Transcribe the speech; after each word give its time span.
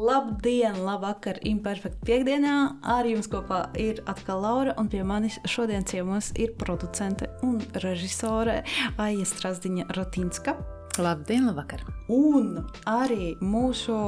Labdien, 0.00 0.78
labvakar, 0.80 1.36
imperfekta 1.44 2.06
piekdienā. 2.08 2.54
Ar 2.88 3.04
jums 3.04 3.26
kopā 3.28 3.66
ir 3.76 3.98
atkal 4.08 4.40
Laura, 4.40 4.72
un 4.80 4.88
pie 4.88 5.02
manis 5.04 5.36
šodien 5.44 5.84
ciemos 5.84 6.30
ir 6.40 6.54
producente 6.56 7.28
un 7.44 7.58
režisore 7.84 8.62
Aija 8.96 9.28
Strasdiņa 9.28 9.90
Rotinska. 9.98 10.56
Labdien, 11.04 11.44
labvakar! 11.50 11.84
Un 12.08 12.62
arī 12.88 13.34
mūsu, 13.44 13.98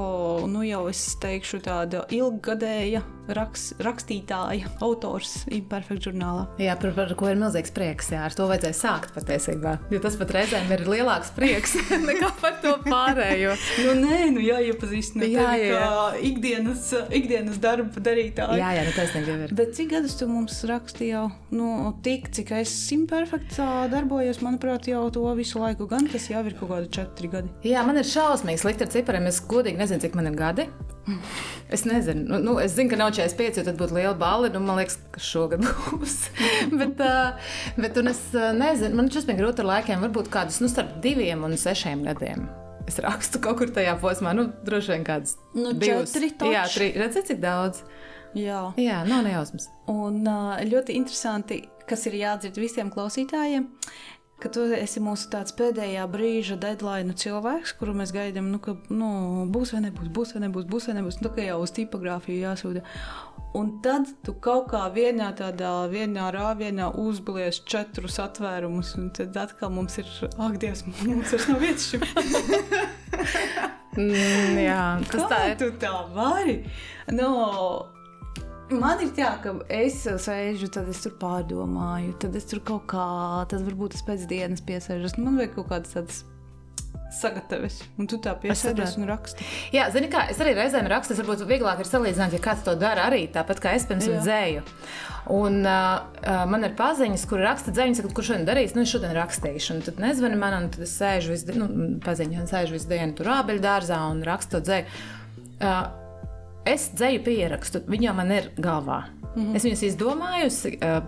nu 0.49 0.65
jau 0.65 0.87
es 0.89 1.03
teikšu, 1.21 1.61
tāda 1.69 2.07
ilggadēja 2.09 3.05
rakst, 3.31 3.77
rakstītāja, 3.83 4.71
autors 4.83 5.43
Imperfekta 5.53 6.11
žurnālā. 6.11 6.47
Jā, 6.63 6.75
par, 6.81 6.95
par 6.97 7.13
ko 7.19 7.29
ir 7.31 7.39
milzīgs 7.41 7.73
prieks. 7.75 8.11
Jā, 8.15 8.25
ar 8.27 8.37
to 8.37 8.49
vajadzēja 8.51 8.79
sākt 8.79 9.15
patiesībā. 9.17 9.77
Jo 9.93 10.01
tas 10.03 10.17
pat 10.21 10.35
reizēm 10.37 10.73
ir 10.75 10.85
lielāks 10.89 11.33
prieks 11.37 11.77
nekā 12.09 12.33
par 12.41 12.59
to 12.65 12.75
pārējo. 12.87 13.55
nu, 13.87 13.95
nē, 14.03 14.21
nu 14.35 14.45
jāiepazīstina 14.45 15.29
jā, 15.29 15.47
tevi 15.53 15.69
jā, 15.69 15.75
jā. 15.77 15.83
kā 15.83 16.23
ikdienas, 16.31 16.89
ikdienas 17.21 17.61
darba 17.63 18.05
darītāju. 18.09 18.59
Jā, 18.61 18.73
jā, 18.79 18.87
nu 18.89 18.97
taisnība 18.97 19.39
ir. 19.47 19.57
Bet 19.59 19.75
cik 19.79 19.93
gadus 19.95 20.17
tu 20.21 20.29
mums 20.31 20.63
rakstīji 20.69 21.13
jau? 21.13 21.27
Nu, 21.55 21.93
tik, 22.05 22.31
cik 22.35 22.55
es 22.59 22.75
imperfekts 22.95 23.61
darbojos, 23.93 24.43
manuprāt, 24.45 24.89
jau 24.91 25.05
to 25.15 25.27
visu 25.39 25.63
laiku 25.63 25.87
gan 25.91 26.09
tas 26.11 26.29
jau 26.31 26.43
ir 26.47 26.57
kaut 26.59 26.73
kādi 26.73 26.91
četri 26.99 27.31
gadi. 27.33 27.53
Jā, 27.67 27.85
man 27.87 28.01
ir 28.01 28.09
šausmīgi 28.09 28.63
slikti 28.65 28.87
ar 28.87 28.93
cipariem. 28.93 29.29
Es 29.31 29.43
godīgi 29.49 29.81
nezinu, 29.81 30.03
cik 30.03 30.19
man 30.19 30.31
ir 30.31 30.39
gadi. 30.39 30.69
Es 31.73 31.87
nezinu, 31.89 32.27
nu, 32.29 32.39
nu, 32.45 32.55
es 32.61 32.75
zinu, 32.77 32.91
ka 32.93 32.99
nav 33.01 33.15
45, 33.17 33.57
jo 33.57 33.65
tad 33.65 33.79
būtu 33.81 33.97
liela 33.97 34.13
balva. 34.19 34.51
Nu, 34.53 34.61
man 34.61 34.77
liekas, 34.77 34.99
ka 35.15 35.23
šogad 35.25 35.63
būs. 35.67 36.19
bet, 36.69 37.01
uh, 37.01 37.55
bet 37.81 37.97
es 38.03 38.21
nezinu, 38.59 38.99
man 38.99 39.09
šis 39.13 39.25
bija 39.29 39.41
grūti 39.41 39.65
ar 39.65 39.71
laikiem. 39.71 40.05
Varbūt 40.05 40.29
kādus 40.33 40.61
nu, 40.61 40.69
starp 40.69 40.99
diviem 41.05 41.47
un 41.49 41.57
sešiem 41.57 42.05
gadiem. 42.11 42.45
Es 42.91 42.99
rakstu 43.01 43.41
kaut 43.41 43.61
kur 43.61 43.73
tajā 43.73 43.95
posmā, 44.03 44.35
nu, 44.37 44.51
droši 44.67 44.97
vien 44.97 45.07
kādas 45.07 45.39
nu, 45.55 45.73
divas. 45.73 46.13
Jā, 46.13 46.67
trīs. 46.69 46.97
Redziet, 46.99 47.31
cik 47.31 47.41
daudz. 47.41 47.85
Jā, 48.37 48.73
Jā 48.81 49.03
nav 49.09 49.25
nejausmas. 49.27 49.69
Un 49.93 50.25
ļoti 50.69 50.97
interesanti, 50.97 51.63
kas 51.89 52.07
ir 52.09 52.17
jādzird 52.21 52.59
visiem 52.61 52.91
klausītājiem, 52.93 53.69
ka 54.43 54.51
tu 54.53 54.65
esi 54.75 55.01
mūsu 55.03 55.29
tāds 55.31 55.55
pēdējā 55.59 56.05
brīža 56.11 56.57
deadline 56.61 57.15
cilvēks, 57.19 57.77
kuru 57.79 57.95
mēs 57.99 58.13
gaidām, 58.15 58.51
nu, 58.51 58.59
ka 58.63 58.75
nu, 58.91 59.11
būs 59.53 59.75
vai 59.77 59.85
nebūs, 59.87 60.11
būs 60.17 60.35
vai 60.35 60.43
nebūs, 60.47 60.67
būs 60.71 60.89
vai 60.91 60.97
nebūs. 60.99 61.21
Nu, 61.23 61.31
kā 61.35 61.47
jau 61.47 61.61
uz 61.63 61.75
tipogrāfiju 61.77 62.43
jāsūta. 62.43 62.83
Un 63.59 63.69
tad 63.85 64.09
tu 64.25 64.33
kaut 64.41 64.71
kā 64.73 64.87
vienā 64.95 65.29
tādā 65.37 65.73
vienā 65.93 66.31
rāvienā 66.33 66.89
uzblies 66.99 67.61
četrus 67.69 68.17
atvērumus, 68.23 68.95
un 68.97 69.11
tad 69.15 69.37
atkal 69.37 69.71
mums 69.75 69.99
ir, 70.01 70.09
ak, 70.33 70.57
Dievs, 70.63 70.87
mums 71.05 71.35
vairs 71.35 71.49
nav 71.53 71.61
vietas 71.61 71.91
šim. 71.93 72.07
mm, 74.01 74.63
jā, 74.65 74.85
tas 75.05 75.19
Kā 75.21 75.29
tā 75.35 75.43
ir. 75.51 75.59
Tu 75.61 75.69
tā 75.85 75.93
vari. 76.17 76.63
No, 77.13 77.29
Man 78.73 79.03
ir 79.05 79.13
tā, 79.17 79.35
ka 79.43 79.55
es 79.73 80.03
sēžu, 80.25 80.69
tad 80.73 80.89
es 80.93 81.03
tur 81.05 81.15
pārdomāju, 81.21 82.17
tad 82.23 82.37
es 82.39 82.47
tur 82.49 82.63
kaut 82.65 82.87
kā, 82.93 83.07
tad 83.51 83.65
varbūt 83.67 83.99
es 83.99 84.05
pēc 84.07 84.29
dienas 84.31 84.65
piesēžos. 84.65 85.19
Man 85.21 85.41
vajag 85.41 85.57
kaut 85.59 85.69
kādas 85.73 85.97
tādas 85.97 86.23
sagatavs, 87.13 87.79
un 88.01 88.09
tu 88.09 88.19
tā 88.23 88.33
piesēdies 88.41 88.97
un 88.97 89.07
raksti. 89.11 89.47
Jā, 89.75 89.89
zini, 89.93 90.09
kā 90.13 90.25
es 90.33 90.41
arī 90.43 90.55
reizēm 90.57 90.89
rakstu, 90.91 91.13
tas 91.13 91.23
varbūt 91.23 91.45
vieglāk 91.49 91.83
ir 91.83 91.89
salīdzināt, 91.89 92.37
ja 92.37 92.43
kāds 92.43 92.65
to 92.65 92.75
dara 92.81 93.07
arī 93.11 93.27
tāpat 93.33 93.61
kā 93.63 93.75
es 93.77 93.85
pirms 93.89 94.09
tam 94.09 94.23
dzēju. 94.25 94.65
Un 95.33 95.61
uh, 95.69 96.01
man 96.51 96.67
ir 96.67 96.73
paziņas, 96.79 97.27
kur 97.31 97.45
raksta 97.45 97.75
dzēņas, 97.75 98.01
saka, 98.01 98.15
kur 98.17 98.27
šodien 98.27 98.49
darīs, 98.49 98.73
nu 98.75 98.87
šodien 98.89 99.13
rakstīšu. 99.19 99.77
Un 99.77 99.85
tad 99.87 100.01
nezvani 100.03 100.39
man, 100.41 100.57
un 100.65 100.71
tad 100.73 100.87
es 100.89 100.97
sēžu 100.99 101.35
visu 101.35 101.51
dienu, 101.53 101.69
nu, 101.69 101.89
paziņā, 102.03 102.47
sēžu 102.51 102.79
visu 102.79 102.91
dienu 102.91 103.19
tur 103.19 103.31
ābeļdārzā 103.37 104.01
un 104.11 104.25
rakstu 104.27 104.63
dzēju. 104.65 105.03
Uh, 105.63 106.02
es 106.69 106.91
dzēju 106.95 107.25
pierakstu, 107.27 107.83
viņa 107.91 108.15
man 108.17 108.33
ir 108.39 108.53
galvā. 108.61 109.03
Mm 109.33 109.43
-hmm. 109.43 109.57
Es 109.57 109.65
viņas 109.65 109.83
izdomāju, 109.87 110.49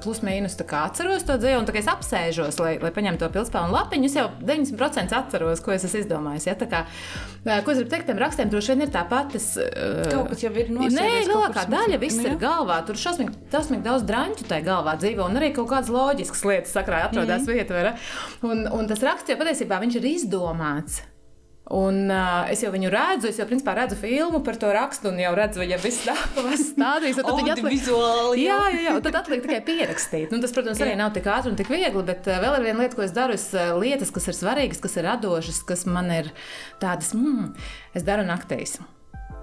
plus 0.03 0.23
mīnus 0.25 0.57
atceros 0.57 1.25
to 1.25 1.35
dzīvi, 1.37 1.59
un 1.59 1.67
tā 1.67 1.73
kā 1.75 1.79
es 1.79 1.87
apsēžos, 1.87 2.61
lai, 2.61 2.79
lai 2.81 2.91
paņemtu 2.91 3.19
to 3.19 3.29
pilspānu 3.29 3.73
lapiņu, 3.73 4.05
es 4.05 4.15
jau 4.15 4.31
90% 4.41 5.13
atceros, 5.13 5.61
ko 5.61 5.73
es 5.73 5.85
esmu 5.85 6.01
izdomājis. 6.01 6.47
Ja? 6.47 6.55
Kā, 6.55 6.87
ko 7.65 7.71
es 7.71 7.79
gribu 7.79 7.91
teikt, 7.91 8.07
tiem 8.07 8.19
rakstiem 8.19 8.51
droši 8.51 8.73
vien 8.73 8.81
ir 8.81 8.89
tāpat. 8.89 9.35
Es, 9.35 9.59
kaut 10.11 10.29
kas 10.29 10.43
jau 10.43 10.53
ir 10.53 10.71
noslēdzies. 10.71 11.01
Nē, 11.01 11.29
lielākā 11.29 11.69
daļa 11.69 11.99
viss 12.01 12.25
ir 12.25 12.37
galvā. 12.41 12.87
Tur 12.87 12.97
šausmīgi, 12.97 13.33
šausmīgi 13.53 13.83
daudz 13.83 14.03
drāņu 14.09 14.49
tajā 14.49 14.65
galvā 14.65 14.97
dzīvo, 14.97 15.29
un 15.29 15.37
arī 15.37 15.53
kaut 15.53 15.69
kādas 15.69 15.93
loģiskas 15.93 16.45
lietas 16.45 16.73
sakrā 16.73 17.05
atrodas 17.05 17.43
mm 17.43 17.49
-hmm. 17.49 17.55
vietā. 17.55 17.97
Un, 18.43 18.69
un 18.73 18.87
tas 18.87 19.03
raksts 19.03 19.29
jau 19.29 19.37
patiesībā 19.37 19.85
ir 19.85 20.05
izdomāts. 20.05 21.03
Un, 21.73 22.11
uh, 22.13 22.45
es 22.53 22.61
jau 22.61 22.69
viņu 22.75 22.91
redzu, 22.93 23.31
es 23.31 23.39
jau 23.41 23.47
principā 23.49 23.73
redzu 23.79 23.97
filmu 23.97 24.43
par 24.45 24.59
to 24.61 24.69
rakstu, 24.75 25.09
un 25.09 25.21
jau 25.23 25.31
redzu, 25.33 25.63
ja 25.65 25.79
viss 25.81 26.03
tāds 26.05 26.67
stādījis. 26.75 27.23
Tad 27.23 27.39
viņa 27.39 27.55
atliek 27.55 27.71
vizuāli. 27.73 28.43
Jā, 28.45 28.59
jā, 28.75 28.83
jā, 28.85 28.97
tad 29.07 29.17
atliek 29.23 29.41
tikai 29.47 29.63
pierakstīt. 29.65 30.35
Nu, 30.35 30.43
tas, 30.45 30.53
protams, 30.53 30.83
arī 30.85 30.93
nav 31.01 31.15
tik 31.17 31.31
ātri 31.33 31.55
un 31.55 31.57
tik 31.57 31.73
viegli, 31.73 32.05
bet 32.05 32.29
uh, 32.29 32.37
vēl 32.45 32.59
ir 32.59 32.69
viena 32.69 32.85
lieta, 32.85 32.99
ko 32.99 33.07
es 33.07 33.17
daru. 33.17 33.39
Es, 33.39 33.49
uh, 33.57 33.73
lietas, 33.81 34.13
kas 34.13 34.29
ir 34.29 34.37
svarīgas, 34.37 34.83
kas 34.85 34.99
ir 35.01 35.09
radošas, 35.09 35.63
kas 35.65 35.87
man 35.89 36.13
ir 36.13 36.29
tādas, 36.85 37.15
mm, 37.17 37.55
es 37.97 38.05
daru 38.05 38.29
naktīs. 38.29 38.77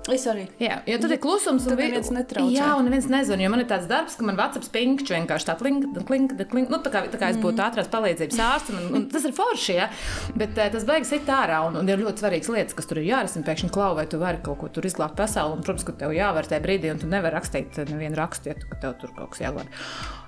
Es 0.10 0.24
arī. 0.26 0.48
Jā, 0.58 0.80
jo 0.90 0.98
tur 1.04 1.12
ir 1.14 1.20
klusums, 1.22 1.68
un 1.70 1.78
viens 1.78 2.08
netraucē. 2.10 2.56
Jā, 2.56 2.72
un 2.80 2.88
neviens 2.88 3.06
nezina, 3.12 3.44
jo 3.44 3.52
man 3.54 3.62
ir 3.62 3.68
tāds 3.70 3.86
darbs, 3.90 4.16
ka 4.18 4.26
man 4.26 4.38
WhatsApp 4.40 4.66
spingšķi 4.66 5.14
vienkārši 5.14 5.48
tā 5.52 5.56
klink, 5.60 5.86
klink, 6.08 6.34
klink, 6.50 6.72
nu, 6.74 6.80
tā 6.82 6.90
kā, 6.94 7.04
tā 7.12 7.20
kā 7.22 7.30
es 7.30 7.38
būtu 7.38 7.60
mm. 7.60 7.66
ātrās 7.68 7.92
palīdzības 7.94 8.40
ārsts, 8.48 8.72
un, 8.74 8.88
un 8.98 9.06
tas 9.12 9.28
ir 9.30 9.36
forši, 9.38 9.76
ja? 9.78 9.92
bet 10.34 10.58
uh, 10.58 10.72
tas 10.74 10.88
beigas 10.90 11.14
ir 11.14 11.30
ārā, 11.36 11.60
un, 11.68 11.78
un 11.84 11.92
ir 11.94 12.02
ļoti 12.02 12.24
svarīgas 12.24 12.50
lietas, 12.56 12.78
kas 12.80 12.90
tur 12.90 13.04
ir 13.04 13.12
jārisina, 13.12 13.46
pēkšņi 13.46 13.70
klau, 13.76 13.92
vai 14.00 14.08
tu 14.10 14.18
vari 14.22 14.42
kaut 14.42 14.58
ko 14.64 14.72
tur 14.74 14.90
izglābt 14.90 15.20
pasauli, 15.22 15.60
un, 15.60 15.62
protams, 15.68 15.86
ka 15.86 15.94
tev 16.02 16.16
jāvērtē 16.18 16.62
brīdī, 16.66 16.90
un 16.96 17.04
tu 17.04 17.12
nevari 17.12 17.38
rakstīt 17.38 17.78
nevienu 17.92 18.18
rakstu, 18.18 18.56
ja 18.56 18.58
tu, 18.58 18.74
tev 18.82 18.98
tur 19.04 19.14
kaut 19.20 19.36
kas 19.36 19.46
jāglāb. 19.46 19.70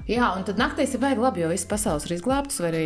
Jā, 0.06 0.34
un 0.38 0.46
tad 0.46 0.62
naktīs 0.62 0.94
ir 0.94 1.02
baigi 1.02 1.24
labi, 1.24 1.46
jo 1.46 1.50
viss 1.50 1.68
pasaules 1.70 2.06
ir 2.10 2.18
izglābts, 2.20 2.62
vai 2.62 2.70
arī 2.74 2.86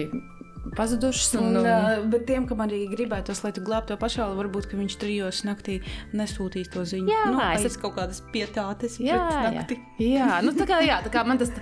pazudušas. 0.75 1.33
Un, 1.39 1.59
un, 1.61 1.67
un, 1.67 2.09
bet 2.11 2.25
tiem, 2.29 2.47
kam 2.49 2.63
arī 2.65 2.83
gribētos, 2.91 3.43
lai 3.45 3.53
tu 3.55 3.63
glābtu 3.65 3.93
to 3.93 3.99
pašā, 4.01 4.27
varbūt 4.37 4.69
viņš 4.73 4.97
trijos 5.01 5.43
naktī 5.47 5.79
nesūtīs 6.17 6.71
to 6.73 6.85
ziņu. 6.87 7.11
Jā, 7.13 7.23
nu, 7.33 7.41
es 7.55 7.67
esmu 7.71 7.87
kaut 7.87 7.97
kādas 7.99 8.23
pietātes. 8.33 8.99
Jā, 9.03 9.21
jā. 9.55 9.65
jā. 10.03 10.29
Nu, 10.45 10.55
tā 10.57 10.67
kā, 10.69 10.81
jā, 10.85 10.99
tā 11.05 11.13
kā 11.13 11.23
man 11.27 11.41
tas, 11.41 11.53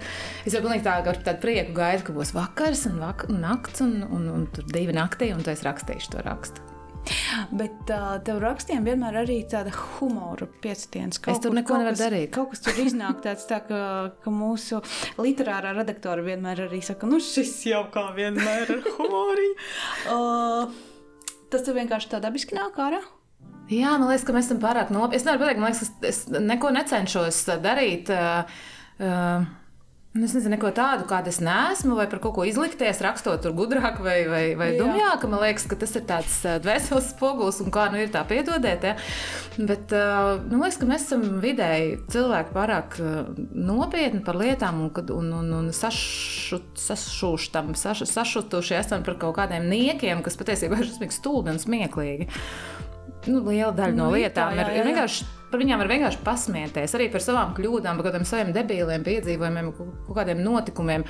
es 0.45 0.55
jau 0.55 0.63
pilnīgi 0.66 0.88
tā, 0.88 0.99
ar 1.01 1.23
tādu 1.27 1.43
prieku 1.45 1.75
gaidu, 1.77 2.07
ka 2.07 2.16
būs 2.16 2.35
vakars 2.35 2.88
un, 2.91 3.01
vak 3.03 3.27
nakts 3.31 3.85
un, 3.85 3.99
un, 4.05 4.16
un, 4.16 4.31
un 4.39 4.47
tur 4.53 4.67
divi 4.71 4.95
naktī, 4.95 5.33
un 5.35 5.45
tu 5.45 5.53
es 5.53 5.66
rakstīšu 5.66 6.16
to 6.16 6.25
rakstu. 6.25 6.65
Bet 7.55 7.91
uh, 7.93 8.16
tev 8.25 8.39
rakstiem 8.43 8.85
vienmēr 8.88 9.19
arī 9.23 9.39
tāda 9.49 9.73
humora 9.75 10.47
piestiens. 10.63 11.19
Es 11.31 11.41
tur 11.43 11.55
neko 11.55 11.79
nevaru 11.81 11.99
darīt. 11.99 12.31
Kaut 12.35 12.53
kas 12.53 12.63
tur 12.66 12.79
iznāk 12.81 13.21
tāds, 13.25 13.45
tā, 13.49 13.61
ka, 13.67 13.81
ka 14.23 14.33
mūsu 14.33 14.81
literārā 15.21 15.75
redaktora 15.77 16.25
vienmēr 16.25 16.66
arī 16.67 16.81
saka, 16.85 17.09
nu 17.09 17.21
šis 17.23 17.57
jau 17.69 17.85
kā 17.93 18.07
vienmēr 18.17 18.75
ar 18.77 18.88
humoriņu. 18.97 19.57
Uh, 20.16 20.79
tas 21.53 21.66
tev 21.66 21.77
vienkārši 21.79 22.16
tā 22.16 22.21
dabiski 22.23 22.57
nāk 22.57 22.79
ārā. 22.81 23.03
Jā, 23.72 23.95
man 23.97 24.09
liekas, 24.11 24.25
ka 24.27 24.33
mēs 24.35 24.49
esam 24.49 24.61
pārāk 24.61 24.91
nopietni. 24.93 25.17
Es 25.17 25.25
nevaru 25.25 25.45
pateikt, 25.45 25.61
man 25.61 25.73
liekas, 25.73 25.93
es 26.05 26.19
neko 26.29 26.69
necenšos 26.75 27.43
darīt. 27.63 28.11
Uh, 28.13 28.57
uh, 29.01 29.53
es 30.24 30.31
nezinu, 30.38 30.56
ko 30.62 30.70
tādu, 30.72 31.03
kāda 31.09 31.28
es 31.28 31.42
neesmu, 31.44 31.98
vai 31.98 32.06
par 32.08 32.22
kaut 32.24 32.38
ko 32.38 32.46
izlikties, 32.48 33.02
rakstot 33.03 33.42
tur 33.44 33.52
gudrāk 33.58 33.98
vai, 34.00 34.22
vai, 34.31 34.44
vai 34.56 34.70
dumjāk. 34.80 35.26
Man 35.28 35.42
liekas, 35.44 35.66
ka 35.68 35.76
tas 35.81 35.92
ir 36.00 36.06
tāds 36.08 36.38
dvēseles 36.64 37.09
spogulis 37.12 37.59
un 37.59 37.68
kā 37.76 37.90
nu 37.92 38.00
ir 38.00 38.14
tā 38.14 38.22
piedodiet. 38.30 38.86
Ja? 38.88 38.94
Bet 39.58 39.92
nu, 39.92 40.62
liekas, 40.62 40.80
ka 40.80 40.88
mēs 40.88 41.03
esam 41.09 41.26
vidēji 41.44 41.98
cilvēki 42.16 42.56
pārāk 42.56 42.96
nopietni 43.52 44.24
par 44.24 44.40
lietām 44.40 44.86
un, 44.86 44.92
un, 45.18 45.28
un, 45.42 45.52
un 45.59 45.68
sašutuši 48.16 48.80
esam 48.80 49.03
par 49.03 49.20
kaut 49.20 49.36
kādiem 49.42 49.68
niekiem, 49.68 50.24
kas 50.24 50.40
patiesībā 50.40 50.80
ir 50.80 50.88
šausmīgi 50.94 51.20
stulbi 51.20 51.52
un 51.52 51.59
smieklīgi. 51.59 52.32
Nu, 53.31 53.41
liela 53.47 53.74
daļa 53.75 53.97
no 53.97 54.09
nu, 54.09 54.19
lietām 54.19 54.53
tā, 54.53 54.59
jā, 54.59 54.68
jā, 54.68 54.75
jā. 54.75 54.81
ir 54.81 54.90
vienkārši 54.91 55.28
par 55.52 55.62
viņiem 55.62 55.81
var 55.81 55.91
vienkārši 55.91 56.22
pasmieties. 56.25 56.96
Arī 56.97 57.09
par 57.14 57.23
savām 57.23 57.53
kļūdām, 57.58 57.99
par 57.99 58.09
kādiem 58.09 58.26
saviem 58.28 58.52
debiliem 58.55 59.05
piedzīvojumiem, 59.05 59.72
kaut 59.78 60.17
kādiem 60.17 60.41
notikumiem. 60.44 61.05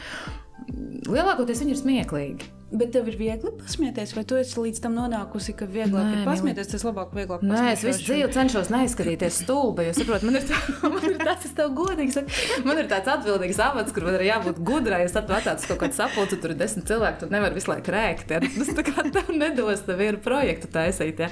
Lielākoties 1.10 1.64
viņi 1.64 1.76
ir 1.76 1.82
smieklīgi. 1.82 2.52
Bet 2.76 2.92
tev 2.92 3.08
ir 3.08 3.16
viegli 3.20 3.52
pasmieties, 3.56 4.12
vai 4.18 4.24
tu 4.28 4.38
esi 4.40 4.60
līdz 4.60 4.82
tam 4.84 4.96
nonākusi, 4.98 5.54
ka 5.56 5.68
vieglāk 5.70 6.10
Nē, 6.10 6.18
ir 6.20 6.28
pasmieties, 6.28 6.70
tas 6.74 6.84
labāk, 6.84 7.14
vieglāk 7.16 7.44
Nē, 7.46 7.62
es 7.72 7.84
visu 7.86 8.04
dzīvi 8.04 8.28
cenšos 8.36 8.72
neizskatīties 8.74 9.38
stulbi, 9.46 9.86
jo 9.88 9.94
saprotu, 9.96 10.28
man 10.28 10.40
ir, 10.40 10.48
tā, 10.50 10.60
man 10.96 11.06
ir 11.08 11.16
tāds, 11.22 11.48
es 11.48 11.54
tev 11.56 11.72
godīgi 11.78 12.16
saku, 12.18 12.40
man 12.68 12.82
ir 12.82 12.90
tāds 12.92 13.12
atbildīgs 13.14 13.62
avats, 13.64 13.96
kur 13.96 14.08
man 14.08 14.18
ir 14.18 14.26
jābūt 14.28 14.60
gudrai, 14.68 15.02
ja 15.06 15.12
tad 15.16 15.32
atāts 15.38 15.70
kaut 15.70 15.80
kāds 15.84 16.00
sapulci, 16.02 16.40
tur 16.42 16.56
ir 16.56 16.60
desmit 16.60 16.90
cilvēki, 16.90 17.22
tu 17.24 17.32
nevar 17.32 17.56
visu 17.56 17.72
laiku 17.72 17.96
rēkt, 17.96 18.34
ja? 18.36 18.42
tas 18.44 18.74
tā 18.80 18.86
kā 18.90 19.06
tev 19.08 19.32
nedos 19.36 19.86
tev 19.88 20.02
vienu 20.02 20.22
projektu 20.26 20.72
taisīt, 20.76 21.24
ja? 21.24 21.32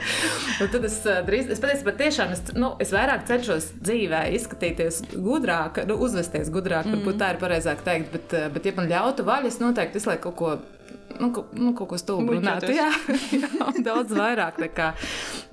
Un 0.63 0.71
tad 0.73 0.87
es 0.87 0.99
drīz, 1.27 1.51
es 1.51 1.63
patiesībā 1.63 1.95
tiešām, 1.99 2.35
es, 2.37 2.45
nu, 2.55 2.73
es 2.83 2.93
vairāk 2.95 3.27
cenšos 3.27 3.73
dzīvē 3.81 4.25
izskatīties 4.39 5.01
gudrāk, 5.17 5.83
nu, 5.89 5.99
uzvesties 6.07 6.53
gudrāk, 6.53 6.87
varbūt 6.87 7.15
mm. 7.17 7.19
tā 7.19 7.33
ir 7.33 7.41
pareizāk 7.43 7.83
teikt, 7.83 8.13
bet, 8.15 8.37
bet 8.55 8.69
ja 8.69 8.77
man 8.77 8.91
ļautu 8.91 9.27
vaļas, 9.27 9.59
noteikti 9.63 9.99
visu 9.99 10.13
laiku 10.13 10.31
kaut 10.31 10.39
ko 10.39 10.82
nu, 11.21 11.29
nu, 11.57 11.73
kaut 11.77 11.91
ko 11.93 11.99
stulbu 11.99 12.37
runāt. 12.37 12.65
Jā, 12.71 12.89
jā, 13.43 13.49
daudz 13.85 14.13
vairāk 14.15 14.59
nekā 14.61 14.89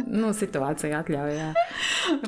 nu, 0.07 0.33
situācija 0.37 1.03
atļauj. 1.03 1.33
Jā. 1.37 1.51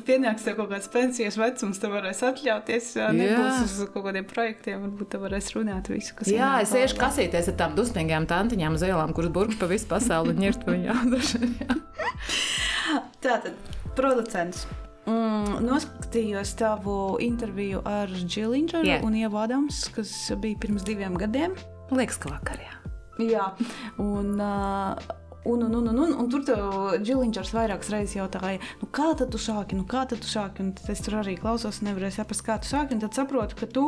Pienāks 0.06 0.46
tev 0.46 0.58
kaut 0.61 0.73
kāds 0.73 0.90
pensijas 0.93 1.38
vecums, 1.40 1.81
tu 1.82 1.90
varēsi 1.93 2.26
atļauties. 2.29 2.90
Nebūs 3.19 3.64
uz 3.67 3.90
kaut 3.94 4.06
kādiem 4.08 4.29
projektiem, 4.29 4.84
varbūt 4.87 5.14
tu 5.14 5.23
varēsi 5.23 5.56
runāt 5.58 5.90
visu, 5.93 6.17
kas 6.19 6.32
Jā, 6.32 6.52
es 6.64 6.75
iešu 6.76 7.00
kasīties 7.00 7.52
ar 7.52 7.58
tām 7.64 7.79
dusmīgām 7.79 8.29
tantiņām 8.31 8.79
uz 8.79 8.87
ielām, 8.88 9.14
kuras 9.17 9.32
burbuļs 9.35 9.61
pa 9.61 9.70
visu 9.70 9.90
pasauli 9.90 10.35
un 10.35 10.44
ņirt 10.46 10.69
viņu. 10.69 11.00
Tātad, 13.23 13.52
producents. 13.96 14.67
Mm, 15.02 15.64
noskatījos 15.67 16.52
tavu 16.61 17.17
interviju 17.23 17.81
ar 17.88 18.11
Džilindžeru 18.12 18.87
yeah. 18.87 19.02
un 19.02 19.17
Ievu 19.19 19.40
Adams, 19.43 19.88
kas 19.96 20.12
bija 20.38 20.61
pirms 20.62 20.87
diviem 20.87 21.19
gadiem. 21.19 21.56
Liekas, 21.90 22.20
ka 22.23 22.31
vakarā. 22.31 22.69
Jā, 22.69 22.92
un, 23.19 24.32
uh, 24.41 25.19
un, 25.44 25.62
un, 25.62 25.75
un, 25.75 25.87
un, 25.88 25.99
un, 25.99 26.12
un 26.23 26.29
tur 26.31 26.44
Džilindžers 27.03 27.53
vairākas 27.55 27.91
reizes 27.93 28.17
jautāja, 28.17 28.61
nu, 28.81 28.88
kā 28.94 29.12
tu 29.19 29.41
sāki, 29.41 29.79
nu, 29.79 29.87
kā 29.88 30.05
tu 30.09 30.19
sāki. 30.20 30.62
Un 30.62 30.73
es 30.93 31.03
tur 31.03 31.19
arī 31.20 31.37
klausos, 31.41 31.82
nevarēju 31.82 32.19
saprast, 32.19 32.44
kā 32.47 32.59
tu 32.62 32.70
sāki. 32.70 33.00
Tad 33.03 33.19
saprotu, 33.19 33.59
ka 33.59 33.67
tu 33.70 33.87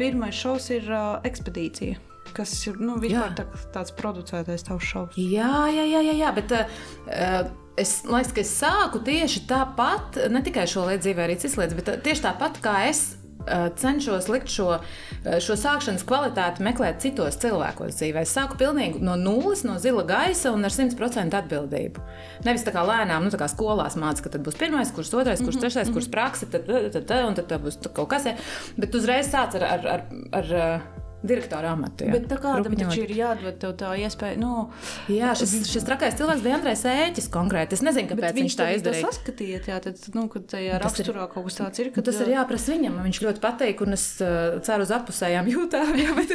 pirmais 0.00 0.36
šovs 0.36 0.70
ir 0.76 0.90
uh, 0.92 1.16
ekspedīcija, 1.28 2.00
kas 2.36 2.52
ir 2.68 2.80
nu, 2.82 2.98
vispār 3.00 3.32
Jā. 3.32 3.38
tā, 3.40 3.46
tāds 3.74 3.94
producētais 3.96 4.66
tavs 4.68 4.90
šovs. 4.90 5.16
Jā, 5.16 5.68
jā, 5.72 5.86
jā, 5.88 6.04
jā, 6.10 6.18
jā 6.20 6.34
bet 6.36 6.52
uh, 6.58 7.48
es 7.78 8.02
liekas, 8.08 8.34
ka 8.34 8.44
es 8.44 8.52
sāku 8.60 9.02
tieši 9.06 9.46
tāpat, 9.48 10.20
ne 10.32 10.44
tikai 10.44 10.68
šo 10.68 10.88
lietu 10.90 11.08
dzīvē, 11.08 11.24
arī 11.24 11.38
citas 11.40 11.56
lietas, 11.60 11.78
bet 11.80 11.94
uh, 11.94 12.02
tieši 12.04 12.28
tāpat 12.28 12.60
kā 12.64 12.82
es. 12.90 13.06
Uh, 13.44 13.68
Cenšos 13.78 14.28
likt 14.32 14.52
šo, 14.52 14.78
uh, 14.78 15.38
šo 15.42 15.56
sākšanas 15.58 16.04
kvalitāti 16.08 16.64
meklēt 16.66 17.00
citos 17.04 17.38
cilvēkos 17.42 17.98
dzīvē. 17.98 18.24
Es 18.26 18.34
sāku 18.36 18.58
pilnīgi 18.60 19.02
no 19.04 19.16
nulles, 19.20 19.64
no 19.66 19.78
zila 19.82 20.04
gaisa 20.08 20.52
un 20.54 20.66
ar 20.66 20.74
100% 20.74 21.38
atbildību. 21.42 22.04
Nevis 22.46 22.66
tā 22.66 22.74
kā 22.74 22.84
lēnām, 22.86 23.26
nu, 23.26 23.34
tā 23.34 23.40
kā 23.40 23.50
skolās 23.50 23.98
mācās, 24.00 24.22
ka 24.24 24.32
tad 24.34 24.46
būs 24.46 24.58
pirmais 24.60 24.92
kurs, 24.94 25.14
otrais 25.14 25.42
kurs, 25.44 25.60
trešais 25.60 25.92
kurs, 25.94 26.10
praksa, 26.12 26.50
tad, 26.50 26.68
tad, 26.68 26.92
tad, 26.94 27.08
tad, 27.10 27.26
un 27.28 27.38
tad, 27.38 27.58
būs 27.62 27.80
kaut 27.88 28.10
kas. 28.12 28.30
Bet 28.78 28.94
uzreiz 28.94 29.30
sāc 29.32 29.58
ar, 29.58 29.68
ar, 29.76 29.92
ar, 29.96 30.08
ar 30.42 30.56
uh, 30.58 30.97
direktora 31.22 31.72
amatu. 31.74 32.04
jā. 32.06 32.12
Bet 32.14 32.28
tā 32.30 32.36
kā 32.38 32.52
tam 32.54 32.62
Rupiņot. 32.62 32.88
taču 32.92 33.02
ir 33.02 33.12
jādod 33.16 33.56
tā 33.80 33.90
iespēja, 33.98 34.36
nu, 34.38 34.68
Jā, 35.10 35.32
šis, 35.34 35.54
šis 35.66 35.84
trakais 35.86 36.14
cilvēks 36.18 36.42
bija 36.44 36.54
Andrejs 36.58 36.84
Ēķis 36.86 37.26
konkrēti. 37.34 37.72
Es 37.74 37.82
nezinu, 37.82 38.06
kāpēc 38.12 38.36
viņš, 38.38 38.54
tā 38.58 38.68
izdarīja. 38.76 39.08
saskatīja. 39.08 39.58
Jā, 39.66 39.78
tad, 39.82 39.98
nu, 40.14 40.28
kad 40.28 40.46
tajā 40.46 40.78
Tas 40.78 40.94
ir- 40.98 41.06
raksturā 41.08 41.26
kaut 41.32 41.44
kas 41.48 41.56
tāds 41.58 41.78
ir, 41.82 41.90
ka 41.94 42.02
Tas 42.02 42.20
ir 42.20 42.28
jāprasa 42.36 42.70
viņam. 42.76 43.00
Viņš 43.08 43.20
ļoti 43.26 43.40
patīk, 43.42 43.82
un 43.82 43.92
es 43.98 44.04
uh, 44.22 44.60
ceru 44.62 44.82
uz 44.86 44.92
apusējām 44.94 45.50
jūtām. 45.50 45.90
Jā, 45.98 46.14
bet, 46.14 46.30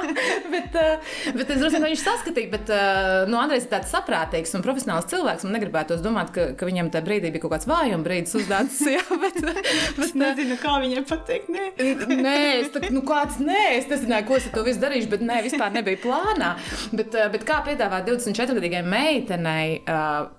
bet, 0.54 0.78
uh, 0.78 1.10
bet 1.36 1.50
es 1.50 1.58
domāju, 1.60 1.80
ka 1.82 1.90
viņš 1.90 2.04
saskatīja. 2.06 2.50
Bet 2.54 2.70
uh, 2.70 3.26
nu, 3.30 3.38
Andrejs 3.40 3.66
ir 3.66 3.72
tāds 3.74 3.90
saprātīgs 3.94 4.54
un 4.58 4.62
profesionāls 4.64 5.08
cilvēks. 5.10 5.44
Man 5.48 5.56
negribētos 5.58 6.02
domāt, 6.04 6.30
ka, 6.34 6.50
ka 6.58 6.68
viņam 6.68 6.90
tajā 6.94 7.04
brīdī 7.06 7.32
bija 7.34 7.44
kaut 7.44 7.54
kāds 7.56 7.68
vājuma 7.70 8.04
brīdis 8.06 8.36
uzdāts. 8.40 8.78
Jā, 8.94 9.02
bet, 9.10 9.40
bet, 9.42 9.70
Es 10.00 10.14
nezinu, 10.18 10.56
kā 10.62 10.78
viņai 10.82 11.02
pateikt. 11.08 11.50
Nē. 11.50 11.66
Nē, 12.20 12.36
es 12.62 12.70
tā, 12.74 12.82
nu, 12.94 13.02
kāds, 13.06 13.38
nē, 13.42 13.60
es 13.78 13.86
nezināju, 14.20 14.28
ko 14.28 14.36
es 14.36 14.48
ar 14.48 14.54
to 14.54 14.64
visu 14.64 14.80
darīšu, 14.80 15.10
bet 15.10 15.22
nē, 15.22 15.40
vispār 15.44 15.72
nebija 15.72 16.00
plānā. 16.02 16.56
Bet, 16.92 17.14
uh, 17.14 17.30
bet 17.32 17.44
kā 17.44 17.62
piedāvāt 17.66 18.06
24-gadīgai 18.08 18.84
meitenei? 18.84 19.80
Uh, 19.86 20.36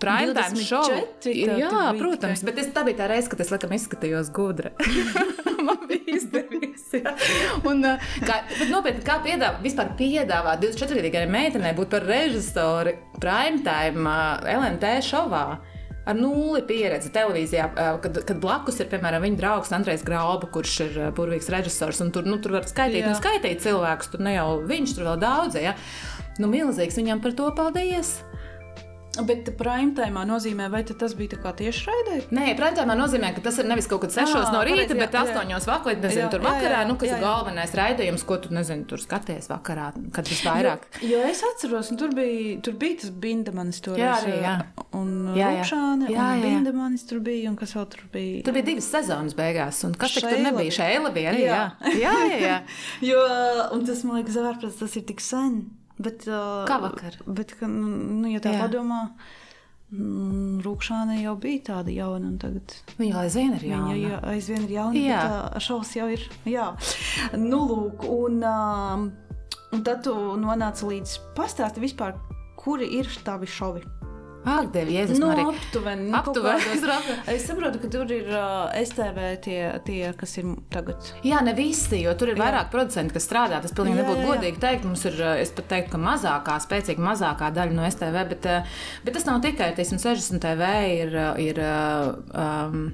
Prime 0.00 0.32
time 0.32 0.56
24 0.56 0.64
show. 0.64 0.86
tā 1.20 1.30
Jā, 1.60 1.68
biji 1.92 2.00
protams, 2.00 2.42
bet 2.42 2.56
es, 2.58 2.70
tā 2.72 2.80
bija 2.82 3.02
tā 3.02 3.10
reize, 3.10 3.28
kad 3.30 3.42
es 3.44 3.50
laikam 3.52 3.74
izskatījos 3.76 4.30
gudra. 4.34 4.72
Man 5.66 5.84
bija 5.86 6.16
izdevies. 6.16 6.86
jā. 6.96 7.12
Un, 7.68 7.84
uh, 7.84 8.08
kā, 8.24 8.40
nopietni, 8.72 9.04
kā 9.04 9.20
piedāvāt, 9.22 9.60
vispār 9.62 9.92
piedāvāt 10.00 10.64
24-gadīgai 10.64 11.26
meitenei 11.30 11.74
būt 11.76 11.92
par 11.92 12.08
režisoru 12.08 12.96
prime 13.20 13.60
time 13.66 14.08
uh, 14.08 14.40
LNT 14.56 14.96
šovā. 15.06 15.44
Ar 16.10 16.18
nulli 16.18 16.62
pieredzi 16.66 17.12
televīzijā, 17.14 17.68
kad, 18.02 18.16
kad 18.26 18.38
blakus 18.42 18.80
ir 18.82 18.88
piemēram 18.90 19.22
viņa 19.22 19.38
draugs 19.38 19.70
Andrejs 19.76 20.02
Grauba, 20.06 20.48
kurš 20.50 20.76
ir 20.88 20.96
burvīgs 21.14 21.50
režisors. 21.54 22.00
un 22.02 22.10
Tur, 22.14 22.26
nu, 22.26 22.40
tur 22.42 22.56
var 22.58 22.66
skaitīt, 22.66 23.06
un 23.06 23.14
skaitīt 23.18 23.62
cilvēkus. 23.62 24.10
Tur 24.10 24.24
ne 24.26 24.34
jau 24.34 24.48
viņš, 24.66 24.96
tur 24.96 25.06
vēl 25.12 25.20
daudz. 25.22 25.60
Ja? 25.60 25.76
Nu, 26.42 26.50
milzīgs 26.50 26.98
viņam 26.98 27.22
par 27.22 27.36
to 27.38 27.50
paldies. 27.54 28.16
Bet 29.28 29.50
prime 29.58 29.94
time 29.96 30.24
nozīmē, 30.28 30.68
vai 30.72 30.82
tas 30.86 31.14
bija 31.18 31.34
tā 31.34 31.40
kā 31.42 31.52
tieši 31.60 31.86
raidē? 31.88 32.16
Nē, 32.34 32.46
prātā 32.58 32.86
nozīmē, 32.88 33.32
ka 33.36 33.44
tas 33.44 33.58
ir 33.62 33.68
nevis 33.70 33.88
kaut 33.90 34.04
kad 34.04 34.14
6 34.14 34.36
Ā, 34.36 34.42
no 34.54 34.62
rīta, 34.66 34.86
pareizi, 34.86 34.96
jā, 34.96 35.00
bet 35.00 35.16
jā. 35.16 35.24
8 35.26 35.68
vakarā, 35.70 35.96
nezinu, 36.00 36.24
Jā, 36.24 36.30
tur 36.32 36.40
jā, 36.42 36.46
vakarā, 36.48 36.80
jā, 36.82 36.88
nu, 36.88 36.96
kas 37.00 37.10
jā, 37.10 37.16
ir 37.16 37.20
jā. 37.20 37.24
galvenais 37.26 37.74
raidījums, 37.80 38.24
ko 38.28 38.38
tu, 38.42 38.52
nezinu, 38.54 38.86
tur 38.90 39.02
skaties 39.02 39.50
vakarā, 39.50 39.88
kad 40.16 40.30
visvairāk. 40.30 40.86
Jo, 41.00 41.08
jo 41.12 41.22
es 41.30 41.42
atceros, 41.50 41.92
tur 42.00 42.14
bija, 42.16 42.58
tur 42.64 42.76
bija 42.80 43.00
tas 43.04 43.14
bindemanis 43.24 43.82
tur. 43.84 43.98
Jā, 44.00 44.16
arī, 44.20 44.36
jā. 44.44 44.54
Un 44.96 45.10
Jā, 45.36 45.50
jā. 45.60 45.66
Jā, 45.70 45.80
un 45.94 46.06
jā. 46.10 46.28
bindemanis 46.42 47.04
tur 47.08 47.20
bija, 47.24 47.50
un 47.50 47.58
kas 47.60 47.74
vēl 47.76 47.86
tur 47.92 48.06
bija? 48.12 48.44
Tur 48.46 48.56
bija 48.56 48.68
divas 48.72 48.88
sezonas 48.90 49.36
beigās, 49.38 49.82
un 49.86 49.94
kas 49.98 50.16
tur 50.18 50.30
nebija? 50.30 50.56
bija. 50.58 50.76
Šeila 50.80 51.12
bija 51.14 51.34
arī, 51.34 51.44
jā. 51.46 51.60
Jā. 51.94 52.00
Jā, 52.00 52.14
jā, 52.30 52.40
jā. 52.44 52.56
Jo, 53.10 53.20
un 53.74 53.84
tas 53.86 54.02
man 54.06 54.20
liekas, 54.20 54.38
ārprāts, 54.40 54.80
tas 54.80 54.96
ir 54.98 55.06
tik 55.08 55.22
sen. 55.24 55.62
Bet, 56.00 56.24
uh, 56.30 56.64
Kā 56.68 56.78
vakar? 56.80 57.18
Bet, 57.28 57.52
ka, 57.60 57.68
nu, 57.68 58.24
ja 58.30 58.40
tā 58.40 58.54
Jā. 58.54 58.62
padomā, 58.64 59.00
mm, 59.92 60.60
Rūkšāne 60.64 61.18
jau 61.20 61.34
bija 61.40 61.62
tāda 61.74 61.92
jauna, 61.92 62.30
un 62.32 62.38
tagad 62.40 62.72
Viņa 62.96 63.18
aizvien 63.24 63.56
ir 63.58 63.66
viņa 63.66 63.76
jauna. 63.76 63.96
jau 64.00 64.20
aizvien 64.32 64.64
ir 64.64 64.74
jauna. 64.78 65.02
Jā. 65.04 65.20
bet, 65.20 65.56
uh, 65.56 65.60
Šaus 65.66 65.92
jau 65.98 66.08
ir. 66.14 66.24
Jā, 66.48 66.70
nu, 67.36 67.60
lūk, 67.68 68.06
un, 68.08 68.40
um, 68.48 69.06
un 69.76 69.84
tad 69.86 70.02
tu 70.08 70.14
nonāci 70.40 70.88
līdz 70.88 71.18
pastāsti 71.36 71.84
vispār, 71.84 72.16
kuri 72.60 72.88
ir 73.00 73.08
tavi 73.24 73.46
šovi. 73.48 73.84
Ak, 74.44 74.70
Dievi, 74.72 74.94
Jēzus, 74.96 75.18
Nu, 75.20 75.26
Marija. 75.28 75.48
aptuveni. 75.52 76.06
nu, 76.08 76.16
Aptuveni, 76.16 76.60
kādos- 76.64 77.28
es 77.28 77.44
saprotu. 77.46 77.78
Ka 77.82 77.88
tur 77.92 78.10
ir 78.10 78.28
uh, 78.32 78.70
STV 78.72 79.18
tie, 79.44 79.58
tie, 79.84 80.12
kas 80.16 80.32
ir 80.40 80.44
tagad. 80.72 80.96
Jā, 81.22 81.42
ne 81.44 81.52
visi, 81.52 82.00
jo 82.02 82.14
tur 82.14 82.28
ir 82.32 82.36
vairāk 82.40 82.70
producenti, 82.72 83.12
kas 83.12 83.28
strādā. 83.28 83.60
Tas 83.60 83.72
pilnīgi 83.76 83.98
Jā, 83.98 84.04
nebūtu 84.04 84.22
jā, 84.22 84.24
jā. 84.24 84.30
godīgi 84.32 84.60
teikt. 84.64 84.84
Mums 84.88 85.04
ir, 85.10 85.20
es 85.42 85.50
pat 85.50 85.68
teiktu, 85.68 85.90
ka 85.92 85.98
mazākā, 85.98 86.56
spēcīga 86.64 87.04
mazākā 87.04 87.52
daļa 87.52 87.76
no 87.76 87.84
STV, 87.90 88.24
bet, 88.32 88.48
bet 89.04 89.14
tas 89.14 89.26
nav 89.28 89.42
tikai, 89.44 89.74
teiksim, 89.76 89.98
60 90.00 90.40
TV 90.40 90.72
ir, 91.02 91.14
ir 91.50 91.60
um, 92.32 92.92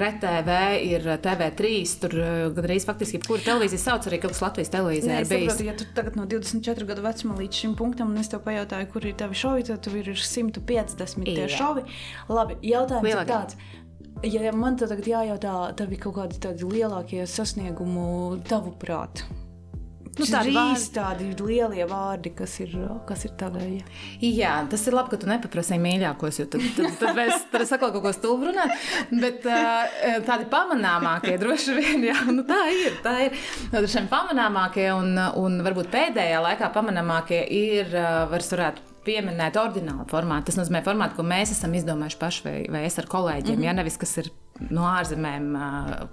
RTV, 0.00 0.56
ir 0.86 1.06
TV3, 1.22 1.70
tur 2.02 2.16
eh, 2.18 2.34
gandrīz 2.56 2.86
faktiski 2.88 3.20
jebkura 3.20 3.44
televīzija 3.46 3.82
sauc 3.82 4.08
arī 4.10 4.20
kaut 4.22 4.34
kas 4.34 4.42
Latvijas 4.44 4.72
televīzijā. 4.74 5.12
Nē, 5.12 5.22
ir 5.22 5.30
saprotu, 5.30 5.66
ja 5.68 5.76
tu 5.78 5.86
tagad 5.96 6.18
no 6.18 6.26
24 6.30 6.88
gadu 6.90 7.06
vecuma 7.06 7.38
līdz 7.38 7.62
šim 7.62 7.78
punktam, 7.78 8.12
un 8.12 8.22
es 8.22 8.32
tev 8.32 8.42
pajautāju, 8.46 8.90
kur 8.92 9.06
ir 9.06 9.16
tavi 9.22 9.38
šovi, 9.38 9.66
tad 9.70 9.82
tu 9.86 9.94
ir 9.98 10.12
150 10.12 11.26
tie 11.30 11.48
šovi. 11.52 11.86
Labi, 12.32 12.60
jautājums 12.66 13.08
Lielākie. 13.10 13.24
ir 13.24 13.32
tāds. 13.32 13.58
Ja 14.26 14.52
man 14.56 14.78
tagad 14.80 15.06
jājautā, 15.06 15.56
tavi 15.76 15.98
kaut 16.00 16.16
kādi 16.16 16.38
tādi 16.40 16.68
lielākie 16.68 17.26
sasniegumi 17.28 18.40
tavuprāt. 18.48 19.26
Nu, 19.28 19.45
Nu, 20.16 20.24
tādi 20.24 20.52
Trīs 20.54 20.86
tādi 20.94 21.26
lielie 21.44 21.84
vārdi, 21.90 22.30
kas 22.36 22.54
ir, 22.64 22.72
kas 23.08 23.26
ir 23.28 23.34
tavēji. 23.36 23.82
Jā, 24.24 24.54
tas 24.70 24.86
ir 24.88 24.96
labi, 24.96 25.12
ka 25.12 25.18
tu 25.20 25.28
nepaprasīji 25.28 25.82
mīļākos, 25.82 26.40
jo 26.40 26.46
tad, 26.52 26.64
tad, 26.78 26.96
tad 27.02 27.18
mēs 27.18 27.44
es 27.60 27.74
atkal 27.76 27.92
kaut 27.92 28.02
ko 28.06 28.12
stulbu 28.16 28.48
runāju. 28.48 28.78
Bet 29.20 29.44
tādi 30.28 30.48
pamanāmākie 30.52 31.36
droši 31.42 31.76
vien, 31.76 32.08
jā, 32.08 32.16
nu, 32.32 32.46
tā 32.48 32.62
ir. 32.72 32.96
Tā 33.04 33.16
ir. 33.26 33.36
Tad 33.74 33.88
šiem 33.92 34.08
pamanāmākie 34.12 34.88
un, 34.94 35.12
un 35.42 35.60
varbūt 35.66 35.92
pēdējā 35.92 36.40
laikā 36.48 36.72
pamanāmākie 36.72 37.42
ir, 37.52 37.92
vairs 38.32 38.52
varētu 38.56 38.96
pieminēt 39.06 39.60
oriģinālu 39.60 40.08
formātu. 40.10 40.48
Tas 40.50 40.60
nozīmē 40.62 40.82
formātu, 40.86 41.18
ko 41.18 41.28
mēs 41.28 41.52
esam 41.54 41.76
izdomājuši 41.78 42.20
paši 42.20 42.44
vai, 42.46 42.56
vai 42.72 42.84
es 42.88 42.98
ar 42.98 43.08
kolēģiem. 43.10 43.54
Mm 43.54 43.62
-hmm. 43.62 43.68
Jā, 43.68 43.76
nevis 43.76 44.00
kas 44.00 44.16
ir 44.22 44.32
no 44.70 44.88
ārzemēm 44.88 45.50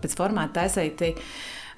pēc 0.04 0.18
formāta 0.20 0.62
taisīti. 0.62 1.16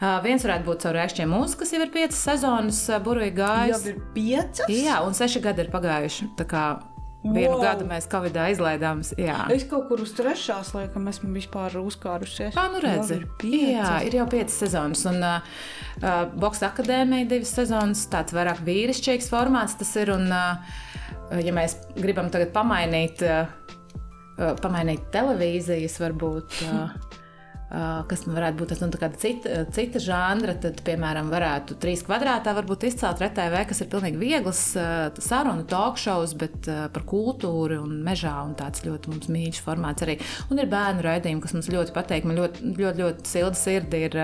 Uh, 0.06 0.18
viens 0.22 0.44
varētu 0.46 0.68
būt 0.68 0.84
caur 0.86 0.98
rēkšķiem 1.00 1.32
mūsu, 1.32 1.58
kas 1.58 1.72
jau 1.74 1.80
ir 1.82 1.90
piecas 1.94 2.18
sezonas 2.28 2.82
uh, 2.92 3.00
burvīgi 3.02 3.38
gājis. 3.40 3.72
Jau 3.88 3.94
ir 3.94 4.02
piecas. 4.14 4.68
Jā, 4.70 5.00
un 5.06 5.16
seši 5.18 5.42
gadi 5.42 5.66
ir 5.66 5.72
pagājuši. 5.74 6.28
Vienu 7.26 7.56
Wow. 7.56 7.62
gadu 7.64 7.86
mēs 7.90 8.06
Covid-19 8.06 8.52
izlaidām. 8.54 9.00
Jā, 9.18 9.48
Es 9.50 9.64
kaut 9.66 9.88
kur 9.90 10.04
uz 10.04 10.12
trešās 10.14 10.76
laikam 10.76 11.08
esmu 11.10 11.32
vispār 11.34 11.74
uzkārusies. 11.80 12.54
tā 12.54 12.68
nu 12.70 12.82
redzi. 12.84 13.16
Ir 13.18 13.26
piecas. 13.42 13.72
Jā, 13.72 13.94
ir 14.06 14.18
jau 14.20 14.28
piecas 14.30 14.60
sezonas. 14.62 15.02
Un 15.10 15.24
uh, 15.26 15.40
Boxa 16.38 16.70
akadēmija 16.70 17.26
divas 17.32 17.56
sezonas, 17.58 18.06
tāds 18.14 18.36
vairāk 18.36 18.62
vīrišķīgs 18.68 19.32
formāts 19.34 19.74
tas 19.80 19.96
ir. 19.98 20.14
Un, 20.14 20.30
uh, 20.30 20.62
ja 21.42 21.56
mēs 21.56 21.80
gribam 21.98 22.30
tagad 22.30 22.54
pamainīt, 22.54 23.26
uh, 23.26 24.54
pamainīt 24.62 25.10
televīzijas, 25.16 25.98
varbūt. 26.06 26.62
Uh, 26.70 26.94
kas 28.10 28.24
nu 28.28 28.36
varētu 28.36 28.60
būt 28.62 28.72
tas, 28.72 28.82
nu, 28.84 28.90
cita, 29.20 29.64
cita 29.76 30.02
žanra, 30.02 30.56
tad, 30.62 30.80
piemēram, 30.86 31.30
varētu 31.34 31.78
trīs 31.82 32.06
kvadrātā 32.06 32.54
varbūt 32.56 32.86
izcelt 32.90 33.22
RTV, 33.24 33.66
kas 33.70 33.82
ir 33.84 33.90
pilnīgi 33.92 34.22
viegls 34.22 34.62
sarunu 35.26 35.66
talkšovs, 35.70 36.36
bet 36.40 36.70
par 36.96 37.06
kultūru 37.10 37.82
un 37.84 37.98
mežā 38.06 38.36
un 38.46 38.56
tāds 38.60 38.86
ļoti 38.86 39.12
mums 39.12 39.32
mīļš 39.32 39.62
formāts 39.66 40.06
arī. 40.06 40.18
Un 40.52 40.62
ir 40.62 40.72
bērnu 40.72 41.04
raidījumi, 41.06 41.44
kas 41.44 41.56
mums 41.58 41.72
ļoti 41.74 41.96
patīk. 41.96 42.28
Man 42.28 42.40
ļoti, 42.40 42.72
ļoti, 42.80 43.04
ļoti 43.04 43.34
silda 43.34 43.60
sirdi 43.60 44.04
ir 44.08 44.20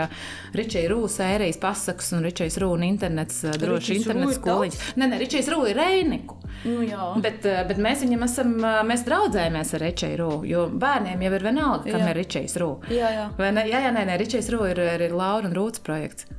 Ričija 0.58 0.92
Rūs 0.92 1.20
ērijas 1.26 1.60
pasakas 1.62 2.14
un 2.16 2.26
Ričijas 2.28 2.60
Rūna 2.62 2.88
internets, 2.88 3.44
droši 3.62 4.00
internets 4.00 4.40
skoliņš. 4.40 4.82
Nē, 5.02 5.12
nē, 5.12 5.22
Ričijas 5.26 5.52
Rūna 5.52 5.74
ir 5.74 5.82
Reiniku. 5.82 6.41
Nu, 6.66 6.82
jā. 6.86 7.08
bet, 7.24 7.46
bet 7.70 7.80
mēs 7.82 8.04
viņam 8.06 8.26
esam, 8.28 8.54
mēs 8.88 9.06
draudzējamies 9.08 9.74
ar 9.78 9.84
Ričiju 9.86 10.20
Rūnu, 10.22 10.48
jo 10.50 10.68
bērniem 10.84 11.26
jau 11.26 11.34
ir 11.38 11.46
vienalga, 11.48 11.84
kam 11.88 12.04
jā. 12.04 12.10
ir 12.12 12.20
Ričijas 12.22 12.58
Rūna. 12.62 12.92
Jā, 12.94 13.12
jā. 13.16 13.28
Vai 13.40 13.52
ne? 13.56 13.66
Jā, 13.70 13.82
jā, 13.88 13.92
nē, 13.96 14.06
nē 14.12 14.18
Ričijs 14.22 14.52
Rū 14.54 14.64
ir, 14.70 14.82
ir, 14.98 15.16
Laura 15.18 15.50
un 15.50 15.58
Rūtas 15.58 15.84
projekts. 15.86 16.30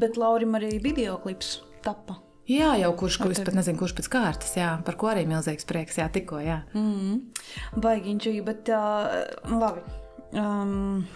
Bet 0.00 0.18
Laurim 0.20 0.54
arī 0.58 0.76
video 0.82 1.18
klips 1.22 1.60
tappa. 1.86 2.20
Jā, 2.46 2.76
jau 2.78 2.92
kurš, 2.94 3.18
kurš 3.18 3.40
pat 3.42 3.56
nezinu, 3.58 3.78
kurš 3.80 3.96
pēc 3.98 4.08
kārtas, 4.10 4.52
jā, 4.54 4.68
par 4.86 4.94
ko 4.98 5.10
arī 5.10 5.24
milzīgs 5.26 5.66
prieks, 5.66 5.98
jā, 5.98 6.06
tikko, 6.14 6.38
jā. 6.38 6.60
Mm 6.74 6.92
-hmm. 6.94 7.80
Baigiņš, 7.82 8.28
bet 8.46 8.68
uh, 8.70 9.24
labi. 9.50 9.82
Um, 10.32 11.06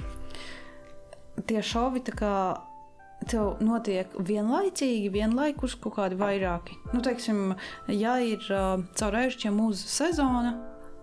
tie 1.47 1.63
šovi 1.63 2.03
tā 2.07 2.15
kā 2.19 2.33
tev 3.29 3.61
notiek 3.65 4.13
vienlaicīgi, 4.17 5.11
vienlaikus 5.13 5.77
kaut 5.81 5.99
kādi 5.99 6.19
vairāki. 6.21 6.79
Nu, 6.95 7.03
teiksim, 7.05 7.55
ja 7.93 8.17
ir 8.25 8.45
uh, 8.49 8.81
caur 8.97 9.19
ēšķiem 9.25 9.59
mūsu 9.61 9.91
sezona, 9.91 10.55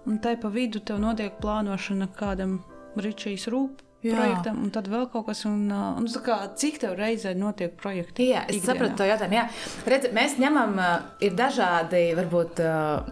un 0.08 0.22
tai 0.24 0.38
pa 0.42 0.52
vidu 0.54 0.82
tev 0.82 1.02
notiek 1.04 1.38
plānošana 1.44 2.10
kādam 2.18 2.60
Ričijas 2.98 3.46
rūp 3.54 3.87
Jā. 4.06 4.13
projektam, 4.13 4.60
un 4.62 4.70
tad 4.70 4.88
vēl 4.92 5.08
kaut 5.10 5.25
kas. 5.25 5.39
Un, 5.50 5.72
un, 5.74 6.06
kā, 6.24 6.38
cik 6.60 6.77
tev 6.84 6.94
reizē 7.00 7.32
notiek 7.38 7.74
projekti? 7.80 8.27
Jā, 8.30 8.44
es 8.46 8.60
ikdienā? 8.60 8.68
sapratu 8.70 9.00
to 9.00 9.08
jautājumu. 9.10 9.38
Jā. 9.39 9.46
Redz, 9.89 10.10
mēs 10.13 10.36
ņemam, 10.38 10.77
ir 11.25 11.34
dažādi, 11.38 12.04
varbūt, 12.20 12.62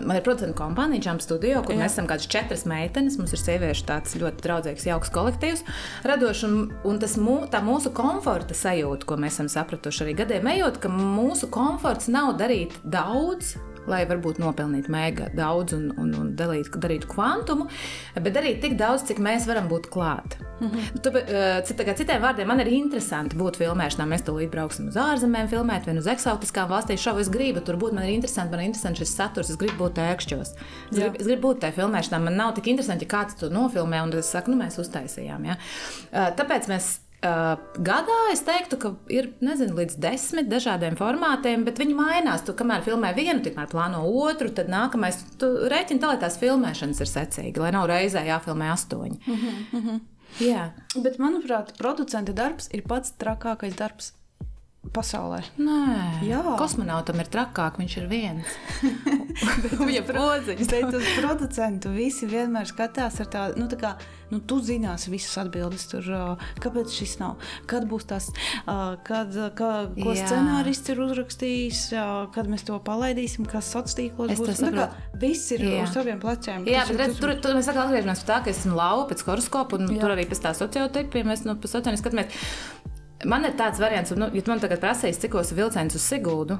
man 0.06 0.20
ir 0.20 0.25
producentu 0.25 0.58
kompānija, 0.60 1.08
Jump 1.10 1.25
Studio, 1.25 1.63
kur 1.65 1.74
Jā. 1.74 1.82
mēs 1.82 1.98
esam 1.98 2.10
kādas 2.10 2.30
četras 2.30 2.68
meitenes. 2.70 3.18
Mums 3.18 3.34
ir 3.34 3.42
sieviešu 3.42 3.88
tāds 3.89 4.13
ļoti 4.22 4.46
draudzīgs, 4.46 4.88
jauks 4.92 5.13
kolektīvs, 5.15 5.65
radošs. 6.06 6.46
Un, 6.46 6.60
un 6.86 7.01
tas 7.01 7.18
mū, 7.18 7.42
tā 7.50 7.63
mūsu 7.65 7.89
komforta 7.96 8.58
sajūta, 8.58 9.10
ko 9.10 9.18
mēs 9.18 9.39
esam 9.39 9.50
sapratuši 9.58 10.06
arī 10.06 10.20
gadiem 10.22 10.54
ejot, 10.54 10.77
ka 10.84 10.94
mūsu 10.94 11.50
komforts 11.54 12.12
nav 12.13 12.36
darīt 12.38 12.77
daudz 12.86 13.56
lai 13.89 14.04
varbūt 14.10 14.39
nopelnītu 14.42 14.92
mega 14.94 15.30
daudz 15.36 15.75
un, 15.77 15.89
un, 16.01 16.12
un 16.18 16.34
dalīt, 16.38 16.72
darītu 16.82 17.10
kvantumu, 17.12 17.68
bet 18.18 18.36
darīt 18.36 18.62
tik 18.63 18.77
daudz, 18.80 19.06
cik 19.10 19.22
mēs 19.24 19.48
varam 19.50 19.70
būt 19.72 19.89
klāt. 19.94 20.38
Mm 20.60 20.70
-hmm. 20.72 21.00
tu, 21.04 21.10
uh, 21.10 21.96
citiem 21.96 22.22
vārdiem, 22.22 22.48
man 22.48 22.60
ir 22.60 22.68
interesanti 22.68 23.36
būt 23.36 23.58
filmēšanā. 23.60 24.06
Mēs 24.08 24.24
tūlīt 24.24 24.50
brauksim 24.51 24.88
uz 24.88 24.96
ārzemēm, 24.96 25.50
filmēt, 25.51 25.86
vai 25.86 25.98
uz 25.98 26.08
eksotiskām 26.08 26.70
valstīm. 26.70 26.98
Šau 26.98 27.20
es 27.20 27.30
gribu 27.30 27.60
tur 27.60 27.75
būt, 27.75 27.94
man 27.94 28.04
ir 28.04 28.13
interesanti, 28.13 28.51
man 28.51 28.60
ir 28.60 28.65
interesanti 28.65 29.00
šis 29.04 29.15
saturs, 29.15 29.50
es 29.50 29.58
gribu 29.58 29.84
būt 29.84 30.00
ēkšķos. 30.00 30.50
Es, 30.92 30.98
gribu, 30.98 31.15
es 31.20 31.25
gribu 31.25 31.48
būt 31.48 31.60
tajā 31.60 31.74
filmēšanā, 31.74 32.24
man 32.24 32.36
nav 32.36 32.54
tik 32.56 32.68
interesanti, 32.68 33.06
ja 33.06 33.18
kāds 33.18 33.36
to 33.39 33.50
nofilmē, 33.50 34.04
un 34.04 34.13
es 34.13 34.32
saku, 34.32 34.51
nu 34.51 34.63
mēs 34.63 34.80
uztaisījām. 34.80 35.46
Ja? 35.46 35.58
Uh, 36.12 36.32
tāpēc 36.39 36.68
mēs 36.72 37.05
gadā 37.86 38.17
es 38.32 38.41
teiktu, 38.46 38.77
ka 38.82 38.91
ir 39.13 39.32
nezinu, 39.44 39.75
līdz 39.79 39.98
desmit 40.01 40.50
dažādiem 40.51 40.98
formātiem, 41.00 41.63
bet 41.67 41.79
viņi 41.82 41.96
mainās. 41.98 42.44
Tu 42.46 42.55
kamēr 42.58 42.84
filmē 42.86 43.13
vienu, 43.17 43.41
tikmēr 43.46 43.70
plāno 43.72 44.03
otru, 44.25 44.51
tad 44.55 44.72
nākamais 44.72 45.22
tu 45.41 45.51
rēķini 45.72 46.03
tā, 46.03 46.12
lai 46.13 46.20
tās 46.22 46.39
filmēšanas 46.41 47.01
ir 47.03 47.12
secīgi, 47.12 47.63
lai 47.63 47.72
nav 47.75 47.88
reizē 47.91 48.25
jāfilmē 48.27 48.72
astoņi. 48.74 49.22
Mm 49.25 49.39
-hmm. 49.72 50.03
Jā. 50.39 50.70
Bet, 50.96 51.17
manuprāt, 51.20 51.77
producenta 51.77 52.34
darbs 52.34 52.70
ir 52.74 52.84
pats 52.88 53.13
trakākais 53.20 53.75
darbs 53.75 54.13
pasaulē. 54.94 55.42
Nē, 55.58 56.25
Jā. 56.27 56.42
kosmonautam 56.60 57.20
ir 57.22 57.30
trakāk, 57.32 57.80
viņš 57.82 57.96
ir 58.01 58.06
viens. 58.12 58.58
Viņa 59.89 60.04
podziņš. 60.08 60.68
Bet 60.72 60.98
uz 61.00 61.08
producentu 61.18 61.92
visi 61.96 62.27
vienmēr 62.30 62.70
skatās 62.70 63.20
ar 63.24 63.30
tādu, 63.32 63.63
nu 63.63 63.68
tā 63.72 63.80
kā, 63.82 63.92
nu 64.32 64.39
tu 64.39 64.60
zinās 64.63 65.08
visas 65.12 65.36
atbildes 65.44 65.88
tur, 65.92 66.08
kāpēc 66.63 66.94
šis 66.96 67.18
nav, 67.22 67.42
kad 67.70 67.88
būs 67.89 68.08
tas, 68.10 68.30
kad, 69.08 69.36
kā, 69.58 69.72
ko 69.96 70.15
Jā. 70.15 70.30
scenārists 70.30 70.94
ir 70.94 71.04
uzrakstījis, 71.06 71.84
kad 72.36 72.50
mēs 72.51 72.65
to 72.68 72.80
palaidīsim, 72.86 73.48
kas 73.50 73.72
sociālos 73.75 74.36
būs. 74.39 74.63
Nu, 74.65 74.72
kā, 74.75 74.89
viss 75.22 75.51
ir 75.56 75.65
Jā. 75.65 75.84
uz 75.84 75.94
saviem 75.96 76.22
pleciem. 76.24 76.65
Jā, 76.70 76.88
bet 76.89 77.04
redz, 77.04 77.20
tur, 77.22 77.36
tur 77.44 77.58
mēs 77.58 77.70
atkal 77.72 77.89
atgriežamies 77.89 78.24
pie 78.24 78.32
tā, 78.32 78.42
ka 78.46 78.54
es 78.54 78.63
esmu 78.63 78.80
lauva 78.80 79.08
pēc 79.12 79.25
horoskopa, 79.27 79.80
un 79.80 79.92
Jā. 79.94 80.01
tur 80.04 80.15
arī 80.15 80.27
pēc 80.30 80.44
tā 80.48 80.56
sociotipiem 80.58 81.32
mēs 81.32 81.46
no 81.48 81.58
sociāliem 81.62 82.01
skatāmies. 82.01 82.50
Man 83.25 83.46
ir 83.48 83.55
tāds 83.58 83.82
variants, 83.82 84.13
nu, 84.17 84.29
ja 84.34 84.46
man 84.48 84.62
tagad 84.62 84.82
prasīs, 84.84 85.20
cikos 85.22 85.53
vilciens 85.58 85.98
uz 85.98 86.03
Sigūdu. 86.05 86.60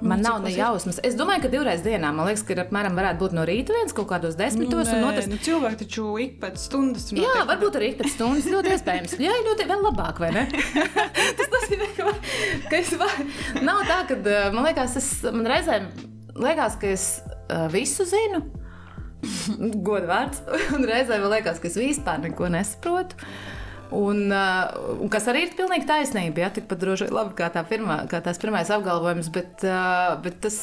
Man 0.00 0.22
nu, 0.22 0.28
nav 0.28 0.42
ne 0.42 0.50
jausmas. 0.52 0.96
Es 1.04 1.16
domāju, 1.16 1.42
ka 1.44 1.50
divreiz 1.52 1.82
dienā, 1.84 2.08
man 2.16 2.24
liekas, 2.28 2.42
ka 2.48 2.54
ir 2.54 2.62
apmēram 2.62 2.96
varētu 2.96 3.20
būt 3.20 3.34
no 3.36 3.44
rīta 3.48 3.74
viens 3.76 3.92
kaut 3.96 4.08
kādos 4.08 4.36
desmitos. 4.38 4.88
Nu, 4.88 4.96
nē, 4.96 5.10
otrs... 5.10 5.28
nu, 5.28 5.36
cilvēki 5.44 5.78
taču 5.82 6.06
ik 6.24 6.38
pēc 6.40 6.56
stundas. 6.62 7.10
Jā, 7.12 7.26
notiek. 7.26 7.50
varbūt 7.50 7.76
arī 7.80 7.90
ik 7.92 7.98
pēc 8.00 8.14
stundas. 8.14 8.48
ļoti 8.48 8.72
iespējams. 8.76 9.16
Jā, 9.20 9.34
ļoti 9.44 9.68
vēl 9.68 9.84
labāk, 9.84 10.22
vai 10.24 10.32
ne? 10.38 10.46
tas 11.40 11.52
nozīmē, 11.56 11.90
ka, 11.98 12.14
ka 12.72 12.80
es 12.80 12.94
var... 13.02 13.20
nav 13.60 13.84
tā, 13.90 14.00
ka 14.08 14.18
man 14.56 14.64
liekas, 14.70 14.96
es, 15.02 15.12
man 15.28 15.52
reizēm 15.52 15.92
liekas, 16.40 16.80
ka 16.80 16.96
es 16.96 17.06
uh, 17.28 17.68
visu 17.72 18.08
zinu. 18.08 18.46
Godvārds. 19.88 20.46
Un 20.78 20.88
reizēm 20.88 21.26
man 21.26 21.36
liekas, 21.36 21.60
ka 21.60 21.68
es 21.68 21.76
vispār 21.76 22.24
neko 22.24 22.48
nesaprotu. 22.56 23.20
Un, 23.20 23.28
uh, 23.28 23.59
un 23.96 25.10
kas 25.12 25.28
arī 25.30 25.46
ir 25.46 25.56
pilnīgi 25.58 25.88
taisnība. 25.88 26.44
Ja, 26.44 26.50
Tikpat 26.54 26.80
droši 26.82 27.10
labi, 27.12 27.34
kā, 27.38 27.50
tā 27.52 27.62
pirmā, 27.66 28.02
kā 28.10 28.22
tās 28.24 28.40
pirmais 28.42 28.70
apgalvojums, 28.72 29.30
bet, 29.34 29.64
uh, 29.66 30.16
bet 30.24 30.40
tas, 30.44 30.58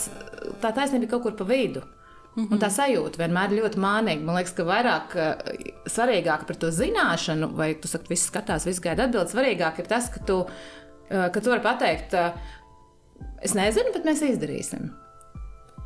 tā 0.63 0.74
taisnība 0.75 1.07
ir 1.07 1.13
kaut 1.13 1.25
kur 1.25 1.38
pa 1.39 1.48
vidu. 1.48 1.84
Mm 2.36 2.43
-hmm. 2.43 2.51
Un 2.53 2.60
tā 2.60 2.69
sajūta 2.69 3.17
vienmēr 3.17 3.51
ir 3.51 3.63
ļoti 3.63 3.81
mānīga. 3.81 4.24
Man 4.24 4.36
liekas, 4.36 4.53
ka 4.53 4.63
vairāk 4.63 5.15
uh, 5.15 5.34
svarīgāk 5.86 6.46
par 6.48 6.55
to 6.55 6.67
zināšanu, 6.67 7.51
vai 7.55 7.74
tu 7.74 7.88
saki, 7.88 8.10
viss 8.10 8.29
skatās, 8.29 8.65
viss 8.65 8.79
gaida 8.79 9.03
atbildi, 9.03 9.31
svarīgāk 9.31 9.79
ir 9.79 9.86
tas, 9.86 10.10
ka 10.10 10.19
tu, 10.19 10.46
ka 11.10 11.39
tu 11.41 11.50
vari 11.50 11.62
pateikt, 11.62 12.13
es 13.41 13.53
nezinu, 13.53 13.93
bet 13.93 14.05
mēs 14.05 14.22
izdarīsim. 14.22 14.91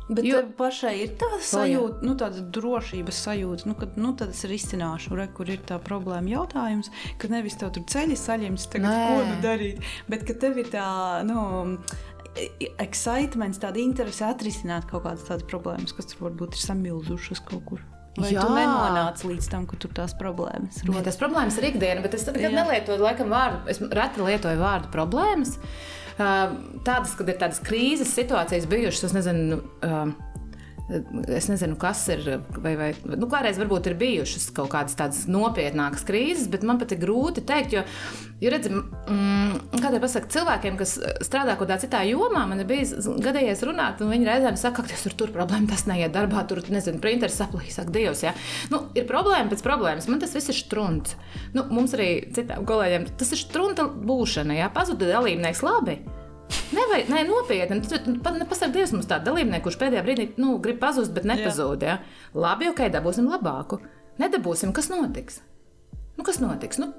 Bet 0.08 0.24
jo, 0.26 0.40
tev 0.40 0.50
pašai 0.58 0.94
ir 1.04 1.12
tāda 1.20 1.38
sajūta, 1.46 2.02
nu, 2.06 2.14
tāda 2.18 2.42
drošības 2.54 3.20
sajūta, 3.26 3.68
nu, 3.70 3.76
ka 3.78 3.88
nu, 3.94 4.12
tad 4.18 4.32
es 4.34 4.42
risināšu, 4.50 5.14
re, 5.18 5.28
kur 5.36 5.50
ir 5.52 5.62
tā 5.68 5.78
problēma 5.82 6.32
jautājums, 6.32 6.90
ka 7.22 7.30
nevis 7.32 7.58
tev 7.60 7.70
tur 7.76 7.86
ceļi 7.92 8.18
saņems, 8.18 8.66
tagad, 8.72 8.90
Nē. 8.90 9.04
ko 9.06 9.28
nu 9.30 9.38
darīt, 9.44 9.86
bet 10.10 10.26
ka 10.28 10.36
tev 10.42 10.58
ir 10.62 10.72
tā, 10.74 10.88
nu, 11.28 11.38
excitements, 12.82 13.62
tāda 13.62 13.82
interese 13.82 14.26
atrisināt 14.26 14.88
kaut 14.90 15.06
kādas 15.06 15.26
tādas 15.28 15.46
problēmas, 15.48 15.94
kas 15.94 16.10
tur 16.10 16.26
varbūt 16.30 16.58
ir 16.58 16.66
samilzušas 16.66 17.44
kaut 17.46 17.66
kur. 17.70 17.88
Vai 18.18 18.28
Jā. 18.34 18.42
tu 18.44 18.52
nenonāc 18.52 19.22
līdz 19.24 19.46
tam, 19.48 19.64
ka 19.64 19.78
tur 19.80 19.92
tās 19.96 20.12
problēmas 20.18 20.82
ir? 20.82 20.90
Tas 21.06 21.16
problēmas 21.16 21.56
ir 21.56 21.70
ikdiena, 21.70 22.02
bet 22.04 22.18
es 22.18 22.26
nekad 22.28 22.52
nelietoju, 22.52 23.00
laikam, 23.00 23.32
vārdu, 23.32 23.62
es 23.72 23.80
reti 23.80 24.20
lietoju 24.20 24.60
vārdu 24.60 24.90
problēmas. 24.92 25.54
Uh, 25.56 26.01
tādas, 26.18 27.14
kad 27.18 27.30
ir 27.30 27.38
tādas 27.40 27.62
krīzes 27.64 28.12
situācijas 28.16 28.68
bijušas, 28.70 29.08
es 29.10 29.16
nezinu. 29.20 29.62
Es 31.30 31.46
nezinu, 31.50 31.76
kas 31.80 32.02
ir. 32.12 32.26
Vai, 32.62 32.74
vai, 32.78 32.90
nu, 33.06 33.28
kādreiz 33.30 33.60
varbūt 33.60 33.90
ir 33.90 33.98
bijušas 34.00 34.50
kaut 34.56 34.72
kādas 34.74 34.96
tādas 34.98 35.24
nopietnākas 35.30 36.04
krīzes, 36.08 36.50
bet 36.52 36.66
man 36.66 36.80
pat 36.80 36.94
ir 36.94 37.00
grūti 37.02 37.44
pateikt, 37.52 37.74
jo, 37.76 37.82
jo 38.42 38.52
redzam, 38.52 38.82
mm, 39.08 39.78
kā 39.82 39.90
te 39.92 40.00
pasakāt, 40.02 40.30
cilvēkiem, 40.34 40.78
kas 40.80 40.94
strādā 41.24 41.56
kaut 41.56 41.66
kādā 41.66 41.78
citā 41.82 42.02
jomā, 42.08 42.44
man 42.48 42.62
ir 42.62 42.68
bijis 42.68 42.94
gadījies 43.22 43.64
runāt, 43.68 44.02
un 44.02 44.12
viņi 44.12 44.28
reizēm 44.28 44.58
saka, 44.60 44.82
ka 44.82 44.92
tas 44.94 45.04
tur, 45.06 45.16
tur 45.18 45.34
problēma, 45.34 45.68
tas 45.70 45.84
neiet 45.90 46.14
darbā, 46.14 46.44
tur, 46.48 46.62
nezinu, 46.72 47.02
printeris 47.02 47.38
saplīs, 47.40 47.76
saka, 47.78 47.92
Dievs, 47.92 48.24
jā. 48.24 48.34
Nu, 48.72 48.86
ir 48.98 49.08
problēma 49.10 49.52
pēc 49.52 49.64
problēmas, 49.66 50.08
man 50.10 50.22
tas 50.22 50.34
viss 50.36 50.52
ir 50.52 50.58
strunts. 50.58 51.16
Nu, 51.56 51.66
mums 51.70 51.96
arī 51.98 52.10
citām 52.34 52.66
kolēģiem 52.68 53.12
tas 53.20 53.34
ir 53.34 53.42
strunta 53.42 53.88
būšana, 53.92 54.58
jā, 54.62 54.72
pazuda 54.72 55.12
dalībnieks 55.12 55.64
labi. 55.66 56.00
Nevajag, 56.72 57.10
nē, 57.12 57.22
nopietni. 57.28 57.80
Nepasaki, 58.38 58.72
Dievs, 58.74 58.92
mums 58.96 59.08
tāda 59.08 59.30
dalībnieka, 59.30 59.64
kurš 59.66 59.78
pēdējā 59.80 60.02
brīdī 60.06 60.28
nu, 60.40 60.56
grib 60.64 60.80
pazust, 60.82 61.12
bet 61.16 61.28
nepazūd. 61.28 61.84
Ja? 61.84 61.98
Labi, 62.36 62.70
ok, 62.72 62.86
dabūsim 62.92 63.28
labāku. 63.30 63.80
Nedabūsim, 64.20 64.72
kas 64.76 64.90
notiks? 64.92 65.40
Nu, 66.18 66.24
kas 66.26 66.40
notiks? 66.42 66.80
Nu, 66.80 66.90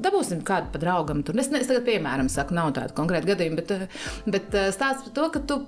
dabūsim 0.00 0.44
kādu 0.46 0.72
pa 0.72 0.80
draugam. 0.82 1.22
Tur. 1.26 1.38
Es, 1.40 1.50
es 1.52 1.68
tagad, 1.70 1.84
piemēram, 1.88 2.30
saku, 2.32 2.56
nav 2.56 2.72
tāda 2.76 2.96
konkrēta 2.96 3.32
gadījuma, 3.32 3.60
bet, 3.60 3.74
eh, 3.74 4.08
bet 4.28 4.56
eh, 4.56 4.70
stāsts 4.74 5.08
par 5.08 5.16
to, 5.16 5.28
ka 5.34 5.44
tu. 5.50 5.60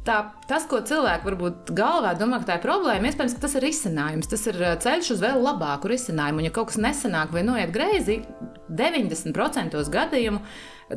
Tā, 0.00 0.16
tas, 0.48 0.64
ko 0.64 0.78
cilvēki 0.88 1.26
varbūt 1.28 1.70
galvā 1.76 2.14
domā, 2.16 2.38
ka 2.40 2.48
tā 2.48 2.54
ir 2.56 2.62
problēma, 2.64 3.10
iespējams, 3.10 3.36
tas 3.42 3.54
ir 3.58 3.66
risinājums. 3.66 4.30
Tas 4.32 4.46
ir 4.48 4.58
eh, 4.62 4.76
ceļš 4.80 5.14
uz 5.16 5.22
vēl 5.22 5.42
labāku 5.44 5.92
risinājumu. 5.92 6.40
Un, 6.40 6.48
ja 6.48 6.54
kaut 6.56 6.72
kas 6.72 6.80
nesanāk 6.80 7.34
vai 7.36 7.44
noiet 7.46 7.74
greizi, 7.74 8.22
90% 8.70 9.76
gadījumu 9.92 10.40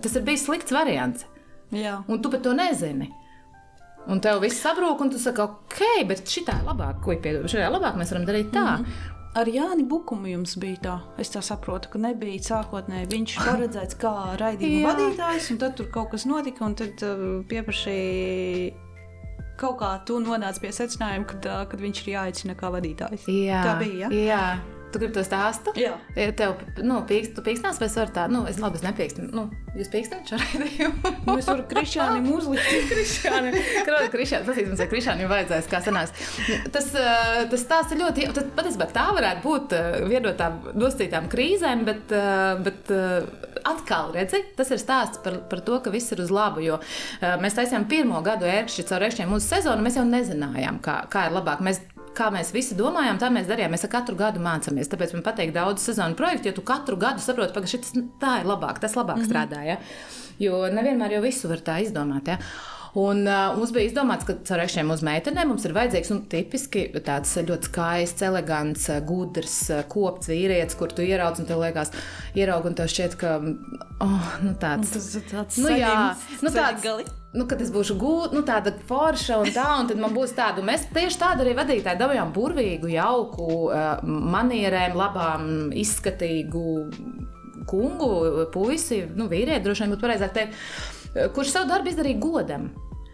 tas 0.02 0.16
ir 0.16 0.26
bijis 0.26 0.46
slikts 0.48 0.74
variants. 0.74 1.26
Jā. 1.74 2.00
Un 2.08 2.22
tu 2.22 2.32
par 2.34 2.42
to 2.44 2.54
nezini. 2.58 3.10
Un 4.12 4.20
tev 4.24 4.42
viss 4.44 4.60
sabrūk, 4.60 5.00
un 5.02 5.12
tu 5.14 5.20
saki, 5.22 5.46
ok, 5.46 5.82
bet 6.10 6.28
šī 6.28 6.44
ir 6.44 6.64
labāk, 6.68 7.00
ko 7.04 7.16
piedod. 7.24 7.48
Šajā 7.52 7.70
labāk 7.72 7.98
mēs 8.00 8.12
varam 8.12 8.26
darīt 8.28 8.52
tā. 8.52 8.66
Mm 8.80 8.86
-hmm. 8.86 9.12
ar 9.36 9.48
Jāni 9.48 9.88
Bukumu 9.88 10.28
jums 10.28 10.58
bija 10.58 10.78
tā. 10.84 11.00
Es 11.18 11.32
tā 11.32 11.42
saprotu, 11.42 11.90
ka 11.90 12.00
nebija 12.00 12.40
sākotnēji 12.40 13.08
viņš 13.08 13.38
paredzēts 13.48 13.98
kā 13.98 14.38
raidījuma 14.40 14.94
vadītājs, 14.94 15.52
un 15.52 15.58
tad 15.58 15.76
tur 15.76 15.88
kaut 15.88 16.12
kas 16.12 16.26
notika, 16.26 16.66
un 16.66 16.76
tad 16.76 17.04
uh, 17.04 17.46
pieprasīja. 17.48 18.74
Kaut 19.58 19.80
kā 19.80 20.06
tu 20.06 20.20
nonāci 20.20 20.60
pie 20.60 20.72
secinājuma, 20.72 21.26
ka, 21.26 21.38
uh, 21.38 21.68
kad 21.70 21.80
viņš 21.80 22.08
ir 22.08 22.14
jāaicina 22.14 22.56
kā 22.56 22.72
vadītājs. 22.72 23.28
Jā, 23.28 23.64
Tā 23.64 23.80
bija. 23.80 24.10
Ja? 24.10 24.10
jā. 24.10 24.73
Tu 24.94 25.00
gribi 25.02 25.16
to 25.16 25.24
stāstu? 25.26 25.72
Jā. 25.80 25.96
Ja 26.14 26.28
tev, 26.38 26.60
nu, 26.86 27.00
pīkst, 27.10 27.32
tu 27.34 27.42
pīkstinās, 27.42 27.80
vai 27.82 27.88
es 27.90 27.96
varu 27.98 28.14
tā, 28.14 28.28
nu, 28.30 28.44
es 28.46 28.60
labi, 28.62 28.78
es 28.78 28.84
nepīkstu. 28.86 29.24
Nu, 29.34 29.48
jūs 29.74 29.88
pīkstināt 29.90 30.30
šo 30.30 30.38
raidījumu? 30.38 31.12
Nu, 31.26 31.38
es 31.42 31.48
varu 31.50 31.66
Krišānam 31.72 32.28
uzlikt. 32.30 32.92
Krišāni, 32.92 33.54
Krišāni, 34.14 34.46
tas 34.46 34.84
ir 34.84 34.92
Krišāni 34.92 35.30
vajadzēs, 35.32 35.70
kā 35.72 35.80
sanāks. 35.82 36.14
Tas, 36.76 36.92
eh, 36.94 37.40
tas 37.50 37.64
stāsts 37.66 37.96
ir 37.96 38.04
ļoti, 38.04 38.28
tad 38.38 38.52
patiesībā 38.54 38.86
tā 38.94 39.08
varētu 39.18 39.42
būt 39.48 39.74
eh, 39.80 39.98
viena 40.12 40.28
no 40.28 40.36
tām 40.38 40.62
nosacītām 40.78 41.32
krīzēm, 41.34 41.82
bet, 41.90 42.14
eh, 42.14 42.62
bet 42.68 42.94
atkal, 43.66 44.14
redzi, 44.14 44.44
tas 44.60 44.70
ir 44.76 44.82
stāsts 44.82 45.24
par, 45.26 45.40
par 45.50 45.66
to, 45.66 45.80
ka 45.82 45.94
viss 45.94 46.14
ir 46.14 46.22
uz 46.22 46.30
labu, 46.34 46.62
jo 46.62 46.78
mēs 47.42 47.56
taisījām 47.56 47.88
pirmo 47.90 48.20
gadu 48.26 48.46
ērkšķi 48.50 48.86
caur 48.90 49.08
ērkšķiem 49.08 49.32
mūsu 49.32 49.56
sezonu, 49.56 49.86
mēs 49.86 49.98
jau 49.98 50.06
nezinājām, 50.06 50.82
kā, 50.84 50.98
kā 51.10 51.30
ir 51.30 51.38
labāk. 51.38 51.64
Mēs 51.64 51.80
Kā 52.14 52.30
mēs 52.34 52.52
visi 52.54 52.76
domājām, 52.78 53.18
tā 53.22 53.30
mēs 53.34 53.48
darījām. 53.50 53.74
Mēs 53.74 53.88
katru 53.90 54.16
gadu 54.20 54.42
mācāmies. 54.44 54.90
Tāpēc 54.92 55.16
man 55.16 55.24
patīk 55.26 55.54
daudz 55.56 55.82
sezonu 55.82 56.18
projektu, 56.20 56.52
jo 56.52 56.60
tu 56.60 56.66
katru 56.68 56.98
gadu 57.02 57.24
saproti, 57.24 57.54
ka 57.58 57.72
šis 57.72 57.96
tā 58.22 58.40
ir 58.42 58.50
labāk, 58.50 58.80
tas 58.84 58.94
labāk 58.96 59.18
mm 59.18 59.24
-hmm. 59.24 59.32
strādā. 59.32 59.64
Ja? 59.66 59.78
Jo 60.40 60.68
nevienmēr 60.70 61.18
jau 61.18 61.22
visu 61.22 61.50
var 61.50 61.58
tā 61.58 61.82
izdomāt. 61.82 62.28
Ja? 62.28 62.38
Un, 62.94 63.24
uh, 63.26 63.56
mums 63.58 63.72
bija 63.74 63.90
izdomāts, 63.90 64.26
ka 64.28 64.36
caur 64.46 64.62
šiem 64.70 64.92
uz 64.94 65.02
meitenēm 65.06 65.50
mums 65.50 65.64
ir 65.66 65.74
vajadzīgs 65.74 66.12
nu, 66.14 66.20
tipiski 66.30 66.84
tāds 67.02 67.32
ļoti 67.42 67.70
skaists, 67.72 68.26
elegants, 68.28 68.86
uh, 68.94 69.00
gudrs, 69.08 69.56
uh, 69.74 69.82
kopts 69.90 70.30
vīrietis, 70.30 70.78
kur 70.78 70.94
tu 70.94 71.02
ieraugi 71.02 71.42
un 71.42 71.50
tev 71.50 71.64
liekas, 71.64 71.90
ieraugi 72.38 72.70
un 72.70 72.78
tev 72.78 72.92
šķiet, 72.94 73.18
ka 73.18 73.34
oh, 73.42 74.30
nu, 74.46 74.54
tāds 74.62 74.94
Tas 74.94 75.10
ir 75.18 75.26
tāds 75.32 75.58
Nu, 75.64 75.74
jā, 75.74 75.98
nu, 76.44 76.54
tāds- 76.54 76.86
ceļgali. 76.86 77.10
Nu, 77.34 77.48
kad 77.50 77.62
es 77.66 77.72
būšu 77.74 77.98
gūta, 77.98 78.36
nu, 78.38 78.44
tāda 78.46 78.76
forša 78.86 79.40
un 79.42 79.50
tā, 79.50 79.66
un 79.82 79.88
tad 79.90 79.98
man 79.98 80.14
būs 80.14 80.36
tāda. 80.38 80.62
Mēs 80.62 80.86
tieši 80.94 81.18
tādu 81.18 81.42
arī 81.42 81.56
vadītāji 81.58 81.98
dabūjām 81.98 82.30
burvīgu, 82.36 82.94
jauku, 82.94 83.48
uh, 83.74 84.04
manierēm, 84.06 84.94
labām, 85.00 85.48
izskatīgu 85.74 86.68
kungu, 87.66 88.12
puisi, 88.54 89.08
nu, 89.18 89.26
vīrieti, 89.32 89.64
droši 89.66 89.88
vien 89.88 89.96
būtu 89.96 90.06
pareizāk 90.06 90.36
teikt, 90.36 90.62
kurš 91.36 91.54
savu 91.58 91.70
darbu 91.70 91.94
izdarīja 91.94 92.20
godam. 92.20 92.72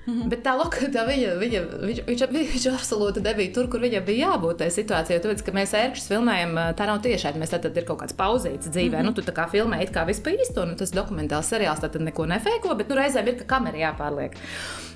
Mm 0.09 0.21
-hmm. 0.21 0.29
Bet 0.29 0.41
tā 0.45 0.53
lokāta 0.57 1.03
viņa, 1.05 1.33
viņa, 1.37 1.59
viņš, 1.85 1.99
viņš, 2.07 2.21
viņš 2.31 2.65
absolūti 2.71 3.21
nebija 3.21 3.53
tur, 3.53 3.67
kur 3.69 3.81
viņam 3.81 4.05
bija 4.05 4.29
jābūt 4.29 4.57
tajā 4.61 4.71
situācijā. 4.77 5.19
Tāpēc, 5.21 5.43
ka 5.45 5.51
mēs 5.51 5.73
ērkšķus 5.73 6.07
filmējam, 6.11 6.55
tā 6.79 6.85
nav 6.89 7.01
tiešām. 7.05 7.37
Mēs 7.37 7.53
tad 7.53 7.77
ir 7.77 7.85
kaut 7.85 7.99
kāds 8.01 8.17
pauzīts 8.17 8.69
dzīvē. 8.69 8.97
Mm 8.97 9.01
-hmm. 9.01 9.05
nu, 9.05 9.13
tu 9.13 9.21
tā 9.21 9.33
kā 9.33 9.49
filmē, 9.51 9.83
it 9.83 9.91
kā 9.93 10.05
viss 10.07 10.23
pa 10.23 10.29
īsto, 10.29 10.63
un 10.63 10.75
tas 10.75 10.91
dokumentāls 10.91 11.51
seriāls 11.51 11.81
tad 11.81 12.01
neko 12.01 12.25
nefēko, 12.25 12.75
bet 12.77 12.89
nu, 12.89 12.95
reizēm 12.95 13.27
ir, 13.27 13.37
ka 13.37 13.45
kamera 13.55 13.77
jāpārliek. 13.77 14.33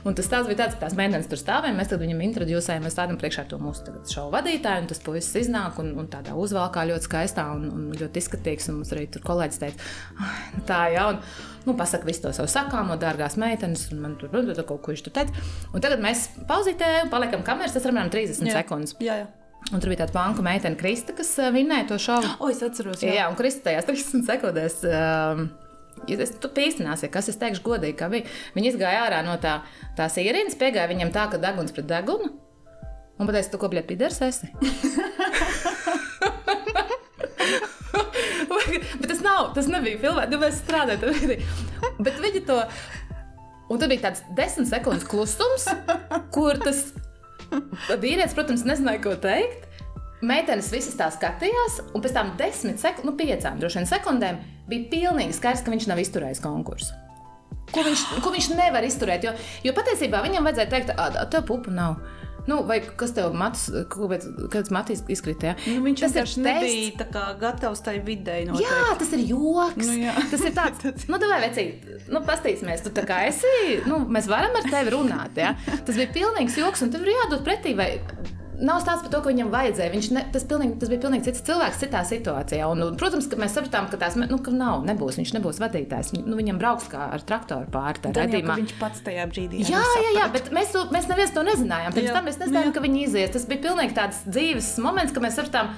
Un 0.03 0.15
tas 0.15 0.27
tāds 0.27 0.48
bija 0.48 0.57
tāds, 0.57 0.74
ka 0.75 0.86
tās 0.86 0.95
meitenes 0.95 1.27
tur 1.27 1.38
stāvēja. 1.38 1.75
Mēs 1.75 1.93
viņam 2.00 2.22
introducējām, 2.22 2.83
mēs 2.83 2.98
tādam 2.98 3.17
priekšā 3.17 3.48
to 3.48 3.57
mūsu 3.57 3.81
šovu 4.13 4.31
vadītāju, 4.31 4.81
un 4.81 4.88
tas 4.88 5.00
puisis 5.00 5.48
iznāk 5.48 5.79
un, 5.79 5.93
un 6.00 6.07
tādā 6.07 6.33
uzvalkā 6.36 6.83
ļoti 6.89 7.07
skaistā 7.07 7.45
un, 7.55 7.69
un 7.72 7.91
ļoti 8.01 8.19
izskatīgs. 8.19 8.69
Un 8.69 8.75
mums 8.75 8.91
arī 8.91 9.07
tur 9.12 9.22
kolēģis 9.22 9.60
teica, 9.60 9.79
"Ai, 10.19 10.41
nu 10.57 10.63
tā 10.67 10.81
jau. 10.93 11.10
Nu, 11.63 11.75
pasaka 11.79 12.08
visu 12.08 12.25
to 12.25 12.34
savu 12.36 12.50
sakāmo, 12.51 12.98
dārgās 13.00 13.38
meitenes, 13.39 13.86
un 13.93 14.01
man 14.03 14.17
tur 14.20 14.32
bija 14.34 14.55
kaut 14.60 14.67
ko, 14.67 14.79
ko 14.84 14.91
viņš 14.91 15.05
tur 15.05 15.15
teica. 15.15 15.46
Un 15.72 15.84
tagad 15.84 16.03
mēs 16.03 16.25
pauzītē, 16.50 16.89
paliekam 17.13 17.46
kameras, 17.48 17.75
tas 17.75 17.86
ir 17.86 17.93
apmēram 17.93 18.12
30 18.12 18.50
Jā. 18.50 18.58
sekundes. 18.60 18.98
Jā, 19.03 19.22
jā. 19.24 19.29
Un 19.72 19.79
tur 19.79 19.93
bija 19.93 20.03
tāda 20.03 20.17
banka 20.17 20.43
meitene, 20.43 20.75
Krista, 20.75 21.15
kas 21.15 21.32
eh, 21.39 21.51
vinnēja 21.55 21.88
to 21.93 22.00
šovu. 22.01 22.34
O, 22.43 22.50
es 22.51 22.60
atceros, 22.65 23.00
jā. 23.05 23.13
Jā, 23.15 23.29
un 23.32 23.38
Krista 23.39 23.70
tajās 23.70 23.88
30 23.88 24.27
sekundēs. 24.27 24.82
Um, 24.91 25.51
Ja 26.10 26.17
es 26.20 26.34
tu 26.41 26.50
pīstināsi, 26.51 27.08
kas 27.13 27.29
es 27.32 27.38
teikšu 27.39 27.62
godīgi, 27.63 27.96
ka 28.00 28.10
bija. 28.12 28.25
Viņi 28.58 28.74
izgāja 28.74 29.05
ārā 29.05 29.22
no 29.24 29.38
tā, 29.39 29.60
tās 29.96 30.17
ierīnas, 30.20 30.58
piegāja 30.60 30.89
viņam 30.89 31.13
tā, 31.15 31.27
ka 31.32 31.39
deguns 31.39 31.72
pret 31.72 31.88
degunu. 31.88 32.32
Un 33.22 33.29
pateica, 33.29 33.51
tu 33.53 33.60
ko 33.62 33.70
bļaut 33.72 33.88
pidars 33.88 34.17
esi? 34.25 34.50
Bet 39.00 39.08
tas 39.10 39.22
nav, 39.43 39.53
tas 39.55 39.69
nebija 39.71 40.00
filmēts, 40.01 40.31
nu 40.31 40.39
mēs 40.41 40.62
strādājam. 40.63 41.43
Bet 42.05 42.19
viņi 42.23 42.43
to. 42.47 42.59
Un 43.71 43.79
tad 43.81 43.91
bija 43.91 44.07
tāds 44.07 44.23
desmit 44.38 44.69
sekundes 44.69 45.05
klusums, 45.09 45.67
kur 46.35 46.59
tas 46.62 46.91
vīrietis, 48.01 48.35
protams, 48.38 48.65
nezināja, 48.67 49.01
ko 49.03 49.15
teikt. 49.19 49.69
Meitenes 50.23 50.69
visas 50.71 50.95
tā 50.95 51.09
skatījās, 51.12 51.81
un 51.91 52.03
pēc 52.03 52.13
tam 52.15 52.31
desmit 52.39 52.79
sekundēm, 52.79 53.09
nu 53.09 53.15
piecām 53.19 53.57
droši 53.59 53.81
vien 53.81 53.89
sekundēm, 53.89 54.38
bija 54.71 54.89
pilnīgi 54.91 55.36
skaidrs, 55.36 55.63
ka 55.65 55.73
viņš 55.73 55.88
nav 55.91 55.99
izturējis 55.99 56.43
konkursu. 56.43 56.95
Ko 57.73 57.84
viņš, 57.84 58.03
ko 58.23 58.32
viņš 58.32 58.49
nevar 58.56 58.86
izturēt? 58.88 59.25
Jo, 59.25 59.34
jo 59.65 59.73
patiesībā 59.75 60.21
viņam 60.23 60.47
vajadzēja 60.47 60.71
teikt, 60.71 60.93
ka 60.95 61.25
tev 61.34 61.47
pupu 61.49 61.73
nav. 61.73 61.97
Nu, 62.49 62.60
vai 62.67 62.79
kas 62.84 63.13
tev 63.15 63.36
matus, 63.38 63.69
kāds 64.51 64.71
matīs 64.73 65.03
izkritē? 65.12 65.56
Nu, 65.69 65.79
viņš 65.86 66.03
Tas 66.03 66.15
vienkārši 66.15 66.43
nebija 66.43 66.91
tā 66.99 67.08
kā 67.13 67.23
gatavs 67.39 67.84
tai 67.86 67.97
videi. 68.03 68.43
Jā, 68.60 68.82
tas 68.99 69.13
ir 69.15 69.23
joks. 69.29 69.79
Nu, 69.79 69.95
jā. 70.01 70.15
tas 70.32 70.43
ir 70.43 70.56
tāds, 70.58 70.84
nu, 71.12 71.19
vai 71.23 71.39
vecīt, 71.45 71.88
nu, 72.12 72.23
pastīsimies, 72.27 72.84
tu 72.84 72.91
tā 72.95 73.06
kā 73.08 73.23
esi, 73.29 73.79
nu, 73.88 74.03
mēs 74.12 74.27
varam 74.32 74.60
ar 74.60 74.67
tevi 74.69 74.95
runāt. 74.95 75.39
Ja? 75.39 75.56
Tas 75.71 75.95
bija 75.95 76.12
pilnīgs 76.15 76.60
joks, 76.60 76.84
un 76.84 76.91
tev 76.93 77.08
ir 77.08 77.15
jādod 77.15 77.45
pretī. 77.47 77.77
Vai, 77.79 77.93
Nav 78.63 78.80
stāsts 78.80 79.04
par 79.04 79.12
to, 79.12 79.19
ko 79.26 79.32
viņam 79.34 79.49
vajadzēja. 79.52 79.91
Viņš 79.91 80.08
ne, 80.15 80.21
tas, 80.32 80.45
pilnīgi, 80.47 80.78
tas 80.80 80.91
bija 80.91 81.02
pilnīgi 81.04 81.26
cits 81.28 81.41
cilvēks, 81.49 81.80
citā 81.82 82.02
situācijā. 82.08 82.67
Un, 82.71 82.84
un, 82.86 82.97
protams, 82.99 83.28
ka 83.28 83.36
mēs 83.41 83.56
sapratām, 83.58 83.89
ka 83.91 83.99
tās 83.99 84.15
nu, 84.15 84.38
ka 84.45 84.54
nav, 84.56 84.86
nebūs. 84.88 85.17
Viņš 85.19 85.34
nebūs 85.36 85.60
vadītājs. 85.60 86.13
Nu, 86.23 86.38
viņam 86.39 86.62
brauks 86.62 86.88
kā 86.93 87.10
ar 87.17 87.26
traktoru 87.28 87.67
pāri 87.73 87.99
tā 88.06 88.13
ka 88.15 88.23
redzamā. 88.23 88.56
viņš 88.62 88.76
pats 88.80 89.04
tajā 89.04 89.26
brīdī. 89.34 89.65
Jā, 89.67 89.84
jā, 90.06 90.13
jā, 90.21 90.30
bet 90.32 90.47
mēs, 90.56 90.71
mēs 90.95 91.10
neviens 91.12 91.36
to 91.36 91.43
nezinājām. 91.43 91.97
Pirms 91.97 92.10
Jā. 92.10 92.15
tam 92.15 92.30
mēs 92.32 92.39
nezinājām, 92.39 92.71
Jā. 92.71 92.76
ka 92.80 92.86
viņi 92.88 93.04
izies. 93.10 93.34
Tas 93.36 93.49
bija 93.52 93.65
pilnīgi 93.67 93.97
tāds 93.99 94.23
dzīves 94.32 94.71
moments, 94.86 95.12
kad 95.12 95.28
mēs 95.28 95.36
sapratām, 95.41 95.73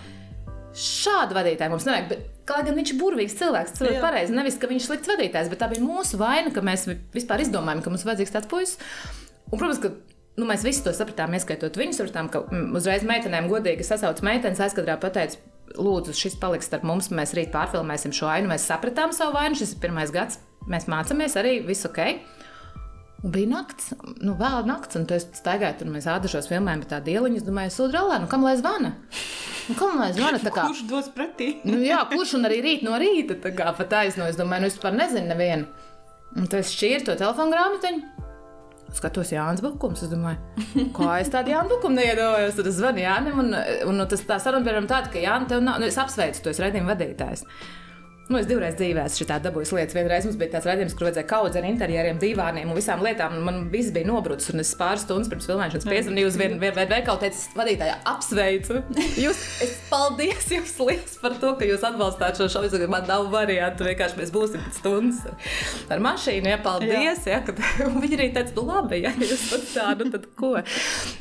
šādu 0.76 1.38
vadītāju 1.38 1.74
mums 1.74 1.86
nevajag. 1.90 2.10
Bet, 2.14 2.32
Kā 2.46 2.60
gan 2.62 2.76
viņš 2.78 2.92
ir 2.94 2.98
burvīgs 3.02 3.34
cilvēks, 3.40 3.72
tas 3.74 3.88
ir 3.88 3.96
Jā. 3.96 4.02
pareizi. 4.04 4.34
Nevis, 4.38 4.60
ka 4.62 4.68
viņš 4.70 4.84
ir 4.84 4.86
slikts 4.92 5.10
vadītājs, 5.10 5.48
bet 5.50 5.58
tā 5.64 5.66
bija 5.72 5.82
mūsu 5.82 6.20
vaina, 6.22 6.52
ka 6.54 6.62
mēs 6.62 6.84
vi- 6.86 7.00
vispār 7.16 7.42
izdomājām, 7.42 7.82
ka 7.82 7.90
mums 7.90 8.04
vajadzīgs 8.06 8.34
tāds 8.36 8.46
puisis. 8.52 8.78
Un, 9.50 9.58
protams, 9.58 9.80
ka 9.82 9.90
nu, 10.40 10.48
mēs 10.50 10.66
visi 10.68 10.84
to 10.86 10.94
sapratām, 10.96 11.36
ieskaitot 11.38 11.78
viņus. 11.80 12.02
Sapratām, 12.02 12.30
ka 12.32 12.44
mm, 12.46 12.72
uzreiz 12.78 13.06
meitenēm 13.08 13.50
godīgi 13.52 13.86
sasauc 13.88 14.22
meitenes 14.26 14.62
aizkadrā 14.64 14.98
pateica, 15.02 15.40
lūdzu, 15.76 16.16
šis 16.16 16.38
paliks 16.40 16.70
starp 16.70 16.86
mums, 16.88 17.12
mēs 17.14 17.34
rīt 17.38 17.52
pārfilmēsim 17.56 18.14
šo 18.16 18.30
ainu. 18.32 18.52
Mēs 18.52 18.68
sapratām 18.70 19.16
savu 19.16 19.36
vainu, 19.38 19.58
šis 19.60 19.76
ir 19.76 19.84
pirmais 19.84 20.14
gads, 20.14 20.40
mēs 20.72 20.90
mācāmies 20.92 21.38
arī, 21.42 21.60
viss 21.66 21.88
ok. 21.88 22.02
Un 23.26 23.32
bija 23.34 23.50
naktis, 23.50 23.94
nu, 24.22 24.36
vēl 24.38 24.68
naktis, 24.70 25.00
un 25.00 25.08
tu 25.10 25.16
esi 25.16 25.40
staigājis 25.40 25.80
tur. 25.80 25.90
Mēs 25.90 26.06
ādašos 26.12 26.50
filmējām, 26.52 26.84
bet 26.84 26.92
tā 26.94 27.00
dieliņa, 27.08 27.40
es 27.42 27.48
domāju, 27.48 27.72
sūdrālā, 27.74 28.20
nu, 28.22 28.30
kam 28.30 28.46
lai 28.46 28.54
zvana? 28.60 28.92
Nu, 29.66 29.78
kam 29.80 29.98
lai 29.98 30.12
zvana? 30.14 30.38
Tā 30.44 30.52
kā, 30.54 30.68
Kurš 30.70 30.84
dos 30.92 31.10
pretī? 31.16 31.56
nu, 31.66 31.80
jā, 31.82 32.04
kurš 32.12 32.36
un 32.38 32.46
arī 32.52 32.60
rīt 32.62 32.86
no 32.86 33.00
rīta, 33.02 33.40
tā 33.42 33.56
kā 33.58 33.72
pat 33.80 33.98
aizno, 34.04 34.28
es 34.30 34.38
domāju, 34.38 34.68
nu, 34.68 34.70
es 34.70 34.78
vispār 34.78 34.94
nezinu 35.00 35.32
nevienu. 35.32 35.66
Un 36.36 36.46
tad 36.52 36.62
es 36.62 36.76
šķīru 36.76 37.08
to 37.08 37.18
telefonu 37.24 37.56
grāmatiņu. 37.56 38.25
Skatos, 38.96 39.32
Jānis 39.36 39.64
Bukums. 39.64 40.04
Es 40.06 40.12
domāju, 40.12 40.90
kā 40.96 41.20
es 41.22 41.32
tādu 41.34 41.54
Jānu 41.54 41.76
Bukumu 41.76 42.00
neiedomājos. 42.00 42.58
Tad 42.60 42.70
es 42.72 42.78
zvanu 42.80 43.04
Jānim, 43.04 43.42
un, 43.44 43.56
un, 43.90 44.04
un 44.04 44.12
tas 44.12 44.24
tā 44.28 44.40
saruna 44.42 44.66
bija 44.66 44.84
tāda, 44.88 45.12
ka 45.14 45.24
Jānis, 45.24 45.50
tev 45.52 45.66
nav, 45.66 45.82
nu, 45.82 45.90
es 45.90 46.00
apsveicu, 46.02 46.44
tu 46.44 46.54
esi 46.54 46.64
redzējuma 46.64 46.94
vadītājs. 46.94 47.46
Nu, 48.26 48.40
es 48.40 48.48
divreiz 48.50 48.74
dzīvē 48.80 49.04
esmu 49.06 49.22
šitā 49.22 49.36
dabūjis 49.44 49.72
lietas. 49.78 49.94
Vienreiz 49.94 50.26
mums 50.26 50.38
bija 50.40 50.56
tāds 50.56 50.66
redzējums, 50.66 50.96
kur 50.98 51.06
vajadzēja 51.06 51.28
kaudzēt 51.30 51.60
ar 51.60 51.68
interjeriem, 51.70 52.18
divāniem 52.18 52.72
un 52.72 52.78
visām 52.78 53.04
lietām. 53.06 53.36
Man 53.46 53.68
viss 53.70 53.94
bija 53.94 54.08
nobrucis, 54.10 54.50
un 54.50 54.64
es 54.64 54.72
pāris 54.80 55.04
stundas 55.06 55.30
pirms 55.30 55.46
filmēšanas 55.46 55.86
piezvanīju 55.86 56.32
uz 56.32 56.40
vienu 56.42 56.58
vien, 56.64 56.74
veikalu, 56.90 57.22
teicu, 57.22 57.44
vadītāji, 57.60 57.94
apsveicu. 58.10 58.82
Jūs, 59.22 59.44
es 59.68 59.76
paldies 59.92 60.50
jums 60.56 60.74
liels 60.82 61.16
par 61.22 61.38
to, 61.44 61.54
ka 61.60 61.70
jūs 61.70 61.86
atbalstāt 61.86 62.42
šo 62.42 62.50
šovu. 62.56 62.82
Man 62.90 63.06
nav 63.10 63.30
variantu, 63.30 63.86
vienkārši 63.92 64.18
mēs 64.18 64.34
būsim 64.34 64.66
pēc 64.66 64.82
stundas 64.82 65.22
ar, 65.94 66.02
mašīnu. 66.02 66.50
Ja, 66.50 66.58
paldies! 66.66 67.28
Ja, 67.30 67.44
kad, 67.46 67.62
viņi 68.04 68.18
arī 68.18 68.32
teica, 68.34 68.56
nu 68.58 68.66
labi, 68.72 69.04
ja 69.06 69.14
jūs 69.22 69.52
pat 69.54 69.70
tā, 69.70 69.92
nu 70.02 70.10
tad 70.18 70.26
ko. 70.40 70.56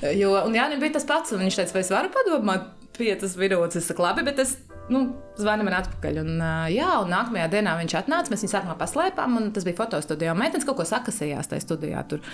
Jo, 0.09 0.39
un 0.41 0.57
Jānis 0.57 0.81
bija 0.81 0.97
tas 0.97 1.09
pats, 1.13 1.37
un 1.37 1.45
viņš 1.45 1.61
teica, 1.61 1.77
vai 1.77 1.85
es 1.85 1.93
varu 1.93 2.17
padomāt 2.17 2.73
piecas 2.97 3.37
minūtes. 3.37 3.83
Es 3.83 3.93
saku, 3.93 4.05
labi, 4.07 4.25
bet 4.25 4.41
es 4.41 4.57
nu, 4.93 5.05
zvanu 5.41 5.67
man 5.67 5.79
atpakaļ. 5.81 6.19
Un, 6.25 6.33
jā, 6.73 6.89
un 7.03 7.13
nākamajā 7.13 7.51
dienā 7.57 7.77
viņš 7.81 7.99
atnāca. 8.03 8.33
Mēs 8.33 8.45
viņu 8.45 8.55
sākumā 8.55 8.79
paslēpām, 8.81 9.39
un 9.41 9.53
tas 9.55 9.67
bija 9.67 9.79
fotostudijā. 9.81 10.35
Meitenes 10.39 10.67
kaut 10.69 10.81
ko 10.81 10.89
sakasījās 10.89 11.53
tajā 11.53 11.65
studijā. 11.65 12.05
Tur, 12.11 12.25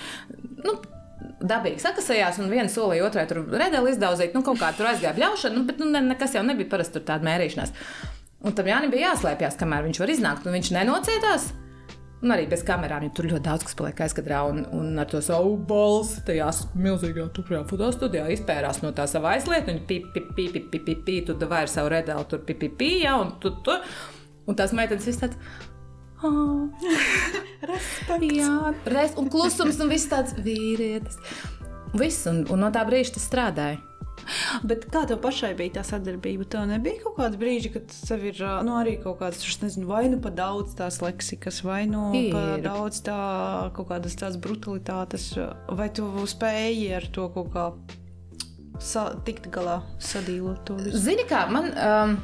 nu, 0.65 0.79
Dabīgi 1.21 1.81
sakasījās, 1.83 2.39
un 2.41 2.49
viena 2.53 2.69
solīja 2.73 3.05
otrai 3.05 3.27
tur 3.29 3.43
redeli 3.49 3.93
izdauzīt, 3.93 4.33
nu, 4.37 4.41
kaut 4.45 4.61
kā 4.61 4.71
tur 4.77 4.89
aizgāja 4.89 5.13
bļaušana, 5.17 5.57
nu, 5.57 5.65
bet 5.69 5.81
nu, 5.81 5.89
ne, 5.93 6.01
nekas 6.13 6.33
jau 6.37 6.43
nebija 6.45 6.69
parasti 6.73 6.97
tur 6.97 7.05
tāda 7.09 7.29
mērīšanās. 7.29 7.75
Un 8.49 8.57
tam 8.57 8.69
Jānis 8.69 8.93
bija 8.93 9.11
jāslēpjas, 9.11 9.59
kamēr 9.61 9.85
viņš 9.89 10.01
var 10.01 10.13
iznākt, 10.15 10.49
un 10.49 10.57
viņš 10.57 10.73
nenocietās. 10.77 11.51
Un 12.21 12.35
arī 12.35 12.45
bez 12.51 12.61
kamerām, 12.69 13.07
jo 13.07 13.15
tur 13.17 13.31
ļoti 13.31 13.45
daudz 13.47 13.65
kas 13.65 13.77
paliek 13.79 14.01
aizkadrā. 14.05 14.43
Un, 14.51 14.61
un 14.77 15.01
ar 15.01 15.09
to 15.09 15.23
savu 15.25 15.55
balsi 15.71 16.21
tajā 16.27 16.51
milzīgajā 16.77 17.31
tukrajā 17.37 17.63
fotostudijā 17.71 18.27
izpērās 18.35 18.83
no 18.85 18.93
tā 18.97 19.07
sava 19.09 19.33
aizlieta. 19.39 19.73
Viņa 19.73 19.87
pip, 19.89 20.11
pip, 20.13 20.29
pip, 20.37 20.53
pip, 20.53 20.69
pip, 20.75 20.85
pip, 20.85 21.03
pip, 21.07 21.31
tu 21.31 21.49
ar 21.49 21.73
savu 21.73 21.93
redēlu 21.95 22.29
tur 22.29 22.45
pip, 22.45 22.61
pip, 22.61 22.77
pip, 22.77 23.01
jā, 23.07 23.17
un 23.23 23.33
tu, 23.41 23.55
tu. 23.65 23.77
Un 24.45 24.59
tās 24.59 24.77
meitenes 24.77 25.09
viss 25.09 25.23
tāds. 25.23 25.41
Oh, 26.21 26.69
Respekts. 27.71 28.35
jā, 28.37 28.53
reiz, 28.93 29.17
un 29.17 29.33
klusums, 29.33 29.81
un 29.81 29.89
viss 29.89 30.11
tāds 30.11 30.37
vīrietis. 30.37 31.17
Viss, 31.97 32.27
un, 32.29 32.45
un 32.53 32.61
no 32.67 32.69
tā 32.75 32.85
brīža 32.85 33.17
tas 33.17 33.25
strādāja. 33.31 33.81
Bet 34.69 34.87
kā 34.93 35.05
tev 35.09 35.21
pašai 35.25 35.53
bija 35.59 35.79
tā 35.79 35.85
sadarbība? 35.87 36.47
Tev 36.51 36.67
nebija 36.71 37.03
kaut 37.05 37.19
kāda 37.21 37.41
brīža, 37.41 37.73
kad 37.77 37.95
tev 38.09 38.27
ir 38.31 38.43
nu, 38.67 38.77
arī 38.81 38.97
kaut 39.03 39.21
kādas, 39.23 39.45
nezinu, 39.63 39.89
vai 39.91 40.05
nu 40.13 40.21
pa 40.23 40.33
daudz 40.35 40.77
tās 40.79 41.01
leksikas, 41.05 41.63
vai 41.67 41.83
nu 41.91 42.11
pa 42.33 42.45
Ir. 42.57 42.65
daudz 42.67 43.03
tā 43.07 43.19
kaut 43.77 43.91
kādas 43.93 44.19
tās 44.21 44.39
brutalitātes, 44.41 45.33
vai 45.69 45.91
tu 45.95 46.09
spēji 46.31 46.91
ar 46.99 47.09
to 47.15 47.29
kaut 47.35 47.53
kā 47.55 47.69
sa 48.81 49.11
tikt 49.27 49.51
galā, 49.53 49.81
sadīlot 50.01 50.65
to 50.69 50.81
visu? 50.81 51.05
Zini, 51.11 51.29
kā 51.29 51.47
man. 51.53 51.73
Um, 51.77 52.19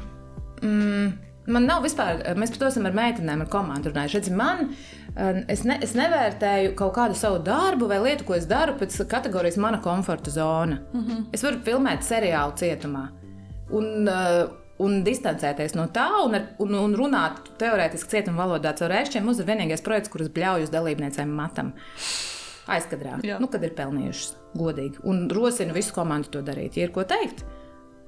mm, 0.61 1.15
Man 1.47 1.63
nav 1.63 1.85
vispār, 1.85 2.25
mēs 2.35 2.51
par 2.51 2.59
to 2.59 2.67
esam 2.67 2.89
ar 2.89 2.95
meitenēm, 2.97 3.39
ar 3.45 3.47
komandu 3.47 3.93
runājuši. 3.93 4.17
Redzi, 4.19 4.31
man, 4.35 4.65
um, 4.65 4.96
es, 5.47 5.63
ne, 5.65 5.79
es 5.81 5.95
nevērtēju 5.97 6.75
kaut 6.77 6.93
kādu 6.97 7.17
savu 7.17 7.39
darbu 7.43 7.89
vai 7.89 7.99
lietu, 8.03 8.25
ko 8.27 8.35
es 8.37 8.45
daru 8.49 8.77
pēc 8.79 8.99
kategorijas 9.09 9.57
mana 9.61 9.81
komforta 9.81 10.31
zona. 10.31 10.79
Mm 10.93 11.03
-hmm. 11.03 11.25
Es 11.33 11.43
varu 11.43 11.63
filmēt 11.65 12.03
seriālu 12.03 12.53
cietumā 12.55 13.07
un, 13.69 14.07
uh, 14.07 14.49
un 14.77 15.03
distancēties 15.03 15.75
no 15.75 15.87
tā, 15.93 16.07
un, 16.25 16.35
ar, 16.35 16.47
un, 16.59 16.73
un 16.73 16.95
runāt 16.95 17.33
teorētiski 17.59 18.09
cietuma 18.09 18.45
valodā 18.45 18.73
caur 18.77 18.91
rēšķiem. 18.93 19.23
Mums 19.23 19.39
ir 19.39 19.45
vienīgais 19.45 19.83
projekts, 19.83 20.09
kurus 20.09 20.29
bļauju 20.29 20.63
uz 20.63 20.73
dalībniecēm 20.73 21.27
matam. 21.27 21.73
Aizkadrā, 22.67 23.19
Jā. 23.23 23.37
nu, 23.39 23.47
kad 23.47 23.63
ir 23.63 23.71
pelnījušas 23.77 24.33
godīgi. 24.59 24.99
Un 25.03 25.29
rosinu 25.31 25.73
visu 25.73 25.93
komandu 25.95 26.27
to 26.27 26.41
darīt, 26.41 26.75
ja 26.75 26.83
ir 26.83 26.91
ko 26.91 27.03
teikt. 27.07 27.45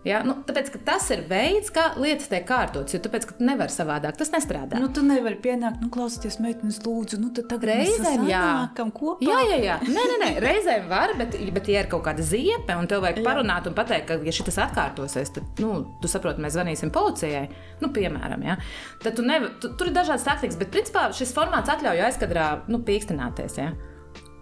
Ja? 0.07 0.21
Nu, 0.23 0.37
tāpēc, 0.47 0.71
tas 0.87 1.09
ir 1.11 1.25
veids, 1.27 1.71
kā 1.75 1.89
lietas 1.99 2.29
tiek 2.31 2.45
kārtotas, 2.47 2.95
jo 2.95 3.01
tāpēc, 3.03 3.25
ka 3.27 3.35
tu 3.35 3.43
nevari 3.43 3.73
savādāk, 3.73 4.15
tas 4.19 4.31
nestrādā. 4.31 4.79
Nu, 4.79 4.87
tu 4.95 5.03
nevari 5.03 5.35
pienākt, 5.43 5.81
nu, 5.83 5.89
klausieties, 5.91 6.37
meitenes, 6.43 6.79
lūdzu, 6.85 7.19
nu, 7.19 7.31
tad 7.35 7.65
Reizēm 7.67 8.23
jā. 8.29 8.39
sanākam 8.39 8.93
kopā. 8.95 9.27
Jā, 9.27 9.41
jā, 9.51 9.57
jā. 9.65 9.75
Nē, 9.83 10.05
nē, 10.11 10.17
nē. 10.23 10.29
reizēm 10.45 10.87
var, 10.91 11.13
bet, 11.19 11.35
bet 11.55 11.67
ja 11.71 11.83
ir 11.83 11.91
kaut 11.91 12.05
kāda 12.07 12.23
ziepe, 12.23 12.77
un 12.79 12.87
tev 12.87 13.03
vajag 13.03 13.19
Jā. 13.19 13.25
parunāt 13.27 13.67
un 13.67 13.75
pateikt, 13.75 14.07
ka, 14.07 14.19
ja 14.23 14.35
šis 14.35 14.61
atkārtosies, 14.63 15.33
tad, 15.35 15.51
nu, 15.59 15.83
tu 15.99 16.11
saproti, 16.11 16.43
mēs 16.45 16.55
zvanīsim 16.55 16.95
policijai, 16.95 17.49
nu, 17.83 17.91
piemēram, 17.95 18.47
ja? 18.47 18.55
tad 19.03 19.19
tu 19.19 19.27
nevar, 19.27 19.51
tu, 19.59 19.73
tur 19.75 19.91
ir 19.91 19.99
dažādas 19.99 20.27
taktikas, 20.27 20.57
bet, 20.61 20.71
principā, 20.71 21.09
šis 21.15 21.35
formāts 21.35 21.71
atļauj 21.75 22.07
aizkadrā, 22.07 22.49
nu, 22.71 22.79
pīkstināties. 22.87 23.59
Ja? 23.59 23.73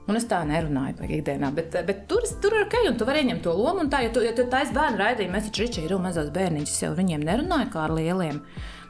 Un 0.07 0.15
es 0.15 0.23
tā 0.29 0.37
nerunāju 0.47 0.95
par 1.01 1.11
ikdienā, 1.11 1.49
bet, 1.55 1.73
bet 1.87 2.05
tur, 2.07 2.23
tur 2.41 2.53
ir 2.55 2.63
ok, 2.65 2.77
un 2.93 2.95
tu 2.99 3.03
vari 3.09 3.25
ieņemt 3.25 3.41
to 3.43 3.51
lomu. 3.57 3.83
Tā, 3.91 3.99
ja 4.05 4.13
tu, 4.15 4.21
ja 4.23 4.31
tu 4.37 4.45
taisīsi 4.47 4.75
bērnu 4.77 5.01
raidījumu, 5.01 5.33
mēs 5.35 5.49
taču 5.49 5.65
Ričija 5.65 5.83
ir 5.89 5.97
mazos 5.99 6.29
bērniņus, 6.31 6.77
jau 6.85 6.93
viņiem 6.95 7.25
nerunāju 7.27 7.71
kā 7.73 7.83
ar 7.89 7.91
lieliem. 7.97 8.39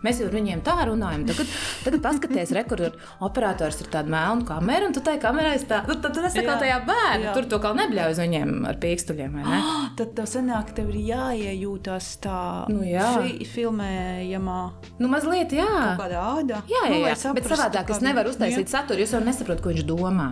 Mēs 0.05 0.19
jau 0.21 0.27
ar 0.29 0.35
viņiem 0.37 0.59
tā 0.61 0.75
runājam. 0.85 1.23
Tagad, 1.25 1.47
tagad 1.81 2.03
paskaties, 2.03 2.51
re, 2.53 2.61
kur 2.69 2.83
ir 2.85 2.97
operators 3.25 3.79
ar 3.81 3.87
tādu 3.95 4.11
melnu 4.13 4.45
kameru, 4.45 4.91
un 4.91 4.93
tu 4.93 5.01
tai 5.01 5.15
kamerai 5.23 5.55
stāv. 5.57 5.87
Nu, 5.89 5.95
tad 6.03 6.13
tur 6.13 6.27
es 6.29 6.35
kā 6.37 6.43
Jā. 6.45 6.57
tajā 6.61 6.75
bērnā, 6.85 7.23
Jā. 7.25 7.33
tur 7.33 7.47
to 7.49 7.57
kā 7.63 7.71
nebļauj 7.79 8.13
uz 8.13 8.21
viņiem 8.21 8.51
ar 8.69 8.77
pīkstuļiem. 8.83 9.39
Ah, 9.41 9.87
Tad 9.97 10.13
tev 10.19 10.27
sanāk, 10.29 10.69
tev 10.77 10.91
ir 10.93 10.99
jāiejūtas 11.15 12.11
tā 12.21 12.37
Nu 12.69 12.85
jā. 12.85 13.07
fi 13.23 13.47
filmējamā 13.55 14.59
Nu, 15.01 15.09
mazliet, 15.11 15.57
jā. 15.57 15.65
kādā 15.97 16.21
ādā. 16.37 16.61
Jā, 16.69 16.83
jā, 16.85 16.93
Nu, 16.93 17.01
lai 17.01 17.15
jā. 17.15 17.33
bet 17.33 17.49
saprastu, 17.49 17.55
savādāk 17.55 17.89
es 17.89 17.97
kā 17.97 18.05
nevaru 18.11 18.29
uztaisīt 18.35 18.69
saturu, 18.69 19.01
jo 19.01 19.09
es 19.09 19.17
jau 19.17 19.23
nesaprotu, 19.25 19.63
ko 19.65 19.73
viņš 19.73 19.87
domā. 19.89 20.29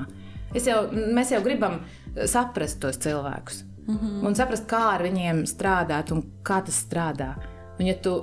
Es 0.55 0.67
jau, 0.69 0.85
mēs 0.91 1.33
jau 1.35 1.41
gribam 1.45 1.81
saprast 2.25 2.79
tos 2.79 2.97
cilvēkus. 3.03 3.63
Mm 3.85 3.97
-hmm. 3.97 4.27
Un 4.27 4.35
saprast, 4.35 4.65
kā 4.67 4.81
ar 4.95 5.01
viņiem 5.03 5.45
strādāt 5.45 6.11
un 6.11 6.23
kā 6.43 6.63
tas 6.65 6.85
strādā. 6.85 7.35
Un, 7.79 7.85
ja 7.85 7.93
tu 7.93 8.21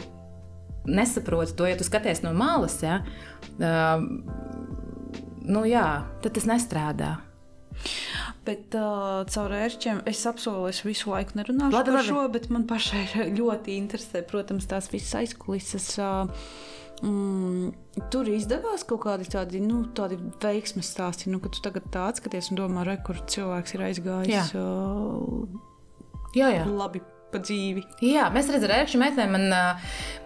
nesaproti 0.87 1.55
to, 1.57 1.67
ja 1.67 1.77
tu 1.77 1.85
skaties 1.85 2.23
no 2.23 2.33
malas, 2.33 2.83
ja, 2.83 3.03
uh, 3.59 4.03
nu 5.43 5.65
jā, 5.65 6.03
tad 6.23 6.33
tas 6.33 6.45
nestrādā. 6.45 7.17
Bet 8.45 8.75
uh, 8.75 9.23
caur 9.31 9.53
ērčiem 9.55 10.03
es 10.07 10.27
apsolu, 10.27 10.67
es 10.69 10.83
visu 10.85 11.11
laiku 11.11 11.39
nerunāšu 11.39 11.77
Labi, 11.77 11.91
par 11.91 11.95
labi. 11.95 12.09
šo, 12.09 12.29
bet 12.29 12.51
man 12.51 12.67
pašai 12.67 13.07
ļoti 13.39 13.77
interesē, 13.79 14.23
protams, 14.23 14.67
tās 14.67 14.91
visas 14.93 15.15
aizkulises. 15.15 15.99
Uh, 15.99 16.29
Mm, 17.03 17.73
tur 18.15 18.29
izdevās 18.31 18.85
kaut 18.87 19.03
kādi 19.03 19.27
tādi, 19.31 19.59
nu, 19.63 19.81
tādi 19.97 20.21
veiksmes 20.43 20.93
stāsti, 20.95 21.33
nu, 21.33 21.41
kad 21.43 21.57
tu 21.57 21.63
tagad 21.65 21.89
tā 21.91 22.05
atskaties 22.13 22.53
un 22.53 22.61
domā, 22.61 22.85
re, 22.87 22.95
kur 23.03 23.19
cilvēks 23.27 23.75
ir 23.75 23.83
aizgājis 23.89 24.31
Jā. 24.31 24.45
uh, 24.63 25.43
Jā, 26.39 26.53
jā. 26.55 26.63
labi 26.71 27.03
pa 27.33 27.41
dzīvi. 27.43 27.85
Jā, 28.05 28.29
mēs 28.35 28.51
redzam, 28.53 28.71
ka 28.73 28.91
šī 28.91 29.01
meitene 29.01 29.27
man, 29.33 29.57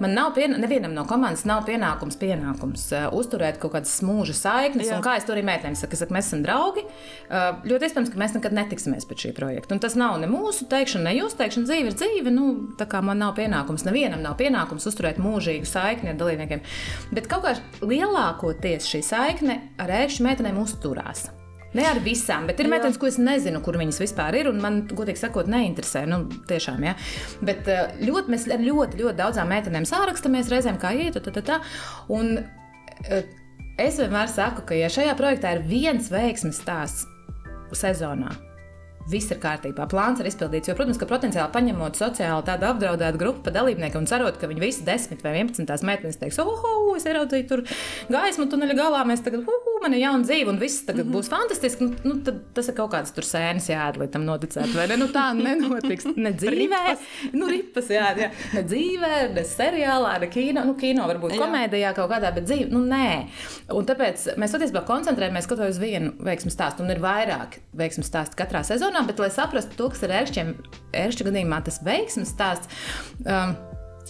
man 0.02 0.16
nav 0.16 0.32
piena, 0.36 0.58
nevienam 0.60 0.94
no 0.96 1.06
komandas 1.08 1.46
nav 1.48 1.64
pienākums, 1.68 2.18
pienākums 2.20 2.88
ā, 2.96 3.06
uzturēt 3.16 3.60
kaut 3.62 3.76
kādas 3.76 3.94
mūža 4.06 4.36
saiknes. 4.36 4.90
Kā 5.04 5.16
es 5.20 5.26
to 5.28 5.34
arī 5.36 5.44
meitenēm 5.46 5.76
saku, 5.78 5.98
saku, 5.98 6.16
mēs 6.16 6.30
esam 6.30 6.42
draugi. 6.46 6.86
Ā, 7.30 7.46
Ļoti 7.66 7.88
iespējams, 7.88 8.12
ka 8.12 8.20
mēs 8.20 8.36
nekad 8.36 8.56
netiksimies 8.56 9.08
pēc 9.08 9.26
šī 9.26 9.32
projekta. 9.36 9.76
Un 9.76 9.82
tas 9.82 9.96
nav 9.98 10.18
ne 10.22 10.28
mūsu 10.30 10.68
teikšana, 10.70 11.08
ne 11.08 11.16
jūsu 11.20 11.40
teikšana. 11.40 11.70
Dzīve 11.70 11.92
ir 11.92 11.98
dzīve. 11.98 12.34
Nu, 12.34 12.46
tā 12.78 12.88
kā 12.90 13.02
man 13.04 13.20
nav 13.22 13.36
pienākums, 13.38 13.86
nevienam 13.88 14.22
nav 14.24 14.36
pienākums 14.40 14.86
uzturēt 14.90 15.22
mūžīgu 15.22 15.68
saikni 15.68 16.12
ar 16.12 16.20
dalībniekiem. 16.20 16.62
Bet 17.16 17.30
kaut 17.30 17.46
kā 17.46 17.56
lielākoties 17.86 18.90
šī 18.92 19.02
saikne 19.06 19.60
ar 19.82 19.92
ēšu 20.02 20.26
meitenēm 20.26 20.60
uzturās. 20.62 21.28
Ne 21.76 21.86
ar 21.88 22.00
visām, 22.04 22.46
bet 22.48 22.60
ir 22.60 22.68
Jā. 22.68 22.72
meitenes, 22.72 22.98
ko 23.00 23.08
es 23.10 23.18
nezinu, 23.20 23.60
kur 23.64 23.78
viņas 23.80 24.00
vispār 24.02 24.38
ir. 24.40 24.50
Man, 24.56 24.82
godīgi 24.88 25.20
sakot, 25.20 25.50
neinteresē. 25.52 26.06
Nu, 26.08 26.22
tiešām, 26.48 26.86
ja. 26.86 26.94
Bet 27.44 27.68
eh, 27.72 27.96
ļoti, 28.06 28.32
mēs 28.32 28.48
ar 28.52 28.64
ļoti, 28.64 29.02
ļoti 29.02 29.16
daudzām 29.20 29.52
meitenēm 29.52 29.88
sārakstamies 29.88 30.50
reizēm, 30.52 30.80
kā 30.82 30.94
iet. 30.96 31.20
Tā, 31.20 31.34
tā, 31.34 31.44
tā. 31.44 31.60
Un, 32.12 32.38
eh, 33.04 33.28
es 33.82 34.00
vienmēr 34.00 34.32
saku, 34.32 34.64
ka, 34.68 34.78
ja 34.78 34.92
šajā 34.92 35.16
projektā 35.18 35.56
ir 35.56 35.64
viens 35.68 36.10
veiksmes 36.12 36.62
stāsts 36.64 37.06
sezonā, 37.76 38.32
Viss 39.06 39.30
ir 39.30 39.38
kārtībā, 39.38 39.84
plāns 39.86 40.18
ir 40.18 40.26
izpildīts. 40.26 40.66
Jo, 40.66 40.74
protams, 40.74 40.98
ka 40.98 41.06
potenciāli 41.06 41.52
paņemot 41.54 41.98
sociāli 41.98 42.42
tādu 42.48 42.66
apdraudētu 42.72 43.20
grupu 43.20 43.44
pa 43.46 43.52
dalībnieku 43.54 44.00
un 44.00 44.08
cerot, 44.10 44.40
ka 44.40 44.50
viņi 44.50 44.64
visi 44.64 44.82
10 44.86 45.22
vai 45.22 45.36
11 45.44 45.68
tās 45.68 45.84
meitenes 45.86 46.18
teiks, 46.18 46.40
oh, 46.42 46.50
oh, 46.50 46.90
es 46.98 47.06
ieraudzīju 47.06 47.46
tur 47.46 47.62
gaismu, 48.10 48.48
tuneļa 48.50 48.74
galā, 48.80 49.04
mēs 49.06 49.22
tagad, 49.22 49.46
uh, 49.46 49.65
man 49.86 49.94
ir 49.96 50.02
jauna 50.02 50.26
dzīve, 50.26 50.50
un 50.50 50.58
viss 50.60 50.84
tagad 50.86 51.06
mm 51.06 51.12
-hmm. 51.12 51.16
būs 51.16 51.30
fantastiski. 51.30 51.86
Nu, 51.86 51.94
nu, 52.04 52.14
tad 52.26 52.40
tas 52.54 52.68
ir 52.68 52.76
kaut 52.76 52.90
kāds 52.92 53.12
tur 53.14 53.26
sēnes 53.26 53.68
jādara, 53.70 54.04
lai 54.04 54.08
tam 54.12 54.24
noticētu. 54.26 54.74
Vai 54.74 54.86
ne? 54.90 54.96
Nu, 55.00 55.08
tā 55.14 55.26
nenotiks. 55.36 56.08
Ne 56.16 56.32
dzīvē, 56.40 56.82
nu, 57.32 57.48
ripas, 57.50 57.90
jā, 57.92 58.08
jā. 58.18 58.30
Ne 58.54 58.62
dzīvē, 58.66 59.12
ne 59.36 59.44
seriālā, 59.46 60.16
ne 60.20 60.30
kino. 60.32 60.64
Nu, 60.66 60.74
kino 60.80 61.06
varbūt 61.10 61.36
Jā. 61.36 61.40
komēdijā 61.44 61.94
kaut 61.94 62.10
kādā, 62.10 62.32
bet 62.34 62.48
dzīve, 62.48 62.70
nu, 62.72 62.82
nē. 62.84 63.10
Un 63.76 63.86
tāpēc 63.86 64.26
mēs 64.40 64.56
patiesībā 64.56 64.82
koncentrējamies 64.88 65.46
tikai 65.50 65.70
uz 65.70 65.78
vienu 65.82 66.12
veiksmu 66.18 66.50
stāstu, 66.50 66.82
un 66.82 66.90
ir 66.90 67.02
vairāk 67.02 67.60
veiksmu 67.76 68.04
stāstu 68.06 68.38
katrā 68.38 68.64
sezonā, 68.66 69.06
bet, 69.06 69.22
lai 69.22 69.30
saprastu 69.30 69.76
to, 69.76 69.88
kas 69.92 70.02
ir 70.02 70.16
ērkšķiem, 70.20 70.52
ērkšķa 71.04 71.30
gadījumā 71.30 71.62
tas 71.64 71.80
veiksmu 71.84 72.26
stāsts. 72.26 72.68
Um, 73.24 73.56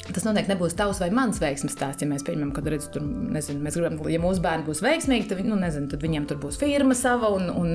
Tas 0.05 0.27
noteikti 0.27 0.53
nebūs 0.53 0.77
tavs 0.77 1.01
vai 1.03 1.09
mans 1.15 1.41
veiksmes 1.43 1.75
stāsts. 1.75 2.05
Ja 2.05 2.11
mēs 2.11 2.25
pieņemam, 2.27 2.53
ka 2.55 2.63
redz, 2.67 2.91
tur, 2.95 3.05
nezinu, 3.05 3.63
mēs 3.65 3.79
gribam, 3.79 3.99
ja 4.13 4.21
mūsu 4.23 4.43
bērni 4.45 4.67
būs 4.69 4.83
veiksmīgi, 4.85 5.29
tad, 5.31 5.43
nu, 5.49 5.59
nezinu, 5.61 5.89
tad 5.93 6.05
viņiem 6.05 6.29
tur 6.31 6.41
būs 6.43 6.61
firma 6.61 6.95
sava 6.99 7.33
un, 7.35 7.49
un 7.51 7.73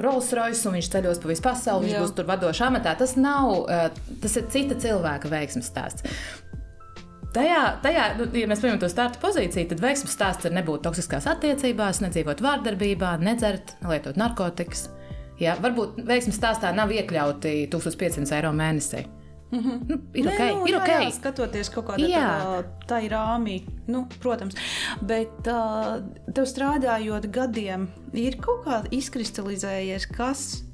Rolls 0.00 0.32
Royce, 0.34 0.64
un 0.66 0.78
viņš 0.78 0.88
ceļos 0.90 1.20
pa 1.22 1.30
visu 1.30 1.44
pasauli, 1.44 1.86
viņš 1.86 1.94
Jā. 1.94 2.00
būs 2.02 2.14
tur 2.16 2.26
vadošā 2.26 2.70
amatā. 2.72 2.96
Tas 2.98 3.14
nav, 3.20 3.52
eh, 3.70 4.00
tas 4.24 4.40
ir 4.40 4.48
cita 4.50 4.78
cilvēka 4.82 5.30
veiksmes 5.30 5.70
stāsts. 5.70 6.16
Tajā, 7.34 7.62
tajā 7.82 8.02
nu, 8.18 8.28
ja 8.38 8.46
mēs 8.46 8.60
pieņemam 8.62 8.80
to 8.82 8.88
starta 8.90 9.18
pozīciju, 9.22 9.68
tad 9.72 9.80
veiksmes 9.82 10.12
stāsts 10.14 10.46
ir 10.46 10.54
nebūt 10.54 10.84
toksiskās 10.86 11.26
attiecībās, 11.30 11.98
nedzīvot 12.04 12.42
vārdarbībā, 12.44 13.16
nedzert, 13.22 13.74
nelietot 13.82 14.18
narkotikas. 14.20 14.86
Jā, 15.42 15.56
varbūt 15.58 15.98
veiksmes 16.06 16.38
stāstā 16.38 16.70
nav 16.74 16.94
iekļauti 16.94 17.56
1500 17.72 18.36
eiro 18.38 18.52
mēnesī. 18.54 19.02
Mm 19.54 19.60
-hmm. 19.60 19.88
nu, 19.88 19.98
ir 20.14 20.26
ok, 20.26 20.38
Nē, 20.38 20.54
nu, 20.54 20.66
ir 20.66 20.74
jā, 20.74 20.82
ok. 20.82 20.88
Jā, 20.88 21.10
skatoties 21.14 21.68
kaut 21.70 21.86
kādā 21.86 22.08
Jā. 22.08 22.64
tā 22.88 23.04
ir 23.04 23.12
rāmī, 23.12 23.62
nu, 23.86 24.06
protams. 24.20 24.54
Bet 25.00 25.46
uh, 25.46 26.02
tev 26.34 26.44
strādājot 26.50 27.30
gadiem, 27.30 27.88
ir 28.12 28.36
kaut 28.36 28.64
kā 28.66 28.82
izkristalizējies, 28.90 30.08
kas, 30.16 30.64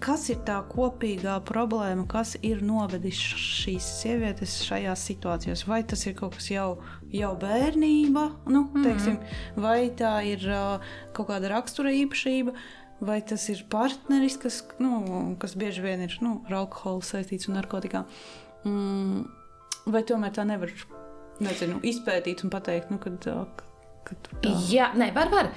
kas 0.00 0.28
ir 0.28 0.36
tā 0.44 0.60
kopīgā 0.68 1.40
problēma, 1.44 2.06
kas 2.06 2.36
ir 2.42 2.62
novedis 2.62 3.16
šīs 3.60 3.86
sievietes 4.02 4.62
šajās 4.68 5.06
situācijās. 5.08 5.66
Vai 5.66 5.82
tas 5.82 6.06
ir 6.06 6.14
kaut 6.14 6.34
kas 6.34 6.50
jau, 6.50 6.78
jau 7.12 7.36
bērnība, 7.36 8.30
nu, 8.46 8.68
teiksim, 8.82 9.18
vai 9.56 9.90
tā 9.90 10.20
ir 10.26 10.44
uh, 10.50 10.78
kaut 11.12 11.28
kāda 11.28 11.48
rakstura 11.48 11.90
īpašība. 11.90 12.52
Vai 13.04 13.18
tas 13.26 13.44
ir 13.52 13.64
partneris, 13.72 14.38
kas, 14.40 14.62
nu, 14.80 15.34
kas 15.40 15.56
bieži 15.58 15.82
vien 15.84 16.04
ir 16.06 16.14
nu, 16.24 16.38
ar 16.48 16.62
alkoholu 16.62 17.04
saistīts 17.04 17.50
un 17.50 17.58
narkotikām? 17.58 18.06
Mm, 18.64 19.24
vai 19.92 20.04
tomēr 20.08 20.32
tā 20.36 20.46
nevar 20.48 20.72
nezinu, 21.44 21.80
izpētīt 21.84 22.44
un 22.46 22.52
pateikt, 22.54 22.94
nu, 22.94 23.00
kad, 23.02 23.18
Jā, 24.68 24.90
nē, 25.00 25.10
var, 25.16 25.30
var. 25.32 25.50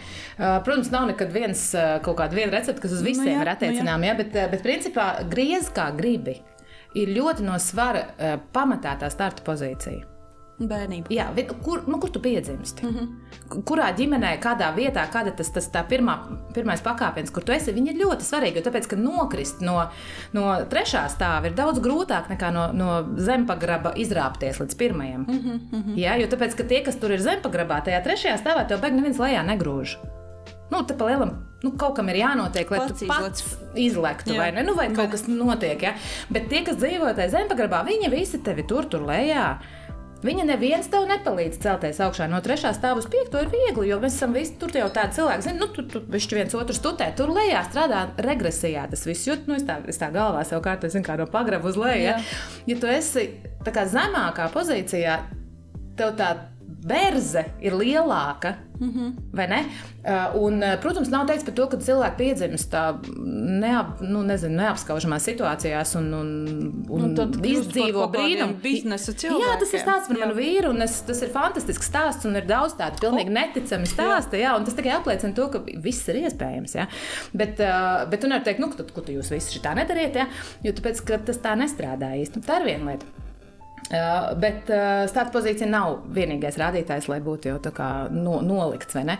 Protams, 0.64 0.92
nav 0.94 1.10
nekad 1.10 1.34
viens 1.36 1.70
kaut 2.06 2.20
kāda 2.20 2.38
viena 2.38 2.54
recepte, 2.56 2.80
kas 2.84 2.96
uz 2.96 3.02
Nu 3.04 3.10
visiem 3.10 3.34
jā, 3.34 3.42
ir 3.42 3.44
nu 3.44 3.52
jā. 3.52 3.56
attiecināma, 3.58 4.08
ja, 4.08 4.18
bet, 4.20 4.36
bet 4.54 4.64
principā 4.64 5.08
griez 5.28 5.68
kā 5.76 5.90
gribi. 5.96 6.40
Ir 6.98 7.12
ļoti 7.14 7.44
no 7.46 7.58
svara 7.62 8.08
pamatā 8.56 8.96
tā 9.02 9.12
starta 9.14 9.44
pozīcija. 9.46 10.17
Bērnība. 10.58 11.12
Jā, 11.14 11.28
kur, 11.62 11.84
nu, 11.86 12.00
kur 12.02 12.10
tu 12.10 12.20
piedzimsti? 12.20 12.82
Mm. 12.86 12.96
-hmm. 12.96 13.62
Kurā 13.70 13.92
ģimenē, 13.98 14.32
kādā 14.42 14.72
vietā, 14.76 15.04
kāda 15.14 15.32
tas, 15.38 15.52
tas 15.54 15.70
tā 15.70 15.84
pirmā, 15.86 16.18
pirmais 16.54 16.82
pakāpiens, 16.82 17.32
kur 17.32 17.44
tu 17.44 17.52
esi, 17.52 17.72
viņi 17.72 17.94
ir 17.94 18.00
ļoti 18.02 18.26
svarīgi. 18.26 18.64
Tāpēc, 18.66 18.88
ka 18.90 18.96
nokrist 18.96 19.62
no, 19.62 19.78
no 20.34 20.56
trešā 20.72 21.06
stāva 21.14 21.46
ir 21.46 21.54
daudz 21.54 21.80
grūtāk 21.80 22.30
nekā 22.34 22.52
no, 22.52 22.72
no 22.74 22.90
zempagraba 23.18 23.94
izrāpties 23.94 24.60
līdz 24.60 24.76
pirmajam. 24.76 25.26
Mm 25.30 25.60
-hmm. 25.72 25.96
Jā, 25.96 26.18
jo 26.22 26.28
tāpēc, 26.28 26.58
ka 26.58 26.64
tie, 26.64 26.82
kas 26.82 26.96
tur 26.96 27.12
ir 27.12 27.22
zempagrabā, 27.22 27.84
tajā 27.86 28.04
trešajā 28.04 28.38
stāvā, 28.38 28.68
tev 28.68 28.82
beig 28.82 28.94
neviens 28.94 29.18
lejā 29.18 29.46
negrūž. 29.46 29.98
Nu, 30.72 30.82
tā 30.84 30.98
pa 30.98 31.06
lielam, 31.06 31.32
nu, 31.64 31.72
kaut 31.80 31.96
kam 31.96 32.10
ir 32.10 32.16
jānotiek, 32.16 32.72
lai 32.72 32.80
Pats 32.80 33.00
tu 33.00 33.08
pats 33.08 33.58
izlektu, 33.76 34.34
Jā. 34.34 34.38
vai, 34.42 34.52
ne? 34.52 34.64
nu, 34.64 34.76
vai 34.76 34.88
kaut 34.92 35.06
ne. 35.06 35.12
kas 35.12 35.28
notiek. 35.28 35.82
Ja? 35.82 35.94
Bet 36.30 36.50
tie, 36.50 36.64
kas 36.68 36.76
dzīvo 36.76 37.14
tajā 37.16 37.30
zempagrabā, 37.30 37.86
viņi 37.88 38.12
visi 38.12 38.42
tevi 38.44 38.66
tur, 38.68 38.86
tur 38.86 39.06
lejā. 39.08 39.58
Viņa 40.26 40.48
neviens 40.50 40.88
tev 40.90 41.06
nepalīdz 41.10 41.60
celties 41.62 42.00
augšā 42.02 42.26
no 42.32 42.40
trešā 42.42 42.72
stāvā 42.74 43.04
uz 43.04 43.08
piekto. 43.12 43.42
Ir 43.44 43.52
viegli, 43.54 43.92
jo 43.92 44.00
mēs 44.02 44.18
esam 44.18 44.34
visi 44.34 44.56
tur 44.58 44.74
jau 44.74 44.88
tādi 44.94 45.20
cilvēki, 45.20 45.46
zini, 45.46 45.60
nu, 45.62 45.68
tur 45.76 45.86
tu, 45.92 46.02
tu 46.02 46.40
viens 46.40 46.58
otru 46.58 46.78
studē. 46.78 47.12
Tur 47.18 47.34
lejā 47.36 47.62
strādā 47.68 48.08
regresijā 48.26 48.88
tas 48.90 49.06
viss. 49.06 49.28
Jo, 49.30 49.38
nu, 49.46 49.58
es 49.60 49.68
tā, 49.68 49.78
es 49.86 50.02
tā 50.02 50.10
galvā 50.14 50.42
sev 50.48 50.64
kārtu, 50.66 50.90
zinu, 50.90 51.06
kā 51.06 51.20
no 51.22 51.30
pagraba 51.30 51.70
uz 51.70 51.78
leju. 51.78 52.08
Ja? 52.10 52.18
Ja 52.66 52.80
tu 52.82 52.90
esi 52.90 53.30
kā 53.68 53.86
zemākā 53.92 54.50
pozīcijā, 54.54 55.20
tev 56.00 56.16
tā 56.18 56.32
berze 56.88 57.46
ir 57.62 57.76
lielāka. 57.78 58.56
Mm 58.80 58.92
-hmm. 58.94 59.14
Uh, 60.08 60.44
un, 60.44 60.54
uh, 60.62 60.80
protams, 60.82 61.10
nav 61.10 61.28
teikts 61.28 61.44
par 61.44 61.54
to, 61.54 61.68
ka 61.68 61.78
cilvēki 61.78 62.18
piedzimst 62.18 62.74
tā 62.74 62.84
neap, 63.60 64.02
nu, 64.02 64.22
nezinu, 64.24 64.56
neapskaužamās 64.56 65.26
situācijās 65.26 65.96
un, 65.98 66.14
un, 66.14 66.30
un 66.90 67.16
kļūst 67.16 67.42
izdzīvo 67.44 68.08
brīnumu. 68.14 68.54
Jā, 69.42 69.58
tas 69.60 69.74
ir 69.74 69.80
stāsts 69.80 70.08
par 70.08 70.18
Jā. 70.18 70.26
manu 70.26 70.40
vīru, 70.40 70.70
un 70.70 70.82
es, 70.82 71.02
tas 71.02 71.22
ir 71.22 71.30
fantastisks 71.34 71.90
stāsts, 71.90 72.26
un 72.26 72.36
ir 72.36 72.46
daudz 72.46 72.74
tādu 72.78 73.02
pilnīgi 73.02 73.30
neticami 73.30 73.86
stāstu. 73.86 74.38
Jā, 74.38 74.56
un 74.58 74.64
tas 74.64 74.74
tikai 74.74 74.92
apliecina 74.92 75.34
to, 75.34 75.50
ka 75.50 75.60
viss 75.84 76.08
ir 76.08 76.16
iespējams. 76.16 76.76
Jā. 76.76 76.88
Bet, 77.34 77.60
uh, 77.60 78.10
bet 78.10 78.22
tu 78.22 78.28
nevari 78.28 78.44
teikt, 78.44 78.60
nu, 78.60 78.72
ko 78.94 79.02
tu 79.02 79.12
jūs 79.12 79.32
visi 79.32 79.60
šitā 79.60 79.76
nedariet, 79.76 80.16
jā, 80.16 80.28
jo 80.64 80.72
tāpēc, 80.72 81.26
tas 81.26 81.38
tā 81.38 81.56
nestrādā 81.56 82.14
īsti. 82.22 82.46
Tā 82.46 82.62
ir 82.62 82.66
viena 82.66 82.92
lieta. 82.92 83.27
Uh, 83.88 84.34
bet 84.36 84.68
uh, 84.68 85.06
starta 85.08 85.32
pozīcija 85.32 85.70
nav 85.72 86.02
vienīgais 86.12 86.60
rādītājs, 86.60 87.08
lai 87.08 87.22
būtu 87.24 87.54
jau 87.54 87.60
tā 87.64 87.72
kā 87.72 87.90
no, 88.12 88.42
nolikts, 88.44 88.98
vai 88.98 89.06
ne? 89.08 89.18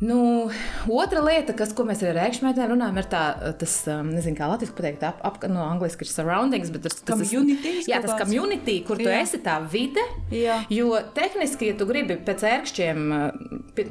Nu, 0.00 0.50
otra 0.92 1.22
lieta, 1.24 1.54
kas, 1.56 1.70
ko 1.72 1.86
mēs 1.88 2.02
arī 2.04 2.10
ar 2.10 2.18
rēkšķi 2.18 2.66
runājam, 2.68 2.98
ir 3.00 3.06
tā, 3.08 3.22
tas, 3.56 3.76
um, 3.88 4.10
nezinu, 4.12 4.36
kā 4.36 4.48
latviešu 4.50 4.74
pateikt, 4.76 5.04
ap, 5.08 5.22
ap, 5.24 5.38
no 5.48 5.62
angļuiski 5.64 6.04
ir 6.04 6.10
surroundings, 6.10 6.72
bet 6.74 6.84
tas, 6.84 6.98
tas 7.00 7.16
Communities 7.16 7.88
jā, 7.88 8.02
kaut 8.02 8.10
tas 8.12 8.20
community, 8.20 8.74
kur 8.84 9.00
tu 9.00 9.08
Jā. 9.08 9.22
esi, 9.24 9.40
tā 9.44 9.56
vide. 9.72 10.04
Jā. 10.32 10.58
Jo 10.72 11.00
tehniski, 11.16 11.70
ja 11.72 11.78
tu 11.80 11.88
gribi 11.88 12.18
pēc 12.28 12.44
ērkšķiem, 12.44 13.04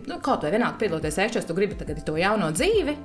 nu, 0.05 0.19
kaut 0.21 0.45
vai 0.45 0.53
vienalga 0.53 0.77
piedaloties 0.83 1.17
ērkšķos, 1.25 1.49
tu 1.49 1.57
gribi 1.57 1.77
tagad 1.79 2.05
to 2.05 2.17
jauno 2.21 2.51
dzīvi. 2.53 2.97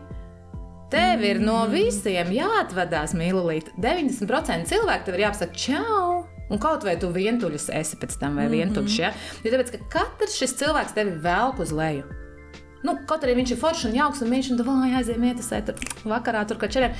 Tev 0.90 1.24
ir 1.24 1.40
no 1.40 1.62
Mm. 1.64 1.72
visiem 1.72 2.32
jāatvadās, 2.34 3.14
mīlīt. 3.14 3.70
90% 3.78 4.68
cilvēku 4.68 5.06
tev 5.06 5.16
ir 5.16 5.28
jāpasaka, 5.28 5.54
čau! 5.54 6.26
Un 6.50 6.58
kaut 6.58 6.82
vai 6.84 6.96
tu 6.98 7.08
vientuļš 7.14 7.68
esi 7.78 7.96
pēc 7.96 8.16
tam, 8.18 8.36
vai 8.36 8.48
Mhm. 8.48 8.54
vientuļš. 8.56 8.98
Ja? 8.98 9.12
Jo 9.44 9.52
tāpēc, 9.52 9.70
ka 9.70 9.78
katrs 9.98 10.36
šis 10.38 10.56
cilvēks 10.58 10.94
tevi 10.94 11.10
velk 11.22 11.58
uz 11.62 11.70
leju. 11.72 12.04
Nu, 12.82 12.96
kaut 13.06 13.22
arī 13.22 13.34
viņš 13.36 13.50
ir 13.52 13.58
foršs 13.60 13.84
un 13.90 13.94
jauks, 13.94 14.22
un 14.22 14.30
viņš 14.30 14.50
ir 14.50 14.56
domājis, 14.64 14.96
aizējām 15.00 15.26
ietasēt 15.30 15.66
tur 15.66 15.76
vakarā, 16.10 16.46
tur 16.48 16.56
kačeriem. 16.56 16.94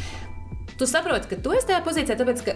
Tu 0.78 0.86
saproti, 0.86 1.28
ka 1.28 1.36
tu 1.36 1.52
esi 1.56 1.66
tajā 1.66 1.80
pozīcijā, 1.84 2.16
tāpēc, 2.20 2.44
ka 2.44 2.52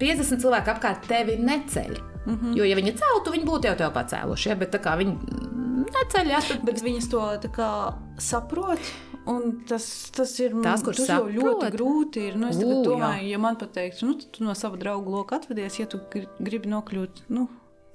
50 0.00 0.40
cilvēki 0.40 0.72
apkārt 0.72 1.06
tevi 1.06 1.36
neceļ. 1.36 2.00
Mm 2.26 2.36
-hmm. 2.38 2.56
Jo, 2.56 2.64
ja 2.64 2.76
viņi 2.76 2.96
celtu, 2.98 3.30
viņi 3.32 3.44
būtu 3.44 3.64
jau 3.66 3.76
tev 3.76 3.92
pacēluši, 3.92 4.48
ja? 4.48 4.54
bet 4.54 4.70
tā 4.72 4.78
kā 4.80 4.96
viņi 4.98 5.16
neceļ, 5.92 6.28
ja, 6.30 6.40
tad 6.40 6.64
Bet 6.64 6.82
viņas 6.82 7.10
to 7.10 7.20
saprot. 8.18 8.80
Un 9.30 9.60
tas, 9.68 9.84
tas 10.10 10.32
ir 10.42 10.54
tas 10.64 10.82
jau 10.82 10.92
saprot? 10.98 11.32
ļoti 11.36 11.70
grūti. 11.76 12.22
Ir. 12.32 12.36
Nu, 12.40 12.48
es 12.50 12.58
Ū, 12.58 12.80
domāju, 12.86 13.28
ja 13.30 13.38
man 13.38 13.58
pateiks, 13.60 14.02
nu, 14.02 14.16
tu 14.18 14.42
no 14.42 14.54
sava 14.58 14.76
drauga 14.80 15.12
loka 15.14 15.38
atvedies, 15.38 15.76
ja 15.78 15.86
tu 15.86 16.00
gri- 16.10 16.26
gribi 16.42 16.70
nokļūt 16.72 17.20
nu, 17.30 17.46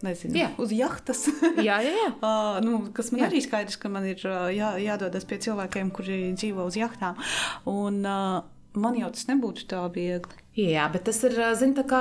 nezinu, 0.05 0.37
Jā. 0.39 0.49
uz 0.61 0.71
jahtas. 0.71 1.25
jā, 1.57 1.79
jā, 1.83 1.91
jā. 1.91 2.09
Uh, 2.21 2.59
nu, 2.65 2.79
kas 2.95 3.11
man 3.11 3.23
Jā. 3.23 3.25
Jā. 3.25 3.31
arī 3.33 3.41
skaidrs, 3.43 3.79
ka 3.81 3.91
man 3.91 4.05
ir 4.07 4.21
uh, 4.23 4.47
jā, 4.55 4.75
jādodas 4.79 5.25
pie 5.27 5.39
cilvēkiem, 5.43 5.91
kuri 5.91 6.19
dzīvo 6.37 6.63
uz 6.69 6.77
jahtām. 6.79 7.19
Un, 7.67 7.99
uh, 8.07 8.45
man 8.77 8.95
jau 8.99 9.09
tas 9.11 9.25
nebūtu 9.27 9.65
tā 9.67 9.81
viegli. 9.91 10.37
Jā, 10.57 10.87
bet 10.93 11.03
tas 11.09 11.19
ir 11.27 11.35
zin, 11.59 11.75
tā 11.77 11.83
kā 11.85 11.99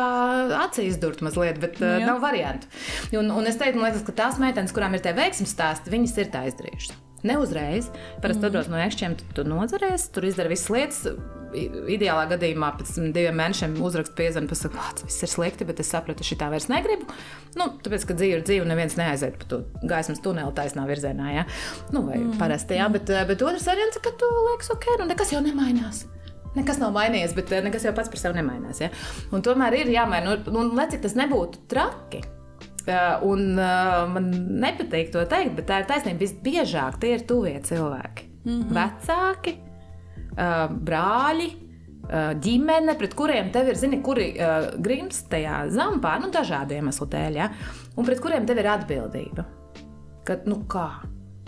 acīs 0.62 0.96
durt 1.02 1.20
mazliet, 1.24 1.58
bet 1.60 1.80
Jā. 1.82 1.98
nav 2.06 2.22
variantu. 2.22 2.70
Un, 3.18 3.28
un 3.34 3.48
es 3.50 3.58
teiktu, 3.60 3.82
liekas, 3.82 4.04
ka 4.06 4.14
tās 4.22 4.38
meitenes, 4.40 4.72
kurām 4.76 4.94
ir 4.96 5.02
tie 5.04 5.12
veiksmīgi 5.16 5.50
stāsti, 5.50 5.92
viņas 5.92 6.14
ir 6.22 6.30
tā 6.32 6.46
izdarījušas. 6.52 7.02
Ne 7.24 7.38
uzreiz. 7.38 7.88
Parasti 8.22 8.42
mm. 8.42 8.48
atbrauc 8.50 8.68
no 8.70 8.82
ekšķiem, 8.82 9.16
tu, 9.18 9.26
tu 9.38 9.44
nodzeries, 9.48 10.10
tur 10.14 10.26
izdara 10.28 10.52
visas 10.52 10.70
lietas. 10.72 11.00
Ideālā 11.56 12.26
gadījumā 12.34 12.72
pēc 12.76 12.90
diviem 13.14 13.38
mēnešiem 13.38 13.78
uzrakst 13.86 14.16
piezvanu, 14.18 14.50
pasakot, 14.50 14.98
ka 15.00 15.06
viss 15.06 15.24
ir 15.24 15.30
slikti, 15.30 15.64
bet 15.64 15.80
es 15.80 15.88
sapratu, 15.88 16.20
ka 16.20 16.26
šī 16.28 16.36
tā 16.42 16.50
vairs 16.52 16.66
negribu. 16.68 17.06
Nu, 17.56 17.70
tāpēc, 17.80 18.04
ka 18.10 18.16
dzīve 18.18 18.40
ir 18.40 18.44
dzīve, 18.44 18.66
neviens 18.68 18.98
neaiziet 18.98 19.38
pa 19.40 19.48
to 19.48 19.62
gaismas 19.86 20.20
tuneli 20.24 20.52
taisnā 20.58 20.84
virzienā. 20.90 21.30
Ja? 21.32 21.46
Nu, 21.94 22.02
vai 22.10 22.18
mm. 22.18 22.36
parasti, 22.42 22.76
jā, 22.76 22.90
bet, 22.92 23.08
eh, 23.14 23.24
bet 23.30 23.46
otrs 23.46 23.64
variants 23.70 23.96
ir, 23.96 24.04
ka 24.04 24.12
tu 24.20 24.28
liekas, 24.50 24.74
ok, 24.76 24.90
nu 25.00 25.08
nekas 25.08 25.32
jau 25.32 25.40
nemainās. 25.46 26.04
Nekas 26.58 26.82
nav 26.82 26.92
mainījies, 26.98 27.36
bet 27.38 27.54
eh, 27.54 27.64
nekas 27.64 27.88
jau 27.88 27.94
pats 27.96 28.12
par 28.12 28.20
sevi 28.20 28.42
nemainās. 28.42 28.82
Ja? 28.84 28.92
Un 29.32 29.46
tomēr 29.46 29.80
ir 29.80 29.94
jāmaina, 29.96 30.36
un, 30.36 30.56
un 30.60 30.74
lai 30.76 30.90
cik 30.92 31.06
tas 31.06 31.16
nebūtu 31.16 31.64
traki. 31.72 32.26
Un 33.26 33.56
uh, 33.58 34.04
man 34.12 34.30
nepatīk 34.62 35.10
to 35.14 35.24
teikt, 35.26 35.56
bet 35.58 35.66
tā 35.66 35.80
ir 35.82 35.88
taisnība. 35.88 36.22
Visbiežāk 36.22 37.00
tie 37.02 37.16
ir 37.16 37.24
tuvie 37.26 37.56
cilvēki. 37.66 38.28
Mm 38.46 38.62
-hmm. 38.62 38.76
Vecāki, 38.76 39.56
uh, 40.36 40.70
brāļi, 40.70 41.48
uh, 42.06 42.32
ģimene, 42.38 42.94
pret 42.98 43.14
kuriem 43.14 43.50
tev 43.50 43.68
ir, 43.68 43.74
zini, 43.74 44.02
kuri 44.02 44.28
uh, 44.38 44.70
grimst 44.78 45.30
tajā 45.30 45.66
zampā, 45.68 46.20
nu, 46.20 46.30
dažādu 46.30 46.74
iemeslu 46.74 47.06
dēļ, 47.06 47.36
ja? 47.36 47.50
un 47.96 48.04
pret 48.04 48.20
kuriem 48.20 48.46
tev 48.46 48.58
ir 48.58 48.66
atbildība. 48.66 49.44
Kad, 50.24 50.46
nu, 50.46 50.62
kā? 50.68 50.90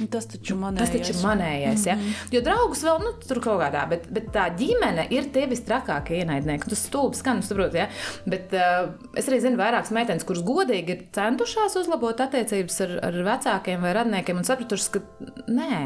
Tas 0.06 0.28
taču 0.30 0.54
man 0.58 0.76
Tas 0.78 0.92
taču 0.94 1.16
manējais. 1.24 1.84
Ja? 1.88 1.96
Jo 2.30 2.42
draugus 2.46 2.84
vēl 2.86 3.00
nu, 3.02 3.12
tur 3.24 3.40
kaut 3.42 3.58
kādā, 3.64 3.82
bet, 3.90 4.06
bet 4.14 4.28
tā 4.34 4.46
ģimene 4.58 5.08
ir 5.14 5.30
tie 5.34 5.48
visstrakākie 5.50 6.20
ienaidnieki. 6.22 6.70
Tas 6.70 6.84
stulbs 6.86 7.22
skan, 7.24 7.42
saprot, 7.42 7.74
ja? 7.74 7.88
bet 8.28 8.54
uh, 8.54 8.92
es 9.18 9.26
arī 9.30 9.40
zinu 9.42 9.58
vairākas 9.58 9.90
meitenes, 9.94 10.26
kuras 10.28 10.44
godīgi 10.46 10.94
ir 10.94 11.06
centušās 11.16 11.74
uzlabot 11.82 12.22
attiecības 12.28 12.78
ar, 12.86 12.98
ar 13.10 13.18
vecākiem 13.32 13.82
vai 13.82 13.96
radniekiem 13.98 14.38
un 14.38 14.46
sapratušas, 14.46 14.92
ka 14.94 15.02
nē. 15.50 15.80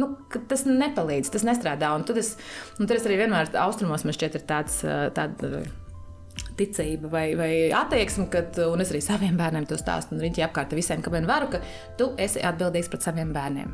Nu, 0.00 0.08
tas 0.50 0.64
nepalīdz, 0.66 1.30
tas 1.34 1.44
nestrādā. 1.46 1.92
Un 1.94 2.06
tad 2.08 2.18
es, 2.18 2.34
un 2.80 2.88
tad 2.88 2.96
es 2.96 3.06
arī 3.06 3.20
vienmēr 3.22 3.52
austrumos 3.62 4.06
man 4.08 4.16
šķiet, 4.16 4.40
ir 4.40 4.48
tāds, 4.48 4.80
uh, 4.88 5.06
tāda 5.14 5.60
uh, 5.60 5.70
ticība 6.58 7.10
vai, 7.12 7.26
vai 7.38 7.52
attieksme, 7.76 8.28
kad, 8.32 8.58
un 8.68 8.82
es 8.84 8.92
arī 8.92 9.02
saviem 9.04 9.38
bērniem 9.40 9.68
to 9.68 9.78
stāstu, 9.80 10.16
un 10.16 10.24
viņi 10.24 10.46
apkārt 10.48 10.74
visiem, 10.76 11.02
ka 11.04 11.12
vien 11.12 11.28
varu, 11.28 11.50
ka 11.52 11.62
tu 12.00 12.12
esi 12.20 12.42
atbildīgs 12.44 12.92
pret 12.92 13.08
saviem 13.08 13.32
bērniem. 13.34 13.72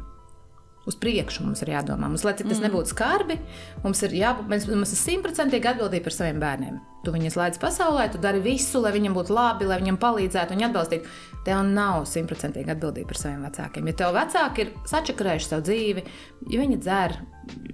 Uz 0.88 0.96
priekšu 0.96 1.44
mums 1.44 1.60
ir 1.60 1.74
jādomā. 1.74 2.08
Mums, 2.08 2.22
lai 2.24 2.32
cik 2.38 2.46
tas 2.48 2.62
nebūtu 2.64 2.94
skarbi, 2.94 3.34
mums 3.82 4.00
ir 4.06 4.14
jābūt, 4.16 4.86
simtprocentīgi 4.88 5.68
atbildīgi 5.68 6.04
par 6.06 6.14
saviem 6.14 6.38
bērniem. 6.40 6.78
Tu 7.04 7.12
viņus 7.12 7.36
laidz 7.36 7.60
pasaulē, 7.60 8.06
tu 8.12 8.20
dari 8.22 8.40
visu, 8.40 8.80
lai 8.80 8.94
viņiem 8.94 9.12
būtu 9.18 9.34
labi, 9.36 9.68
lai 9.68 9.76
viņiem 9.82 9.98
palīdzētu, 10.00 10.56
viņi 10.56 10.66
atbalstītu. 10.70 11.12
Tev 11.44 11.60
nav 11.68 12.06
simtprocentīgi 12.08 12.72
atbildība 12.72 13.12
par 13.12 13.20
saviem 13.20 13.44
vecākiem. 13.44 13.92
Ja 13.92 13.98
tev 14.00 14.16
vecāki 14.16 14.64
ir 14.64 14.72
sačakarējuši 14.88 15.50
savu 15.50 15.68
dzīvi, 15.68 16.08
ja 16.54 16.64
viņi 16.64 16.80
dzer, 16.80 17.18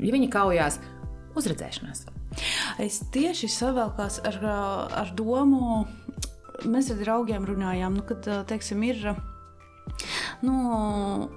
ja 0.01 0.19
viņi 0.19 0.33
kaujās, 0.35 0.83
uzredzēšanās. 1.39 2.07
Es 2.83 3.01
tieši 3.15 3.51
savēlkās 3.53 4.21
ar, 4.27 4.41
ar 5.05 5.15
domu, 5.17 5.85
mēs 6.65 6.91
ar 6.95 7.01
draugiem 7.01 7.47
runājām, 7.49 8.01
nu, 8.01 8.05
kad 8.09 8.29
teiksim, 8.51 8.83
ir. 8.91 9.15
Nu, 10.43 11.31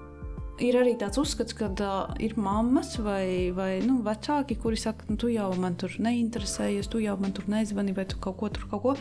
Ir 0.58 0.74
arī 0.74 0.96
tāds 0.98 1.20
uzskats, 1.22 1.54
ka 1.54 1.68
uh, 1.70 2.16
ir 2.18 2.32
mammas 2.42 2.96
vai, 3.06 3.54
vai 3.54 3.78
nu, 3.86 4.00
vecāki, 4.02 4.56
kuri 4.58 4.80
saka, 4.82 5.06
nu, 5.06 5.14
tu 5.22 5.30
jau 5.30 5.52
man 5.62 5.76
tur 5.78 5.94
neinteresējies, 6.02 6.90
tu 6.90 7.02
jau 7.04 7.14
man 7.22 7.36
tur 7.38 7.46
nezvani, 7.52 7.94
vai 7.94 8.08
tu 8.10 8.18
kaut 8.18 8.40
ko 8.40 8.50
tur 8.50 8.66
kaut 8.72 8.82
ko. 8.82 8.96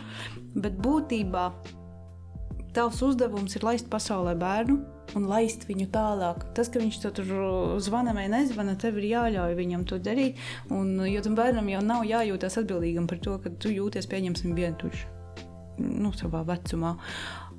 Bet 0.53 0.77
būtībā 0.85 1.47
tavs 2.77 3.01
uzdevums 3.07 3.57
ir 3.57 3.65
laist 3.67 3.89
pasaulē 3.93 4.35
bērnu 4.39 4.77
un 5.17 5.27
laist 5.31 5.65
viņu 5.69 5.87
tālāk. 5.95 6.45
Tas, 6.57 6.69
ka 6.73 6.83
viņš 6.83 6.99
to 7.05 7.11
tur 7.21 7.33
zvana 7.83 8.12
vai 8.17 8.27
nezvana, 8.33 8.75
tev 8.81 8.99
ir 9.01 9.09
jāļauj 9.15 9.57
viņam 9.59 9.85
to 9.89 9.99
darīt. 10.03 10.37
Un, 10.75 10.97
jo 11.09 11.23
tam 11.25 11.37
bērnam 11.39 11.69
jau 11.73 11.81
nav 11.87 12.05
jājūtas 12.09 12.59
atbildīgam 12.62 13.09
par 13.11 13.23
to, 13.25 13.39
ka 13.43 13.53
tu 13.62 13.73
jūties 13.73 14.09
pieņemsim 14.12 14.55
vientuļš. 14.59 15.05
nu, 15.79 16.09
savā 16.17 16.41
vecumā. 16.49 16.95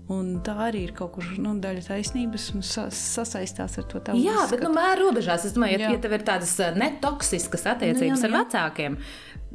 Un 0.10 0.38
tā 0.42 0.54
arī 0.70 0.86
ir 0.88 0.94
kaut 0.96 1.12
kur 1.18 1.26
nu, 1.44 1.52
daļa 1.62 1.82
taisnības 1.90 2.46
un 2.56 2.64
sa 2.64 2.86
sasaistās 2.96 3.76
ar 3.78 3.86
to 3.92 4.00
tādu. 4.00 4.22
Jā, 4.24 4.46
bet 4.50 4.64
nu, 4.64 4.72
mēr 4.74 5.02
robežās. 5.04 5.44
Es 5.46 5.54
domāju, 5.58 5.76
ja, 5.76 5.90
Jā. 5.90 5.98
ja 5.98 6.02
tev 6.06 6.16
ir 6.16 6.24
tādas 6.26 6.54
eh, 6.64 6.72
netoksiskas 6.80 7.66
attiecības 7.74 8.24
Nu, 8.24 8.24
jā, 8.24 8.30
ar 8.30 8.32
jā. 8.32 8.40
vecākiem. 8.40 8.96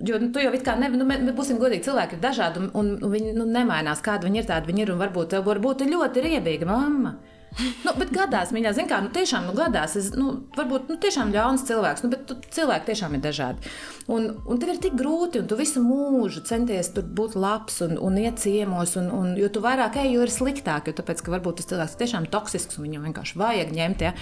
Jo 0.00 0.16
nu, 0.18 0.30
tu 0.32 0.40
jau 0.40 0.52
it 0.56 0.64
kā 0.64 0.72
nevari, 0.80 0.98
nu, 0.98 1.04
mē- 1.04 1.34
būsim 1.36 1.58
godīgi, 1.60 1.84
cilvēki 1.90 2.16
ir 2.16 2.22
dažādi, 2.22 2.62
un, 2.62 2.70
un, 2.78 2.94
un 3.04 3.12
viņi 3.12 3.34
nu, 3.36 3.44
nemainās, 3.44 4.00
kāda 4.04 4.24
viņi 4.24 4.40
ir, 4.40 4.48
tāda 4.48 4.70
viņi 4.70 4.86
ir. 4.86 4.94
Un 4.94 5.02
varbūt 5.02 5.36
varbūt 5.44 5.84
ir 5.84 5.92
ļoti 5.92 6.24
riebīga 6.24 6.68
mamma. 6.70 7.18
Nu, 7.84 7.92
bet 7.98 8.08
gadās 8.14 8.48
viņa, 8.54 8.70
zina, 8.72 8.88
kā, 8.88 8.98
nu, 9.04 9.10
tiešām, 9.12 9.44
nu, 9.50 9.52
gadās, 9.52 9.92
es, 10.00 10.06
nu, 10.16 10.30
varbūt, 10.56 10.86
nu, 10.88 10.96
tiešām 11.02 11.34
ļauns 11.34 11.66
cilvēks, 11.68 12.04
nu, 12.04 12.08
bet 12.14 12.24
tu, 12.30 12.38
cilvēki 12.56 12.88
tiešām 12.88 13.18
ir 13.18 13.22
dažādi. 13.26 13.72
Un, 14.08 14.30
un 14.48 14.62
tev 14.62 14.72
ir 14.72 14.80
tik 14.80 14.96
grūti, 14.96 15.42
un 15.42 15.50
tu 15.50 15.58
visu 15.60 15.82
mūžu 15.84 16.46
centies 16.48 16.88
būt 16.96 17.36
labs 17.36 17.82
un, 17.84 17.98
un 18.00 18.16
iet 18.22 18.40
ciemos, 18.40 18.96
un, 18.96 19.12
un, 19.12 19.34
jo 19.36 19.52
tu 19.52 19.60
vairāk 19.60 20.00
ej, 20.00 20.14
jo 20.16 20.24
ir 20.24 20.32
sliktāk, 20.32 20.88
jo 20.88 20.96
tāpēc, 20.96 21.20
ka 21.20 21.36
varbūt 21.36 21.60
tas 21.60 21.68
cilvēks 21.74 21.98
ir 21.98 22.04
tiešām 22.06 22.32
toksisks, 22.32 22.80
un 22.80 22.88
viņam 22.88 23.08
vienkārši 23.10 23.40
vajag 23.44 23.76
ņemt, 23.76 24.06
ja. 24.08 24.16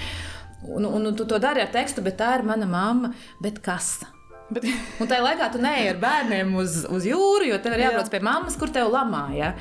Un, 0.66 0.90
un, 0.90 1.06
un 1.06 1.14
tu 1.16 1.24
to 1.24 1.38
dari 1.38 1.62
ar 1.62 1.70
tekstu, 1.70 2.02
bet 2.02 2.18
tā 2.18 2.34
ir 2.40 2.48
mana 2.50 2.66
mamma, 2.66 3.14
bet 3.40 3.62
kas? 3.62 4.00
Bet, 4.50 4.66
Un 5.00 5.06
tajā 5.10 5.22
laikā 5.22 5.46
tu 5.54 5.60
neej 5.62 5.92
ar 5.92 5.98
bērniem 6.02 6.54
uz, 6.58 6.80
uz 6.90 7.06
jūru, 7.06 7.46
jo 7.52 7.58
tev 7.62 7.76
ir 7.76 7.84
Jā. 7.84 7.90
jābrauc 7.90 8.10
pie 8.10 8.20
mammas, 8.26 8.56
kur 8.58 8.72
tev 8.74 8.90
lamā. 8.90 9.24
Ja? 9.36 9.52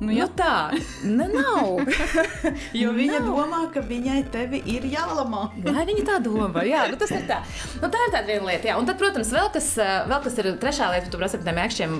Nu, 0.00 0.04
Nu, 0.04 0.12
jā, 0.14 0.26
tā 0.36 0.70
ne, 1.04 1.26
nav. 1.32 1.80
jo 2.80 2.92
viņa 2.96 3.18
nav. 3.20 3.28
domā, 3.28 3.60
ka 3.74 3.82
viņai 3.84 4.20
tevi 4.34 4.60
ir 4.70 4.86
jālamā. 4.90 5.46
Vai 5.64 5.84
viņi 5.88 6.04
tā 6.06 6.18
domā? 6.22 6.64
Jā, 6.66 6.84
nu 6.90 6.98
tas 7.00 7.12
ir 7.14 7.24
tā. 7.28 7.40
Nu, 7.80 7.90
tā 7.92 8.00
ir 8.06 8.14
tāda 8.14 8.24
viena 8.28 8.48
lieta. 8.48 8.70
Jā. 8.70 8.76
Un 8.80 8.88
tad, 8.88 8.98
protams, 9.00 9.32
vēl 9.34 9.50
kas, 9.54 9.70
eh, 9.82 9.94
vēl 10.10 10.24
kas 10.26 10.38
ir 10.42 10.50
trešā 10.62 10.90
lieta, 10.94 11.10
tu 11.12 11.20
prasi 11.20 11.40
par 11.40 11.48
tiem 11.48 11.60
ērkšķiem. 11.64 11.96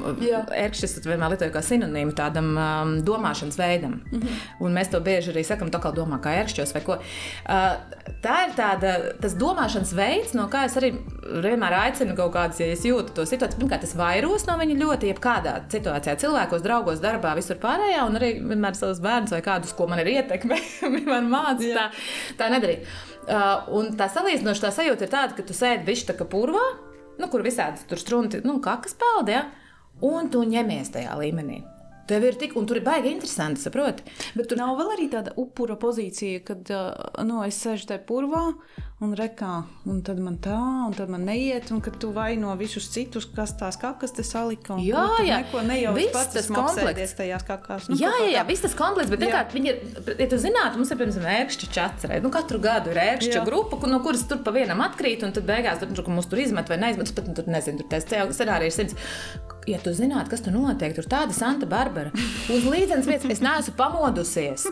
Ērkšķis 0.65 0.97
tu 1.01 1.13
vienmēr 1.13 1.35
lietoju 1.35 1.55
kā 1.55 1.63
sinonīmu 1.65 2.17
tādam 2.19 2.53
um, 2.55 2.95
domāšanas 3.07 3.59
veidam. 3.61 4.01
Mm. 4.11 4.21
-hmm. 4.21 4.43
Un 4.67 4.79
mēs 4.79 4.91
to 4.93 5.01
bieži 5.01 5.33
arī 5.33 5.45
sakam, 5.47 5.71
tā 5.71 5.81
kā 5.83 5.93
domā 5.95 6.21
kā 6.21 6.35
ērkšķos 6.43 6.75
vai 6.75 6.83
ko. 6.87 6.99
Uh, 6.99 7.77
tā 8.25 8.37
ir 8.49 8.55
tāda, 8.57 8.95
tas 9.21 9.35
domāšanas 9.35 9.95
veids, 9.97 10.35
no 10.35 10.49
kā 10.53 10.65
es 10.69 10.77
arī 10.81 10.93
vienmēr 11.45 11.73
aicinu 11.73 12.17
kaut 12.17 12.33
kādas, 12.35 12.61
ja 12.61 12.67
es 12.67 12.85
jūtu 12.85 13.15
to 13.15 13.27
situāciju. 13.29 13.61
Pirmkārt, 13.61 13.85
es 13.85 13.95
vairos 13.97 14.47
no 14.47 14.57
viņa 14.61 14.79
ļoti, 14.83 15.11
jebkādā 15.13 15.55
situācijā, 15.73 16.17
cilvēkos, 16.25 16.63
draugos, 16.63 17.01
darbā, 17.05 17.35
visur 17.37 17.57
pārējā, 17.63 17.84
un 18.05 18.19
arī 18.19 18.31
vienmēr 18.41 18.79
savus 18.79 19.03
bērnus 19.05 19.35
vai 19.35 19.43
kādus, 19.45 19.75
ko 19.77 19.89
man 19.91 20.03
ir 20.03 20.13
ietekme, 20.17 20.59
man 21.13 21.29
māca 21.33 21.71
tā, 21.77 21.89
tā 22.39 22.51
nedarīt. 22.53 22.89
Uh, 23.25 23.69
un 23.79 23.93
tā 23.99 24.09
salīdzinoša 24.13 24.67
tā 24.67 24.73
sajūta 24.79 25.07
ir 25.07 25.13
tāda, 25.13 25.37
ka 25.37 25.47
tu 25.47 25.57
sēdi 25.57 25.87
bišķi 25.89 26.11
tā 26.13 26.19
kā 26.19 26.29
purvā, 26.29 26.65
nu, 27.21 27.29
kur 27.33 27.45
visādi 27.47 27.85
tur 27.89 28.01
strunti, 28.01 28.43
nu, 28.45 28.59
kakas 28.65 28.99
peldi, 29.01 29.39
ja? 29.39 29.47
un 30.05 30.29
tu 30.33 30.43
ņemies 30.49 30.93
tajā 30.97 31.15
līmenī. 31.21 31.63
Tev 32.09 32.25
ir 32.29 32.39
tik, 32.41 32.57
un 32.61 32.67
tur 32.69 32.81
ir 32.81 32.85
baigi 32.87 33.13
interesanti, 33.15 33.63
saproti. 33.65 34.05
Bet 34.37 34.51
tur 34.51 34.61
nav 34.61 34.77
vēl 34.81 34.95
arī 34.97 35.11
tāda 35.13 35.33
upura 35.41 35.77
pozīcija, 35.81 36.43
kad 36.45 36.75
nu, 37.25 37.41
es 37.47 37.61
sēžu 37.65 37.89
tajā 37.91 38.03
purvā 38.09 38.49
un 39.05 39.13
rekā, 39.19 39.65
un 39.91 40.01
tad 40.07 40.21
man 40.23 40.37
tā, 40.43 40.57
un 40.87 40.95
tad 40.97 41.11
man 41.13 41.25
neiet, 41.27 41.69
un 41.75 41.81
kad 41.85 41.97
tu 42.01 42.13
vaino 42.15 42.53
visus 42.57 42.87
citus, 42.93 43.27
kas 43.35 43.53
tās 43.59 43.77
kakas 43.81 44.15
te 44.17 44.25
salika. 44.25 44.77
un 44.77 44.85
Jā, 44.85 45.03
jā. 45.27 45.41
Neko 45.43 45.65
nejauši 45.67 45.99
Viss 45.99 46.15
pats 46.15 46.37
tas 46.37 46.49
komplekts. 46.53 47.17
tajās 47.19 47.45
kakās. 47.49 47.89
Nu, 47.91 47.99
Jā, 48.01 48.13
jā, 48.23 48.31
jā, 48.37 48.45
viss 48.49 48.65
tas 48.65 48.77
komplekss, 48.79 49.13
bet 49.13 49.25
vienkārši 49.27 49.59
viņi 49.59 49.73
ir, 49.73 49.81
ja 50.23 50.29
tu 50.31 50.39
zinātu, 50.41 50.81
mums 50.81 50.93
ir, 50.95 51.01
piemēram, 51.01 51.29
ērkšķa 51.35 51.89
redz, 51.91 52.07
nu, 52.25 52.33
katru 52.35 52.61
gadu 52.65 52.95
ir 52.95 53.03
ērkšķa 53.03 53.45
grupa, 53.49 53.81
no 53.91 54.01
kuras 54.05 54.25
tur 54.31 54.41
pa 54.47 54.55
vienam 54.55 54.81
atkrīt, 54.87 55.27
un 55.27 55.35
tad 55.37 55.49
beigās 55.49 55.83
tur, 55.83 55.93
tur 55.97 56.09
mums 56.15 56.31
tur 56.31 56.41
izmet 56.41 56.71
vai 56.73 56.81
neizmet, 56.81 57.13
pat 57.17 57.33
tur 57.37 57.51
nezinu, 57.51 57.83
tur 57.83 57.91
tas 57.93 58.09
scenārijs 58.09 58.79
ir 58.79 58.89
simts. 58.89 58.97
Ja 59.69 59.79
tu 59.81 59.95
zinātu, 59.97 60.29
kas 60.33 60.43
tur 60.45 60.53
notiek, 60.53 60.93
tur 60.97 61.07
tāda 61.09 61.33
Santa 61.33 61.65
Barbara 61.69 62.11
uz 62.53 62.67
līdzenas 62.69 63.07
vietas, 63.09 63.31
es 63.33 63.41
neesmu 63.45 63.73
pamodusies. 63.79 64.67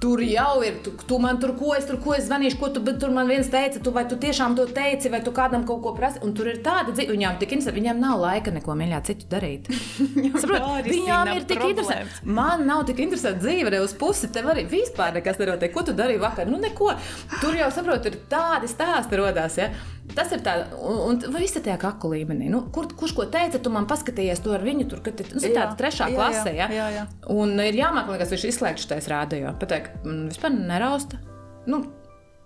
Tur 0.00 0.22
jau 0.24 0.62
ir, 0.64 0.78
tu, 0.84 0.94
tu 1.08 1.18
man 1.22 1.38
tur 1.42 1.52
ko 1.58 1.74
es, 1.76 1.84
tur 1.88 1.98
ko 2.02 2.14
es 2.16 2.24
zvanīšu, 2.26 2.58
ko 2.60 2.70
tu, 2.72 2.82
tur 3.00 3.12
man 3.14 3.28
viens 3.30 3.48
teica, 3.52 3.82
tu 3.84 3.92
vai 3.94 4.06
tu 4.08 4.16
tiešām 4.20 4.56
to 4.58 4.64
teici, 4.74 5.10
vai 5.12 5.20
tu 5.24 5.32
kādam 5.34 5.66
kaut 5.68 5.82
ko 5.84 5.92
prasi. 5.96 6.22
Un 6.24 6.32
tur 6.36 6.48
ir 6.50 6.62
tāda 6.64 6.94
dzīve, 6.94 7.12
viņām 7.14 7.38
tik 7.40 7.52
interesanti, 7.54 7.80
viņām 7.82 8.00
nav 8.02 8.22
laika 8.24 8.54
neko 8.54 8.76
mīļā 8.80 9.00
citu 9.06 9.28
darīt. 9.30 9.68
Saprot, 10.42 10.88
viņām 10.88 11.32
ir 11.36 11.48
tik 11.50 11.64
interesanti. 11.68 12.24
Man 12.40 12.64
nav 12.68 12.86
tik 12.88 13.04
interesanti 13.04 13.44
dzīve, 13.44 13.72
ne 13.74 13.82
uz 13.84 13.94
pusi. 14.00 14.32
Tev 14.34 14.48
arī 14.54 14.64
vispār 14.70 15.14
nekas 15.18 15.40
nenotiek. 15.40 15.72
Ko 15.74 15.84
tu 15.86 15.96
darīji 15.96 16.22
vakar? 16.24 16.48
Nu, 16.50 16.60
neko. 16.62 16.94
Tur 17.40 17.60
jau 17.60 17.70
saproti, 17.74 18.12
ir 18.12 18.24
tādi 18.32 18.72
stāsti 18.72 19.20
rodās. 19.20 19.60
Ja? 19.60 19.70
Tas 20.14 20.30
ir 20.36 20.42
tāds, 20.44 20.74
un, 20.76 21.16
un 21.16 21.36
viss 21.38 21.56
ir 21.56 21.64
tajā 21.64 21.78
kaku 21.80 22.10
līmenī. 22.12 22.50
Nu, 22.52 22.60
kur, 22.74 22.86
kurš 22.92 23.14
ko 23.16 23.24
teica, 23.32 23.58
tu 23.62 23.72
man 23.72 23.88
paskatījies 23.90 24.42
to 24.44 24.52
ar 24.52 24.62
viņu, 24.66 24.86
tur, 24.90 25.00
kad 25.06 25.22
nu, 25.32 25.40
ir 25.40 25.50
Jā, 25.50 25.56
tāda 25.56 25.78
trešā 25.80 26.10
jā, 26.12 26.18
klase. 26.18 26.52
jā, 26.54 26.68
jā, 26.76 26.88
jā. 26.98 27.04
Un 27.32 27.56
ir 27.64 27.80
jāmāk, 27.80 28.12
kas 28.20 28.34
viņš 28.34 28.44
izslēgts 28.50 28.86
šais 28.90 29.08
rādījumā. 29.10 29.56
Pateikt, 29.58 30.04
man 30.04 30.26
vispār 30.28 30.54
nerausta. 30.54 31.22
Nu, 31.66 31.82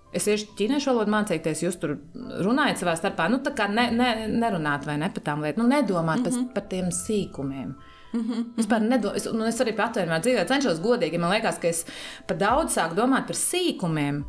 Es 0.09 0.25
iešu 0.25 0.55
ķīniešu 0.57 0.89
valodu 0.89 1.13
mācīties, 1.13 1.63
jūs 1.67 1.77
tur 1.83 1.99
runājat 2.41 2.81
savā 2.81 2.95
starpā. 2.97 3.27
Nu, 3.29 3.43
tā 3.45 3.53
kā 3.57 3.67
ne, 3.69 3.91
ne, 3.93 4.25
nerunāt 4.41 4.87
vai 4.89 4.97
ne 5.03 5.11
par 5.13 5.25
tām 5.27 5.43
lietām, 5.45 5.61
nu, 5.61 5.69
nedomāt 5.69 6.23
mm 6.23 6.31
-hmm. 6.33 6.55
par 6.55 6.65
tiem 6.71 6.89
sīkumiem. 6.89 7.75
Mm 8.13 8.21
-hmm. 8.21 8.45
Vispār 8.57 8.81
nedo, 8.81 9.13
es, 9.15 9.29
nu, 9.33 9.45
es 9.45 9.61
arī 9.61 9.77
pat 9.77 9.97
vienmēr 9.97 10.21
dzīvē 10.21 10.47
cenšos 10.49 10.81
godīgi. 10.81 11.19
Man 11.19 11.31
liekas, 11.31 11.59
ka 11.59 11.69
es 11.69 11.85
par 12.27 12.37
daudz 12.37 12.77
sāku 12.77 12.95
domāt 12.95 13.27
par 13.27 13.37
sīkumiem. 13.37 14.25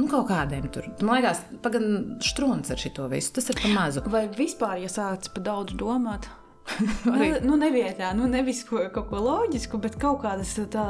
Nu, 0.00 0.08
kaut 0.08 0.30
kādiem 0.30 0.68
tur. 0.72 0.88
Man 1.04 1.20
liekas, 1.20 1.42
pagaidām 1.64 2.20
strūns 2.24 2.72
ar 2.72 2.80
šo 2.80 3.08
visu. 3.12 3.34
Tas 3.36 3.50
ir 3.52 3.60
pa 3.60 3.72
mazu. 3.74 4.04
Vai 4.10 4.26
vispār, 4.32 4.78
ja 4.80 4.92
sācis 4.92 5.32
par 5.34 5.44
daudz 5.50 5.76
domāt? 5.76 6.30
nu, 7.04 7.24
nu, 7.42 7.56
nevietā, 7.58 8.12
nu, 8.16 8.28
nevis 8.30 8.62
ko, 8.68 8.82
kaut 8.94 9.08
ko 9.10 9.20
loģisku, 9.24 9.80
bet 9.82 9.96
kaut 10.00 10.20
kādas 10.22 10.52
tā, 10.72 10.84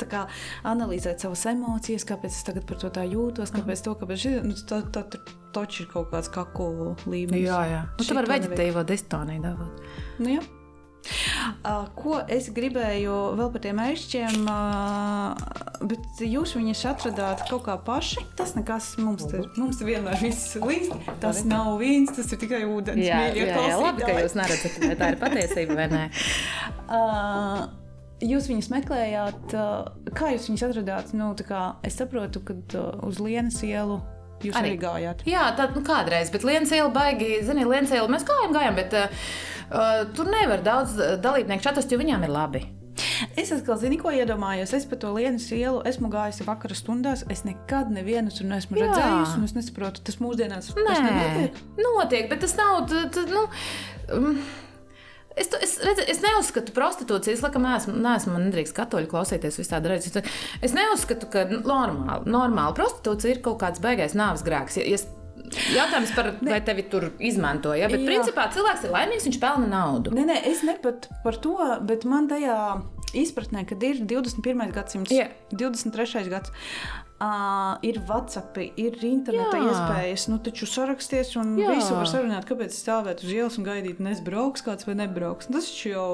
tā 0.00 0.08
kā 0.10 0.24
analizēt 0.66 1.22
savas 1.22 1.44
emocijas, 1.52 2.06
kāpēc 2.08 2.34
es 2.34 2.46
tagad 2.48 2.66
par 2.68 2.80
to 2.82 2.90
tā 2.94 3.04
jūtos, 3.06 3.52
kāpēc 3.54 3.84
to, 3.86 3.94
kāpēc 4.00 4.24
šī, 4.24 4.34
nu, 4.48 4.58
tā, 4.68 4.80
tā, 4.94 5.04
tā, 5.12 5.22
taču 5.54 5.84
ir 5.84 5.92
kaut 5.92 6.10
kāds 6.12 6.32
kaku 6.34 6.68
līmenis. 7.06 7.46
Jā, 7.46 7.62
jā. 7.70 7.80
Nu, 7.94 8.08
tu 8.08 8.18
vari 8.18 8.32
veģetīvo 8.34 8.84
distoniju 8.90 9.46
dabūt. 9.46 9.88
Nu, 10.18 10.34
jā. 10.34 10.44
Ko 11.98 12.18
es 12.32 12.48
gribēju 12.54 13.14
vēl 13.38 13.50
par 13.54 13.62
tiem 13.64 13.80
ēršķiem, 13.84 14.48
uh, 14.48 15.44
bet 15.90 16.24
jūs 16.24 16.54
viņus 16.58 16.84
atradāt 16.92 17.44
kaut 17.50 17.66
kā 17.68 17.76
paši. 17.86 18.24
Tas 18.38 18.54
nekas 18.58 18.94
mums 19.00 19.26
te, 19.30 19.44
mums 19.58 19.82
vienmēr 19.84 20.20
viss 20.22 20.56
līdzi. 20.60 20.98
Tas 21.22 21.44
nav 21.48 21.74
vīns, 21.82 22.14
tas 22.16 22.32
ir 22.32 22.42
tikai 22.42 22.64
ūdens. 22.68 23.04
Jā, 23.04 23.22
jā, 23.36 23.48
jā, 23.52 23.78
labi, 23.80 24.04
ka 24.06 24.18
jūs 24.20 24.36
neredzat, 24.38 24.82
vai 24.84 24.98
tā 25.00 25.14
ir 25.14 25.22
patiesība 25.22 25.80
vai 25.82 25.88
nē. 25.92 26.04
Uh, 26.84 27.64
Jūs 28.24 28.46
viņus 28.48 28.70
meklējāt, 28.70 29.54
kā 30.16 30.28
jūs 30.32 30.46
viņus 30.48 30.62
atradāt? 30.68 31.10
Nu, 31.18 31.32
kā 31.44 31.74
es 31.84 31.98
saprotu, 31.98 32.40
ka 32.46 32.54
uz 33.04 33.18
Lienas 33.20 33.58
ielu 33.66 33.98
jūs 34.44 34.54
arī, 34.54 34.74
Arī. 34.74 34.76
arī 34.76 34.80
gājāt. 34.80 35.24
Jā, 35.28 35.44
tā 35.58 35.66
nu, 35.74 35.82
kādreiz, 35.84 36.30
bet 36.32 36.46
Lienas 36.46 36.72
iela 36.74 36.92
baigi, 36.94 37.40
zini, 37.46 37.66
Lienas 37.68 37.92
iela 37.94 38.10
mēs 38.12 38.26
gājām, 38.28 38.54
gājām, 38.56 38.78
bet 38.78 38.96
uh, 38.98 39.26
uh, 39.74 40.04
tur 40.16 40.30
nevar 40.30 40.62
daudz 40.64 40.96
dalībnieku 41.24 41.68
atrast, 41.72 41.92
jo 41.92 41.98
viņām 42.00 42.24
ir 42.28 42.32
labi. 42.34 42.64
Es 43.38 43.50
atkal 43.54 43.76
zinu, 43.78 43.96
ko 44.02 44.10
iedomājos. 44.14 44.72
Es 44.76 44.84
pa 44.90 44.96
to 44.98 45.10
Lienas 45.14 45.46
ielu 45.54 45.80
esmu 45.86 46.08
gājusi 46.12 46.46
vakara 46.46 46.74
stundās. 46.78 47.22
Es 47.30 47.42
nekad 47.46 47.90
nevienu 47.94 48.30
tur 48.34 48.46
neesmu 48.50 48.78
Jā. 48.78 48.88
redzējusi, 48.88 49.44
es 49.48 49.54
nesaprotu, 49.58 50.02
tas 50.06 50.18
mūsdienās 50.22 50.70
tas 50.70 50.78
Nē, 50.78 50.98
nenotiek. 51.06 51.58
notiek, 51.78 52.28
bet 52.30 52.40
tas 52.46 52.54
nav. 52.58 52.84
t- 52.90 53.08
t- 53.14 53.26
Nu, 53.30 53.46
um, 54.14 54.38
Es, 55.36 55.48
to- 55.50 55.58
es, 55.58 55.72
redzu, 55.82 56.04
es 56.06 56.20
neuzskatu 56.22 56.70
prostitūciju, 56.70 57.32
es 57.34 57.40
laikam 57.42 57.64
neesmu, 57.66 57.96
neesmu 57.98 58.36
man 58.36 58.44
nedrīkst 58.52 58.70
katoļu 58.76 59.08
klausīties 59.10 59.56
visādi 59.58 59.90
reizes. 59.90 60.22
Es 60.62 60.70
neuzskatu, 60.76 61.26
ka 61.26 61.42
normāli, 61.50 62.28
normāli 62.30 62.76
prostitūcija 62.78 63.32
ir 63.34 63.40
kaut 63.42 63.58
kāds 63.58 63.82
baigais 63.82 64.14
nāves 64.14 64.44
grēks. 64.46 64.76
Ja, 64.78 64.84
ja 64.94 64.98
Jautājums 65.74 66.12
par 66.16 66.30
vai 66.40 66.58
tevi 66.64 66.86
tur 66.90 67.10
izmantoja, 67.22 67.84
ja? 67.84 67.90
bet 67.92 68.00
Jā. 68.00 68.08
principā 68.08 68.46
cilvēks 68.54 68.86
ir 68.86 68.94
laimīgs, 68.94 69.26
viņš 69.28 69.40
pelna 69.42 69.68
naudu. 69.70 70.14
Nē, 70.16 70.24
nē, 70.30 70.38
es 70.50 70.64
ne 70.66 70.76
pat 70.82 71.08
par 71.24 71.36
to, 71.44 71.56
bet 71.84 72.06
man 72.08 72.30
tajā 72.30 72.56
izpratnē, 73.14 73.64
kad 73.68 73.82
ir 73.86 74.00
21. 74.08 74.72
gadsimts, 74.74 75.12
Jā. 75.14 75.28
23. 75.52 76.24
gads. 76.32 76.54
Uh, 77.24 77.78
ir 77.80 77.96
WhatsApp, 78.04 78.58
ir 78.76 78.98
interneta 79.06 79.56
Jā. 79.56 79.68
iespējas, 79.70 80.26
nu 80.28 80.36
taču 80.44 80.66
saraksties 80.68 81.30
un 81.40 81.54
Jā. 81.56 81.70
Visu 81.72 81.94
var 81.96 82.08
sarunāt, 82.10 82.44
kāpēc 82.44 82.74
stāvēt 82.76 83.22
uz 83.24 83.30
ielas 83.32 83.56
un 83.56 83.64
gaidīt, 83.64 84.02
nes 84.04 84.20
brauks 84.24 84.64
kāds 84.66 84.84
vai 84.84 84.96
nebrauks. 84.98 85.48
Tas 85.48 85.70
taču 85.70 85.94
jau 85.94 86.08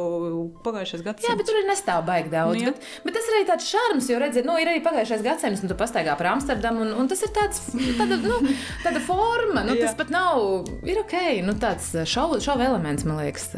pagājušais 0.62 1.03
gadsimts. 1.03 1.27
Jā, 1.27 1.35
bet 1.40 1.49
tur 1.51 1.59
ir 1.59 1.66
nestāv 1.66 2.05
baigi 2.07 2.31
daudz. 2.31 2.61
Nu, 2.61 2.70
bet, 2.70 2.87
bet 3.09 3.18
tas 3.18 3.31
arī 3.33 3.40
tāds 3.49 3.66
šarms, 3.73 4.11
jo 4.12 4.20
redziet, 4.23 4.46
nu, 4.46 4.55
ir 4.62 4.70
arī 4.70 4.85
pagājušais 4.87 5.25
gadsimts, 5.27 5.64
un 5.64 5.73
tu 5.73 5.79
pastaigā 5.81 6.14
par 6.20 6.31
Amsterdamu, 6.37 6.85
un, 6.87 6.94
un 7.03 7.11
tas 7.11 7.25
ir 7.27 7.35
tāds, 7.35 7.64
tāda, 7.99 8.20
nu, 8.23 8.38
tāda 8.85 9.03
forma. 9.09 9.64
Nu, 9.66 9.75
Jā. 9.75 9.88
tas 9.88 9.99
pat 9.99 10.14
nav, 10.14 10.70
ir 10.87 11.03
ok, 11.03 11.16
nu, 11.49 11.57
tāds 11.59 11.90
šovu 12.12 12.38
šov 12.44 12.62
elements, 12.68 13.09
man 13.09 13.18
liekas, 13.25 13.51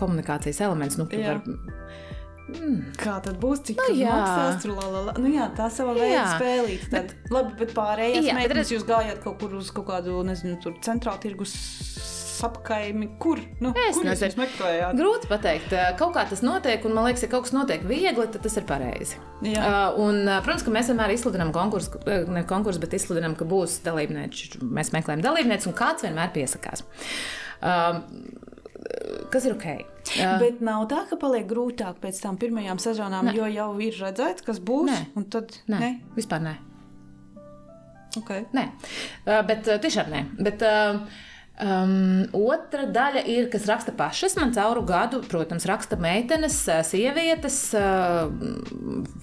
komunikācijas 0.00 0.64
elements. 0.64 0.96
Nu, 0.96 1.10
var, 2.50 2.92
Kā 3.00 3.16
tad 3.24 3.38
būs? 3.42 3.62
Cik 3.70 3.78
Nu, 3.80 3.94
maksās? 4.04 4.62
Tur, 4.62 4.74
la. 4.76 5.14
Nu, 5.18 5.28
jā, 5.32 5.48
tā 5.56 5.70
sava 5.70 5.94
veida 5.94 6.14
Jā. 6.18 6.26
spēlīt. 6.38 6.88
Tad, 6.90 7.14
labi, 7.30 7.54
bet 7.62 7.74
pārējās 7.76 8.24
Jā, 8.24 8.34
bet 8.34 8.40
meitenes 8.42 8.66
redz- 8.66 8.76
jūs 8.78 8.86
gājāt 8.88 9.22
kaut 9.24 9.38
kur 9.40 9.54
uz 9.60 9.70
kaut 9.70 9.86
kādu, 9.86 10.20
nezinu, 10.24 10.60
tur 10.62 10.74
centrāla 10.84 11.20
tirgus 11.22 11.54
apkaimi, 12.40 13.18
kur? 13.20 13.36
Nu, 13.60 13.74
Es 13.76 13.98
kur 13.98 14.06
jūs 14.08 14.36
meklējāt? 14.40 14.94
Grūti 14.96 15.28
pateikt, 15.28 15.72
Uh, 15.76 15.90
kaut 15.98 16.14
kā 16.14 16.22
tas 16.28 16.40
notiek, 16.40 16.82
un 16.88 16.94
man 16.96 17.04
liekas, 17.04 17.22
ja 17.26 17.28
kaut 17.28 17.44
kas 17.44 17.52
notiek 17.52 17.82
viegli, 17.84 18.24
tad 18.32 18.40
tas 18.42 18.56
ir 18.56 18.64
pareizi. 18.64 19.18
Jā. 19.44 19.60
Uh, 19.60 20.00
un, 20.06 20.22
uh, 20.26 20.38
protams, 20.40 20.64
ka 20.64 20.70
mēs 20.72 20.88
vienmēr 20.88 21.12
izsludinām 21.12 21.52
konkursu, 21.52 22.00
ne 22.32 22.44
konkursu, 22.48 22.80
bet 22.80 22.96
izsludinām, 22.96 23.36
ka 23.36 23.44
būs 23.44 23.82
dalībnieki. 23.84 24.62
Mēs 24.64 24.88
meklējam 24.96 25.20
dalībniekus, 25.26 25.66
un 25.68 25.76
kāds 25.76 26.06
vienmēr 26.08 26.32
piesakās. 26.32 26.82
Uh, 27.60 28.00
kas 29.32 29.46
ir 29.46 29.54
ok? 29.56 29.66
Uh, 30.10 30.34
Bet 30.42 30.60
nav 30.64 30.86
tā, 30.90 31.04
ka 31.10 31.18
paliek 31.20 31.46
grūtāk 31.50 32.00
pēc 32.02 32.20
tam 32.22 32.38
pirmajām 32.40 32.80
sezonām, 32.82 33.30
Nē. 33.30 33.36
jo 33.36 33.48
jau 33.52 33.70
ir 33.82 33.96
redzēts, 34.00 34.44
kas 34.46 34.60
būs. 34.62 34.90
Nē. 34.90 34.98
Un 35.20 35.26
tad 35.32 35.54
nē, 35.70 35.80
nē. 35.80 35.90
vispār 36.16 36.44
nē. 36.46 36.54
Okay. 38.18 38.46
Nē, 38.56 38.64
uh, 39.28 39.42
bet 39.46 39.68
tiešām 39.84 40.10
nē. 40.10 40.24
Bet, 40.42 40.64
uh, 40.66 41.04
um, 41.64 42.24
otra 42.36 42.86
daļa 42.90 43.22
ir, 43.28 43.48
kas 43.52 43.66
raksta 43.68 43.92
pašas. 43.96 44.36
Man 44.38 44.52
cauru 44.56 44.82
gadu, 44.88 45.20
protams, 45.28 45.66
raksta 45.68 45.98
meitenes, 46.00 46.56
uh, 46.68 46.80
sievietes. 46.86 47.58
Uh, 47.76 48.30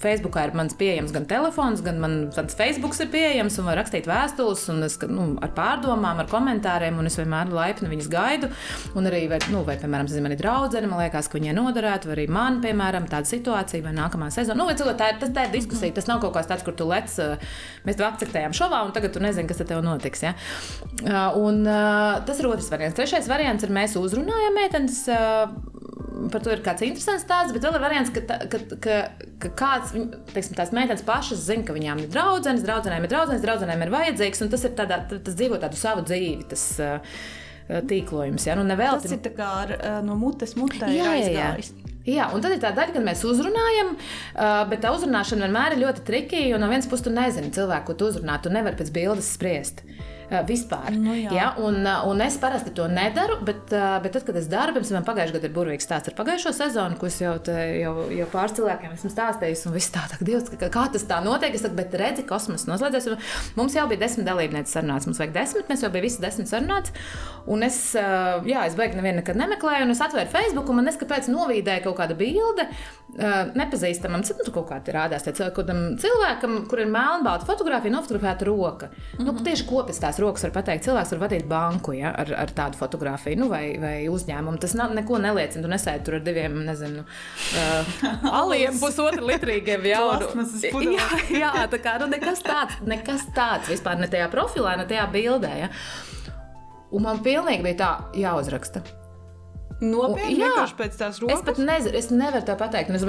Facebookā 0.02 0.48
ir 0.48 0.56
mans 0.58 0.76
pieejams 0.78 1.14
gan 1.16 1.28
telefons, 1.30 1.84
gan 1.86 2.02
man 2.02 2.18
tāds 2.36 2.58
Facebook 2.58 2.96
ir 3.02 3.12
pieejams, 3.14 3.58
un 3.62 3.70
var 3.70 3.80
rakstīt 3.82 4.10
vēstules, 4.10 4.66
es, 4.88 4.98
nu, 5.10 5.30
ar 5.44 5.54
pārdomām, 5.58 6.22
ar 6.22 6.30
komentāriem, 6.32 7.00
es 7.08 7.18
vienmēr 7.20 7.54
laipni 7.54 7.92
viņas 7.92 8.10
gaidu. 8.12 8.52
Un 8.98 9.10
arī, 9.10 9.24
vai, 9.32 9.40
nu, 9.54 9.64
vai 9.68 9.78
piemēram, 9.82 10.10
zin, 10.12 10.26
man 10.26 10.36
ir 10.36 10.42
draudzene, 10.42 10.90
man 10.92 11.04
liekas, 11.06 11.30
ka 11.32 11.40
viņai 11.40 11.56
noderētu, 11.58 12.12
vai 12.12 12.18
arī 12.20 12.28
man, 12.34 12.62
piemēram, 12.64 13.08
tāda 13.12 13.30
situācija, 13.30 13.86
vai 13.86 13.96
nākamā 13.98 14.30
sezona. 14.34 14.60
Nu, 14.60 14.68
vai 14.70 14.78
cilvēki, 14.80 15.00
tā, 15.02 15.10
ir, 15.14 15.22
tas, 15.24 15.34
tā 15.36 15.48
ir 15.48 15.56
diskusija, 15.56 15.96
tas 15.96 16.10
nav 16.10 16.22
kaut 16.24 16.36
kas 16.38 16.50
tāds, 16.50 16.66
kur 16.68 16.76
tu 16.78 16.88
lec, 16.90 17.10
uh, 17.24 17.58
mēs 17.88 18.00
tev 18.00 18.10
akceptējām 18.12 18.56
šovā, 18.58 18.84
un 18.86 18.94
tagad 18.96 19.16
tu 19.16 19.24
nezini, 19.24 19.50
kas 19.50 19.64
ar 19.64 19.72
tev 19.72 19.84
notiks. 19.86 20.26
Ja? 20.28 20.36
Uh, 21.06 21.38
Un, 21.38 21.66
uh, 21.66 22.26
tas 22.28 22.39
ir 22.43 22.47
otrs 22.49 22.69
variants. 22.73 22.95
Trešais 22.97 23.28
variants 23.32 23.63
ir, 23.65 23.71
mēs 23.75 23.95
uzrunājam 23.99 24.55
meitenes. 24.59 25.01
Par 26.32 26.41
to 26.41 26.49
ir 26.49 26.63
kāds 26.65 26.82
interesants 26.82 27.21
stāsts, 27.28 27.53
bet 27.53 27.61
vēl 27.61 27.75
ir 27.78 27.84
variants, 27.84 28.09
ka, 28.15 28.23
ka, 28.49 28.59
ka, 28.82 28.95
ka 29.43 29.49
kāds, 29.59 29.91
teiksim, 30.34 30.55
tās 30.57 30.71
meitenes 30.73 31.03
pašas 31.05 31.43
zina, 31.45 31.61
ka 31.67 31.75
viņām 31.75 32.01
ir 32.01 32.07
draudzenes, 32.11 32.63
draudzenēm 32.65 33.05
ir 33.05 33.11
draudzenes, 33.11 33.43
draudzenēm 33.45 33.84
ir 33.86 33.91
vajadzīgs, 33.93 34.41
un 34.41 34.49
tas 34.49 34.65
ir 34.65 34.73
tādā, 34.80 34.97
tas 35.11 35.38
dzīvo 35.38 35.59
tādu 35.61 35.78
savu 35.78 36.01
dzīvi, 36.09 36.47
tas 36.49 36.63
tīklojums. 37.67 38.47
Ja? 38.49 38.55
Nu, 38.57 38.63
nevelti- 38.65 39.03
Tas 39.07 39.11
ir 39.13 39.21
tā 39.28 39.34
kā 39.38 39.47
ar, 39.61 39.75
no 40.03 40.15
mutes 40.17 40.55
mutē 40.57 40.88
Jā, 40.89 41.13
jā, 41.13 41.13
jā. 41.13 41.21
aizgājis. 41.53 41.71
Jā, 42.07 42.30
un 42.34 42.41
tad 42.41 42.53
ir 42.55 42.61
tā 42.63 42.69
daļa, 42.71 42.93
kad 42.95 43.03
mēs 43.03 43.21
uzrunājam, 43.28 43.89
bet 44.71 44.80
tā 44.82 44.93
uzrunāšana 44.95 45.43
vienmēr 45.45 45.75
ir 45.75 45.82
ļoti 45.86 46.05
trikīga. 46.07 46.49
Jo 46.53 46.57
no 46.61 46.69
vienas 46.71 46.88
puses, 46.88 47.03
tu 47.03 47.11
nezini 47.11 47.51
cilvēku, 47.51 47.86
ko 47.89 47.93
tu 47.99 48.07
uzrunā. 48.07 48.38
Tu 48.41 48.49
nevari 48.49 48.80
pēc 48.80 48.93
bildes 48.95 49.28
spriest. 49.36 49.84
Uh, 50.28 50.41
vispār. 50.43 50.91
Nu 50.91 51.13
jā. 51.15 51.32
ja? 51.32 51.45
un, 51.63 51.78
uh, 51.88 52.03
un 52.09 52.19
es 52.25 52.36
parasti 52.41 52.73
to 52.75 52.84
nedaru, 52.91 53.38
bet, 53.47 53.69
uh, 53.71 53.95
bet 54.03 54.11
tad, 54.17 54.25
kad 54.28 54.36
es 54.36 54.49
daru, 54.51 54.73
piemēram, 54.75 55.05
pagājušajā 55.07 55.38
gadā 55.38 55.47
ir 55.47 55.53
burvīgs 55.55 55.88
stāsts 55.88 56.11
ar 56.11 56.17
pagājušo 56.17 56.51
sezonu, 56.57 56.97
ko 56.99 57.07
es 57.07 57.21
jau, 57.21 57.32
te, 57.47 57.55
jau, 57.80 57.93
jau 58.11 58.28
pāris 58.34 58.57
cilvēkiem 58.57 58.97
esmu 58.97 59.11
stāstījis. 59.13 59.63
Un 59.69 59.78
viss 59.78 59.93
tā, 59.95 60.03
tā, 60.11 60.19
Dievs, 60.28 60.51
kā, 60.51 60.67
kā 60.73 60.84
tas 60.91 61.07
tā 61.07 61.21
notiek. 61.23 61.55
Es 61.55 61.63
saku, 61.63 61.80
bet 61.80 61.95
redzi, 61.95 62.25
kosmos 62.28 62.67
noslēdzies. 62.67 63.07
Mums 63.55 63.78
jau 63.80 63.88
bija 63.88 64.03
desmit 64.03 64.28
dalībnieki 64.28 64.73
sarunāts. 64.73 65.07
Mums 65.07 65.23
vajag 65.23 65.32
desmit, 65.38 65.71
mēs 65.71 65.86
jau 65.86 65.93
bijām 65.95 66.07
visi 66.09 66.23
desmit 66.25 66.51
sarunāts. 66.51 66.91
Un 67.47 67.63
es, 67.63 67.80
jā, 67.95 68.65
es 68.67 68.75
beigās 68.75 68.99
nevienu 68.99 69.21
nekad 69.21 69.39
nemeklēju, 69.39 69.86
un 69.88 69.95
es 69.95 70.03
atvēru 70.03 70.28
Facebook, 70.34 70.67
un 70.67 70.82
man 70.82 70.89
neskapēc 70.89 71.30
novīdēja 71.32 71.86
kaut 71.86 71.95
kāda 72.01 72.17
bilde. 72.19 72.67
Nepazīstamam, 73.55 74.25
nu, 74.25 74.36
tur 74.43 74.51
kaut 74.59 74.67
kā 74.73 74.82
tā 74.84 74.91
rādās. 74.97 75.23
Cilvēkam, 75.23 75.95
cilvēkam, 76.03 76.57
kur 76.67 76.84
ir 76.84 76.91
melnbalta 76.91 77.47
fotografija, 77.47 77.95
nofotografēta 77.95 78.49
roka. 78.49 78.91
Mm 78.91 79.23
-hmm. 79.23 79.32
nu, 79.32 79.45
tieši 79.47 79.67
kopēc 79.69 80.01
tās 80.03 80.16
rokas 80.24 80.45
var 80.47 80.53
pateikt. 80.55 80.86
Cilvēks 80.88 81.13
var 81.15 81.22
vadīt 81.26 81.45
banku 81.49 81.93
ja, 81.97 82.11
ar, 82.18 82.32
ar 82.45 82.51
tādu 82.57 82.80
fotografiju 82.80 83.39
nu, 83.41 83.47
vai, 83.51 83.63
vai 83.82 83.95
uzņēmumu. 84.11 84.59
Tas 84.63 84.76
nav, 84.78 84.93
neko 84.97 85.20
neliecina. 85.24 85.63
Tu 85.65 85.72
nesēdi 85.72 86.05
tur 86.07 86.18
ar 86.20 86.26
diviem, 86.26 86.59
nezinu, 86.68 87.05
uh, 87.61 88.28
aliem, 88.41 88.78
pusotra 88.82 89.24
litrīgiem 89.32 89.88
jaunu. 89.93 90.30
Jā, 90.88 91.09
jā, 91.43 91.53
tā 91.72 91.82
kā 91.84 91.97
nu, 92.03 92.09
nekas 92.13 92.43
tāds, 92.45 92.78
nekas 92.88 93.26
tāds 93.38 93.72
vispār 93.72 93.99
ne 94.01 94.09
tajā 94.11 94.30
profilā, 94.34 94.78
ne 94.80 94.88
tajā 94.89 95.07
bildē. 95.13 95.53
Ja. 95.65 95.72
Un 96.93 97.03
man 97.03 97.20
pilnīgi 97.26 97.65
bija 97.65 97.80
tā 97.82 97.91
jāuzraksta. 98.15 98.86
Nopietni, 99.84 100.39
Jā. 100.41 100.63
pēc 100.78 100.95
tās 100.97 101.20
Es 101.20 101.22
rokas. 101.22 101.43
pat 101.45 101.59
nezinu, 101.61 101.97
es 101.99 102.07
nevaru 102.09 102.45
to 102.47 102.55
pateikt. 102.57 102.89
Un, 102.89 102.97
es 102.97 103.05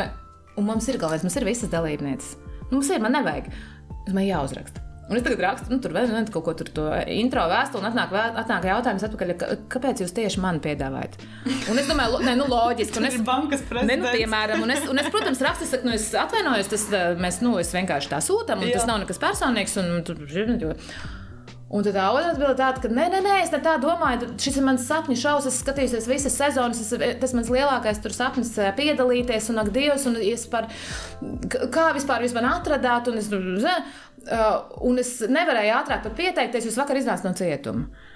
un 0.59 0.67
mums 0.67 0.89
ir 0.91 0.99
galvenais, 1.01 1.25
mums 1.25 1.39
ir 1.39 1.47
visas 1.49 1.71
dalībnieces. 1.73 2.35
Nu, 2.69 2.77
Mums 2.77 2.91
ir, 2.93 3.01
man 3.01 3.15
nevajag. 3.17 3.49
Es 4.05 4.13
man 4.13 4.27
jāuzraksta. 4.27 4.83
Un 5.09 5.17
es 5.17 5.23
tagad 5.25 5.41
rakstu, 5.41 5.71
nu, 5.73 5.79
tur 5.81 5.95
vēl 5.97 6.11
vienu 6.11 6.29
kaut 6.35 6.45
ko 6.45 6.53
tur, 6.59 6.69
to 6.77 6.83
intro 7.09 7.47
vēstuli, 7.49 7.81
un 7.81 7.89
atnāk, 7.89 8.11
vē- 8.13 8.35
atnāk 8.43 8.67
jautājums 8.69 9.07
atpakaļ, 9.07 9.31
ka, 9.41 9.47
kāpēc 9.73 10.03
jūs 10.05 10.13
tieši 10.19 10.43
man 10.45 10.59
piedāvājat? 10.61 11.17
Un 11.73 11.81
es 11.81 11.89
domāju, 11.89 12.13
lo- 12.19 12.21
nē, 12.27 12.35
nu, 12.37 12.45
loģiski. 12.53 13.01
Un 13.01 13.09
es, 13.09 13.17
bankas 13.25 13.63
Ne, 13.63 13.65
nu, 13.65 13.71
prezidents. 13.73 14.11
piemēram, 14.19 14.63
un 14.67 14.71
es, 14.77 14.85
un 14.93 14.99
es, 15.01 15.09
protams, 15.15 15.41
rakstu, 15.41 15.65
es, 15.65 15.71
saku, 15.73 15.89
nu, 15.89 15.95
es 15.97 16.11
atvainojos, 16.13 16.69
tas 16.75 16.85
mēs, 17.25 17.41
nu, 17.41 17.57
es 17.59 17.73
vienkārši 17.73 18.13
tā 18.13 18.21
sūtām, 18.21 18.61
un 18.61 18.69
Jā. 18.69 18.77
tas 18.77 18.87
nav 18.91 19.01
nekas 19.01 19.19
personīgs. 19.25 19.79
Un, 19.81 20.03
tur, 20.05 20.21
jo, 20.29 20.75
Un 21.69 21.85
tad 21.85 21.99
tā 21.99 22.07
otrā 22.09 22.31
atbilde 22.33 22.55
tāda, 22.57 22.81
ka 22.81 22.89
nē, 22.89 23.11
nē, 23.13 23.19
nē, 23.27 23.33
es 23.43 23.51
tā 23.53 23.75
domāju. 23.83 24.31
Šis 24.41 24.57
ir 24.57 24.65
mans 24.65 24.87
sapņu 24.89 25.19
šovs, 25.21 25.49
es 25.51 25.59
skatījos 25.61 26.09
visas 26.09 26.37
sezonas, 26.41 26.81
es, 26.81 27.19
tas 27.21 27.35
mans 27.37 27.51
lielākais 27.53 28.01
sapnis 28.17 28.55
eh, 28.57 28.71
piedalīties, 28.79 29.51
un 29.53 29.61
ak, 29.61 29.69
Dievs, 29.75 30.07
un 30.09 30.17
es 30.17 30.47
par, 30.49 30.71
kā 31.75 31.91
vispār 31.97 32.25
jūs 32.25 32.33
man 32.39 32.49
atradāt, 32.55 33.11
un 33.13 33.21
es, 33.21 33.29
uh, 33.29 34.55
un 34.81 35.03
es 35.05 35.13
nevarēju 35.29 35.75
ātrāk 35.77 36.09
pieteikties, 36.17 36.71
jūs 36.71 36.81
vakar 36.81 37.03
iznācāt 37.03 37.29
no 37.29 37.37
cietuma. 37.37 38.07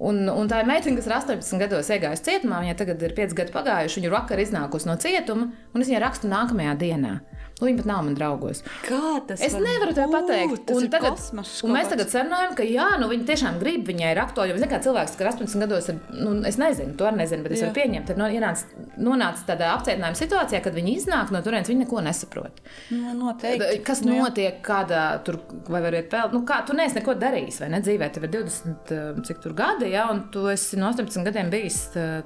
Un, 0.00 0.22
un 0.32 0.48
tā 0.48 0.62
ir 0.62 0.70
meitene, 0.70 0.96
kas 0.96 1.10
ir 1.10 1.16
18 1.18 1.60
gados 1.60 1.90
iegājusi 1.92 2.24
cietumā. 2.24 2.62
Viņai 2.62 2.76
tagad 2.78 3.02
ir 3.04 3.12
5 3.18 3.34
gadi 3.36 3.52
pagājuši. 3.52 3.98
Viņa 4.00 4.12
vakar 4.14 4.40
iznākusi 4.40 4.88
no 4.88 4.94
cietuma, 5.02 5.50
un 5.74 5.82
es 5.82 5.90
viņai 5.90 6.00
rakstu 6.06 6.30
nākamajā 6.30 6.72
dienā. 6.80 7.18
Nu, 7.60 7.66
viņa 7.68 7.82
pat 7.82 7.88
nav 7.90 8.04
man 8.06 8.14
draugos. 8.16 8.62
Kā 8.86 9.20
tas 9.28 9.42
Es 9.44 9.52
var 9.52 9.64
nevaru 9.66 9.92
būt? 9.92 10.12
pateikt. 10.14 10.70
Un, 10.72 10.86
ir 10.86 10.92
tagad, 10.92 11.20
un 11.36 11.74
mēs 11.74 11.90
tagad 11.92 12.12
sarunājam, 12.12 12.54
ka 12.56 12.64
jā, 12.64 12.86
nu, 13.02 13.08
viņi 13.12 13.26
tiešām 13.28 13.58
grib, 13.60 13.84
viņai 13.90 14.12
ir 14.14 14.20
aktuāli. 14.22 14.54
Jo, 14.54 14.68
kā 14.70 14.78
cilvēks, 14.84 15.16
kas 15.20 15.34
18 15.34 15.60
gados 15.64 15.90
ir, 15.92 15.98
nu, 16.16 16.32
es 16.48 16.56
nezinu, 16.60 16.94
to 16.96 17.08
arī 17.08 17.20
nezinu, 17.20 17.44
bet 17.44 17.52
es 17.56 17.60
Jā. 17.60 17.68
varu 17.68 17.76
pieņemt, 17.76 18.12
ir 18.14 18.20
no, 18.20 18.28
ienāc, 18.32 18.64
nonācis 18.96 19.44
tādā 19.48 19.74
apcietinājuma 19.76 20.18
situācijā, 20.22 20.62
kad 20.64 20.76
viņi 20.78 20.94
iznāk 21.02 21.32
no 21.34 21.42
turienes, 21.44 21.68
viņi 21.68 21.84
neko 21.84 22.04
nesaprot. 22.06 22.62
Nu, 22.94 23.12
noteikti. 23.18 23.82
Kas 23.86 24.00
Nu, 24.00 24.14
notiek, 24.16 24.62
kādā 24.64 25.02
tur, 25.26 25.36
vai 25.68 25.82
var 25.84 25.94
iet 25.94 26.08
peld? 26.10 26.32
Nu, 26.32 26.40
kā, 26.48 26.62
tu 26.66 26.72
neesi 26.74 26.96
neko 26.96 27.14
darījis, 27.20 27.60
vai 27.60 27.68
ne? 27.74 27.82
Dzīvē 27.84 28.08
tev 28.14 28.24
ir 28.26 28.32
20, 28.38 28.94
uh, 28.96 29.20
cik 29.26 29.42
tur 29.44 29.52
gadi, 29.58 29.90
ja, 29.92 30.06
un 30.10 30.24
tu 30.32 30.46
esi 30.50 30.80
no 30.80 30.88
18 30.88 31.26
gadiem 31.28 31.52
bijis 31.52 31.82
uh, 32.00 32.24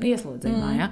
ieslodzījumā. 0.00 0.72
Mm. 0.72 0.80
Ja. 0.80 0.88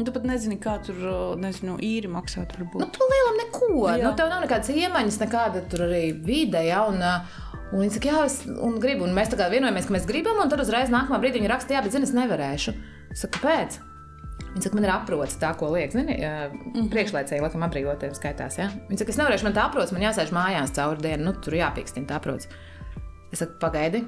Un 0.00 0.06
tu 0.08 0.14
pat 0.14 0.24
nezini, 0.24 0.56
kā 0.56 0.78
tur 0.80 0.96
nezinu, 1.36 1.76
īri 1.84 2.08
maksāt. 2.08 2.54
Nu, 2.56 2.86
tu 2.88 3.04
lielam 3.10 3.36
neko. 3.42 3.68
Jā. 3.90 4.00
Nu, 4.06 4.14
tev 4.16 4.30
nav 4.32 4.40
nekādas 4.46 4.72
iemaņas, 4.72 5.20
nekāda 5.20 5.60
tur 5.68 5.84
arī 5.90 6.06
vide. 6.24 6.62
Ja, 6.64 6.86
un, 6.88 7.04
Un 7.70 7.84
viņi 7.84 7.92
saka, 7.94 8.08
jā, 8.10 8.22
es 8.26 8.40
un 8.50 8.80
gribu. 8.82 9.04
Un 9.06 9.12
mēs 9.14 9.30
tā 9.30 9.36
kā 9.38 9.46
vienojamies, 9.52 9.86
ka 9.86 9.94
mēs 9.94 10.08
gribam, 10.08 10.40
un 10.42 10.50
tad 10.50 10.58
uzreiz 10.58 10.90
nākamā 10.90 11.20
brīdī 11.22 11.38
viņi 11.38 11.50
raksta, 11.52 11.76
jā, 11.76 11.84
bet 11.84 11.94
zini, 11.94 12.08
es 12.08 12.14
nevarēšu. 12.16 12.74
Es 13.14 13.22
saku, 13.22 13.38
kāpēc? 13.38 13.76
Viņa 14.40 14.64
saka, 14.64 14.74
man 14.74 14.86
ir 14.88 14.90
aprots 14.90 15.36
tā, 15.38 15.52
ko 15.58 15.68
liek. 15.70 15.92
Zini, 15.94 16.16
-hmm. 16.18 16.88
priekšlaicēji, 16.90 17.44
laikam, 17.44 17.62
apbrīvotiem 17.68 18.16
skaitās. 18.18 18.58
Ja? 18.58 18.66
Viņa 18.88 19.04
saka, 19.04 19.14
es 19.14 19.20
nevarēšu, 19.20 19.46
man 19.46 19.54
tā 19.54 19.68
aprots, 19.68 19.94
man 19.94 20.02
jāsēž 20.02 20.34
mājās 20.34 20.74
cauri 20.74 21.06
dienu, 21.06 21.28
nu, 21.28 21.32
tur 21.32 21.54
jāpīkstina 21.54 22.10
tā 22.10 22.18
aprots. 22.18 22.50
Es 23.30 23.38
saku, 23.38 23.54
pagaidi. 23.62 24.02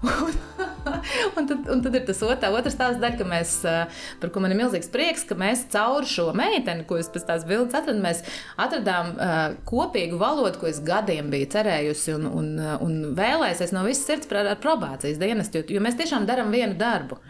un, 1.36 1.46
tad, 1.46 1.58
un 1.68 1.82
tad 1.84 1.96
ir 1.98 2.04
tas 2.08 2.22
otrā, 2.24 2.50
otrs 2.56 2.74
stāsts 2.76 3.00
daļa, 3.02 3.18
ka 3.18 3.26
mēs, 3.28 3.52
eh, 3.68 4.00
par 4.22 4.32
ko 4.32 4.42
man 4.42 4.54
ir 4.54 4.60
milzīgs 4.60 4.88
prieks, 4.92 5.26
ka 5.28 5.36
mēs 5.38 5.66
caur 5.72 6.08
šo 6.08 6.30
meiteni, 6.36 6.86
ko 6.88 6.98
es 7.00 7.10
pēc 7.12 7.26
tās 7.28 7.44
bildes 7.48 7.76
atradu, 7.76 8.00
mēs 8.02 8.22
atradām 8.60 9.12
uh, 9.14 9.38
kopīgu 9.68 10.20
valodu, 10.20 10.56
ko 10.60 10.70
es 10.70 10.80
gadiem 10.84 11.30
biju 11.32 11.50
cerējusi 11.52 12.16
un, 12.16 12.26
un, 12.40 12.50
eh, 12.56 12.74
un 12.86 12.98
vēlēsies 13.18 13.76
no 13.76 13.84
visas 13.88 14.08
sirds 14.08 14.30
par 14.30 14.42
ar 14.46 14.60
probācijas 14.62 15.20
dienestu, 15.20 15.60
jo, 15.60 15.76
jo 15.76 15.84
mēs 15.84 16.00
tiešām 16.00 16.28
darām 16.28 16.52
vienu 16.54 16.78
darbu. 16.80 17.20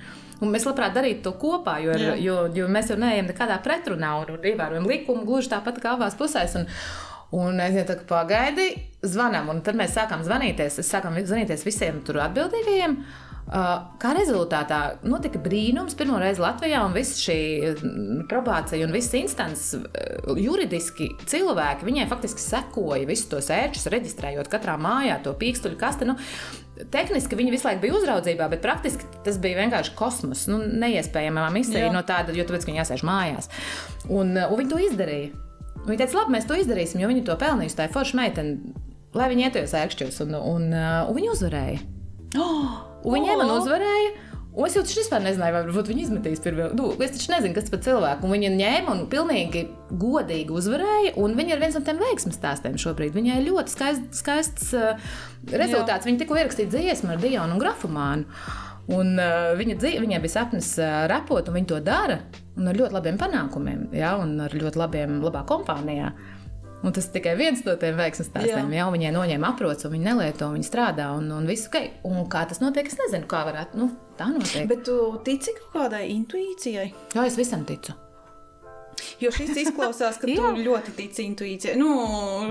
Un 0.41 0.49
mēs 0.55 0.65
labprāt 0.65 0.95
darītu 0.97 1.27
to 1.27 1.35
kopā, 1.37 1.75
jo, 1.85 1.93
Jā. 2.01 2.15
jo, 2.17 2.37
jo 2.57 2.69
mēs 2.73 2.89
jau 2.89 2.97
neejam 2.97 3.27
nekādā 3.29 3.59
pretrunā 3.61 4.15
un, 4.23 4.39
un 4.39 4.47
ievērojam 4.49 4.89
likumu 4.89 5.27
gluži 5.29 5.51
tāpat 5.53 5.83
kā 5.83 5.99
abās 5.99 6.17
pusēs. 6.17 6.55
Un, 6.57 6.65
Un 7.37 7.61
es 7.63 7.77
tādu 7.87 8.07
pagaidi, 8.11 8.73
zvanām, 9.07 9.53
un 9.53 9.61
tad 9.63 9.79
mēs 9.79 9.95
sākām 9.95 10.25
zvanīties. 10.27 10.81
Es 10.83 10.89
sākām 10.91 11.19
zvanīties 11.19 11.67
visiem 11.67 12.01
tur 12.07 12.19
atbildīgajiem. 12.25 12.97
Uh, 13.01 13.31
Kā 13.51 14.13
rezultātā 14.15 14.79
notika 15.03 15.41
brīnums 15.43 15.97
pirmo 15.99 16.21
reizi 16.23 16.43
Latvijā, 16.43 16.85
un 16.87 16.93
viss 16.95 17.19
šī 17.19 17.39
mm, 17.73 18.21
probācija 18.31 18.87
un 18.87 18.95
viss 18.95 19.17
instants 19.19 19.73
uh, 19.75 20.31
juridiski 20.39 21.09
cilvēki 21.27 21.89
viņai 21.89 22.07
faktiski 22.13 22.45
sekoja 22.45 23.09
visus 23.09 23.27
tos 23.33 23.51
ērčus, 23.51 23.89
reģistrējot 23.91 24.53
katrā 24.53 24.77
mājā 24.79 25.19
to 25.25 25.35
pīkstuļu 25.41 25.81
kasti. 25.81 26.07
Nu, 26.13 26.15
Tehniski 26.95 27.37
viņi 27.37 27.57
visu 27.57 27.67
laiku 27.67 27.83
bija 27.83 27.99
uzraudzībā, 27.99 28.47
bet 28.55 28.63
praktiski 28.65 29.09
tas 29.27 29.43
bija 29.43 29.59
vienkārši 29.65 29.99
kosmos. 29.99 30.47
Nu, 30.49 30.63
neiespējama 30.63 31.51
misija 31.53 31.91
no 31.93 32.07
tāda, 32.07 32.37
jo 32.37 32.47
tāpēc, 32.47 32.63
ka 32.63 32.71
viņi 32.71 32.85
jāsēž 32.85 33.07
mājās. 33.09 33.51
Un, 34.07 34.37
uh, 34.37 34.47
un 34.47 34.63
viņi 34.63 34.77
to 34.77 34.85
izdarīja. 34.93 35.50
Viņa 35.87 36.03
teica, 36.03 36.19
labi, 36.21 36.35
mēs 36.37 36.49
to 36.49 36.59
izdarīsim, 36.61 37.01
jo 37.03 37.11
viņa 37.11 37.27
to 37.27 37.37
pelnījusi. 37.41 37.77
Tā 37.79 37.89
ir 37.89 37.95
forša 37.95 38.19
meitene, 38.21 38.75
lai 39.17 39.29
viņa 39.33 39.49
ietajos 39.49 39.77
ērkšķos. 39.81 40.23
Un, 40.27 40.37
un, 40.39 40.67
uh, 40.75 41.09
un 41.09 41.17
viņa 41.17 41.37
uzvarēja. 41.37 41.85
Oh, 42.39 42.75
Un 43.07 43.17
viņa 43.17 43.39
man 43.41 43.55
uzvarēja. 43.57 44.11
Un 44.51 44.67
es 44.67 44.75
jau 44.75 44.83
taču 44.83 44.99
vispār 44.99 45.23
nezināju, 45.23 45.55
vai 45.55 45.61
varbūt 45.63 45.89
viņi 45.93 46.03
izmetīs 46.09 46.41
pirmo. 46.43 46.67
Nu, 46.75 46.89
es 46.99 47.13
taču 47.15 47.31
nezinu, 47.31 47.55
kas 47.55 47.69
tas 47.69 47.73
par 47.73 47.83
cilvēku. 47.85 48.27
Un 48.27 48.35
viņa 48.35 48.51
ņēma 48.57 48.93
un 48.93 49.05
pilnīgi 49.13 49.63
godīgi 50.03 50.53
uzvarēja. 50.59 51.13
Un 51.23 51.37
viņa 51.39 51.55
ir 51.55 51.63
viens 51.63 51.79
no 51.79 51.83
tiem 51.87 52.01
veiksmju 52.03 52.35
stāstiem 52.35 52.75
šobrīd. 52.83 53.15
Viņai 53.15 53.39
ir 53.39 53.47
ļoti 53.47 53.75
skaists, 53.77 54.25
skaists 54.25 54.73
uh, 54.75 55.13
rezultāts. 55.55 56.03
Jā. 56.03 56.11
Viņa 56.11 56.25
tikko 56.25 56.41
ierakstīja 56.41 56.73
dziesmu 56.75 57.15
ar 57.15 57.23
Dionu 57.23 57.57
un 57.57 57.63
Grafomānu. 57.63 58.43
Un, 58.91 59.15
uh, 59.21 59.53
viņa 59.59 59.79
dzīve, 59.79 60.03
viņai 60.03 60.21
bija 60.25 60.35
sapnis 60.35 60.73
uh, 60.81 61.05
repot, 61.11 61.47
un 61.49 61.59
viņa 61.61 61.71
to 61.71 61.81
dara. 61.87 62.21
Ar 62.61 62.77
ļoti 62.77 62.93
labiem 62.93 63.17
panākumiem, 63.17 63.87
ja, 63.97 64.17
un 64.21 64.35
ar 64.45 64.53
ļoti 64.53 64.81
labiem, 64.81 65.21
labā 65.25 65.45
kompānijā. 65.49 66.11
Un 66.81 66.95
tas 66.97 67.11
tikai 67.13 67.35
viens 67.37 67.61
no 67.67 67.75
tiem 67.81 67.97
veiksmīgiem 67.99 68.27
stāstiem. 68.27 68.73
Jā. 68.73 68.83
jau 68.83 68.91
viņai 68.95 69.13
noņēma 69.17 69.53
aprots, 69.53 69.85
un 69.85 69.95
viņa 69.95 70.15
nelieto, 70.15 70.49
viņa 70.55 70.69
strādā, 70.69 71.11
un, 71.17 71.29
un 71.37 71.49
viss 71.49 71.69
ok. 71.69 72.05
Un 72.09 72.23
kā 72.33 72.47
tas 72.49 72.63
notiek, 72.65 72.89
es 72.89 72.97
nezinu, 73.01 73.29
kā 73.31 73.45
varētu. 73.49 73.81
Nu, 73.81 73.91
tā 74.19 74.31
notiek. 74.33 74.69
Bet 74.71 74.87
tu 74.89 74.97
tici 75.27 75.57
kaut 75.59 75.75
kādai 75.77 76.07
intuīcijai? 76.17 76.89
Jā, 77.17 77.27
es 77.29 77.37
visam 77.41 77.69
ticu. 77.69 77.97
Jo 79.21 79.33
šis 79.35 79.53
izklausās, 79.65 80.19
ka 80.21 80.29
tu 80.29 80.53
ļoti 80.67 80.95
tici 80.99 81.27
intuīcijai. 81.29 81.77
Nu, 81.81 81.91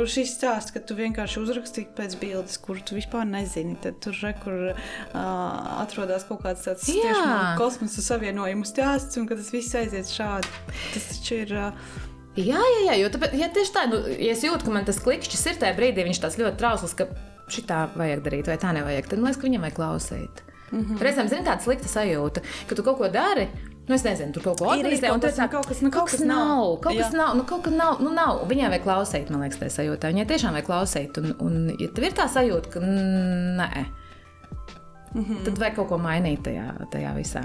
šis 0.09 0.35
stāsts, 0.37 0.73
ka 0.75 0.81
tu 0.83 0.97
vienkārši 0.99 1.41
uzrakstīji 1.43 1.89
pēc 1.97 2.17
bildes, 2.21 2.59
kuru 2.63 2.83
tu 2.85 2.97
vispār 2.97 3.27
nezini. 3.29 3.77
Tad 3.83 4.01
tur 4.03 4.17
re, 4.23 4.33
kur 4.43 4.59
uh, 4.71 4.83
atrodas 5.79 6.27
kaut 6.29 6.43
kāds 6.45 6.67
tāds 6.67 6.89
kosmosa 7.59 8.05
savienojumu 8.05 8.67
stāsts, 8.67 9.19
un 9.21 9.29
ka 9.29 9.39
tas 9.39 9.51
viss 9.55 9.75
aiziet 9.79 10.11
šādi. 10.11 10.53
Tas 10.93 11.11
taču 11.13 11.43
ir. 11.43 11.57
Uh, 11.57 12.05
Jā, 12.37 12.59
jā, 12.61 12.81
jā, 12.85 12.93
jo 13.01 13.07
tāpēc, 13.11 13.33
ja 13.35 13.47
tieši 13.51 13.73
tā, 13.75 13.81
nu, 13.89 13.97
ja 14.13 14.31
es 14.31 14.43
jūtu, 14.45 14.63
ka 14.67 14.71
man 14.71 14.85
tas 14.87 14.99
klikšķis 15.03 15.41
ir 15.49 15.57
tajā 15.59 15.75
brīdī, 15.75 16.05
viņš 16.07 16.21
tāds 16.23 16.37
ļoti 16.39 16.59
trausls, 16.61 16.93
ka 16.95 17.07
šitā 17.51 17.87
vajag 17.99 18.21
darīt, 18.23 18.51
vai 18.51 18.55
tā 18.61 18.71
nevajag, 18.77 19.09
tad 19.09 19.19
man 19.19 19.31
liekas, 19.31 19.41
ka 19.41 19.47
viņam 19.49 19.65
vajag 19.65 19.75
klausīt. 19.79 20.43
Mm 20.69 20.83
-hmm. 20.85 21.01
Reizēm, 21.01 21.27
zini, 21.27 21.45
tāda 21.47 21.65
slikta 21.65 21.89
sajūta, 21.89 22.43
ka 22.69 22.75
tu 22.77 22.85
kaut 22.85 22.97
ko 23.01 23.09
dari, 23.09 23.47
Nu, 23.89 23.95
es 23.95 24.03
nezinu, 24.05 24.29
tur 24.35 24.43
kaut 24.45 24.59
ko 24.61 24.67
organizē, 24.69 25.09
un 25.09 25.21
tas 25.23 25.37
ir 25.39 25.47
kaut 25.49 25.65
kas, 25.65 25.79
nu, 25.81 25.89
kaut 25.89 26.11
kas 26.11 26.21
nav. 26.21 26.75
Kaut 26.83 26.93
kas 26.93 27.15
nav, 27.17 27.31
nu, 27.39 27.45
kaut 27.49 27.63
kas 27.65 27.73
nav, 27.73 27.97
nu, 28.05 28.11
nav. 28.13 28.43
Viņai 28.51 28.67
vajag 28.69 28.83
klausīt, 28.85 29.31
man 29.33 29.41
liekas, 29.41 29.57
tā 29.57 29.69
sajūta. 29.73 30.11
Viņai 30.13 30.25
tiešām 30.29 30.53
vajag 30.53 30.67
klausīt, 30.67 31.17
un, 31.17 31.31
un 31.41 31.55
ja 31.73 31.87
tev 31.95 32.05
ir 32.05 32.13
tā 32.19 32.27
sajūta, 32.29 32.69
ka 32.75 32.83
nē, 32.85 33.69
mm 35.15 35.23
-hmm. 35.23 35.41
tad 35.47 35.57
vajag 35.63 35.79
kaut 35.79 35.89
ko 35.89 35.97
mainīt 36.03 36.45
tajā, 36.45 36.67
tajā 36.93 37.15
visā. 37.17 37.43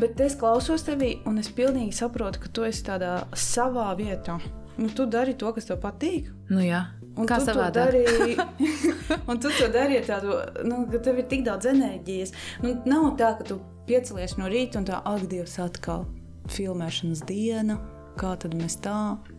Bet 0.00 0.20
es 0.20 0.38
klausos 0.40 0.86
tevī, 0.88 1.18
un 1.28 1.38
es 1.38 1.52
pilnīgi 1.52 1.92
saprotu, 1.92 2.40
ka 2.40 2.48
tu 2.48 2.64
esi 2.64 2.84
tādā 2.88 3.12
savā 3.36 3.92
vietā. 3.96 4.40
Nu, 4.76 4.88
tu 4.88 5.06
dari 5.06 5.34
to, 5.34 5.52
kas 5.52 5.68
tev 5.68 5.80
patīk. 5.82 6.32
Nu, 6.48 6.60
jā. 6.60 6.86
Un 7.16 7.28
Kā 7.28 7.38
tu 7.38 7.52
to 7.52 7.68
darīji? 7.76 8.38
un 9.28 9.38
tu 9.38 9.50
to 9.58 9.68
dari 9.68 9.98
ar 9.98 10.04
tādu, 10.08 10.38
nu, 10.64 10.86
ka 10.90 10.98
tev 10.98 11.18
ir 11.18 11.28
tik 11.28 11.44
daudz 11.44 11.66
enerģijas. 11.66 12.32
Nu, 12.62 12.72
nav 12.86 13.16
tā, 13.20 13.34
ka 13.38 13.44
tu 13.44 13.60
piecelies 13.88 14.36
no 14.38 14.50
rīta 14.52 14.80
un 14.80 14.88
tā, 14.88 15.00
ak, 15.04 15.26
Dievs, 15.30 15.58
atkal 15.62 16.06
filmēšanas 16.52 17.26
diena 17.28 17.80
kā 18.18 18.32
tad 18.40 18.54
mēs 18.56 18.76
tā? 18.84 18.96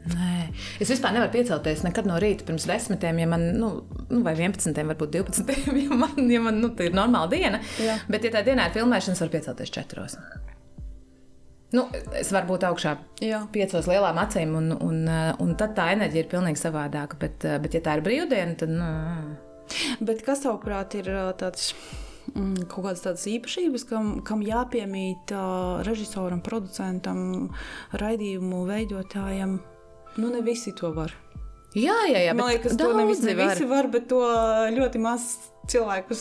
Nē, 0.10 0.38
es 0.82 0.92
vispār 0.92 1.14
nevaru 1.16 1.34
piecelties 1.36 1.84
nekad 1.86 2.08
no 2.10 2.18
rīta 2.22 2.48
pirms 2.48 2.66
desmitiem, 2.70 3.22
ja 3.24 3.30
man, 3.30 3.46
nu, 3.60 3.70
nu 4.10 4.22
vai 4.26 4.36
vienpadsmitiem, 4.40 4.90
varbūt 4.94 5.14
divpadsmitiem, 5.14 5.80
ja 5.86 6.00
man, 6.04 6.18
ja 6.32 6.42
man 6.44 6.60
nu, 6.64 6.74
ir 6.84 6.96
normāla 6.96 7.30
diena. 7.32 7.62
Jā. 7.82 8.00
Bet, 8.10 8.26
ja 8.26 8.34
tā 8.34 8.44
dienā 8.48 8.70
ir 8.70 8.76
filmēšana, 8.78 9.18
es 9.18 9.24
varu 9.24 9.36
piecelties 9.36 9.74
četros. 9.74 10.18
Nu, 11.74 11.88
es 12.20 12.30
varu 12.34 12.52
būt 12.52 12.68
augšā 12.68 12.92
Jā. 13.26 13.40
piecos 13.54 13.88
lielām 13.90 14.20
acīm, 14.22 14.52
un, 14.60 14.76
un, 14.78 15.00
un 15.42 15.56
tad 15.58 15.74
tā 15.78 15.88
enerģija 15.96 16.26
ir 16.26 16.30
pilnīgi 16.30 16.62
savādāka. 16.62 17.18
Bet, 17.22 17.48
bet 17.64 17.74
ja 17.74 17.82
tā 17.82 17.98
ir 17.98 18.06
brīvdiena, 18.06 18.54
tad. 18.62 18.76
Nu... 18.78 18.92
Bet 20.06 20.22
kas 20.22 20.44
tavuprāt 20.44 20.94
ir 21.00 21.10
tāds? 21.40 21.72
Mm, 22.32 22.70
kaut 22.72 22.86
kādas 22.86 23.04
tādas 23.04 23.26
īpašības, 23.28 23.84
kam, 23.90 24.14
kam 24.24 24.44
jāpiemīt 24.46 25.34
uh, 25.36 25.82
režisoram, 25.84 26.40
producentam, 26.44 27.50
raidījumu 28.00 28.64
veidotājam. 28.70 29.58
Nu, 30.16 30.30
ne 30.32 30.40
visi 30.46 30.72
to 30.78 30.94
var. 30.96 31.12
Jā, 31.74 31.96
jā, 32.08 32.22
jā. 32.28 32.34
Man 32.38 32.52
liekas, 32.52 32.78
to 32.78 32.92
nevis 32.96 33.24
ne 33.26 33.34
visi 33.38 33.66
var, 33.68 33.90
bet 33.92 34.06
to 34.12 34.22
ļoti 34.76 35.02
maz 35.02 35.26
cilvēku 35.70 36.16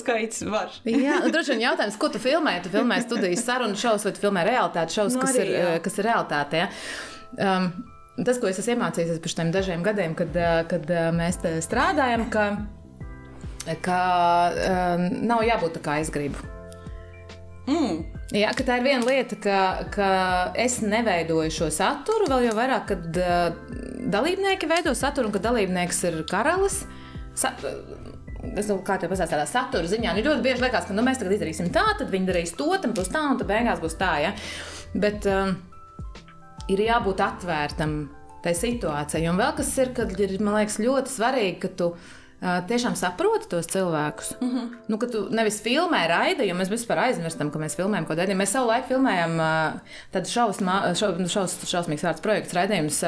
skaits 0.00 0.44
var. 0.48 0.72
jā, 0.88 1.18
nu, 1.22 1.30
droši 1.34 1.54
vien 1.54 1.66
jautājums, 1.66 1.98
ko 2.00 2.10
tu 2.12 2.22
filmē? 2.22 2.58
Tu 2.64 2.72
filmē 2.72 2.98
studijas 3.04 3.44
sarunu 3.46 3.78
šovus 3.78 4.06
vai 4.08 4.14
tu 4.16 4.24
filmē 4.24 4.46
realitātes 4.48 4.96
šovus, 4.96 5.18
nu, 5.18 5.26
kas, 5.26 5.36
arī, 5.42 5.58
ir, 5.60 5.82
kas 5.84 6.00
ir 6.00 6.08
realitāte. 6.08 6.64
Ja? 6.64 6.70
Um, 7.36 7.68
tas, 8.22 8.40
ko 8.40 8.48
es 8.48 8.62
esmu 8.62 8.78
iemācījies 8.78 9.20
pēc 9.22 9.36
tam 9.36 9.52
dažiem 9.54 9.84
gadiem, 9.86 10.16
kad, 10.18 10.40
kad 10.70 10.90
mēs 11.18 11.42
strādājam, 11.66 12.26
ka 12.32 12.48
ka 13.82 14.00
um, 14.50 15.08
nav 15.26 15.42
jābūt 15.46 15.78
tā, 15.78 15.82
kā 15.84 15.96
es 16.02 16.12
gribu. 16.14 16.42
Mm. 17.66 18.04
Jā, 18.34 18.50
tā 18.58 18.78
ir 18.78 18.84
viena 18.86 19.06
lieta, 19.06 19.38
ka, 19.42 19.58
ka 19.94 20.10
es 20.58 20.80
neveidoju 20.82 21.52
šo 21.54 21.70
saturu, 21.74 22.28
vēl 22.30 22.48
jau 22.48 22.54
vairāk, 22.58 22.88
kad 22.90 23.20
uh, 23.22 23.48
dalībnieki 24.10 24.70
veido 24.70 24.94
saturu, 24.98 25.30
un 25.30 25.34
ka 25.34 25.42
dalībnieks 25.44 26.02
ir 26.10 26.20
karalis. 26.30 26.84
Sa 27.36 27.52
es 28.54 28.68
domāju, 28.68 28.84
kā 28.86 28.96
te 29.00 29.08
pasakāt, 29.10 29.34
tādā 29.34 29.46
satura 29.50 29.90
ziņā. 29.90 30.14
Nu, 30.14 30.24
ļoti 30.26 30.44
bieži 30.44 30.64
liekas, 30.64 30.86
ka 30.88 30.96
nu, 30.96 31.04
mēs 31.06 31.20
tagad 31.20 31.36
izdarīsim 31.36 31.70
tā, 31.74 31.84
tad 31.98 32.12
viņi 32.12 32.30
darīs 32.30 32.54
to, 32.58 32.68
tad 32.82 32.94
būs 32.96 33.10
tā, 33.12 33.24
un 33.32 33.40
tad 33.40 33.50
beigās 33.50 33.82
būs 33.82 33.96
tā. 34.00 34.12
Ja? 34.22 34.34
Bet 34.94 35.26
um, 35.30 35.56
ir 36.72 36.84
jābūt 36.86 37.22
atvērtam 37.24 37.98
tai 38.44 38.54
situācijai. 38.56 39.26
Un 39.30 39.40
vēl 39.40 39.56
kas 39.58 39.72
ir, 39.82 39.92
kad 39.96 40.12
ir, 40.22 40.36
man 40.44 40.60
liekas, 40.60 40.78
ļoti 40.82 41.12
svarīgi, 41.12 41.58
ka 41.64 41.72
tu 41.78 41.90
tiešām 42.40 42.96
saproti 42.98 43.48
tos 43.48 43.66
cilvēkus. 43.72 44.34
Mm 44.40 44.48
-hmm. 44.48 44.68
nu, 44.88 44.96
tu 44.98 45.26
nevis 45.30 45.62
filmē 45.62 46.06
raidi, 46.08 46.48
jo 46.48 46.54
mēs 46.54 46.70
vispār 46.70 46.98
aizmirstam, 47.06 47.50
ka 47.50 47.58
mēs 47.58 47.76
filmējam 47.76 48.06
kaut 48.06 48.16
ko 48.16 48.22
tādu. 48.22 48.36
Mēs 48.36 48.52
savu 48.52 48.68
laiku 48.68 48.88
filmējam 48.88 49.40
tādu 50.12 50.28
šausmā, 50.28 50.94
šaus, 50.94 51.18
nu, 51.18 51.28
šaus, 51.28 51.56
šausmīgs 51.64 52.04
vārds 52.04 52.20
projekts, 52.20 52.54
raidījums. 52.54 53.00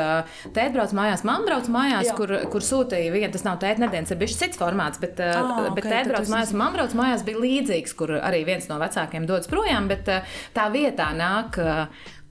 Tēt 0.54 0.72
brauc 0.72 0.92
mājās, 0.92 1.24
mamma 1.24 1.46
brauc 1.46 1.68
mājās, 1.68 2.06
Jā. 2.06 2.16
kur, 2.16 2.34
kur 2.50 2.60
sūtīja 2.60 3.12
vienu, 3.12 3.32
tas 3.32 3.44
nav 3.44 3.58
tēt 3.58 3.78
nedēļas, 3.78 4.10
ir 4.10 4.16
bijis 4.16 4.38
cits 4.38 4.58
formāts, 4.58 5.00
bet, 5.00 5.20
ah, 5.20 5.58
okay, 5.58 5.74
bet 5.74 5.84
tēt 5.84 6.08
brauc 6.08 6.28
mājās, 6.28 6.52
mamma 6.52 6.72
brauc 6.72 6.94
mājās 6.94 7.24
bija 7.24 7.38
līdzīgs, 7.38 7.94
kur 7.94 8.16
arī 8.18 8.44
viens 8.44 8.68
no 8.68 8.78
vecākiem 8.78 9.26
dodas 9.26 9.48
projām, 9.48 9.88
bet 9.88 10.08
tā 10.54 10.70
vietā 10.72 11.12
nāk 11.12 11.60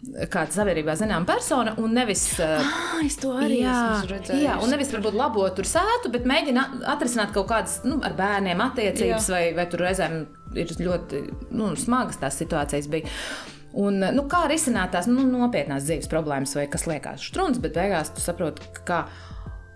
kāda 0.05 0.53
sabiedrībā 0.53 0.93
zināma 0.97 1.25
persona, 1.27 1.73
un 1.81 1.95
nevis. 1.97 2.23
Ah, 2.43 2.99
es 3.03 3.17
to 3.21 3.33
arī 3.37 3.61
jā, 3.63 3.75
esmu 3.97 4.11
redzējis. 4.11 4.43
Jā, 4.45 4.57
un 4.61 4.73
nevis 4.73 4.93
varbūt 4.93 5.17
labot 5.17 5.57
tur 5.57 5.67
sētu, 5.67 6.11
bet 6.13 6.27
mēģina 6.29 6.65
atrisināt 6.93 7.33
kaut 7.35 7.49
kādas 7.49 7.79
nu, 7.87 7.97
ar 8.05 8.15
bērniem 8.17 8.61
attiecības, 8.69 9.29
jā. 9.29 9.35
vai, 9.35 9.43
vai 9.57 9.67
tur 9.71 9.85
reizēm 9.87 10.19
ir 10.57 10.73
ļoti 10.79 11.23
nu, 11.57 11.71
smagas 11.79 12.21
tās 12.21 12.37
situācijas. 12.43 12.89
Bija. 12.93 13.09
Un, 13.77 13.99
nu, 14.01 14.25
kā 14.29 14.45
risināt 14.49 14.93
tās 14.93 15.09
nu, 15.09 15.25
nopietnās 15.27 15.85
dzīves 15.85 16.09
problēmas, 16.11 16.55
vai 16.57 16.69
kas 16.71 16.87
liekas 16.89 17.25
strūns, 17.31 17.61
bet 17.61 17.75
beigās 17.77 18.13
tu 18.13 18.23
saproti, 18.23 18.69
kā. 18.87 19.07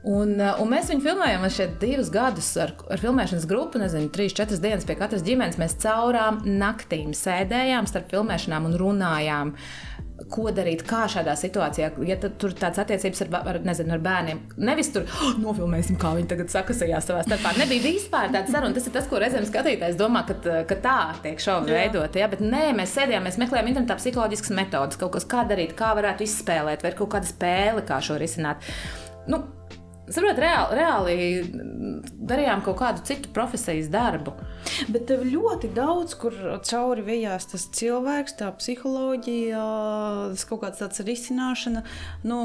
Un, 0.02 0.32
un 0.34 0.66
mēs 0.66 0.88
viņu 0.90 1.04
filmējām 1.06 1.44
šeit 1.54 1.76
divus 1.82 2.08
gadus 2.10 2.48
ar, 2.58 2.72
ar 2.90 3.02
filmēšanas 3.02 3.46
grupu, 3.50 3.78
nezinu, 3.78 4.10
trīs, 4.10 4.34
četras 4.34 4.62
dienas 4.64 4.88
pie 4.90 4.96
katras 4.98 5.22
ģimenes. 5.26 5.60
Mēs 5.62 5.78
caurām 5.84 6.40
naktīm 6.46 7.14
sēdējām 7.14 7.90
starp 7.90 8.10
filmēšanām 8.10 8.66
un 8.72 8.80
runājām. 8.82 9.54
Uh, 9.54 9.91
ko 10.32 10.52
darīt, 10.56 10.84
kā 10.88 11.04
šādā 11.12 11.34
situācijā, 11.40 11.92
ja 12.08 12.18
tur 12.22 12.56
tāds 12.58 12.82
attiecības 12.82 13.24
ar, 13.26 13.38
ar, 13.54 13.60
nezinu, 13.66 13.96
ar 13.96 14.04
bērniem. 14.04 14.42
Nevis 14.62 14.92
tur 14.94 15.06
oh, 15.08 15.38
nofilmēsim, 15.42 15.98
kā 16.02 16.14
viņi 16.18 16.30
tagad 16.32 16.54
sakasījās 16.54 17.08
savā 17.10 17.24
starpā. 17.26 17.54
Nebija 17.60 17.86
vispār 17.86 18.34
tāda 18.34 18.52
saruna. 18.52 18.76
Tas 18.78 18.90
ir 18.90 18.96
tas, 18.96 19.08
ko 19.10 19.22
reizēm 19.22 19.48
skatītājs 19.48 20.00
domā, 20.00 20.26
ka, 20.28 20.38
ka 20.70 20.80
tā 20.84 20.98
tiek 21.24 21.42
šovi 21.42 21.76
veidot. 21.78 22.20
Ja? 22.20 22.30
Bet 22.32 22.44
nē, 22.46 22.68
mēs 22.78 22.98
sēdējām, 22.98 23.26
mēs 23.28 23.40
meklējām 23.42 23.72
internetā 23.72 23.98
psiholoģiskas 24.02 24.56
metodas, 24.58 25.00
kaut 25.02 25.16
kas, 25.16 25.28
kā 25.32 25.46
darīt, 25.50 25.76
kā 25.80 25.94
varētu 25.98 26.28
izspēlēt, 26.28 26.86
vai 26.86 26.94
kaut 26.98 27.14
kāda 27.16 27.30
spēle, 27.30 27.86
kā 27.88 28.02
šo 28.04 28.20
risināt. 28.22 28.70
Nu, 29.32 29.44
Saprotiet, 30.12 30.42
reāli, 30.44 30.78
reāli 30.78 31.16
darījām 32.32 32.64
kaut 32.66 32.80
kādu 32.82 33.04
citu 33.08 33.32
profesijas 33.36 33.90
darbu. 33.92 34.34
Bet 34.92 35.08
tev 35.10 35.24
ļoti 35.28 35.72
daudz, 35.76 36.16
kur 36.20 36.36
cauri 36.68 37.06
vijās 37.08 37.48
tas 37.52 37.68
cilvēks, 37.78 38.36
tā 38.42 38.52
psiholoģija, 38.58 39.64
tas 40.34 40.46
kaut 40.50 40.66
kāds 40.66 40.84
tāds 40.84 41.04
risināšana. 41.08 41.86
Nu, 42.28 42.42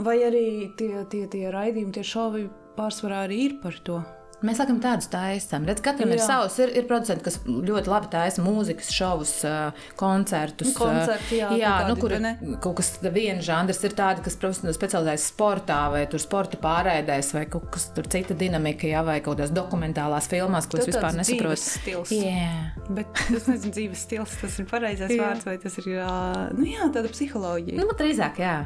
vai 0.00 0.18
arī 0.26 0.46
tie, 0.78 1.04
tie, 1.12 1.26
tie 1.32 1.46
raidījumi, 1.52 1.94
tie 1.98 2.06
šovi 2.06 2.48
pārsvarā 2.78 3.26
arī 3.26 3.44
ir 3.50 3.60
par 3.62 3.76
to. 3.84 4.00
Mēs 4.46 4.58
sakām, 4.58 4.78
tādus 4.82 5.08
taisām. 5.12 5.66
Redz, 5.68 5.82
katram 5.84 6.10
jā. 6.10 6.18
ir 6.18 6.22
savs. 6.24 6.58
Ir, 6.62 6.72
ir 6.80 6.86
producenti, 6.90 7.24
kas 7.26 7.38
ļoti 7.46 7.90
labi 7.92 8.10
taisa 8.12 8.42
mūzikas 8.44 8.90
šovus, 8.94 9.34
koncertus. 9.98 10.72
Koncerti, 10.76 11.38
jā, 11.38 11.52
jā 11.60 11.74
nu, 11.88 11.96
kur 12.00 12.14
kaut 12.62 12.78
kas 12.80 12.92
viens 13.04 13.44
žanrs 13.46 13.82
ir 13.86 13.96
tāds, 13.98 14.22
kas 14.24 14.36
specializējas 14.36 15.28
sportā 15.32 15.80
vai 15.94 16.04
sporta 16.22 16.58
pārēdēs 16.62 17.32
vai 17.36 17.46
kaut 17.50 17.70
kas 17.74 17.88
cita 17.94 18.36
dinamika, 18.38 18.88
jā, 18.90 19.02
vai 19.06 19.20
kaut 19.20 19.38
kādās 19.38 19.54
dokumentālās 19.54 20.28
filmās, 20.30 20.68
ko 20.70 20.82
es 20.82 20.90
vispār 20.90 21.16
nesaprotu. 21.16 21.62
Stils. 21.62 22.14
Yeah. 22.14 22.72
Bet 22.90 23.10
tas 23.16 23.48
nezinu, 23.50 23.74
dzīves 23.78 24.06
stils, 24.08 24.38
tas 24.42 24.58
ir 24.60 24.70
pareizais 24.70 25.14
vārds 25.16 25.48
vai 25.48 25.58
tas 25.62 25.78
ir 25.82 25.92
nu, 26.58 26.66
jā, 26.68 26.88
tāda 26.94 27.12
psiholoģija. 27.12 27.78
Nu, 27.78 27.92
drīzāk, 27.98 28.42
jā 28.42 28.56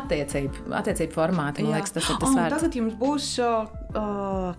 attiecību, 0.00 0.68
attiecību 0.80 1.16
formātu. 1.16 1.64
Man 1.64 1.72
Jā. 1.72 1.80
liekas, 1.80 1.96
tas 1.96 2.12
ir 2.12 2.20
tas 2.22 2.36
vērts. 2.36 2.56
Tagad 2.56 2.78
jums 2.80 2.96
būs 3.00 3.32
uh, 3.42 3.66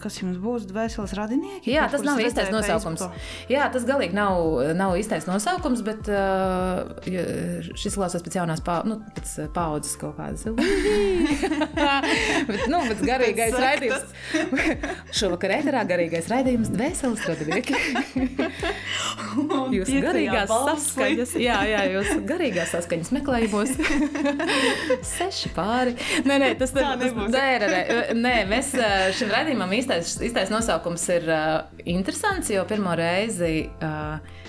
kas 0.02 0.18
jums 0.22 0.38
būs, 0.42 0.66
dvēseles 0.70 1.14
radinieki? 1.18 1.72
Jā, 1.72 1.88
tas 1.92 2.02
nav 2.06 2.20
īstais 2.22 2.50
nosaukums. 2.54 3.02
Facebookā. 3.04 3.52
Jā, 3.52 3.64
tas 3.74 3.84
galīgi 3.88 4.16
nav, 4.18 4.34
nav 4.78 4.92
īstais 5.00 5.26
nosaukums, 5.30 5.82
bet 5.86 6.02
uh, 6.12 6.18
šis 7.78 7.98
klausās 7.98 8.24
pēc 8.26 8.34
jaunās 8.40 8.62
pa, 8.66 8.74
nu, 8.88 8.96
pēc 9.18 9.28
paudzes 9.56 9.96
kaut 10.02 10.16
kādas. 10.18 10.42
bet, 12.50 12.62
nu, 12.72 12.78
pēc 12.90 13.00
garīgais 13.06 13.56
raidījums. 13.62 14.06
Šovakar 15.18 15.50
ēterā 15.60 15.82
garīgais 15.90 16.28
raidījums 16.32 16.70
dvēseles 16.74 17.22
radinieki. 17.30 17.74
Jūs 19.78 19.90
garīgās 20.08 20.50
saskaņas, 20.52 21.32
jā, 21.42 21.58
jā, 21.70 21.82
jūs 21.94 22.10
garīgās 22.28 22.70
saskaņas 22.76 23.10
meklējumos. 23.20 23.70
Seši 25.28 25.52
pāri. 25.56 25.94
Nē, 26.24 26.40
nē, 26.40 26.52
tas 26.60 26.72
Tā 26.76 26.94
nebūs. 27.00 27.32
Nē, 27.34 27.48
nē, 27.64 27.84
nē, 28.16 28.36
mēs 28.48 28.72
šim 29.18 29.32
raidījumam 29.34 29.74
īstais, 29.76 30.16
īstais 30.24 30.52
nosaukums 30.54 31.04
ir 31.12 31.28
uh, 31.28 31.80
interesants, 31.84 32.52
jo 32.54 32.64
pirmo 32.70 32.96
reizi. 32.96 33.68
Uh, 33.84 34.46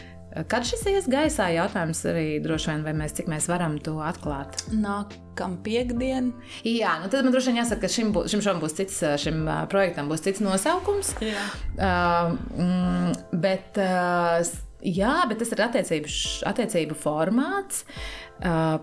Kad 0.46 0.66
šis 0.68 0.84
ies 0.86 1.06
gaisā, 1.10 1.48
jautājums 1.50 2.02
arī 2.06 2.26
droši 2.44 2.68
vien, 2.70 2.82
vai 2.86 2.92
mēs 2.94 3.16
cik 3.16 3.30
mēs 3.32 3.48
varam 3.50 3.78
to 3.82 3.96
atklāt. 4.04 4.60
Nākamā 4.70 5.56
piekdiena. 5.64 6.30
Jā, 6.68 6.92
nu 7.02 7.08
tad 7.10 7.26
man 7.26 7.34
droši 7.34 7.50
vien 7.50 7.62
jāsaka, 7.62 7.86
ka 7.86 7.90
šim, 7.90 8.12
būs, 8.14 8.28
šim 8.30 8.44
šovam 8.44 8.60
būs 8.62 8.76
cits, 8.78 9.00
šim 9.24 9.48
projektam 9.72 10.12
būs 10.12 10.22
cits 10.28 10.44
nosaukums. 10.44 11.14
Jā. 11.24 11.48
Uh, 11.74 12.36
mm, 12.54 13.16
bet, 13.40 13.80
uh, 13.82 14.38
jā, 14.84 15.16
bet 15.32 15.42
tas 15.42 15.56
ir 15.56 15.64
attiecību, 15.64 16.14
attiecību 16.52 17.00
formāts. 17.02 17.82
Uh, 18.38 18.76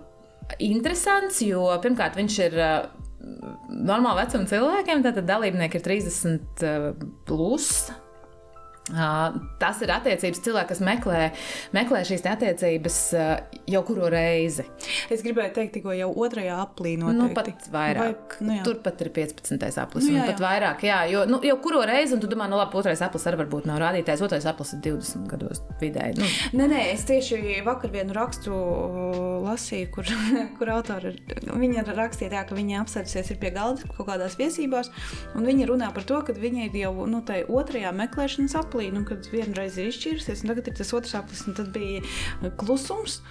interesants, 0.64 1.42
jo 1.46 1.68
pirmkārt 1.84 2.20
viņš 2.20 2.40
ir. 2.50 2.62
Uh, 2.62 3.02
Normāla 3.26 4.22
vecuma 4.22 4.46
cilvēkiem, 4.46 5.00
tātad 5.02 5.26
dalībnieki 5.26 5.80
ir 5.80 5.84
30 5.88 6.62
uh, 6.62 6.84
plus. 7.26 7.88
Tas 8.86 9.80
ir 9.82 9.90
attiecības 9.90 10.42
cilvēki, 10.46 10.70
kas 10.70 10.82
meklē, 10.86 11.22
meklē 11.74 12.04
šīs 12.06 12.22
attiecības 12.30 12.98
jau 13.74 13.82
kuru 13.88 14.12
reizi. 14.14 14.66
Es 15.10 15.24
gribēju 15.26 15.56
teikt, 15.56 15.72
tikko 15.80 15.96
jau 15.98 16.12
otrajā 16.22 16.60
aplī 16.62 16.94
Nu, 17.02 17.10
noteikti. 17.16 17.66
pat 17.66 17.72
vairāk. 17.74 18.36
Vai, 18.38 18.46
nu, 18.46 18.54
jā. 18.60 18.66
Turpat 18.68 19.02
ir 19.02 19.10
15. 19.16 19.80
aplis. 19.82 20.06
Nu, 20.06 20.14
Nu, 20.16 20.20
jā, 20.20 20.28
pat 20.30 20.38
jā. 20.40 20.46
vairāk, 20.46 20.84
jā. 20.86 21.00
Jo 21.10 21.24
nu, 21.26 21.40
jau 21.44 21.58
kuru 21.64 21.82
reizi, 21.90 22.14
un 22.14 22.22
tu 22.22 22.30
domā, 22.30 22.46
nu 22.52 22.60
labi, 22.62 22.78
otrais 22.78 23.02
aplis 23.02 23.26
arī 23.26 23.42
varbūt 23.42 23.66
nav 23.66 23.82
rādītājs. 23.82 24.22
Otrais 24.26 24.46
aplis 24.46 24.76
ir 24.78 24.84
20 24.86 25.26
gados 25.34 25.64
vidēji. 25.82 26.20
Nu, 26.22 26.30
Nē, 26.62 26.68
nē, 26.72 26.84
es 26.94 27.04
tieši 27.10 27.42
vakar 27.66 27.90
vienu 27.92 28.14
rakstu 28.16 28.54
lasīju, 29.46 29.90
kur, 29.94 30.06
kur 30.60 30.72
autori 30.76 31.16
viņa 31.46 31.86
rakstīja, 31.96 32.32
tā, 32.34 32.44
ka 32.50 32.56
viņa 32.58 32.84
apsēdusies 32.84 33.34
ir 33.34 33.42
pie 33.42 33.52
galda 33.56 33.86
kaut 33.96 34.08
kādās 34.10 34.38
viesībās, 34.40 34.92
un 35.36 35.46
viņa 35.48 35.68
runā 35.70 35.90
par 35.96 36.06
to, 36.08 36.22
ka 36.28 36.36
viņa 36.38 36.70
ir 36.70 36.78
jau 36.86 36.94
nu, 37.10 37.22
tajā 37.26 37.48
otrajā 37.50 37.92
meklēšanas 37.96 38.56
aplī, 38.76 38.92
nu, 38.92 39.06
kad 39.08 39.24
vienreiz 39.32 39.78
ir 39.80 39.88
izšķīrusies, 39.88 40.44
un 40.44 40.52
tagad 40.52 40.68
ir 40.68 40.76
tas 40.76 40.92
otrs 40.94 41.16
aplis, 41.16 41.46
un 41.48 41.56
tad 41.56 41.72
bija 41.72 42.02
klusums. 42.60 43.22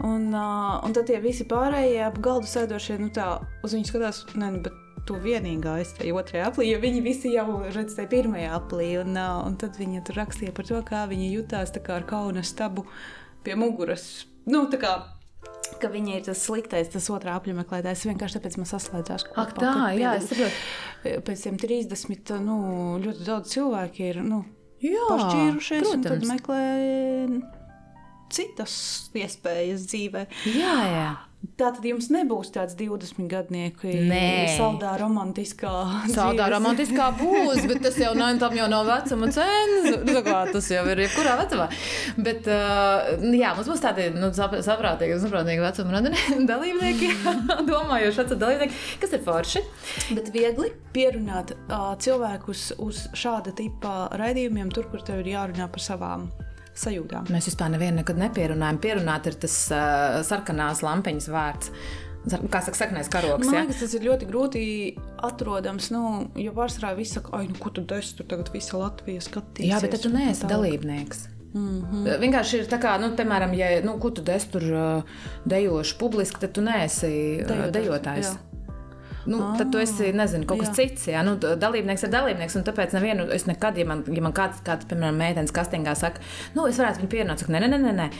Un, 0.00 0.32
uh, 0.32 0.80
un 0.82 0.94
tad 0.96 1.06
tie 1.06 1.20
visi 1.22 1.44
pārējie 1.46 2.00
ap 2.06 2.16
galdu 2.24 2.48
sēdošie, 2.48 2.96
nu 2.98 3.12
tā, 3.14 3.44
uz 3.62 3.76
viņu 3.76 3.90
skatās, 3.90 4.24
nē, 4.34 4.48
nu, 4.56 4.62
bet 4.64 4.80
tu 5.04 5.18
vienīgā 5.20 5.76
esi 5.82 5.98
tajā 5.98 6.14
otrajā 6.16 6.46
aplī, 6.48 6.70
jo 6.70 6.80
viņi 6.80 7.02
visi 7.04 7.34
jau 7.34 7.60
redz 7.68 7.98
tajā 7.98 8.08
pirmajā 8.08 8.54
aplī. 8.56 8.94
Un, 9.02 9.12
uh, 9.12 9.42
un 9.44 9.58
tad 9.60 9.76
viņa 9.78 10.06
tur 10.08 10.22
rakstīja 10.22 10.54
par 10.56 10.70
to, 10.70 10.80
kā 10.88 11.04
viņa 11.10 11.28
jutās 11.34 11.74
tā 11.74 11.84
kā 11.84 12.00
ar 12.00 12.08
kauna 12.08 12.42
stabu 12.46 12.86
pie 13.44 13.58
muguras. 13.60 14.24
Nu, 14.48 14.64
tā 14.72 14.80
kā 14.80 14.96
ka 15.80 15.88
viņa 15.92 16.18
ir 16.18 16.26
tas 16.26 16.40
sliktais, 16.44 16.90
tas 16.92 17.06
otrā 17.12 17.36
apmeklētājs. 17.38 18.06
Vienkārši 18.08 18.38
tāpēc 18.38 18.58
man 18.60 18.68
saslēdzās. 18.68 19.28
Ak, 19.36 19.54
tā, 19.58 19.72
jā, 19.98 20.16
es 20.18 20.28
saprotu. 20.30 21.22
Pēc 21.28 21.46
tam 21.46 21.58
30 21.60 22.36
nu, 22.44 22.58
ļoti 23.04 23.26
daudz 23.26 23.52
cilvēku 23.52 24.04
ir 24.08 24.20
nu, 24.24 24.44
Jā, 24.84 25.04
pašķīrušies 25.10 25.90
un 25.90 26.02
tad 26.04 26.18
protams. 26.18 26.30
meklē 26.30 26.64
citas 28.34 28.74
iespējas 29.16 29.86
dzīvē. 29.90 30.26
Jā, 30.52 30.74
jā. 30.90 31.08
Tātad 31.60 31.84
jums 31.84 32.06
nebūs 32.08 32.48
tāds 32.54 32.72
20 32.78 33.26
gadnieku, 33.28 33.90
saldā 34.56 34.94
romantiskā. 35.00 35.72
Dzīves- 36.06 36.14
romantiskā 36.54 37.08
būs, 37.18 37.66
bet 37.68 37.82
tas 37.84 37.98
jau 38.00 38.14
nav, 38.16 38.38
tam 38.40 38.54
jau 38.56 38.68
nav 38.72 38.86
vecuma 38.88 39.28
cenas. 39.34 39.90
Nu, 40.06 40.22
tā 40.24 40.38
Tas 40.54 40.68
jau 40.70 40.84
ir 40.92 41.02
jebkurā 41.04 41.34
vecumā. 41.42 41.66
Bet, 42.16 42.48
uh, 42.48 43.12
jā, 43.34 43.52
mums 43.56 43.68
būs 43.68 43.82
tādi 43.84 44.08
nu, 44.14 44.30
sap- 44.36 44.56
saprātīgi, 44.64 45.18
saprātīgi 45.22 45.64
vecuma 45.64 46.00
dalībnieki, 46.52 47.10
domājoši 47.70 48.22
vecuma 48.22 48.40
dalībnieki, 48.46 48.80
kas 49.04 49.12
ir 49.18 49.24
forši. 49.26 49.64
Bet 50.16 50.32
viegli 50.34 50.72
pierunāt 50.96 51.54
uh, 51.68 51.92
cilvēkus 52.00 52.72
uz 52.78 53.06
šāda 53.12 53.54
tipa 53.56 54.08
raidījumiem, 54.16 54.72
tur, 54.74 54.88
kur 54.90 55.04
tev 55.04 55.20
ir 55.24 55.34
jārunā 55.36 55.68
par 55.70 55.82
savām 55.82 56.28
sajūtām. 56.78 57.28
Mēs 57.34 57.48
vispār 57.50 57.70
nevienu 57.74 58.00
nekad 58.02 58.18
nepierunājam. 58.20 58.78
Pierunāt 58.82 59.26
ir 59.30 59.36
tas 59.44 59.58
uh, 59.72 60.22
sarkanās 60.26 60.82
lampiņas 60.84 61.28
vārds. 61.32 61.70
Kā 62.24 62.62
saka, 62.64 62.78
saknēs 62.78 63.10
karoks. 63.12 63.44
Man 63.46 63.54
Ja? 63.54 63.62
liekas, 63.66 63.82
tas 63.84 63.94
ir 63.98 64.06
ļoti 64.06 64.26
grūti 64.30 64.62
atrodams. 65.28 65.90
Nu, 65.92 66.30
jo 66.40 66.54
pārsvarā 66.56 66.94
viss 66.96 67.18
saka, 67.18 67.34
ah, 67.36 67.44
nu, 67.44 67.58
ko 67.60 67.68
tu 67.70 67.84
dari, 67.84 68.06
tur 68.16 68.24
tagad 68.30 68.48
visa 68.54 68.80
Latvija 68.80 69.20
skatīs. 69.20 69.68
Jā, 69.68 69.80
bet 69.84 70.00
tu 70.00 70.08
neesi 70.08 70.48
dalībnieks. 70.48 71.28
Mm 71.54 71.82
-hmm. 71.82 72.18
Vienkārši 72.20 72.56
ir 72.58 72.66
tā, 72.66 72.80
kā, 72.82 72.96
nu, 73.00 73.12
piemēram, 73.16 73.52
ja 73.54 73.68
nu, 73.84 73.98
tu 74.10 74.22
des 74.22 74.44
tur 74.44 74.62
dejoši 75.46 75.98
publiski, 75.98 76.40
tad 76.40 76.52
tu 76.52 76.60
neesi 76.60 77.06
Dejotājs, 77.46 77.70
dejotājs. 77.70 78.26
jā. 78.26 78.53
Nu, 79.30 79.40
tad 79.58 79.70
tu 79.72 79.80
esi 79.82 80.12
nezinu, 80.16 80.46
kaut 80.48 80.62
kas 80.62 80.72
jā. 80.72 80.76
cits. 80.82 81.08
Jā, 81.12 81.24
nu, 81.26 81.36
dalībnieks 81.40 82.06
ir 82.06 82.12
dalībnieks. 82.14 82.58
un 82.58 82.66
Tāpēc 82.66 82.96
nevienu, 82.96 83.28
es 83.34 83.48
nekad, 83.50 83.78
ja 83.80 83.88
man, 83.88 84.04
ja 84.12 84.24
man 84.24 84.34
kāds, 84.36 84.60
kāds, 84.66 84.88
piemēram, 84.90 85.20
meitenes 85.20 85.54
kastingā 85.54 85.96
saka, 85.98 86.24
nu, 86.56 86.68
es 86.70 86.80
varētu 86.80 87.02
viņu 87.02 87.12
pierunāt, 87.16 87.42
saku, 87.44 87.54
nē, 87.54 87.64
nē, 87.64 87.72
nē, 87.76 87.80
nē. 87.86 87.94
nē. 88.02 88.10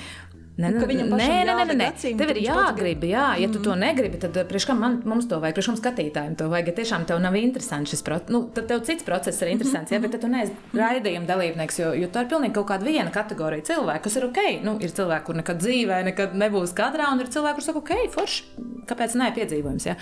Nē, 0.54 0.68
Nu, 0.70 0.86
nē, 0.86 0.86
nē, 0.86 1.06
nē, 1.18 1.54
nē, 1.58 1.64
nē, 1.66 1.74
nē. 1.80 1.86
Tev 2.14 2.30
ir 2.30 2.38
jāgrib, 2.44 3.02
jā. 3.10 3.24
Ja 3.42 3.48
tu 3.50 3.58
to 3.62 3.74
negribi, 3.74 4.20
tad 4.22 4.36
eh, 4.38 4.44
priekš 4.46 4.68
kam 4.70 4.78
man, 4.84 5.00
mums 5.02 5.26
to 5.26 5.40
vajag, 5.42 5.56
priekš 5.56 5.68
kam 5.72 5.78
skatītājiem 5.80 6.36
to 6.38 6.46
vajag. 6.52 6.70
Ja 6.70 6.74
tiešām 6.76 7.06
tev 7.10 7.18
nav 7.24 7.34
interesants 7.34 7.90
šis 7.90 8.04
process, 8.06 8.30
nu, 8.30 8.44
tad 8.54 8.68
tev 8.70 8.84
cits 8.86 9.02
process 9.02 9.42
ir 9.42 9.50
interesants, 9.50 9.90
jā, 9.90 9.98
bet 9.98 10.14
tu 10.14 10.30
neesi 10.30 10.54
raidījuma 10.78 11.26
dalībnieks, 11.26 11.80
jo, 11.82 11.90
jo 11.98 12.12
tā 12.14 12.22
ir 12.22 12.30
pilnīgi 12.30 12.54
kaut 12.54 12.70
kāda 12.70 12.86
viena 12.86 13.10
kategorija 13.10 13.66
cilvēku, 13.72 14.06
kas 14.06 14.20
ir 14.20 14.30
ok. 14.30 14.40
Nu, 14.62 14.78
ir 14.78 14.94
cilvēki, 14.94 15.26
kur 15.26 15.42
nekad 15.42 15.62
dzīvē, 15.64 16.00
nekad 16.12 16.38
nebūs 16.38 16.78
kadrā, 16.78 17.10
un 17.10 17.26
ir 17.26 17.34
cilvēki, 17.34 17.58
kuriem 17.58 17.72
saka, 17.72 17.82
ok, 17.82 18.10
forši, 18.14 18.66
kāpēc 18.92 19.18
ne 19.18 19.34
piedzīvojums. 19.34 19.90
Jā. 19.90 19.98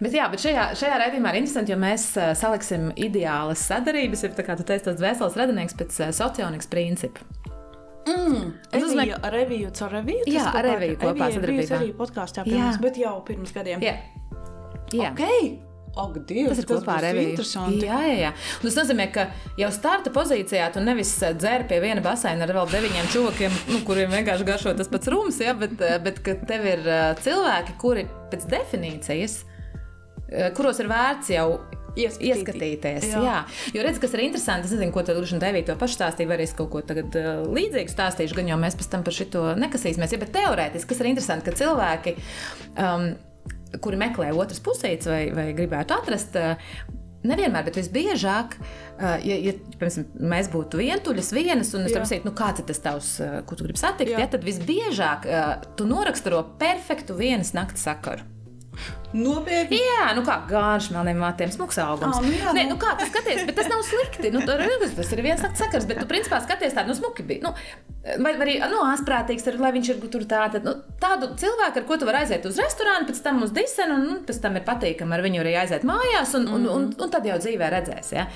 Bet, 0.00 0.14
jā, 0.16 0.24
bet 0.32 0.40
šajā, 0.40 0.62
šajā 0.80 0.98
raidījumā 1.02 1.32
ir 1.34 1.38
interesanti, 1.42 1.72
jo 1.74 1.78
mēs 1.80 2.04
uh, 2.16 2.30
saliksim 2.38 2.88
ideālas 2.96 3.60
sadarības, 3.68 4.22
ir 4.24 4.32
tā 4.38 4.44
kā 4.46 4.56
tu 4.56 4.64
teici, 4.64 4.86
tas 4.88 5.00
vesels 5.02 5.36
radinieks 5.36 5.76
pēc 5.76 5.98
uh, 6.06 6.12
sociālās 6.16 6.68
principa. 6.72 7.20
Mm, 8.08 8.54
Tas 8.72 8.80
nozīmē- 8.82 9.04
Reviju, 9.04 9.18
ar 9.22 9.32
reviju, 9.36 9.70
caur 9.76 9.90
reviju. 9.92 10.22
tas 10.24 10.34
Jā, 10.34 10.44
ar 10.56 10.64
reviju 10.64 10.96
kopā 11.02 11.26
sadarbībā. 11.34 11.76
arī 11.78 11.90
podkāstā 11.98 12.44
pie 12.46 12.56
Jā. 12.56 12.70
bet 12.80 12.96
jau 12.96 13.20
pirms 13.28 13.52
gadiem. 13.52 13.80
Jā, 13.84 13.96
jā. 14.92 15.10
Ok! 15.12 15.68
Ak, 16.00 16.14
Dievs, 16.24 16.48
Tas 16.54 16.58
ir 16.62 16.66
kopā 16.70 16.94
ar 16.96 17.02
Reviju. 17.02 17.36
Jā, 17.82 17.98
jā, 18.06 18.16
jā. 18.22 18.28
Un 18.30 18.70
tas 18.70 18.76
nozīmē, 18.78 19.08
ka 19.12 19.24
jau 19.58 19.70
starta 19.74 20.08
pozīcijā 20.14 20.72
tu 20.72 20.80
nevis 20.80 21.10
eh, 21.26 21.32
dzer 21.34 21.64
pie 21.66 21.80
viena 21.82 22.00
baseina 22.00 22.46
ar 22.46 22.52
vēl 22.54 22.68
deviņiem 22.70 23.08
čūkiem, 23.10 23.50
nu, 23.74 23.80
kuriem 23.84 24.08
vienkārši 24.14 24.46
garšo 24.46 24.76
tas 24.78 24.86
pats 24.88 25.10
rūms, 25.10 25.40
ja, 25.42 25.52
bet, 25.52 25.74
eh, 25.82 25.98
bet 25.98 26.22
ka 26.22 26.34
tev 26.46 26.64
ir 26.64 26.86
eh, 26.86 27.14
cilvēki, 27.20 27.74
kuri 27.82 28.06
pēc 28.30 28.46
definīcijas, 28.46 29.34
eh, 29.42 29.49
kuros 30.56 30.80
ir 30.82 30.90
vērts 30.90 31.34
jau 31.34 31.46
Ieskatīt. 31.98 32.28
ieskatīties. 32.28 33.06
Jā. 33.10 33.22
Jā. 33.24 33.38
Jo 33.74 33.84
redz, 33.86 33.98
kas 34.02 34.14
ir 34.14 34.24
interesanti, 34.26 34.68
es 34.68 34.74
nezinu, 34.76 34.92
ko 34.94 35.02
tad 35.06 35.18
Lūdzu 35.18 35.40
Devija 35.42 35.70
to 35.70 35.76
pašu 35.80 35.98
stāstīja, 35.98 36.30
vai 36.30 36.38
es 36.44 36.54
kaut 36.56 36.70
ko 36.74 36.84
tagad 36.86 37.16
uh, 37.18 37.42
līdzīgu 37.50 37.90
stāstīšu, 37.92 38.36
gan 38.38 38.52
jau 38.52 38.60
mēs 38.60 38.78
pēc 38.78 38.92
tam 38.92 39.02
par 39.06 39.16
šito 39.16 39.42
nekasīsimies. 39.58 40.14
Ja, 40.14 40.22
bet 40.22 40.32
teorētiski, 40.36 40.92
kas 40.92 41.02
ir 41.02 41.10
interesanti, 41.10 41.50
ka 41.50 41.58
cilvēki, 41.58 42.14
um, 42.76 43.10
kuri 43.82 44.00
meklē 44.00 44.30
otras 44.36 44.62
pusītes 44.62 45.10
vai, 45.10 45.22
vai 45.34 45.50
gribētu 45.56 45.98
atrast, 45.98 46.38
uh, 46.38 46.96
Nevienmēr, 47.20 47.66
bet 47.66 47.76
visbiežāk, 47.76 48.54
ja, 48.96 49.34
ja 49.36 49.52
piemēram, 49.76 50.06
mēs 50.32 50.46
būtu 50.48 50.78
vientuļas, 50.80 51.28
vienas, 51.36 51.74
un 51.76 51.84
es 51.84 51.92
tev 51.92 52.06
saku, 52.08 52.24
nu, 52.24 52.32
kāds 52.32 52.62
ir 52.62 52.68
tas 52.70 52.80
tavs, 52.80 53.10
ko 53.44 53.58
tu 53.60 53.66
gribi 53.66 53.76
satikt, 53.76 54.14
ja, 54.14 54.24
tad 54.24 54.46
visbiežāk 54.48 55.28
tu 55.76 55.84
noraksturo 55.84 56.40
perfektu 56.56 57.18
vienas 57.20 57.52
nakts 57.52 57.84
sakaru. 57.84 58.24
Nopietni! 59.10 59.80
Jā, 59.82 60.12
nu 60.14 60.22
kā 60.22 60.36
gārš, 60.46 60.92
melniem 60.94 61.18
matiem, 61.18 61.50
smags 61.50 61.80
augums. 61.82 62.20
Ā, 62.20 62.22
nu 62.22 62.30
jā, 62.30 62.52
Nē, 62.54 62.66
nu. 62.68 62.76
nu 62.76 62.78
kā 62.78 62.92
tas 62.98 63.08
skaties, 63.10 63.42
bet 63.48 63.56
tas 63.58 63.66
nav 63.70 63.80
slikti. 63.86 64.30
Nu, 64.30 64.42
tur, 64.46 64.62
tas 64.94 65.10
ir 65.16 65.22
viens 65.24 65.42
nakts 65.42 65.62
sakars, 65.64 65.86
bet 65.90 65.98
tu 65.98 66.06
principā 66.10 66.38
skaties 66.44 66.76
tādu 66.76 66.92
nu, 66.92 66.96
smuki. 66.98 67.24
bija. 67.26 67.48
Nu, 67.48 67.50
vai 68.22 68.36
arī 68.36 68.54
nu, 68.70 68.84
āsprātīgs, 68.92 69.48
ar, 69.50 69.58
lai 69.64 69.72
viņš 69.74 69.90
ir 69.96 69.98
tur 70.14 70.26
tādu, 70.30 70.62
nu, 70.62 70.76
tādu 71.02 71.32
cilvēku, 71.42 71.82
ar 71.82 71.88
ko 71.88 71.98
tu 71.98 72.06
vari 72.06 72.22
aiziet 72.22 72.46
uz 72.46 72.60
restorānu, 72.62 73.08
pēc 73.10 73.18
tam 73.26 73.42
uz 73.42 73.50
disenu, 73.56 73.98
un 73.98 74.06
nu, 74.06 74.20
pēc 74.28 74.38
tam 74.44 74.60
ir 74.60 74.66
patīkami 74.68 75.18
ar 75.18 75.26
viņu 75.26 75.42
arī 75.42 75.56
aiziet 75.64 75.88
mājās, 75.90 76.36
un, 76.38 76.46
un, 76.54 76.70
un, 76.70 76.88
un 76.94 77.12
tad 77.16 77.26
jau 77.26 77.40
dzīvē 77.42 77.72
redzēs. 77.74 78.14
Ja? 78.14 78.28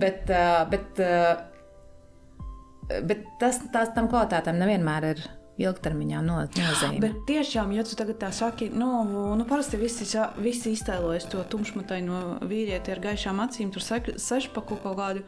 Bet, 0.00 0.32
bet, 0.72 1.04
uh, 1.04 2.96
bet 3.04 3.28
tas, 3.42 3.60
tās 3.74 3.92
tam 3.92 4.08
kvalitātēm 4.08 4.56
nevienmēr 4.64 5.12
ir 5.12 5.24
ilgtermiņā 5.60 6.20
no, 6.24 6.38
nozīme. 6.56 7.00
Bet 7.02 7.22
tiešām, 7.28 7.72
ja 7.76 7.84
tu 7.84 7.96
tagad 7.98 8.20
tā 8.22 8.30
saki, 8.34 8.70
nu, 8.72 8.88
nu 9.36 9.46
parasti 9.48 9.80
visi, 9.80 10.06
visi 10.40 10.72
iztēlojas 10.76 11.28
to 11.32 11.42
tumšmataino 11.52 12.22
vīrieti 12.48 12.94
ar 12.94 13.02
gaišām 13.04 13.42
acīm, 13.44 13.72
tur 13.74 13.84
sešpaku 13.84 14.80
kaut 14.84 14.96
kādu, 15.00 15.26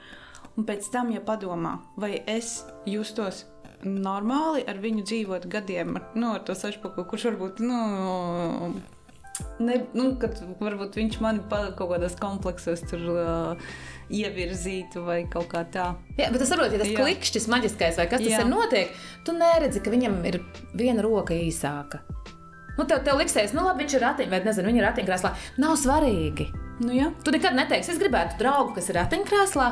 un 0.57 0.68
pēc 0.68 0.89
tam, 0.95 1.12
ja 1.12 1.20
padomā, 1.25 1.79
vai 2.01 2.16
es 2.31 2.62
justos 2.89 3.45
normāli 3.85 4.64
ar 4.68 4.81
viņu 4.81 5.05
dzīvot 5.05 5.49
gadiem, 5.53 5.99
ar, 5.99 6.11
nu, 6.16 6.33
ar 6.39 6.45
to 6.47 6.57
sešpaku, 6.57 7.05
kurš 7.11 7.29
varbūt, 7.29 7.61
nu, 7.61 8.72
ne, 9.61 9.81
nu 9.93 10.14
kad 10.22 10.41
varbūt 10.61 10.97
viņš 11.01 11.20
mani 11.25 11.45
pa 11.51 11.66
kaut 11.77 11.93
kādos 11.93 12.16
kompleksos 12.20 12.85
tur 12.89 13.05
uh, 13.12 13.75
ievirzītu 14.11 15.05
vai 15.07 15.21
kaut 15.31 15.49
kā 15.53 15.65
tā. 15.71 15.93
Jā, 16.19 16.31
bet 16.33 16.43
es 16.45 16.51
saprotu, 16.53 16.77
ja 16.77 16.83
tas 16.83 16.93
Jā. 16.93 16.99
klikšķis, 17.01 17.49
maģiskais 17.53 18.01
vai 18.01 18.09
kas 18.11 18.25
tas 18.25 18.35
Jā. 18.35 18.43
ir 18.45 18.51
notiek, 18.51 18.99
tu 19.25 19.37
neredzi, 19.37 19.83
ka 19.85 19.95
viņam 19.95 20.19
ir 20.31 20.41
viena 20.77 21.05
roka 21.05 21.37
īsāka. 21.37 22.03
Nu, 22.75 22.85
tev, 22.91 23.05
tev 23.07 23.21
liksies, 23.21 23.55
nu, 23.55 23.63
labi, 23.69 23.85
viņš 23.85 23.97
ir 23.97 24.03
ratiņš, 24.03 24.31
vai 24.33 24.43
nezinu, 24.43 24.71
viņa 24.73 24.81
ir 24.81 24.87
ratiņkrēslā. 24.89 25.33
Nav 25.63 25.77
svarīgi. 25.79 26.51
Nu, 26.83 26.91
jā. 26.91 27.13
Tu 27.23 27.31
nekad 27.31 27.55
neteiksi, 27.55 27.93
es 27.93 28.01
gribētu 28.01 28.35
draugu, 28.41 28.73
kas 28.75 28.89
ir 28.91 28.97
ratiņkrēslā. 28.99 29.67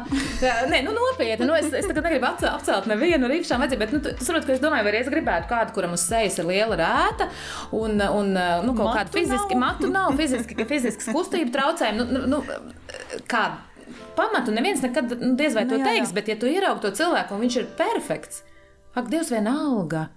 Nē, 0.71 0.79
nu, 0.87 0.93
nopietni. 0.95 1.49
Nu, 1.49 1.57
es, 1.59 1.67
es 1.75 1.89
tagad 1.89 2.07
negribu 2.07 2.29
apcelt 2.31 2.87
nevienu 2.87 3.27
ar 3.27 3.35
īpašām 3.35 3.65
vajadzībām, 3.65 3.83
bet 3.83 3.97
nu, 3.97 4.03
tu, 4.05 4.13
tu 4.21 4.27
saproti, 4.29 4.47
ka 4.47 4.55
es 4.55 4.63
domāju, 4.63 4.87
vai 4.87 4.95
es 5.01 5.11
gribētu 5.11 5.51
kādu, 5.51 5.75
kuram 5.75 5.97
uz 5.97 6.07
sejas 6.07 6.39
ir 6.39 6.47
liela 6.47 6.79
rēta 6.79 7.27
un, 7.75 7.99
un 7.99 8.31
nu, 8.37 8.77
kaut 8.79 8.87
Matu 8.87 9.01
kāda 9.01 9.17
fiziska, 9.19 9.59
nav. 9.59 9.65
matu 9.65 9.91
nav, 9.91 10.15
fiziski, 10.21 10.63
fiziskas 10.71 11.11
kustību 11.11 11.51
traucējumi. 11.59 12.07
Nu, 12.07 12.23
nu, 12.23 12.39
nu, 12.39 13.27
kāda 13.27 13.59
pamatu 14.17 14.55
neviens 14.55 14.83
nekad 14.85 15.15
nu, 15.21 15.35
diez 15.39 15.55
vai 15.57 15.67
Nu, 15.67 15.75
to 15.75 15.79
jā, 15.81 15.85
jā. 15.85 15.93
teiks, 15.93 16.15
bet 16.17 16.33
ja 16.33 16.37
tu 16.39 16.51
ieraugi 16.51 16.85
to 16.85 16.91
cilvēku 17.03 17.37
un 17.37 17.45
viņš 17.45 17.61
ir 17.61 17.71
perfekts, 17.79 18.43
ak, 18.95 19.09
Dievs, 19.13 19.33
vienalga. 19.33 20.09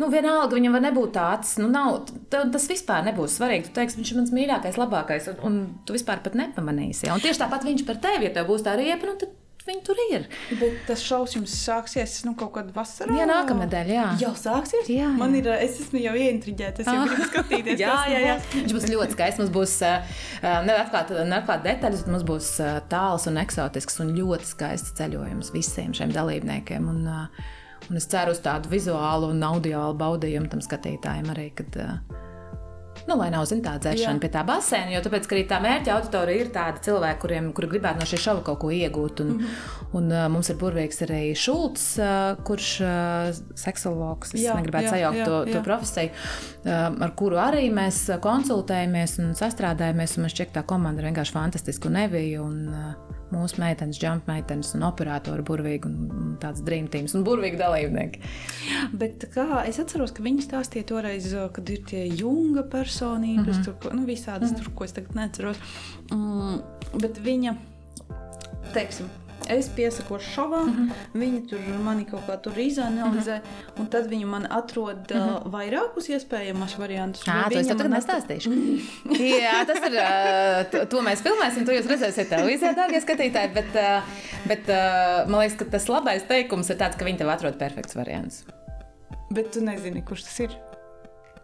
Nu, 0.00 0.08
vienalga, 0.08 0.56
viņam 0.56 0.76
var 0.78 0.82
nebūt 0.86 1.10
tāds, 1.12 1.56
nu, 1.60 1.68
nav, 1.68 2.06
tas 2.32 2.68
vispār 2.70 3.04
nebūs 3.04 3.34
svarīgi. 3.36 3.68
Tu 3.68 3.76
teiksi, 3.76 3.98
viņš 4.00 4.12
ir 4.12 4.18
mans 4.20 4.30
mīļākais, 4.32 4.78
labākais, 4.80 5.28
un, 5.34 5.42
un 5.44 5.58
tu 5.84 5.96
vispār 5.96 6.22
pat 6.24 6.38
nepamanīsi. 6.40 7.04
Ja? 7.08 7.16
Un 7.16 7.20
tieši 7.20 7.42
tāpat 7.42 7.66
viņš 7.68 7.84
par 7.88 8.00
tevi, 8.00 8.28
ja 8.28 8.32
tev 8.32 8.48
būs 8.48 8.64
tā 8.64 8.78
riepa, 8.80 9.10
nu, 9.10 9.18
tad 9.20 9.34
viņi 9.66 9.82
tur 9.86 9.98
ir. 10.10 10.24
Bet 10.60 10.78
tas 10.88 11.02
šausmas 11.04 11.34
jums 11.36 11.54
sāksies 11.66 12.14
nu, 12.26 12.32
kaut 12.38 12.52
kad 12.56 12.70
vasarā. 12.74 13.14
Jā, 13.18 13.26
nākamnedēļ, 13.30 13.92
jā. 13.94 14.06
Jau 14.22 14.32
sāksies? 14.38 14.88
Jā, 14.90 15.08
Man 15.18 15.34
jā. 15.36 15.42
ir, 15.42 15.50
ā, 15.52 15.58
es 15.66 15.78
esmu 15.84 16.00
jau 16.02 16.14
ieintriģēta. 16.16 16.80
Es 16.84 16.90
jau 16.90 16.96
Ah. 17.00 17.06
gribu 17.10 17.28
skatīties, 17.30 17.80
jā, 17.84 17.94
jā, 18.12 18.20
jā. 18.26 18.36
Viņš 18.56 18.74
būs 18.78 18.88
ļoti 18.94 19.16
skaists. 19.18 19.42
Mums 19.42 19.52
būs 19.54 19.76
neatklāta 20.70 21.24
neatklāt 21.28 21.64
detaļas, 21.66 22.04
bet 22.06 22.12
mums 22.14 22.26
būs 22.28 22.50
tāls 22.92 23.26
un 23.30 23.40
eksotisks 23.42 24.00
un 24.04 24.14
ļoti 24.16 24.48
skaists 24.54 24.94
ceļojums 25.00 25.52
visiem 25.54 25.92
šiem 25.96 26.12
dalībniekiem. 26.14 26.88
Un, 26.90 27.06
un 27.90 27.96
es 28.00 28.06
ceru 28.10 28.34
uz 28.36 28.40
tādu 28.44 28.70
vizuālu 28.72 29.30
un 29.34 29.42
audiālu 29.50 29.96
baudījumu 30.00 30.50
tam 30.52 30.60
skatītājiem 30.64 31.30
arī. 31.34 31.50
Kad, 31.60 31.76
ā, 31.80 31.88
Nu, 33.10 33.16
lai 33.18 33.30
nav 33.34 33.42
zin, 33.50 33.58
tā 33.64 33.72
dzēršana 33.82 34.18
Jā. 34.18 34.22
pie 34.22 34.28
tā 34.30 34.44
basēna, 34.46 34.92
jo 34.94 35.00
tāpēc, 35.02 35.24
arī 35.34 35.42
tā 35.50 35.58
mērķa 35.64 35.96
auditorija 35.96 36.44
ir 36.44 36.50
tāda 36.54 36.82
cilvēka, 36.84 37.18
kuriem 37.24 37.48
kuri 37.56 37.70
gribētu 37.72 37.98
no 37.98 38.06
šī 38.06 38.20
šova 38.22 38.44
kaut 38.46 38.60
ko 38.62 38.70
iegūt. 38.70 39.24
Un, 39.24 39.32
mm. 39.32 39.40
-hmm. 39.40 39.88
un, 39.98 40.06
uh, 40.12 40.28
mums 40.30 40.50
ir 40.52 40.60
burvīgs 40.60 41.02
arī 41.06 41.34
Šulcs, 41.34 41.86
kurš 42.46 42.68
seksuologs, 43.58 44.34
es 44.34 44.44
Jā, 44.44 44.54
negribētu 44.54 44.86
jā, 44.86 44.94
sajaukt 44.94 45.18
jā, 45.18 45.26
to, 45.26 45.44
to 45.44 45.58
jā. 45.58 45.64
profesiju, 45.64 46.10
uh, 46.64 47.02
ar 47.08 47.14
kuru 47.16 47.42
arī 47.42 47.66
mēs 47.74 47.98
konsultējamies 48.22 49.18
un 49.18 49.34
sastrādājamies. 49.34 50.16
Un 50.16 50.28
man 50.28 50.30
šķiet, 50.30 50.52
ka 50.52 50.60
tā 50.60 50.66
komanda 50.66 51.02
ir 51.02 51.10
vienkārši 51.10 51.34
fantastiska 51.34 51.90
un 51.90 51.98
nevija. 51.98 52.42
Un, 52.42 52.68
Mūsu 53.30 53.60
meitenes, 53.62 54.00
jump 54.02 54.26
meitenes 54.30 54.72
un 54.74 54.82
operatori 54.88 55.44
burvīgi 55.46 55.86
un 55.86 56.34
tāds 56.42 56.64
dream 56.66 56.88
teams 56.90 57.14
un 57.14 57.24
burvīgi 57.26 57.60
dalībnieki. 57.60 58.22
Bet 58.98 59.28
kā, 59.34 59.62
es 59.70 59.78
atceros, 59.82 60.14
ka 60.16 60.24
viņi 60.26 60.46
stāstīja 60.48 60.88
toreiz, 60.90 61.30
kad 61.54 61.70
ir 61.70 61.84
tie 61.86 62.04
junga 62.08 62.64
personības, 62.66 63.56
mm 63.56 63.62
-hmm. 63.62 63.80
tur, 63.82 63.94
nu, 63.94 64.06
visādas, 64.06 64.50
mm 64.50 64.56
-hmm. 64.56 64.64
tur, 64.64 64.74
ko 64.74 64.84
es 64.84 64.92
tagad 64.92 65.14
neatceros. 65.14 65.58
Mm, 66.10 66.60
bet 67.00 67.18
viņa, 67.24 67.54
teiksim, 68.74 69.06
es 69.48 69.68
piesakošu 69.76 70.30
šovā, 70.34 70.62
mm 70.64 70.74
-hmm. 70.74 71.20
viņa 71.20 71.40
tur 71.48 71.60
mani 71.84 72.04
kaut 72.04 72.26
kā 72.28 72.36
tur 72.42 72.58
izanalizē, 72.58 73.38
mm 73.38 73.42
-hmm. 73.42 73.80
un 73.80 73.86
tad 73.86 74.10
viņa 74.10 74.26
man 74.26 74.46
atrod 74.50 75.10
mm 75.10 75.16
-hmm. 75.16 75.50
vairākus 75.50 76.08
iespējamus 76.08 76.78
variantus. 76.78 77.26
Jā, 77.26 77.42
vai 77.42 77.50
to 77.50 77.58
es 77.58 77.66
tev 77.66 77.76
tagad 77.76 77.92
nestāstīšu. 77.92 78.50
Jā, 79.44 79.66
tas 79.66 79.78
ir. 79.86 79.98
ā, 79.98 80.70
To, 80.70 80.86
to 80.86 81.02
mēs 81.02 81.22
filmēsim, 81.22 81.64
to 81.66 81.72
jūs 81.72 81.88
redzēsiet 81.90 82.28
televīzijā, 82.28 82.74
dārgie 82.76 83.00
skatītāji. 83.00 83.54
Bet, 83.54 83.74
ā, 83.74 84.02
bet 84.46 84.66
man 85.28 85.40
liekas, 85.40 85.58
ka 85.58 85.64
tas 85.64 85.88
labais 85.88 86.22
teikums 86.22 86.70
ir 86.70 86.76
tāds, 86.76 86.96
ka 86.96 87.04
viņi 87.04 87.18
tev 87.18 87.28
atrod 87.28 87.58
perfekts 87.58 87.96
variants. 87.96 88.44
Bet 89.30 89.52
tu 89.52 89.60
nezini, 89.60 90.02
kurš 90.02 90.22
tas 90.22 90.40
ir. 90.40 90.69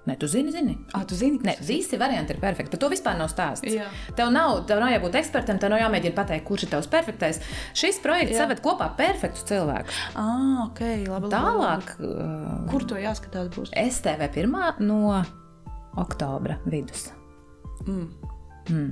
Nē, 0.06 0.14
tu 0.22 0.28
zini, 0.30 0.52
zini. 0.54 0.76
Ah, 0.94 1.02
tu 1.08 1.16
zini, 1.18 1.40
tas 1.42 1.58
ir? 1.58 1.66
visi 1.66 1.98
varianti 1.98 2.34
ir 2.34 2.38
perfekti. 2.42 2.70
Par 2.76 2.82
to 2.84 2.90
vispār 2.92 3.16
nav 3.18 3.30
stāsts. 3.32 3.66
Jā. 3.74 3.88
Tev 4.18 4.30
nav, 4.34 4.60
tev 4.68 4.78
nav 4.82 4.92
jābūt 4.94 5.18
ekspertam, 5.18 5.58
tev 5.62 5.72
nav 5.72 5.82
jāmēģina 5.82 6.14
pateikt, 6.14 6.46
kurš 6.46 6.66
ir 6.68 6.72
tavs 6.76 6.90
perfektais. 6.92 7.40
Šis 7.74 7.98
projekts 8.04 8.38
saved 8.38 8.62
kopā 8.62 8.86
perfektus 8.98 9.42
cilvēkus. 9.50 9.98
Ah, 10.14 10.68
ok, 10.68 10.82
labi. 10.84 11.08
labi, 11.10 11.32
Tālāk, 11.34 11.96
labi. 12.04 12.68
Kur 12.70 12.86
to 12.86 13.00
jāskatās 13.02 13.50
būs? 13.56 13.74
STV 13.74 14.30
1 14.46 14.86
no 14.86 15.00
oktobra 15.98 16.60
vidus. 16.70 17.10
Mm. 17.86 18.06
Mm. 18.70 18.90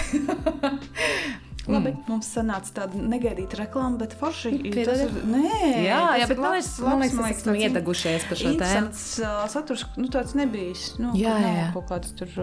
Labi, 1.68 1.92
mums 2.08 2.28
sanāca 2.32 2.72
tāda 2.80 3.00
negaidīta 3.04 3.58
reklāma, 3.60 3.98
bet 4.00 4.14
forši. 4.18 4.52
Piedodiet. 4.62 4.88
Tas 4.88 5.02
ir, 5.04 5.12
nē, 5.28 5.50
Jā, 5.84 5.98
tas 6.00 6.20
jā, 6.22 6.28
bet 6.30 6.40
man 6.40 6.54
liekas, 6.56 6.70
man 6.84 7.02
liekas, 7.02 7.18
mēs 7.20 7.42
esam 7.42 7.58
iedegušies 7.60 8.26
par 8.30 8.40
šo 8.40 8.52
tēmu. 8.60 8.90
Uh, 8.90 9.42
saturs, 9.52 9.84
nu 10.00 10.08
tāds 10.12 10.34
nebijis. 10.38 10.86
Nu, 11.02 11.12
Jā, 11.18 11.34
kur 11.36 11.44
nav 11.44 11.58
jā. 11.58 11.66
Kaut 11.76 11.88
kāds 11.90 12.14
tur 12.18 12.34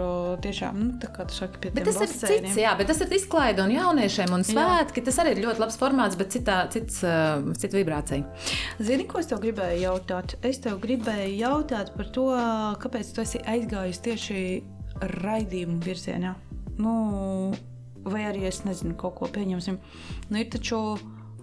tiešām, 0.45 0.79
nu 0.83 1.01
tā 1.01 1.09
kā 1.15 1.25
tu 1.29 1.37
saki, 1.37 1.61
pie 1.63 1.73
Bet 1.75 1.89
tas 1.89 1.99
ir 2.05 2.13
cits, 2.13 2.57
jā, 2.61 2.73
bet 2.79 2.91
tas 2.91 3.01
ir 3.03 3.15
izklaide 3.17 3.65
un 3.65 3.73
jauniešiem 3.73 4.33
un 4.37 4.45
svētki. 4.47 5.03
Tas 5.07 5.21
arī 5.23 5.35
ir 5.35 5.43
ļoti 5.47 5.63
labs 5.65 5.79
formāts, 5.81 6.17
bet 6.19 6.33
citā, 6.35 6.59
cits, 6.73 7.01
cita 7.01 7.79
vibrācija. 7.79 8.25
Zini, 8.83 9.07
ko 9.09 9.21
es 9.23 9.31
tev 9.31 9.41
gribēju 9.43 9.81
jautāt? 9.87 10.37
Es 10.45 10.61
tev 10.63 10.79
gribēju 10.83 11.39
jautāt 11.41 11.93
par 11.97 12.11
to, 12.13 12.29
kāpēc 12.83 13.13
tu 13.15 13.23
esi 13.25 13.41
aizgājis 13.43 14.03
tieši 14.05 14.43
raidījumu 15.21 15.81
virzienā. 15.85 16.35
Nu, 16.77 16.93
vai 18.13 18.25
arī 18.29 18.47
es 18.49 18.63
nezinu, 18.65 18.95
kaut 18.99 19.17
ko 19.19 19.29
pieņemsim. 19.33 19.79
Nu, 20.29 20.39
ir 20.41 20.49
taču 20.53 20.81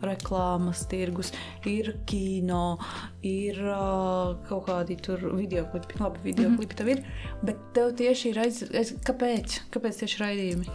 reklāmas 0.04 0.82
tirgus, 0.90 1.30
ir 1.68 1.94
kino, 2.08 2.78
ir 3.24 3.60
uh, 3.62 4.34
kaut 4.48 4.66
kādi 4.68 4.98
tur 5.00 5.22
video 5.32 5.64
klipi. 5.72 6.00
Labi, 6.00 6.20
video 6.24 6.48
mm 6.48 6.52
-hmm. 6.52 6.58
klipi 6.58 6.74
tev 6.76 6.88
ir, 6.88 7.04
bet 7.42 7.56
tev 7.74 7.94
tieši 7.96 8.28
ir 8.28 8.38
aiz... 8.38 8.62
aiz... 8.74 8.94
Kāpēc? 9.06 9.60
Kāpēc 9.70 10.02
tieši 10.02 10.20
raidījumi? 10.22 10.66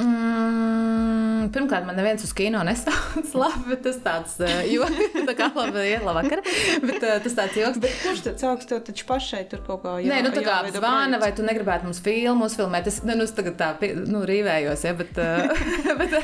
Mm, 0.00 1.50
pirmkārt, 1.52 1.84
man 1.84 1.98
neviens 1.98 2.22
uz 2.24 2.30
kino 2.36 2.62
nestāsta 2.64 3.38
labi, 3.42 3.64
bet 3.68 3.82
tas 3.84 3.98
tāds 4.00 4.38
uh, 4.40 4.62
jo, 4.64 4.86
tā 5.28 5.34
kā 5.36 5.50
labi, 5.52 5.84
iela 5.90 6.14
vakar. 6.16 6.40
Bet 6.80 7.04
uh, 7.04 7.18
tas 7.24 7.36
tāds 7.36 7.58
joks. 7.60 7.80
Bet 7.82 7.98
kurš 8.00 8.22
tad 8.24 8.40
sāks 8.40 8.70
tev 8.70 8.80
taču 8.86 9.06
pašai 9.08 9.42
tur 9.50 9.60
kaut 9.66 9.84
kā 9.84 9.98
Nē, 10.00 10.22
nu 10.24 10.32
tā 10.34 10.44
kā 10.46 10.58
zvana, 10.72 11.20
vai 11.22 11.32
tu 11.36 11.44
negribētu 11.44 11.88
mums 11.88 12.00
filmu 12.04 12.48
uzfilmēt? 12.48 12.88
Es, 12.88 13.02
ne, 13.04 13.18
nu, 13.20 13.28
es 13.28 13.36
tagad 13.36 13.58
tā 13.60 13.72
nu, 14.00 14.24
rīvējos, 14.28 14.86
ja, 14.88 14.94
bet. 14.96 15.12
Uh, 15.20 15.52
bet 16.00 16.16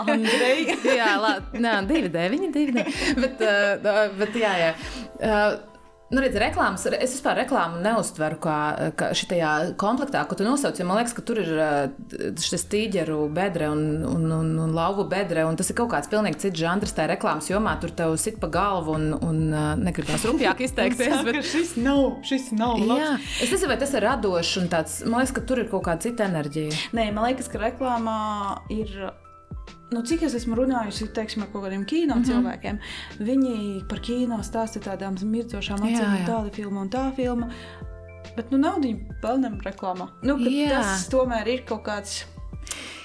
Andrej. 0.00 0.70
jā, 0.88 1.14
labi, 1.20 1.64
nē, 1.64 1.76
divi 1.90 2.12
deviņi, 2.16 2.52
divi 2.56 2.78
deviņi. 2.78 3.18
Bet, 3.20 3.44
bet 4.16 4.40
jā, 4.40 4.54
jā. 4.64 4.72
Nu, 6.10 6.18
redz, 6.18 6.34
reklāmas, 6.42 6.82
es 6.90 7.12
vispār 7.14 7.36
reklāmu 7.44 7.78
neuztveru 7.84 8.40
kā, 8.42 8.54
kā 8.98 9.12
šajā 9.14 9.50
komplektā, 9.78 10.24
ko 10.26 10.34
tu 10.34 10.42
nosauc. 10.42 10.74
jo 10.74 10.86
Man 10.88 10.98
liekas, 10.98 11.14
ka 11.14 11.22
tur 11.22 11.38
ir 11.38 11.52
uh, 11.54 12.34
šis 12.42 12.66
tīģeru 12.72 13.28
bedre 13.34 13.68
un, 13.70 13.84
un, 14.08 14.24
un, 14.34 14.50
un 14.64 14.74
lauvu 14.74 15.04
bedre, 15.10 15.44
un 15.46 15.54
tas 15.58 15.70
ir 15.70 15.78
kaut 15.78 15.92
kāds 15.94 16.10
pilnīgi 16.10 16.42
cits 16.42 16.58
žanrs 16.58 16.96
tajā 16.96 17.12
reklāmas 17.12 17.52
jomā. 17.52 17.76
Tur 17.78 17.94
tev 17.94 18.16
sit 18.18 18.42
pa 18.42 18.50
galvu 18.50 18.98
un, 18.98 19.06
un 19.14 19.40
uh, 19.54 19.70
negribās 19.78 20.26
rupjāk 20.26 20.62
izteikties. 20.66 21.14
Saka, 21.14 21.28
bet, 21.30 21.46
šis 21.46 21.76
nav, 21.78 22.04
šis 22.26 22.50
nav 22.58 22.74
labs. 22.82 23.06
Jā, 23.06 23.16
es 23.46 23.54
nezinu, 23.54 23.70
vai 23.70 23.80
tas 23.86 23.94
ir 23.94 24.08
radošs 24.08 24.54
un 24.64 24.70
tāds. 24.74 25.00
Man 25.06 25.22
liekas, 25.22 25.38
ka 25.38 25.46
tur 25.46 25.62
ir 25.62 25.70
kaut 25.70 25.86
kāda 25.86 26.10
cita 26.10 26.26
enerģija. 26.26 26.88
Nē, 26.90 27.12
man 27.14 27.30
liekas, 27.30 27.52
ka 27.54 27.62
reklāmā 27.68 28.20
ir. 28.74 29.12
Nu, 29.90 30.02
cik 30.06 30.22
es 30.22 30.34
esmu 30.38 30.54
runājusi 30.54 31.08
teiksim, 31.14 31.42
ar 31.42 31.48
kaut 31.50 31.64
kādiem 31.64 31.84
kino 31.84 32.14
mm 32.14 32.22
-hmm. 32.22 32.28
cilvēkiem, 32.30 32.78
viņi 33.18 33.88
par 33.88 34.00
kino 34.00 34.38
stāsta 34.46 34.78
tādām 34.78 35.18
mirdzošām 35.18 35.82
Jā, 35.82 35.98
acīm, 35.98 36.26
tāda 36.26 36.52
filma 36.54 36.80
un 36.80 36.90
tā 36.90 37.14
filma. 37.16 37.50
Bet 38.36 38.50
nu, 38.50 38.58
naudu 38.58 38.94
pelnām 39.22 39.58
reklāmā. 39.64 40.08
Nu, 40.22 40.38
tas 40.68 41.08
tomēr 41.08 41.48
ir 41.48 41.64
kaut 41.66 41.82
kāds. 41.82 42.24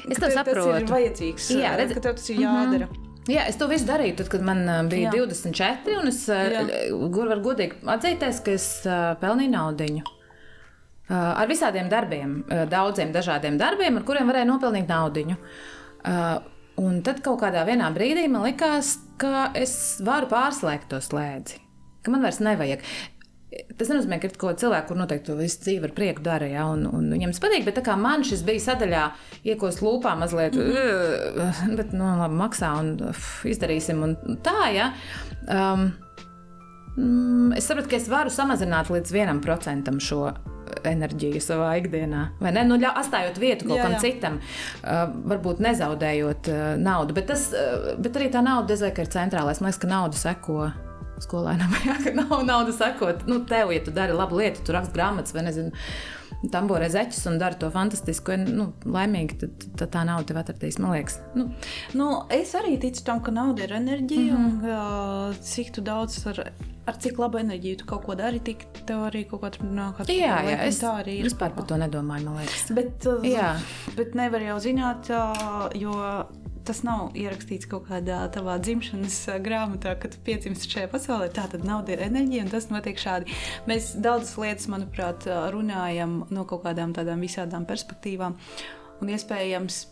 Es 0.09 0.20
to 0.20 0.28
tev 0.28 0.34
Tas 0.34 0.47
ir 0.47 0.53
saprotu. 0.53 0.91
vajadzīgs. 0.93 1.49
Jā, 1.49 1.57
Jā, 1.57 1.78
redz- 1.78 1.99
tas 1.99 2.30
ir 2.30 2.38
jādara. 2.38 2.88
Jā, 3.26 3.47
es 3.49 3.55
to 3.57 3.68
visu 3.68 3.86
darīju, 3.86 4.16
tad, 4.16 4.28
kad 4.30 4.41
man 4.41 4.59
uh, 4.70 4.84
bija 4.89 5.09
Jā. 5.09 5.16
Jā. 5.16 5.26
24, 5.26 5.97
un 5.97 6.07
es 6.07 6.30
uh, 6.30 7.26
varu 7.26 7.41
godīgi 7.41 7.80
atzīties, 7.82 8.43
ka 8.45 8.51
es 8.51 8.68
pelnīju 9.22 9.49
naudu. 9.49 10.03
Ar 11.09 11.47
visādiem 11.47 11.89
darbiem, 11.89 12.43
daudziem 12.70 13.11
dažādiem 13.13 13.57
darbiem, 13.57 13.97
ar 13.97 14.03
kuriem 14.03 14.30
varēja 14.30 14.45
nopelnīt 14.49 14.88
naudu. 14.89 15.36
Un 16.82 16.99
tad 17.05 17.21
kaut 17.23 17.39
kādā 17.39 17.63
brīdī 17.95 18.28
man 18.28 18.43
likās, 18.43 18.97
ka 19.21 19.49
es 19.55 19.97
varu 20.03 20.28
pārslēgt 20.32 20.89
to 20.91 20.99
slēdzi, 20.99 21.59
ka 22.03 22.11
man 22.11 22.26
vairs 22.26 22.41
nevajag. 22.43 22.84
Tas 23.80 23.88
nenozīmē, 23.88 24.17
ka 24.19 24.28
ir 24.28 24.34
kaut 24.36 24.49
kāda 24.49 24.61
cilvēka, 24.65 24.88
kur 24.89 24.97
noteikti 24.99 25.30
to 25.30 25.38
visu 25.39 25.61
dzīvi 25.63 25.88
ar 25.88 25.93
prieku 25.95 26.23
dara, 26.26 26.47
ja, 26.51 26.65
un, 26.67 26.84
un 26.91 27.05
viņam 27.13 27.32
tas 27.32 27.39
patīk. 27.45 27.63
Bet 27.63 27.80
man 28.01 28.26
šis 28.28 28.43
bija 28.43 28.63
sadaļā, 28.65 29.03
iekost 29.47 29.84
lūpā 29.86 30.17
mazliet, 30.19 30.57
mm 30.59 30.73
-hmm. 30.76 31.76
bet, 31.80 31.93
nu, 31.95 32.09
labi, 32.19 32.36
maksā 32.41 32.73
un 32.82 32.97
uf, 33.11 33.45
izdarīsim. 33.47 34.03
Un 34.03 34.41
tā, 34.43 34.73
ja. 34.76 34.89
Um, 35.47 35.93
mm, 36.97 37.53
es 37.55 37.69
saprotu, 37.69 37.93
ka 37.93 37.95
es 37.95 38.11
varu 38.11 38.30
samazināt 38.30 38.91
līdz 38.91 39.15
vienam 39.15 39.39
procentam 39.41 40.03
šo 40.03 40.34
enerģiju 40.86 41.41
savā 41.43 41.74
ikdienā. 41.82 42.24
Vai 42.41 42.53
ne? 42.55 42.66
Nu, 42.68 42.80
ļa, 42.82 42.95
atstājot 43.01 43.39
vietu 43.41 43.70
kaut 43.70 43.80
jā, 43.80 43.86
kam 43.86 43.97
jā. 43.97 44.01
citam, 44.05 44.39
uh, 44.82 45.05
varbūt 45.34 45.61
nezaudējot 45.66 46.49
uh, 46.53 46.66
naudu. 46.82 47.16
Bet, 47.18 47.30
tas, 47.32 47.47
uh, 47.55 47.93
bet 48.01 48.18
arī 48.20 48.32
tā 48.34 48.43
nauda 48.45 48.74
diezgan 48.74 49.05
ir 49.05 49.13
centrālais. 49.13 49.61
Man 49.61 49.72
liekas, 49.72 49.82
ka 49.84 49.91
nauda 49.91 50.20
seko. 50.20 50.59
Skolēnam 51.24 51.72
jau 51.88 52.11
nav 52.18 52.41
naudas 52.43 52.76
sekot. 52.82 53.24
Nu, 53.30 53.39
tev, 53.47 53.72
ja 53.72 53.80
tu 53.84 53.93
dari 53.95 54.16
labu 54.16 54.36
lietu, 54.41 54.66
tu 54.68 54.76
raksti 54.76 54.97
grāmatas 54.97 55.32
vai 55.36 55.45
nezinu, 55.45 55.72
tamborē 56.53 56.89
zeķus 56.93 57.25
un 57.31 57.39
dari 57.41 57.59
to 57.61 57.71
fantastisku, 57.73 58.37
nu, 58.45 58.69
laimīgi, 58.85 59.39
tad, 59.41 59.65
tad 59.81 59.93
tā 59.95 60.05
nauda 60.07 60.29
tev 60.31 60.41
atradīs. 60.43 60.79
Man 60.81 60.95
liekas, 60.95 61.19
nu. 61.37 61.49
Nu, 61.97 62.11
es 62.33 62.53
arī 62.57 62.77
ticu 62.81 63.05
tam, 63.07 63.23
ka 63.25 63.33
nauda 63.35 63.65
ir 63.65 63.75
enerģija 63.79 64.37
mm 64.37 64.61
-hmm. 64.61 64.63
un 64.63 65.31
uh, 65.31 65.35
cik 65.41 65.73
tu 65.75 65.81
daudz 65.81 66.25
ar 66.27 66.45
ar 66.85 66.97
cik 67.01 67.17
labu 67.17 67.37
enerģiju 67.41 67.77
tu 67.77 67.85
kaut 67.85 68.03
ko 68.05 68.15
dari, 68.15 68.39
tik 68.39 68.65
tev 68.85 69.07
arī 69.07 69.25
kaut 69.29 69.41
kā 69.41 69.51
tur 69.55 69.65
nāk. 69.65 70.03
Jā, 70.07 70.37
jā, 70.45 70.57
es 70.67 70.81
tā 70.83 70.91
arī 71.01 71.19
ir. 71.19 71.25
Vispār 71.25 71.53
par 71.55 71.65
to 71.65 71.77
nedomāju, 71.81 72.25
man 72.25 72.37
liekas. 72.37 72.71
Bet, 72.77 73.05
uh, 73.09 73.25
jā. 73.25 73.55
bet 73.97 74.13
nevar 74.15 74.41
jau 74.41 74.59
zināt, 74.59 75.09
uh, 75.09 75.69
jo 75.73 75.95
tas 76.68 76.82
nav 76.86 77.16
ierakstīts 77.18 77.70
kaut 77.72 77.88
kādā 77.89 78.20
tavā 78.34 78.57
dzimšanas 78.61 79.18
grāmatā, 79.45 79.95
kad 80.01 80.16
tu 80.16 80.22
piedzimsti 80.26 80.72
šajā 80.76 80.91
pasaulē. 80.91 81.32
Tā 81.36 81.47
tad 81.51 81.66
nauda 81.68 81.95
ir 81.95 82.05
enerģija, 82.07 82.45
un 82.45 82.53
tas 82.53 82.70
notiek 82.74 82.99
šādi. 83.01 83.36
Mēs 83.70 83.93
daudzas 84.01 84.36
lietas, 84.41 84.70
manuprāt, 84.72 85.28
runājam 85.55 86.24
no 86.34 86.47
kaut 86.49 86.66
kādām 86.68 86.95
tādām 86.97 87.24
visādām 87.26 87.68
perspektīvām. 87.70 88.38
Un 89.03 89.11
iespējams, 89.11 89.84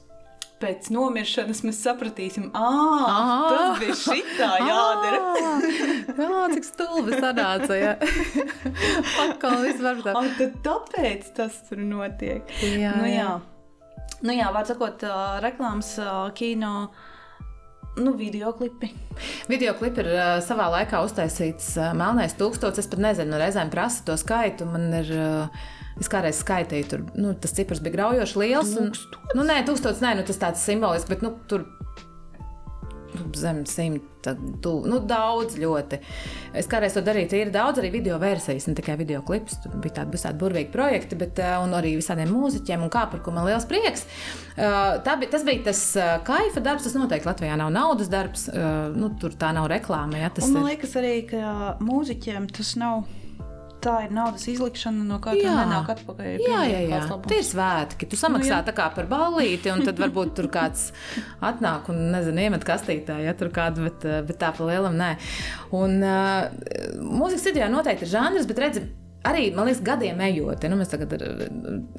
pēc 0.64 0.90
nomiršanas 0.96 1.62
mēs 1.68 1.80
sapratīsim, 1.84 2.50
ah, 2.56 3.48
tas 3.50 3.82
bija 3.82 3.96
šitā 4.00 4.50
jādara. 4.64 5.22
Jā, 6.24 6.44
cik 6.54 6.68
stulbi 6.68 7.18
sanāca. 7.20 7.78
Ja. 7.80 7.96
Atkal 9.26 9.60
viss 9.66 9.84
var 9.84 10.04
tā. 10.06 10.16
Tad 10.40 10.62
tāpēc 10.66 11.34
tas 11.38 11.58
tur 11.68 11.84
notiek. 11.84 12.48
Jā, 12.64 12.96
nu, 13.00 13.10
jā. 13.12 13.34
Nu, 14.24 14.32
jā, 14.32 14.48
var 14.56 14.68
sakot, 14.70 15.04
reklāmas 15.44 15.98
kino. 16.38 16.90
Nu, 18.00 18.16
video 18.18 18.50
klipi. 18.58 18.90
Video 19.52 19.76
klipi 19.78 20.02
ir 20.02 20.08
uh, 20.16 20.22
savā 20.42 20.66
laikā 20.80 21.04
uztaisīts 21.06 21.76
uh, 21.78 21.92
Melnais 21.94 22.34
tūkstotis. 22.40 22.88
Es 22.88 22.90
pat 22.90 23.04
nezinu, 23.04 23.38
reizēm 23.38 23.70
prasa 23.70 24.02
to 24.08 24.16
skaitu. 24.18 24.66
Man 24.66 24.88
ir 24.98 25.12
uh, 25.14 25.68
Es 26.02 26.10
kādreiz 26.10 26.40
skaitīju, 26.42 26.86
tur 26.90 27.04
nu, 27.14 27.36
tas 27.38 27.54
cipars 27.54 27.82
bija 27.84 27.98
graujoši 28.00 28.40
liels. 28.42 28.72
Un, 28.82 28.90
nu, 29.38 29.46
nē, 29.46 29.60
tūkstotis, 29.68 30.02
nē, 30.02 30.16
nu, 30.18 30.26
tas 30.26 30.40
tāds 30.42 30.64
simbolisks, 30.66 31.10
bet 31.10 31.22
nu, 31.26 31.36
tur 31.50 31.68
zem 33.38 33.64
simta, 33.70 34.34
tu, 34.64 34.74
nu, 34.88 35.00
daudz 35.08 35.58
ļoti. 35.60 36.00
Es 36.58 36.70
kādreiz 36.72 36.96
to 36.96 37.04
darīju, 37.06 37.32
ir 37.40 37.52
daudz 37.54 37.82
arī 37.82 37.92
video 37.94 38.20
versijas, 38.22 38.68
ne 38.70 38.76
tikai 38.78 38.96
video 39.00 39.24
klips. 39.26 39.58
Tur 39.64 39.78
bija 39.84 40.00
tādi, 40.02 40.20
tādi 40.22 40.42
burvīgi 40.42 40.72
projekti, 40.74 41.18
bet 41.20 41.42
arī 41.44 41.96
visādiem 42.00 42.32
mūziķiem, 42.34 42.86
un 42.86 42.94
kā 42.94 43.06
par 43.12 43.24
ko 43.26 43.34
man 43.36 43.48
liels 43.50 43.68
prieks. 43.70 44.06
Tā 44.56 45.18
bija, 45.20 45.34
tas 45.34 45.48
bija 45.48 45.66
tas 45.70 45.82
kaifa 46.28 46.64
darbs, 46.64 46.88
tas 46.88 46.96
noteikti 47.00 47.30
Latvijā 47.30 47.58
nav 47.60 47.74
naudas 47.74 48.12
darbs, 48.12 48.48
nu, 48.96 49.12
tur 49.22 49.36
tā 49.40 49.52
nav 49.56 49.68
reklāma. 49.72 50.22
Ja, 50.24 50.32
man 50.46 50.70
liekas 50.70 50.96
arī, 51.02 51.18
ka 51.32 51.76
mūziķiem 51.84 52.50
tas 52.54 52.76
nav 52.80 53.04
tā 53.84 53.96
ir 54.06 54.14
naudas 54.16 54.46
izlikšana, 54.50 55.04
no 55.08 55.20
kā 55.24 55.36
tā 55.38 55.54
nenāk 55.60 55.92
atpakaļ. 55.94 56.32
Jā, 56.42 56.64
jā, 56.70 56.82
jā. 56.90 57.02
tie 57.28 57.40
ir 57.42 57.48
svētki. 57.48 58.10
Tu 58.10 58.20
samaksā 58.20 58.62
nu, 58.64 58.76
kā 58.78 58.88
par 58.96 59.10
ballīti, 59.12 59.72
un 59.74 59.84
tad 59.86 60.02
varbūt 60.02 60.34
tur 60.40 60.50
kāds 60.54 60.90
atnāk 61.44 61.92
un, 61.94 62.02
nezinu, 62.16 62.48
iemet 62.48 62.66
kastītā, 62.68 63.20
ja 63.24 63.36
tur 63.38 63.52
kādu, 63.54 63.88
bet, 63.90 64.08
bet 64.30 64.42
tā 64.42 64.54
pa 64.56 64.68
lielam 64.70 64.98
nē. 65.00 65.14
Un 65.76 66.00
uh, 66.02 66.50
mūzikas 67.04 67.48
studijā 67.48 67.72
noteikti 67.72 68.08
ir 68.08 68.14
žanrs, 68.16 68.50
bet 68.50 68.64
redzi, 68.64 68.88
arī, 69.28 69.48
man 69.56 69.68
liekas, 69.68 69.82
gadiem 69.86 70.20
ejot, 70.28 70.64
ja, 70.64 70.70
nu, 70.72 70.84
tagad, 70.88 71.14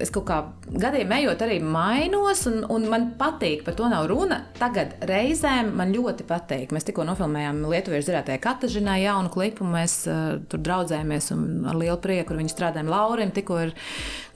es 0.03 0.13
kaut 0.15 0.27
kā 0.29 0.39
gadiem 0.69 1.13
ejot, 1.17 1.45
arī 1.45 1.59
mainos, 1.63 2.45
un, 2.51 2.61
un 2.73 2.87
man 2.91 3.07
patīk, 3.21 3.65
par 3.67 3.77
to 3.79 3.89
nav 3.91 4.09
runa. 4.11 4.41
Tagad 4.59 4.97
reizēm 5.09 5.73
man 5.79 5.95
ļoti 5.95 6.27
patīk. 6.29 6.75
Mēs 6.75 6.89
tikko 6.89 7.07
nofilmējām 7.09 7.63
Lietuviešu 7.71 8.11
zinātnē 8.11 8.37
Katažinā 8.45 8.99
jaunu 9.03 9.33
klipu, 9.33 9.67
mēs 9.69 9.97
uh, 10.11 10.37
tur 10.51 10.63
draudzējāmies 10.65 11.31
un 11.35 11.47
ar 11.71 11.81
lielu 11.81 11.97
prieku 12.05 12.35
ar 12.35 12.43
viņu 12.43 12.53
strādājam. 12.53 12.93
Laurim 12.93 13.33
tikko 13.35 13.61
ir 13.67 13.75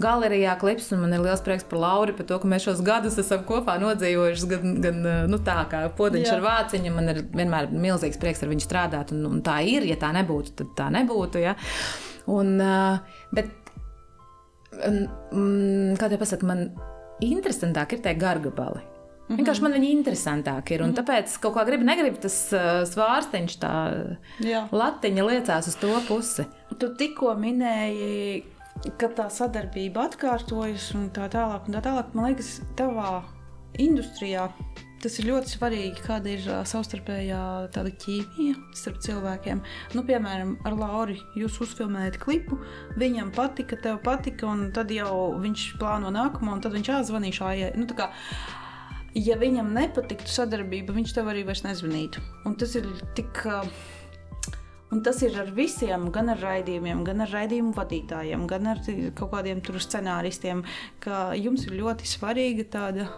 galerijā 0.03 0.57
klips, 0.61 0.91
un 0.95 1.05
man 1.05 1.17
ir 1.17 1.25
liels 1.25 1.45
prieks 1.45 1.67
par 1.69 1.83
Lauri, 1.83 2.17
par 2.17 2.29
to, 2.29 2.41
ka 2.41 2.51
mēs 2.51 2.69
šos 2.69 2.83
gadus 2.87 3.21
esam 3.21 3.45
kopā 3.49 3.77
nodzīvojuši, 3.83 4.51
gan, 4.55 4.77
gan 4.85 5.01
nu, 5.31 5.41
tā 5.45 5.61
kā 5.71 5.85
podiņš 5.99 6.31
Jā. 6.31 6.37
ar 6.39 6.45
vāciņu. 6.47 6.95
Man 6.95 7.13
ir 7.13 7.25
vienmēr 7.35 7.73
milzīgs 7.73 8.21
prieks 8.21 8.45
ar 8.45 8.53
viņu 8.53 8.65
strādāt, 8.65 9.15
un, 9.15 9.27
un 9.29 9.43
tā 9.45 9.61
ir, 9.67 9.87
ja 9.89 9.99
tā 10.01 10.13
nebūtu, 10.17 10.57
tad 10.63 10.77
tā 10.79 10.93
nebūtu. 10.95 11.43
Ja. 11.45 11.59
Un, 12.29 12.59
bet, 13.35 13.51
kā 15.99 16.11
te 16.13 16.21
pasaka, 16.21 16.49
man 16.49 16.69
interesantāk 17.25 17.97
ir 17.97 18.05
tie 18.05 18.15
gargabali. 18.19 18.83
Mm 18.83 19.35
-hmm. 19.35 19.39
Vienkārši 19.39 19.63
man 19.63 19.73
viņi 19.73 19.89
interesantāki 19.93 20.75
ir. 20.75 20.83
Mm 20.83 20.93
-hmm. 20.93 20.99
tāpēc 20.99 21.41
kaut 21.41 21.55
kā 21.55 21.65
gribi, 21.67 21.85
negribi 21.85 22.19
tas 22.21 22.55
svārsteņš, 22.93 23.59
tā 23.61 23.73
Jā. 24.41 24.69
latiņa 24.73 25.25
liecās 25.25 25.69
uz 25.69 25.75
to 25.77 26.01
pusi. 26.09 26.47
Tu 26.79 26.95
tikko 26.95 27.35
minēji, 27.35 28.45
ka 28.99 29.09
tā 29.09 29.29
sadarbība 29.31 30.09
atkārtojas 30.09 30.95
un 30.95 31.11
tā 31.11 31.29
tālāk. 31.29 31.69
Un 31.69 31.75
tā 31.75 31.81
tālāk 31.83 32.15
man 32.15 32.25
liekas, 32.25 32.61
tavā 32.77 33.23
industrijā 33.79 34.49
Tas 34.99 35.15
ir 35.21 35.29
ļoti 35.29 35.53
svarīgi, 35.53 36.03
kāda 36.03 36.31
ir 36.33 36.47
savstarpējā 36.67 37.41
tāda 37.75 37.91
ķīmija 38.03 38.57
starp 38.75 38.97
cilvēkiem. 39.05 39.61
Nu, 39.95 40.03
piemēram, 40.09 40.57
ar 40.67 40.75
Lauru 40.75 41.15
jūs 41.39 41.61
uzfilmējat 41.63 42.19
klipu, 42.19 42.59
viņam 42.99 43.31
patika, 43.37 43.79
tev 43.85 44.01
patika, 44.03 44.49
un 44.51 44.73
tad 44.75 44.91
jau 44.91 45.37
viņš 45.39 45.69
plāno 45.79 46.11
nākamo, 46.15 46.57
un 46.57 46.65
tad 46.65 46.75
viņš 46.75 46.91
āzvanīšu 46.97 47.45
ājai. 47.47 47.69
Nu, 47.79 47.87
kā, 47.95 48.09
ja 49.15 49.39
viņam 49.39 49.71
nepatiktu 49.77 50.35
sadarbība, 50.35 50.97
viņš 50.99 51.15
tev 51.15 51.31
arī 51.31 51.47
vairs 51.47 51.63
nezvanītu. 51.69 52.25
Un 52.51 52.59
tas 52.59 52.75
ir 52.81 52.91
tik. 53.15 53.45
Un 54.89 55.03
tas 55.05 55.21
ir 55.21 55.35
ar 55.37 55.51
visiem, 55.53 56.09
gan 56.11 56.33
ar 56.33 56.39
raidījumiem, 56.41 57.05
gan 57.05 57.21
ar 57.21 57.31
raidījumu 57.37 57.75
vadītājiem, 57.77 58.47
gan 58.49 58.71
ar 58.73 58.83
kaut 59.15 59.35
kādiem 59.35 59.61
scenāristiem, 59.63 60.65
ka 61.05 61.37
jums 61.37 61.69
ir 61.69 61.77
ļoti 61.77 62.09
svarīga 62.09 62.65
tāda 62.73 63.11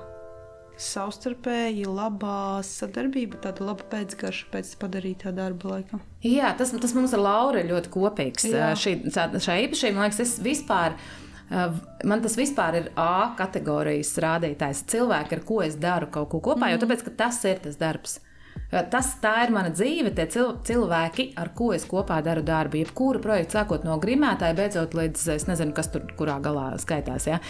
savstarpēji 0.80 1.86
labā 1.88 2.60
sadarbība, 2.66 3.40
tāda 3.44 3.66
laba 3.68 3.86
pēcgarša 3.92 4.48
pēc 4.52 4.72
padarītā 4.80 5.32
darba 5.36 5.74
laika. 5.76 6.00
Jā, 6.24 6.54
tas, 6.58 6.72
tas 6.82 6.94
mums 6.96 7.14
ar 7.16 7.24
Lauru 7.24 7.60
ir 7.60 7.70
ļoti 7.70 7.92
kopīgs. 7.92 8.48
Jā. 8.50 8.70
Šī, 8.78 8.96
šā 9.10 9.58
īpašība, 9.66 9.96
man 9.98 10.08
liekas, 10.08 10.22
es 10.24 10.38
vispār. 10.44 10.96
Man 12.06 12.20
tas 12.22 12.36
vispār 12.38 12.76
ir 12.78 12.90
A 13.00 13.32
kategorijas 13.38 14.12
rādītājs. 14.22 14.84
Cilvēki, 14.92 15.34
ar 15.34 15.40
ko 15.48 15.56
es 15.64 15.74
daru 15.82 16.06
kaut 16.14 16.30
ko 16.30 16.38
kopā, 16.44 16.68
mm. 16.68 16.76
jo 16.76 16.82
tāpēc, 16.84 17.02
tas 17.18 17.40
ir 17.50 17.58
tas 17.64 17.78
darbs. 17.80 18.20
Tas 18.70 19.08
tā 19.18 19.32
ir 19.46 19.50
mana 19.54 19.72
dzīve, 19.74 20.12
tie 20.14 20.28
cilvēki, 20.30 21.32
ar 21.42 21.50
ko 21.58 21.72
es 21.74 21.82
kopā 21.90 22.20
daru 22.22 22.44
darbu. 22.46 22.78
Jebkuru 22.84 23.22
projektu, 23.22 23.58
sākot 23.58 23.86
no 23.86 23.98
grimētāja, 24.02 24.54
beidzot 24.58 24.94
līdz 24.94 25.26
es 25.34 25.48
nezinu, 25.50 25.74
kas 25.74 25.90
tur 25.90 26.06
kurā 26.18 26.38
galā 26.42 26.68
skaitās. 26.78 27.26
Ja? 27.26 27.40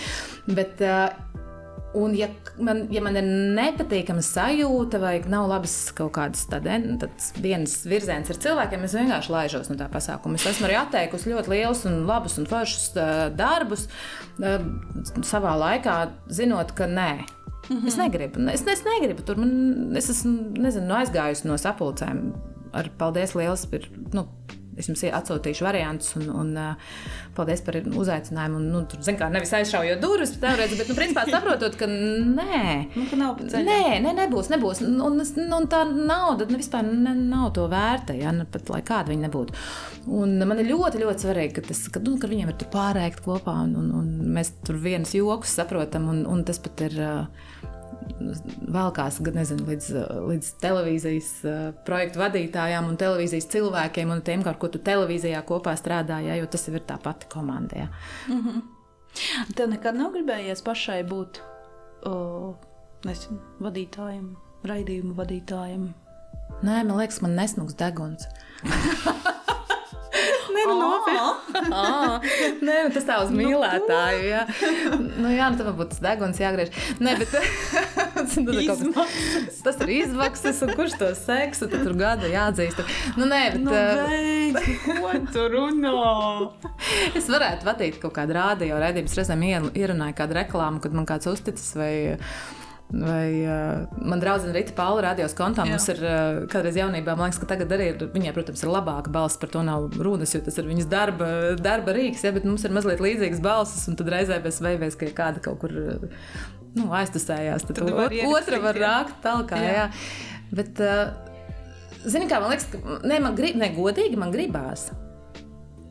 Bet, 0.48 0.80
uh, 0.80 1.12
Un, 1.94 2.12
ja 2.14 2.28
man, 2.62 2.84
ja 2.94 3.00
man 3.02 3.16
ir 3.18 3.26
nepatīkama 3.56 4.22
sajūta, 4.22 5.00
vai 5.02 5.16
nav 5.30 5.48
labas 5.50 5.72
kaut 5.96 6.12
kādas 6.14 6.44
tādas 6.50 7.32
dienas 7.42 7.80
virzienas 7.88 8.30
ar 8.30 8.38
cilvēkiem, 8.44 8.84
es 8.86 8.94
vienkārši 8.94 9.32
laižos 9.34 9.72
no 9.72 9.78
tā 9.80 9.88
pasākuma. 9.90 10.38
Es 10.38 10.46
esmu 10.52 10.68
arī 10.68 10.76
atteikusi 10.78 11.32
ļoti 11.32 11.50
lielus, 11.50 11.82
un 11.90 12.04
labus 12.06 12.38
un 12.38 12.46
foršus 12.50 12.92
uh, 12.94 13.24
darbus 13.34 13.88
uh, 14.38 14.62
savā 15.26 15.56
laikā, 15.64 15.96
zinot, 16.30 16.76
ka 16.78 16.86
nē. 16.86 17.10
Mm 17.70 17.76
-hmm. 17.76 17.86
Es 17.86 17.96
negribu, 17.96 18.48
es, 18.50 18.66
es 18.66 18.84
negribu 18.84 19.22
tur. 19.22 19.36
Man, 19.36 19.96
es 19.96 20.10
esmu 20.10 20.54
nezinu, 20.58 20.94
aizgājusi 20.94 21.46
no 21.46 21.58
sapulcēm. 21.58 22.32
Ar 22.72 22.90
paldies 22.98 23.34
liels 23.34 23.66
par 23.66 23.80
nu, 24.12 24.28
Es 24.78 24.86
jums 24.88 25.02
atsūtīšu 25.02 25.64
variantus, 25.66 26.12
un, 26.18 26.28
un 26.42 26.50
uh, 26.58 26.90
paldies 27.36 27.62
par 27.66 27.78
uzaicinājumu. 27.80 28.60
Un, 28.60 28.68
nu, 28.72 28.82
tur, 28.88 29.00
zin, 29.04 29.18
kā, 29.18 29.26
nevis 29.32 29.52
aizšaujot 29.58 30.02
durvis, 30.02 30.34
teorētiski, 30.40 30.78
bet, 30.82 30.92
nu, 30.92 30.96
principā, 30.98 31.24
saprotot, 31.28 31.76
ka 31.80 31.88
nē, 31.90 32.60
nu, 32.94 33.06
ka 33.10 33.18
nav 33.20 33.42
nē, 33.42 33.80
nē, 34.04 34.14
nebūs, 34.22 34.52
nebūs. 34.54 34.82
Un, 34.86 35.00
un, 35.08 35.24
un 35.58 35.68
tā 35.70 35.82
nauda 35.90 36.46
ne, 36.50 36.60
vispār 36.60 36.86
ne, 36.86 37.16
nav 37.18 37.50
to 37.58 37.66
vērta, 37.72 38.16
ja 38.16 38.34
nu, 38.36 38.46
pat 38.50 38.70
lai 38.72 38.82
kāda 38.86 39.12
viņa 39.12 39.26
nebūtu. 39.26 39.58
Un 40.20 40.38
man 40.46 40.62
ir 40.62 40.70
ļoti, 40.70 41.02
ļoti 41.02 41.26
svarīgi, 41.26 41.56
ka, 41.58 41.66
tas, 41.72 41.82
ka, 41.92 42.02
nu, 42.06 42.16
ka 42.20 42.30
viņiem 42.30 42.54
ir 42.54 42.70
pārēkt 42.72 43.24
kopā, 43.26 43.58
un, 43.66 43.74
un, 43.82 43.92
un 44.00 44.32
mēs 44.38 44.54
tur 44.66 44.80
vienas 44.80 45.16
joks 45.16 45.58
saprotam, 45.60 46.08
un, 46.14 46.24
un 46.30 46.46
tas 46.46 46.62
pat 46.62 46.86
ir. 46.88 46.98
Uh, 47.00 47.68
velkās 48.74 49.20
nezinu, 49.20 49.66
līdz, 49.68 49.88
līdz 50.30 50.50
televīzijas 50.62 51.30
uh, 51.44 51.60
projektu 51.86 52.22
vadītājām 52.22 52.88
un 52.90 52.98
televīzijas 53.00 53.48
cilvēkiem 53.52 54.12
un 54.14 54.22
tiem, 54.26 54.44
ar 54.46 54.58
ko 54.60 54.70
tu 54.72 54.80
televīzijā 54.84 55.40
kopā 55.48 55.74
strādāji, 55.78 56.30
ja, 56.30 56.38
jo 56.40 56.50
tas 56.50 56.68
ir 56.68 56.80
tā 56.86 56.98
pati 57.02 57.30
komanda. 57.32 57.84
Ja. 57.84 57.88
Mm 58.28 58.42
-hmm. 58.44 59.54
Tev 59.56 59.70
nekad 59.70 59.96
nav 59.96 60.12
gribējies 60.12 60.62
pašai 60.62 61.02
būt 61.04 61.40
uh, 62.06 62.54
nezinu, 63.04 63.40
vadītājiem, 63.60 64.36
raidījumu 64.64 65.14
vadītājiem? 65.14 65.90
Nē, 66.62 66.84
man 66.84 66.96
liekas, 66.98 67.20
man 67.20 67.34
nesmugs 67.34 67.74
deguns. 67.74 68.26
Nē, 70.50 70.62
nu, 70.68 70.74
nopietni. 70.80 71.70
Nē, 72.66 72.74
nu, 72.86 72.90
tas 72.94 73.04
tā 73.08 73.14
uz 73.24 73.30
nu, 73.32 73.36
mīlētāju. 73.40 74.22
Jā, 74.26 74.42
nu, 75.20 75.28
jā 75.32 75.46
nu, 75.52 75.56
tam 75.60 75.66
būtu 75.78 75.94
deguns 76.04 76.38
jāgriež. 76.42 76.70
Nē, 77.02 77.10
bet 77.20 77.30
tas 79.64 79.76
ir 79.84 79.88
izmaksas, 80.00 80.58
un 80.66 80.70
kurš 80.78 80.92
to 81.00 81.08
seks, 81.18 81.56
tad 81.64 81.70
tur 81.76 81.94
gada 81.98 82.26
jāatzīst. 82.30 82.78
Nu, 83.20 83.24
nē, 83.30 83.42
bet. 83.54 83.62
Nu, 83.64 83.70
beidz, 83.74 84.60
ko 85.00 85.08
tu 85.32 85.42
runā? 85.54 85.94
es 87.18 87.26
varētu 87.30 87.62
vadīt 87.68 87.94
kaut 88.02 88.14
kādu 88.16 88.32
rādio 88.36 88.74
raidījumu, 88.80 89.10
reizēm 89.20 89.42
ierunāju 89.74 90.14
kādu 90.18 90.32
reklāmu, 90.40 90.78
kad 90.84 90.92
man 90.96 91.04
kāds 91.08 91.26
uzticis 91.30 91.70
vai. 91.78 91.92
Vai 92.90 93.46
uh, 93.46 93.86
man 94.02 94.18
draudzene 94.18 94.50
Rīta 94.56 94.74
Paula 94.74 95.04
radios 95.04 95.34
kontā 95.38 95.62
Jā. 95.62 95.76
mums 95.76 95.84
ir 95.92 96.00
uh, 96.02 96.40
kādreiz 96.50 96.74
jaunībā, 96.80 97.14
man 97.14 97.28
liekas, 97.28 97.38
ka 97.38 97.46
tagad 97.52 97.70
arī 97.76 97.92
ir, 97.92 98.00
viņai, 98.10 98.32
protams, 98.34 98.64
ir 98.64 98.72
labāka 98.72 99.12
balss, 99.14 99.38
par 99.38 99.52
to 99.52 99.62
nav 99.66 99.94
runas, 99.94 100.34
jo 100.34 100.40
tas 100.42 100.58
ir 100.58 100.66
viņas 100.66 100.88
darba, 100.90 101.28
darba 101.60 101.94
rīks, 101.94 102.24
ja, 102.26 102.34
bet 102.34 102.48
mums 102.48 102.66
ir 102.66 102.74
mazliet 102.74 103.02
līdzīgas 103.04 103.42
balsis, 103.44 103.86
un 103.90 103.98
tad 104.00 104.10
reizē 104.10 104.40
mēs 104.42 104.58
veivēs, 104.64 104.98
ka 104.98 105.12
kāda 105.20 105.42
kaut 105.44 105.60
kur 105.62 105.76
nu, 105.76 106.88
aiztusējās, 106.98 107.68
tad, 107.68 107.78
tad 107.78 107.94
var 107.94 108.16
otra 108.32 108.58
var 108.66 108.82
rākt 108.82 109.22
tālāk. 109.22 109.54
Jā. 109.54 109.76
Jā. 109.76 109.86
Bet, 110.58 110.82
uh, 110.82 111.14
zini, 112.02 112.26
kā 112.26 112.42
man 112.42 112.50
liekas, 112.56 112.72
ka 112.72 112.98
ne, 113.06 113.20
man 113.22 113.38
grib, 113.38 113.54
ne 113.60 113.70
godīgi 113.76 114.18
man 114.18 114.34
gribās. 114.34 114.88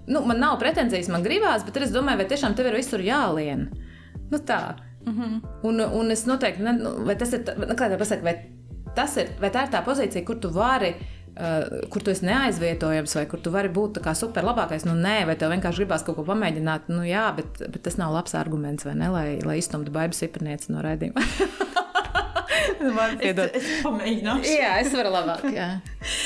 Nu, 0.09 0.25
man 0.25 0.39
nav 0.41 0.57
pretenzijas, 0.59 1.07
man 1.13 1.23
gribās, 1.23 1.63
bet 1.63 1.79
es 1.79 1.95
domāju, 1.95 2.23
vai 2.23 2.27
tiešām 2.27 2.55
tev 2.57 2.71
ir 2.71 2.79
visur 2.79 3.03
jālien. 3.03 3.67
Nu, 4.33 4.39
tā. 4.41 4.88
Mm 5.05 5.13
-hmm. 5.13 5.41
un, 5.63 5.79
un 5.79 6.11
es 6.11 6.25
noteikti, 6.25 6.63
ne, 6.63 6.71
nu, 6.71 6.89
vai 7.05 7.15
tas 7.15 7.33
ir, 7.33 7.45
nu, 7.57 7.75
kā 7.75 7.87
tā 7.89 7.97
pasaka, 7.97 8.23
vai, 8.23 8.35
tas 8.95 9.17
ir, 9.17 9.31
vai 9.39 9.49
tā 9.49 9.63
ir 9.63 9.71
tā 9.73 9.83
pozīcija, 9.85 10.25
kur 10.25 10.39
tu 10.39 10.49
vari. 10.49 10.95
Uh, 11.39 11.89
kur 11.89 12.01
tu 12.03 12.11
esi 12.11 12.25
neaizvietojams, 12.25 13.15
vai 13.15 13.25
kur 13.25 13.39
tu 13.39 13.51
vari 13.51 13.69
būt 13.69 13.99
superlabākais. 14.13 14.85
Nu, 14.85 14.91
nē, 14.91 15.25
vai 15.25 15.35
tev 15.35 15.51
vienkārši 15.51 15.77
gribās 15.77 16.03
kaut 16.03 16.15
ko 16.15 16.23
pamēģināt. 16.23 16.81
Nu, 16.87 17.03
jā, 17.03 17.35
bet, 17.35 17.71
bet 17.71 17.81
tas 17.83 17.97
nav 17.97 18.11
labs 18.13 18.35
arguments, 18.35 18.85
vai 18.85 18.95
ne? 18.95 19.07
Lai, 19.09 19.39
lai 19.45 19.57
iztumtu 19.57 19.91
baigas 19.91 20.17
siprnieci 20.17 20.71
no 20.71 20.81
raidījuma. 20.81 21.21
Es, 22.79 23.37
es 23.53 23.69
pamēģināšu. 23.83 24.51
jā, 24.55 24.73
es 24.83 24.93
varu 24.95 25.11
labāk. 25.11 25.43
Jā. 25.51 25.69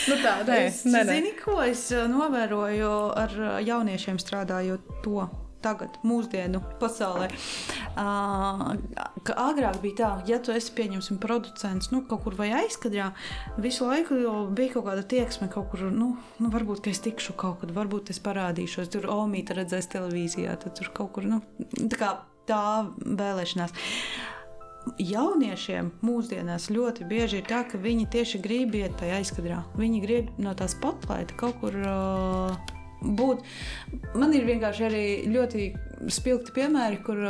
Nu 0.10 0.18
tā, 0.22 0.36
nē, 0.48 0.60
es, 0.68 0.84
nē, 0.86 1.02
nē. 1.08 1.16
Zini, 1.18 1.32
ko 1.40 1.58
es 1.66 1.88
uh, 1.96 2.06
novēroju 2.12 2.92
ar 3.24 3.38
uh, 3.40 3.56
jauniešiem 3.66 4.20
strādājot 4.22 5.02
to? 5.06 5.26
Tagad, 5.64 5.98
mūsdienu 6.06 6.62
pasaulē. 6.82 7.30
Uh, 7.94 8.74
agrāk 9.34 9.80
bija 9.84 9.98
tā, 10.00 10.12
ja 10.30 10.40
tu 10.44 10.54
esi 10.56 10.74
pieņemsim 10.76 11.20
producents 11.24 11.92
nu, 11.94 12.04
kaut 12.10 12.26
kur 12.26 12.38
vai 12.40 12.52
aizkadrā, 12.64 13.12
visu 13.62 13.88
laiku 13.88 14.20
bija 14.56 14.76
kaut 14.76 14.88
kāda 14.90 15.06
tieksme 15.16 15.50
kaut 15.54 15.72
kur, 15.72 15.88
nu, 15.94 16.14
nu 16.42 16.52
varbūt 16.54 16.92
es 16.92 17.02
tikšu 17.06 17.38
kaut 17.40 17.62
kad, 17.64 17.74
varbūt 17.76 18.14
es 18.14 18.22
parādīšos, 18.24 18.92
tur 18.94 19.10
Omīta 19.14 19.58
redzēs 19.58 19.90
televīzijā, 19.94 20.58
tad 20.64 20.78
tur 20.80 20.92
kaut 20.96 21.16
kur, 21.18 21.30
nu, 21.30 21.42
tā 21.92 22.00
kā 22.00 22.14
tā 22.50 22.64
vēlēšanās 23.00 23.74
jauniešiem 25.00 25.92
mūsdienās 26.04 26.70
ļoti 26.74 27.08
bieži 27.08 27.40
ir 27.40 27.48
tā, 27.48 27.64
ka 27.70 27.80
viņi 27.82 28.10
tieši 28.14 28.42
grib 28.44 28.76
iet 28.76 28.98
tajā 29.00 29.22
aizkadrā. 29.22 29.62
Viņi 29.80 30.02
grib 30.04 30.32
no 30.44 30.54
tās 30.58 30.76
spotlighta 30.76 31.38
kaut 31.40 31.60
kur 31.62 31.78
uh, 31.80 32.74
būt. 33.04 33.44
Man 34.16 34.34
ir 34.36 34.48
vienkārši 34.48 34.88
arī 34.88 35.06
ļoti 35.34 35.68
spilgti 36.14 36.56
piemēri, 36.56 37.02
kur 37.06 37.26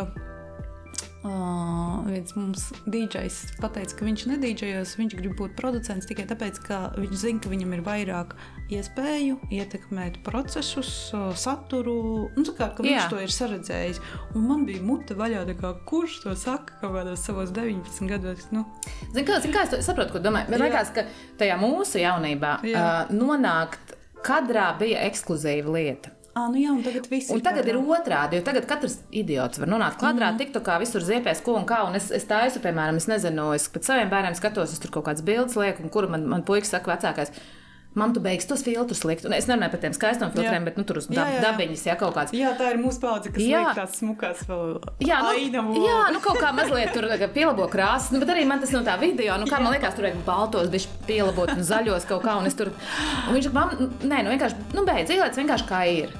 Uh, 1.24 2.02
viens 2.04 2.34
mums 2.36 2.66
dīdžers 2.84 3.54
pateica, 3.64 3.96
ka 3.96 4.04
viņš 4.04 4.26
nedīdžējos, 4.28 4.96
viņš 5.00 5.14
grib 5.16 5.38
būt 5.40 5.54
producents 5.56 6.10
tikai 6.10 6.26
tāpēc, 6.28 6.58
ka 6.66 6.80
viņš 6.98 7.14
zina, 7.22 7.40
ka 7.40 7.52
viņam 7.54 7.78
ir 7.78 7.84
vairāk 7.86 8.34
iespēju 8.76 9.38
ietekmēt 9.56 10.20
procesus, 10.26 10.92
saturu, 11.40 11.96
un 12.28 12.50
kā, 12.58 12.68
viņš 12.76 12.92
Jā. 12.92 13.08
to 13.08 13.24
ir 13.24 13.32
saredzējis. 13.32 14.04
Un 14.36 14.50
man 14.50 14.68
bija 14.68 14.84
mute 14.84 15.16
vaļā, 15.16 15.46
kā, 15.62 15.72
kurš 15.88 16.20
to 16.26 16.36
saka 16.36 16.76
kaut 16.82 16.98
kādos 16.98 17.24
savos 17.24 17.56
19 17.56 18.12
gados. 18.12 18.50
Nu. 18.52 18.66
Zini, 19.14 19.24
kā, 19.24 19.40
zin, 19.40 19.56
kā 19.56 19.64
es 19.64 19.88
saprotu, 19.88 20.18
ko 20.18 20.26
domāju? 20.28 20.52
Man 20.52 20.68
liekas, 20.68 20.92
ka 20.92 21.08
tajā 21.40 21.56
mūsu 21.64 22.04
jaunībā 22.04 22.58
Jā. 22.68 22.84
uh, 22.84 23.16
nonākt 23.16 23.93
kadrā 24.26 24.72
bija 24.80 25.04
ekskluzīva 25.08 25.74
lieta. 25.78 26.14
Ah, 26.34 26.48
nu 26.50 26.58
jā, 26.58 26.72
un 26.74 26.82
tagad 26.82 27.06
viss 27.12 27.30
ir. 27.30 27.42
Tagad 27.46 27.68
ir 27.70 27.78
otrādi, 27.78 28.40
jo 28.40 28.46
tagad 28.46 28.66
katrs 28.70 28.96
idiots 29.14 29.60
var 29.62 29.70
nonākt 29.70 30.00
kadrā, 30.02 30.32
mm. 30.32 30.40
tik 30.42 30.56
kā 30.66 30.80
visur 30.82 31.06
ziepēs, 31.06 31.44
ko 31.46 31.60
un 31.60 31.68
kā. 31.70 31.84
Un 31.86 32.00
es, 32.00 32.08
es 32.16 32.26
taisu, 32.30 32.62
piemēram, 32.64 32.98
es 32.98 33.06
nezinu, 33.12 33.52
es 33.54 33.68
pēc 33.70 33.92
saviem 33.92 34.10
bērniem 34.10 34.38
skatos, 34.40 34.74
es 34.74 34.82
tur 34.82 34.96
kaut 34.96 35.06
kādas 35.12 35.22
bildes 35.26 35.54
lieku, 35.60 35.86
un 35.86 35.94
kuru 35.94 36.10
man, 36.10 36.26
man 36.32 36.46
puikas 36.48 36.74
saka 36.74 36.96
vecākais. 36.96 37.30
Man 37.94 38.14
tu 38.14 38.22
beigs 38.26 38.48
tos 38.50 38.64
filtrus 38.66 39.04
likt. 39.06 39.28
Un 39.28 39.36
es 39.38 39.46
nerunāju 39.46 39.76
par 39.76 39.82
tiem 39.84 39.94
skaistiem 39.94 40.32
filtriem, 40.34 40.56
jā. 40.58 40.66
bet 40.66 40.80
nu, 40.80 40.86
tur 40.90 40.98
uz 40.98 41.08
dab, 41.12 41.20
jā, 41.20 41.36
jā, 41.36 41.42
dabiņas, 41.44 41.84
jā, 41.90 41.96
kaut 42.00 42.16
kāds. 42.16 42.34
Jā, 42.34 42.54
tā 42.58 42.72
ir 42.74 42.80
mūsu 42.82 43.02
paudze, 43.04 43.30
kas 43.36 43.46
jā. 43.46 43.62
liek 43.62 43.78
tās 43.78 44.00
smukās 44.00 44.42
vēl. 44.50 44.80
Jā, 45.06 45.20
nu, 45.22 45.34
ainavu. 45.38 45.84
jā, 45.86 46.00
nu 46.16 46.22
kaut 46.24 46.40
kā 46.42 46.50
mazliet 46.58 46.96
tur 46.96 47.06
pielabo 47.36 47.68
krāsas. 47.70 48.10
Nu, 48.16 48.22
bet 48.24 48.34
arī 48.34 48.48
man 48.50 48.64
tas 48.64 48.74
no 48.74 48.82
tā 48.88 48.98
video, 49.02 49.38
nu 49.38 49.46
kā 49.46 49.60
jā. 49.60 49.66
man 49.68 49.76
liekas, 49.76 49.94
tur 49.94 50.08
vajag 50.08 50.24
baltos, 50.26 50.72
bišķi 50.74 51.04
pielabot 51.06 51.54
un 51.54 51.62
zaļos 51.70 52.10
kaut 52.10 52.26
kā. 52.26 52.34
Un 52.42 52.50
es 52.50 52.58
tur, 52.58 52.74
un 53.28 53.38
viņš, 53.38 53.52
man, 53.54 53.76
nē, 54.02 54.24
nu 54.26 54.34
vienkārši, 54.34 54.70
nu 54.74 54.86
beidz, 54.90 55.14
ieliec 55.14 55.38
vienkārši 55.44 55.70
kā 55.70 55.84
ir. 55.94 56.18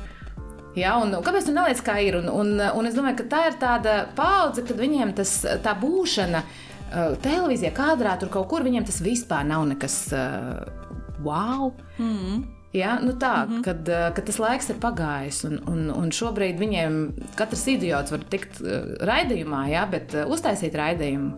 Ja, 0.78 0.96
un, 1.02 1.10
un 1.14 1.26
kāpēc 1.26 1.50
tu 1.50 1.54
neliec 1.58 1.82
kā 1.86 1.98
ir? 2.06 2.20
Un, 2.22 2.30
un, 2.34 2.54
un 2.62 2.90
es 2.90 2.96
domāju, 2.98 3.20
ka 3.22 3.28
tā 3.34 3.42
ir 3.50 3.58
tāda 3.62 3.98
paudze, 4.18 4.62
kad 4.66 4.78
viņiem 4.78 5.18
tas, 5.18 5.36
tā 5.66 5.74
būšana 5.78 6.46
uh, 6.46 7.18
televīzijā, 7.22 7.74
kādrā 7.78 8.16
tur 8.22 8.34
kaut 8.34 8.50
kur, 8.54 8.66
viņiem 8.66 8.86
tas 8.90 9.02
vispār 9.06 9.46
nav 9.50 9.68
nekas. 9.74 10.00
Uh, 10.14 10.83
wow! 11.24 11.72
Mm. 11.98 12.44
Ja, 12.74 12.98
nu 13.00 13.12
tā, 13.14 13.46
mm 13.46 13.52
-hmm. 13.52 13.64
kad, 13.64 13.90
eh, 13.90 14.14
kad 14.16 14.26
tas 14.26 14.40
laiks 14.40 14.70
ir 14.70 14.76
pagājis, 14.82 15.44
un, 15.46 15.60
un, 15.68 15.90
un 15.90 16.10
šobrīd 16.10 16.58
viņiem 16.58 17.14
katrs 17.36 17.68
idiots 17.68 18.12
var 18.12 18.20
tikt 18.30 18.62
uh, 18.62 18.70
raidījumā, 19.00 19.68
ja, 19.70 19.86
bet 19.86 20.14
uh, 20.14 20.26
uztaisīt 20.26 20.74
raidījumu. 20.74 21.34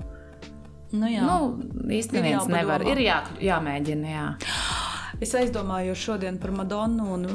Nu, 0.92 1.08
jā. 1.08 1.22
nu, 1.22 1.60
īstenībā 1.90 2.48
nevar. 2.48 2.82
Ir 2.88 2.98
jā, 2.98 3.24
jāmēģina. 3.42 4.08
Jā. 4.08 4.38
Es 5.24 5.32
aizdomājos 5.38 6.00
šodien 6.02 6.38
par 6.42 6.52
Madonu 6.56 7.06
un 7.16 7.26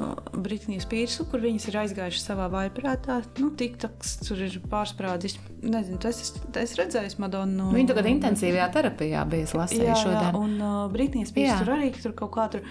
Britnijas 0.44 0.84
Pīrsu, 0.90 1.24
kur 1.30 1.40
viņas 1.40 1.68
ir 1.70 1.78
aizgājušas 1.80 2.26
savā 2.28 2.48
vaiprātā. 2.52 3.20
Nu, 3.40 3.50
TikToks 3.56 4.18
tur 4.26 4.42
ir 4.44 4.58
pārsprādzis. 4.70 5.38
Nezinu, 5.64 6.00
tas 6.02 6.20
es, 6.20 6.34
es 6.60 6.76
redzēju 6.80 7.20
Madonu. 7.22 7.70
Viņa 7.74 7.92
tagad 7.92 8.10
intensīvajā 8.12 8.70
terapijā 8.76 9.24
bija 9.32 9.48
lasījusi 9.62 10.00
šodien. 10.04 10.28
Jā, 10.28 10.32
un 10.36 10.56
uh, 10.60 10.80
Britnijas 10.92 11.32
Pīrsu 11.36 11.60
tur 11.62 11.74
arī 11.78 11.92
tur 11.96 12.16
kaut 12.18 12.34
kā 12.36 12.48
tur. 12.52 12.66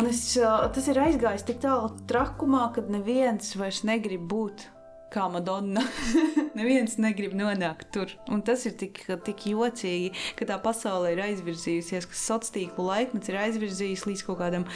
Un 0.00 0.08
es, 0.08 0.24
uh, 0.40 0.64
tas 0.72 0.88
ir 0.88 1.00
aizgājis 1.02 1.44
tik 1.48 1.60
tālu 1.64 1.92
trakumā, 2.08 2.70
ka 2.72 2.84
neviens 2.88 3.52
vairs 3.60 3.82
negrib 3.88 4.24
būt 4.30 4.64
kā 5.12 5.28
Madonna. 5.32 5.84
Neviens 6.58 6.98
negrib 7.00 7.34
nonākt 7.36 7.90
tur. 7.94 8.12
Un 8.32 8.42
tas 8.46 8.64
ir 8.68 8.76
tik, 8.80 9.04
tik 9.26 9.46
jocīgi, 9.52 10.12
ka 10.38 10.48
tā 10.48 10.58
pasaule 10.62 11.12
ir 11.14 11.22
aizvirzījusies, 11.28 12.08
ka 12.08 12.18
sociālo 12.18 12.40
tīklu 12.56 12.86
laikmets 12.88 13.30
ir 13.30 13.38
aizvirzījis 13.42 14.06
līdz 14.08 14.24
kaut 14.26 14.40
kādam, 14.40 14.66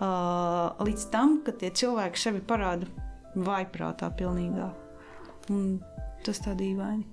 uh, 0.00 0.72
līdz 0.86 1.06
tam, 1.12 1.40
ka 1.46 1.54
tie 1.58 1.72
cilvēki 1.82 2.22
sevi 2.22 2.42
parāda 2.46 2.88
vaiprātā 3.34 4.10
pilnīgā. 4.18 4.70
Un 5.50 5.80
tas 6.26 6.40
tā 6.44 6.54
dīvaini. 6.58 7.04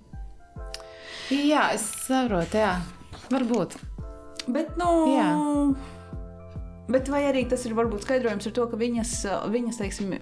Jā, 1.34 1.67
es 1.75 1.84
saprotu, 2.05 2.61
jā, 2.61 2.78
varbūt. 3.34 3.75
Bet, 4.47 4.78
nu, 4.80 4.89
jā. 5.11 5.28
Bet 6.88 7.09
vai 7.11 7.25
arī 7.28 7.43
tas 7.51 7.65
ir 7.67 7.75
varbūt 7.75 8.05
skaidrojums 8.05 8.47
ar 8.47 8.55
to, 8.55 8.67
ka 8.71 8.80
viņas, 8.80 9.13
viņas 9.51 9.80
teiksim, 9.82 10.13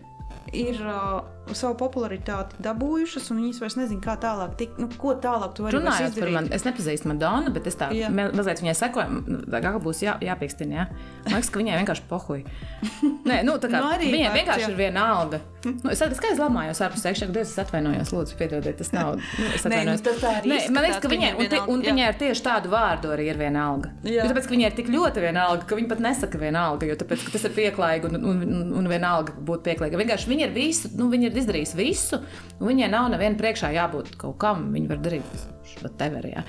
ir 0.49 0.79
uh, 0.81 1.19
savu 1.53 1.75
popularitāti 1.77 2.57
dabūjušas, 2.65 3.29
un 3.31 3.41
viņas 3.43 3.61
vairs 3.61 3.77
nezina, 3.77 4.01
kā 4.03 4.15
tālāk 4.21 4.55
tikt. 4.59 4.79
Nu, 4.81 4.89
ko 4.99 5.13
tālāk 5.21 5.53
tu 5.57 5.65
vari 5.65 5.77
Runājot 5.77 6.17
par 6.19 6.31
mani, 6.33 6.51
es 6.55 6.65
nepazīstu 6.65 7.11
Madonu, 7.11 7.53
bet 7.55 7.69
es 7.69 7.77
tā 7.79 7.91
jā. 7.95 8.09
mazliet 8.09 8.63
viņai 8.63 8.75
sekoju, 8.79 9.39
kā 9.53 9.73
būs 9.83 10.01
jā, 10.05 10.15
jāpīkstina. 10.25 10.79
Jā. 10.79 10.87
Man 11.27 11.37
liekas, 11.37 11.51
ka 11.53 11.61
viņai 11.61 11.81
vienkārši 11.81 12.07
pohuja. 12.09 12.55
Nē, 13.29 13.41
nu, 13.45 13.59
tā 13.61 13.69
kā 13.69 13.81
no 13.83 13.91
nu, 13.93 14.09
viņai 14.15 14.31
vienkārši 14.39 14.65
jā. 14.65 14.71
ir 14.71 14.79
viena 14.79 15.05
alga. 15.19 15.41
Nu, 15.65 15.89
es 15.89 15.97
saprotu, 15.97 16.21
ka 16.21 16.29
es 16.33 16.41
lamājos 16.41 16.81
ārpus 16.85 17.01
sekšanas, 17.05 17.33
Dievs, 17.33 17.53
es 17.55 17.61
atvainojos, 17.63 18.11
lūdzu, 18.13 18.35
piedodiet, 18.37 18.77
tas 18.77 18.91
nav. 18.93 19.15
Nu, 19.17 19.47
es 19.49 19.65
atvainojos. 19.65 20.03
Nē, 20.05 20.25
nu, 20.45 20.51
Nē, 20.51 20.59
man 20.75 20.85
liekas, 20.85 20.99
ka 21.01 21.09
viņai, 21.09 21.31
un, 21.39 21.49
te, 21.49 21.61
un 21.73 21.81
viņai 21.85 22.05
ar 22.11 22.19
tieši 22.19 22.43
tādu 22.45 22.69
vārdu 22.69 23.09
arī 23.15 23.25
ir 23.31 23.39
viena 23.39 23.63
alga. 23.71 23.89
Jo 24.05 24.27
tāpēc, 24.29 24.45
ka 24.45 24.53
viņai 24.53 24.69
ir 24.69 24.75
tik 24.77 24.91
ļoti 24.93 25.23
viena 25.25 25.47
alga, 25.49 25.65
ka 25.65 25.79
viņa 25.79 25.89
pat 25.89 26.03
nesaka 26.05 26.41
viena 26.41 26.67
alga, 26.69 26.89
jo 26.89 26.97
tāpēc, 27.01 27.25
tas 27.33 27.47
ir 27.49 27.55
pieklājīgi 27.57 28.11
un, 28.11 28.19
un, 28.21 28.43
un, 28.45 28.69
un 28.81 28.91
viena 28.91 29.15
alga 29.17 29.33
būt 29.49 29.65
pieklājīga. 29.65 30.01
Vienkārši 30.03 30.31
viņa 30.31 30.45
ir 30.45 30.53
visu, 30.53 30.93
nu, 30.99 31.09
viņa 31.09 31.31
ir 31.31 31.34
ir 31.35 31.41
izdarījusi 31.43 31.79
visu, 31.79 32.21
un 32.59 32.71
viņai 32.71 32.89
nav 32.93 33.11
neviena 33.13 33.39
priekšā 33.39 33.73
jābūt 33.75 34.15
kaut 34.21 34.39
kam. 34.41 34.69
Viņa 34.75 34.91
var 34.93 35.03
darīt 35.03 35.45
whatever. 35.81 36.25
Jā. 36.29 36.43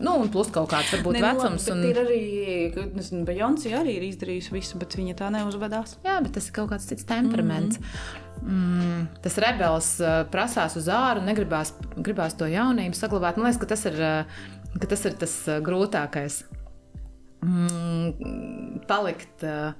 Nu, 0.00 0.14
un 0.20 0.30
plus 0.32 0.50
kaut 0.52 0.70
kāds 0.72 0.92
varbūt 0.94 1.16
ne, 1.16 1.22
vecums. 1.24 1.66
Nu, 1.68 1.76
un... 1.76 1.84
Ir 1.88 2.00
arī, 2.02 2.20
nezinu, 2.96 3.24
Beyoncé 3.28 3.72
arī 3.76 3.96
ir 3.98 4.06
izdarījusi 4.10 4.54
visu, 4.54 4.80
bet 4.80 4.96
viņa 4.98 5.16
tā 5.18 5.30
neuzvedās. 5.34 5.96
Jā, 6.04 6.18
bet 6.24 6.34
tas 6.36 6.48
ir 6.48 6.56
kaut 6.56 6.70
kāds 6.72 6.88
cits 6.88 7.06
temperaments. 7.08 7.80
Mm 7.80 7.84
-hmm. 8.46 8.86
mm, 8.86 9.02
tas 9.24 9.38
rebels 9.44 9.90
uh, 10.00 10.22
prasās 10.32 10.76
uz 10.76 10.88
āru, 10.88 11.24
negribās 11.24 11.74
gribās 11.96 12.36
to 12.36 12.48
jaunību 12.48 12.96
saglabāt. 12.96 13.36
Man 13.36 13.46
liekas, 13.46 13.60
ka 13.60 13.66
tas 13.74 13.84
ir, 13.84 14.00
uh, 14.00 14.24
ka 14.80 14.86
tas, 14.86 15.04
ir 15.04 15.12
tas 15.12 15.36
uh, 15.48 15.60
grūtākais. 15.64 16.44
Mm, 17.42 18.84
palikt. 18.86 19.42
Uh, 19.42 19.72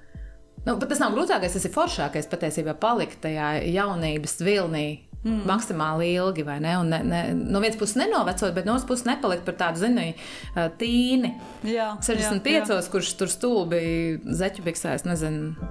Nu, 0.67 0.77
tas 0.77 1.01
nav 1.01 1.15
grūtākais, 1.17 1.55
tas 1.57 1.65
ir 1.65 1.73
foršākais 1.73 2.29
patiesībā 2.31 2.75
palikt 2.81 3.23
tajā 3.25 3.55
jaunības 3.65 4.37
vilnī, 4.45 4.87
mm. 5.25 5.43
maksimāli 5.49 6.13
ilgi. 6.15 6.45
Ne? 6.45 6.75
Un 6.81 6.91
ne, 6.93 7.01
ne, 7.07 7.21
no 7.35 7.63
vienas 7.63 7.79
puses 7.81 7.97
nenovecot, 8.01 8.53
bet 8.57 8.69
no 8.69 8.77
otras 8.77 8.89
puses 8.89 9.07
nepalikt 9.09 9.47
par 9.49 9.57
tādu 9.61 9.85
zini, 9.85 10.11
tīni. 10.81 11.35
Jā, 11.67 11.95
65, 12.05 12.51
jā, 12.53 12.65
jā. 12.69 12.81
kurš 12.93 13.15
tur 13.21 13.33
stulbi 13.33 13.85
zeķu 14.25 14.67
biksēs, 14.69 15.07
nezinu. 15.09 15.71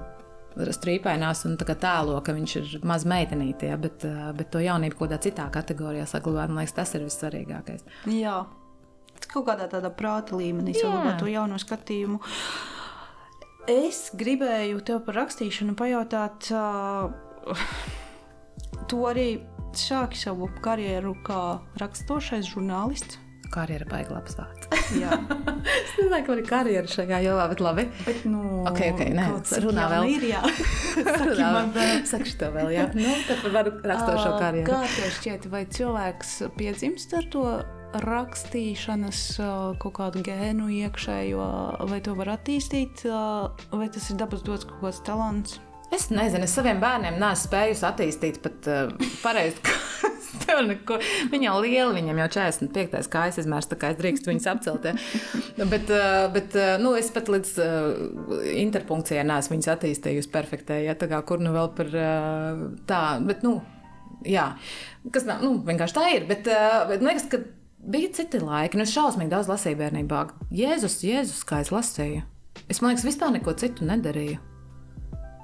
Strīpainās 0.50 1.44
un 1.46 1.52
tā 1.56 1.76
tēlo, 1.78 2.16
ka 2.26 2.32
viņš 2.34 2.52
ir 2.58 2.72
maz 2.84 3.04
meitenīte, 3.08 3.68
ja, 3.70 3.76
bet, 3.80 4.02
bet 4.36 4.48
to 4.50 4.58
jaunību 4.60 4.98
kaut 4.98 5.06
kādā 5.06 5.20
citā 5.22 5.44
kategorijā 5.54 6.08
saglabāt, 6.10 6.50
man 6.50 6.64
liekas, 6.64 6.74
tas 6.74 6.90
ir 6.98 7.04
vissvarīgākais. 7.06 7.86
Jā, 8.10 8.34
kaut 9.30 9.46
kādā 9.46 9.70
tādā 9.70 9.92
prāta 9.94 10.34
līmenī 10.36 10.74
saglabāt 10.74 11.22
to 11.22 11.30
jauno 11.30 11.56
skatījumu. 11.62 12.18
Es 13.68 14.08
gribēju 14.16 14.80
tev 14.86 15.02
par 15.04 15.18
rakstīšanu 15.20 15.76
pajautāt. 15.78 16.48
Uh, 16.54 17.10
tu 18.90 19.04
arī 19.08 19.42
sāki 19.76 20.18
savu 20.18 20.48
karjeru 20.64 21.14
kā 21.26 21.60
rakstošais 21.80 22.48
žurnālists. 22.50 23.20
Karjera 23.50 23.86
baigta 23.90 24.14
labs 24.14 24.36
vārds. 24.38 24.68
Jā, 24.94 25.10
es 25.66 25.96
nezinu, 25.98 26.20
kāda 26.22 26.36
ir 26.38 26.44
karjera 26.46 26.90
šajā 26.90 27.18
jomā, 27.24 27.48
bet 27.50 27.62
labi. 27.64 27.84
Bet, 28.06 28.20
nu, 28.30 28.60
ok, 28.70 28.78
ok, 28.92 29.02
nē, 29.16 29.24
runā 29.64 29.88
vēl. 29.90 30.06
Ir, 30.14 30.26
jā, 30.30 30.42
runā 31.26 31.50
vēl. 31.74 32.04
Saki 32.06 32.36
to 32.38 32.52
vēl, 32.54 32.70
jā. 32.76 32.86
Nu, 32.94 33.10
tad 33.26 33.42
varu 33.50 33.74
rakstošo 33.82 34.36
karjeru. 34.38 34.68
Kā 34.70 34.84
tev 34.86 35.10
šķiet, 35.18 35.50
vai 35.50 35.64
cilvēks 35.66 36.36
piedzimst 36.58 37.18
ar 37.18 37.26
to 37.34 37.44
rakstīšanas 37.94 39.22
kaut 39.82 39.96
kādu 39.98 40.22
gēnu 40.26 40.68
iekšējo, 40.80 41.48
vai 41.90 41.98
to 42.04 42.14
var 42.18 42.34
attīstīt, 42.36 43.04
vai 43.06 43.90
tas 43.92 44.10
ir 44.10 44.20
dabas 44.20 44.46
dots 44.46 44.68
kaut 44.68 44.84
kāds 44.84 45.02
talants? 45.06 45.58
Es 45.90 46.06
nezinu, 46.14 46.46
es 46.46 46.54
saviem 46.54 46.78
bērniem 46.78 47.16
neesmu 47.18 47.48
spējusi 47.48 47.86
attīstīt 47.88 48.38
pat 48.44 48.68
uh, 48.70 48.92
pareizi. 49.24 49.58
Viņa 51.30 51.44
jau 51.44 51.56
liela, 51.62 51.90
viņam 51.94 52.20
jau 52.22 52.28
45. 52.36 53.08
kājas 53.10 53.38
izmērs, 53.42 53.68
tā 53.70 53.78
kā 53.78 53.90
es 53.92 53.98
drīkstu 53.98 54.30
viņas 54.30 54.48
apcelt. 54.52 54.86
Ja. 54.86 54.94
bet, 55.70 55.90
uh, 55.90 56.28
bet 56.34 56.54
uh, 56.58 56.76
nu, 56.82 56.94
es 56.98 57.10
pat 57.14 57.30
līdz 57.30 57.52
uh, 57.62 58.40
interpunkcijai 58.62 59.26
neesmu 59.26 59.56
viņas 59.56 59.70
attīstījusi 59.74 60.32
perfektē. 60.32 60.80
Ja, 60.86 60.96
kā 60.98 61.22
kur 61.26 61.42
nu 61.42 61.54
vēl 61.54 61.70
par 61.78 61.90
uh, 61.90 62.64
tā, 62.90 63.02
bet, 63.26 63.42
nu, 63.46 63.58
jā, 64.26 64.52
kas 65.14 65.26
nav, 65.26 65.42
nu, 65.46 65.56
vienkārši 65.66 65.98
tā 65.98 66.06
ir. 66.14 66.28
Bet, 66.30 66.50
uh, 66.50 66.84
bet 66.90 67.02
man 67.02 67.12
liekas, 67.12 67.30
ka 67.30 67.42
bija 67.80 68.12
citi 68.20 68.42
laiki. 68.42 68.78
Nu, 68.78 68.86
es 68.86 68.94
šausmīgi 68.94 69.32
daudz 69.32 69.50
lasīju 69.50 69.80
bērnībā. 69.80 70.26
Jēzus, 70.54 71.00
Jēzus, 71.06 71.42
kā 71.48 71.62
es 71.64 71.72
lasīju. 71.74 72.22
Es, 72.68 72.80
man 72.80 72.92
liekas, 72.92 73.06
vispār 73.08 73.34
neko 73.34 73.54
citu 73.58 73.86
nedarīju. 73.88 74.49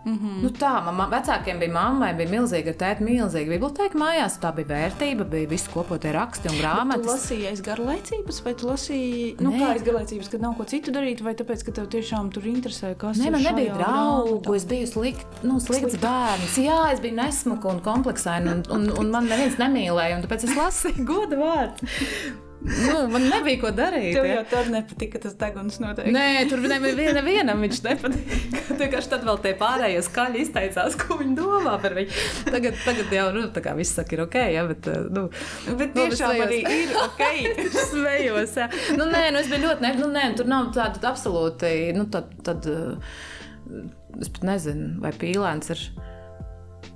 Mm 0.07 0.18
-hmm. 0.18 0.42
nu, 0.42 0.48
tā, 0.54 0.72
man 0.94 1.11
vecākiem 1.11 1.59
bija 1.59 1.72
mammai, 1.72 2.12
bija 2.14 2.30
milzīga 2.30 2.72
tēta, 2.78 3.02
milzīga 3.02 3.50
biblioteka 3.50 3.98
mājās. 3.98 4.36
Tā 4.38 4.52
bija 4.54 4.68
vērtība, 4.68 5.24
bija 5.24 5.48
visi 5.48 5.70
kopotie 5.72 6.12
raksti 6.12 6.48
un 6.48 6.54
grāmatas. 6.61 6.96
Bet 6.96 7.07
tu 7.07 7.11
lasīji 7.11 7.48
aiz 7.48 7.61
garlaicības, 7.61 8.38
vai 8.44 8.54
tu 8.54 8.68
lasīji 8.70 9.34
nu, 9.40 9.50
kā 9.50 9.72
aiz 9.72 9.82
garlaicības, 9.82 10.30
kad 10.30 10.40
nav 10.40 10.54
ko 10.54 10.64
citu 10.64 10.94
darīt, 10.94 11.22
vai 11.26 11.34
tāpēc, 11.34 11.64
ka 11.66 11.72
tev 11.72 11.90
tiešām 11.96 12.30
tur 12.30 12.46
interesē, 12.46 12.94
kas 12.94 13.18
Nē, 13.18 13.30
man 13.30 13.42
nebija 13.42 13.74
draugu, 13.74 14.38
grāmatā. 14.38 14.57
es 14.57 14.64
biju 14.64 14.86
slikt, 14.86 15.26
nu, 15.42 15.61
slikts 15.61 15.90
Slikt. 15.90 16.04
bērns. 16.04 16.57
Jā, 16.59 16.80
es 16.92 17.00
biju 17.00 17.14
nesmuka 17.14 17.68
un 17.68 17.80
kompleksaina, 17.80 18.52
un, 18.52 18.64
un, 18.70 18.90
un 18.98 19.11
man 19.11 19.26
neviens 19.26 19.59
nemīlēja, 19.59 20.16
un 20.16 20.22
tāpēc 20.22 20.44
es 20.44 20.57
lasīju 20.57 21.04
godu 21.12 21.36
vārdu. 21.36 22.45
Nu, 22.64 22.94
man 23.12 23.26
nebija 23.28 23.61
ko 23.61 23.70
darīt. 23.74 24.16
Tev 24.16 24.26
jau 24.26 24.42
tur 24.50 24.70
nepatika 24.72 25.20
tas 25.22 25.34
deguns. 25.38 25.76
Noteikti. 25.82 26.12
Nē, 26.14 26.46
tur 26.50 26.62
nevienam 27.18 27.61
viņš 27.62 27.82
nepatika. 27.84 28.62
Vienkārši 28.80 29.12
tad 29.12 29.26
vēl 29.28 29.40
tie 29.44 29.52
pārējie 29.61 30.00
skaļi 30.07 30.42
izteicās, 30.42 30.96
ko 31.00 31.18
viņi 31.20 31.36
domā 31.38 31.76
par 31.82 31.96
viņu. 31.98 32.24
Tagad, 32.48 32.80
tagad 32.82 33.14
jau 33.18 33.28
nu, 33.36 33.44
tā 33.54 33.62
kā 33.64 33.76
viss 33.78 33.96
saka, 33.98 34.16
ir 34.16 34.24
ok, 34.24 34.38
ja, 34.57 34.64
bet, 34.70 34.88
eh, 34.90 35.07
nu, 35.12 35.26
bet 35.68 35.94
nu, 35.96 36.09
tiešām 36.09 36.42
arī 36.46 36.62
ir 36.64 36.96
ok. 37.04 37.22
Svejos, 37.92 38.59
jā. 38.62 38.70
Nu, 38.98 39.09
nē, 39.12 39.28
nu, 39.34 39.44
es 39.44 39.52
biju 39.52 39.68
ļoti, 39.68 39.86
ne, 39.86 39.94
nu, 40.00 40.11
nē, 40.16 40.26
tur 40.40 40.50
nav 40.50 40.72
tāda 40.76 41.12
absolūti, 41.12 41.72
nu, 41.96 42.09
tad, 42.12 42.32
tad, 42.46 42.66
eh, 42.72 43.16
es 44.20 44.32
pat 44.32 44.48
nezinu, 44.54 44.96
vai 45.04 45.14
pīlēns 45.16 45.74
ir. 45.76 45.88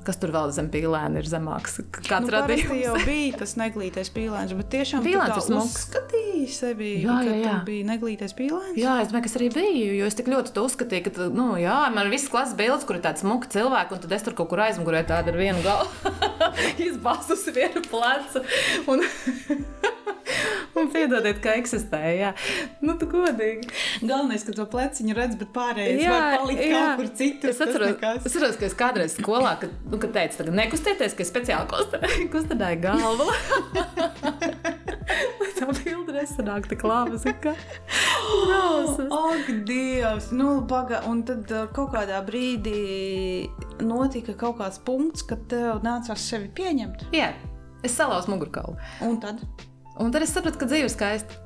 Kas 0.00 0.16
tur 0.16 0.32
vēl 0.32 0.52
zem 0.56 0.70
pīlēna 0.72 1.20
ir 1.20 1.26
zemāks? 1.28 1.76
Kāds 1.98 2.24
nu, 2.24 2.32
radījums? 2.32 2.72
jau 2.80 2.94
bija 3.04 3.40
tas 3.42 3.52
neglītais 3.60 4.08
pīlēns, 4.14 4.54
bet 4.56 4.70
tiešām 4.72 5.04
pīlēns 5.04 5.34
tas 5.36 5.50
uzskatīja 5.52 6.46
sevi, 6.54 6.92
jā, 7.04 7.18
jā, 7.26 7.34
jā. 7.42 7.56
bija 7.66 7.88
neglītais 7.90 8.32
pīlēns. 8.38 8.78
Jā, 8.80 8.96
es 9.02 9.10
domāju, 9.10 9.26
ka 9.26 9.30
es 9.32 9.36
arī 9.36 9.50
biju, 9.52 9.90
jo 9.98 10.08
es 10.08 10.16
tik 10.16 10.30
ļoti 10.32 10.54
to 10.56 10.64
uzskatīju, 10.70 11.04
ka, 11.06 11.28
nu, 11.36 11.50
jā, 11.60 11.76
man 11.92 12.08
ir 12.08 12.14
visas 12.14 12.32
klases 12.32 12.56
bildes, 12.56 12.86
kur 12.88 12.96
ir 12.96 13.04
tāds 13.04 13.24
smuka 13.26 13.52
cilvēki, 13.52 13.96
un 13.96 14.04
tad 14.06 14.16
es 14.16 14.24
tur 14.24 14.38
kaut 14.38 14.48
kur 14.52 14.64
aizmugurē 14.64 15.04
tādu 15.10 15.34
ar 15.34 15.40
vienu 15.42 15.60
galu 15.66 16.14
izbāzusi 16.88 17.54
vienu 17.60 17.84
plecu. 17.90 18.44
Un 18.88 19.04
Un 20.78 20.90
piedodiet, 20.92 21.40
ka 21.42 21.54
eksistē. 21.58 22.00
Jā, 22.16 22.32
nu, 22.84 22.94
tā 23.00 23.08
godīgi. 23.10 23.70
Galvenais, 24.02 24.44
ka 24.46 24.54
to 24.56 24.66
pleciņu 24.70 25.16
redz, 25.18 25.38
bet 25.40 25.52
pārējais 25.56 26.02
jā, 26.04 26.14
var 26.14 26.38
palikt 26.38 26.64
jā. 26.64 26.72
kaut 26.74 27.02
kur 27.02 27.10
citur. 27.20 27.54
Es 27.54 27.62
atceros, 27.66 27.96
es 27.98 28.30
atceros, 28.30 28.60
ka 28.60 28.68
es 28.68 28.78
kādreiz 28.78 29.16
skolā, 29.18 29.56
kad, 29.62 29.74
nu, 29.90 30.00
kad 30.02 30.14
teicu, 30.16 30.40
tagad 30.42 30.58
nekustieties, 30.62 31.16
ka 31.18 31.26
es 31.26 31.32
speciāli 31.32 32.28
kustināju 32.32 32.84
galvu. 32.86 33.30
tā 35.60 35.68
bilde 35.82 36.14
nesanāk 36.14 36.68
tik 36.70 36.84
labi. 36.86 37.18
Ak, 39.20 39.50
Dievs! 39.68 40.30
Nu, 40.36 40.60
paga, 40.68 41.02
un 41.10 41.22
tad 41.26 41.50
uh, 41.52 41.66
kaut 41.74 41.92
kādā 41.94 42.20
brīdī 42.26 43.50
notika 43.84 44.36
kaut 44.38 44.60
kāds 44.60 44.80
punkts, 44.86 45.24
kad 45.26 45.46
tev 45.50 45.82
nācās 45.86 46.28
sevi 46.30 46.50
pieņemt. 46.56 47.08
Jā, 47.16 47.32
es 47.86 47.96
salauzu 47.96 48.32
mugurkaulu. 48.34 48.78
Un 49.06 49.20
tad? 49.22 49.42
Un 50.00 50.12
tad 50.12 50.24
es 50.24 50.32
sapratu, 50.32 50.60
ka 50.60 50.68
dzīve 50.68 50.88
ir 50.88 50.92
skaista. 50.92 51.36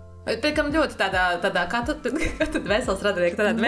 Piekam 0.40 0.70
ļoti 0.72 0.96
tādā, 0.96 1.24
tādā 1.42 1.66
kā 1.68 1.82
tu, 1.84 1.96
kā 2.38 2.46
tu 2.48 2.62
vesels 2.64 3.02
radinieks, 3.05 3.36
tādā 3.40 3.52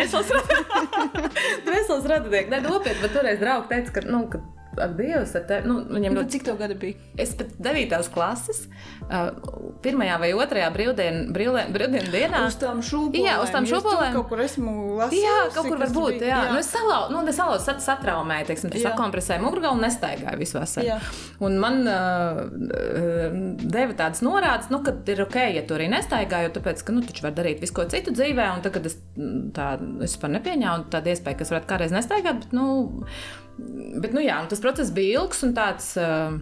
vesels 1.68 2.06
radinieks. 2.12 2.52
nopietni, 2.64 3.02
bet 3.02 3.16
toreiz 3.16 3.42
draugi 3.42 3.72
teica, 3.74 3.98
ka, 3.98 4.06
nu, 4.08 4.22
ka 4.32 4.40
ak, 4.82 4.94
Dievs, 4.98 5.34
ar 5.38 5.44
tevi. 5.48 5.68
Nu, 5.70 5.78
viņam 5.90 6.18
ļoti... 6.18 6.32
Cik 6.36 6.46
tev 6.48 6.58
gadi 6.60 6.76
bija? 6.80 6.98
Es 7.22 7.32
pat 7.38 7.52
9. 7.62 7.96
klases, 8.14 8.64
uh, 9.06 9.30
pirmajā 9.84 10.18
vai 10.22 10.30
otrajā 10.36 10.70
brīvdienu, 10.74 11.32
brīvdienu 11.34 12.12
dienā. 12.12 12.42
Uz 12.50 12.58
tām 12.60 12.82
šūpolēm. 12.84 13.26
Jā, 13.26 13.36
uz 13.44 13.52
tām 13.54 13.68
šūpolēm. 13.68 14.16
Kaut 14.16 14.28
kur 14.32 14.42
esmu 14.44 14.74
lasījis. 15.00 15.24
Jā, 15.24 15.38
kaut 15.54 15.70
kur 15.70 15.80
varbūt, 15.82 16.18
jā. 16.20 16.30
jā. 16.32 16.40
Nu, 16.52 16.60
es 16.62 16.70
salau, 16.72 17.00
nu, 17.12 17.22
es 17.30 17.38
salau, 17.38 17.56
sat, 17.62 17.82
satraumēju, 17.84 18.48
teiksim, 18.50 18.72
tas 18.74 18.84
sakompresēju 18.88 19.44
mugurgalu 19.46 19.78
un 19.78 19.86
nestaigāju 19.86 20.42
visu 20.42 20.58
vasaru. 20.60 20.90
Jā. 20.90 21.00
Un 21.46 21.58
man 21.62 21.82
uh, 21.90 22.42
deva 23.62 23.96
tādas 23.96 24.22
norādes, 24.26 24.70
nu, 24.72 24.82
ka 24.86 24.94
ir 25.12 25.24
ok, 25.26 25.40
ja 25.56 25.64
tu 25.66 25.78
arī 25.78 25.88
nestaigāji, 25.92 26.48
jo 26.48 26.54
tāpēc, 26.58 26.84
ka, 26.86 26.96
nu, 26.96 27.04
taču 27.06 27.26
var 27.26 27.36
darīt 27.36 27.64
visu 27.64 27.76
ko 27.76 27.86
citu 27.90 28.14
dzīvē, 28.16 28.50
un 28.56 28.64
tagad 28.64 28.88
es 28.90 28.98
tā, 29.56 29.74
es 30.04 30.16
par 30.20 30.32
nepieņēmu 30.36 30.90
tādu 30.92 31.12
iespēju, 31.12 31.40
kas 31.40 31.52
varētu 31.52 31.70
kādreiz 31.70 31.94
nestaigāt, 31.94 32.44
bet, 32.44 32.56
nu, 32.56 32.66
Bet, 33.56 34.12
nu, 34.12 34.20
jā, 34.20 34.36
nu, 34.42 34.50
tas 34.50 34.60
process 34.60 34.92
bija 34.94 35.22
ilgs 35.22 35.42
un 35.46 35.56
tāds. 35.56 35.94
Uh, 36.00 36.38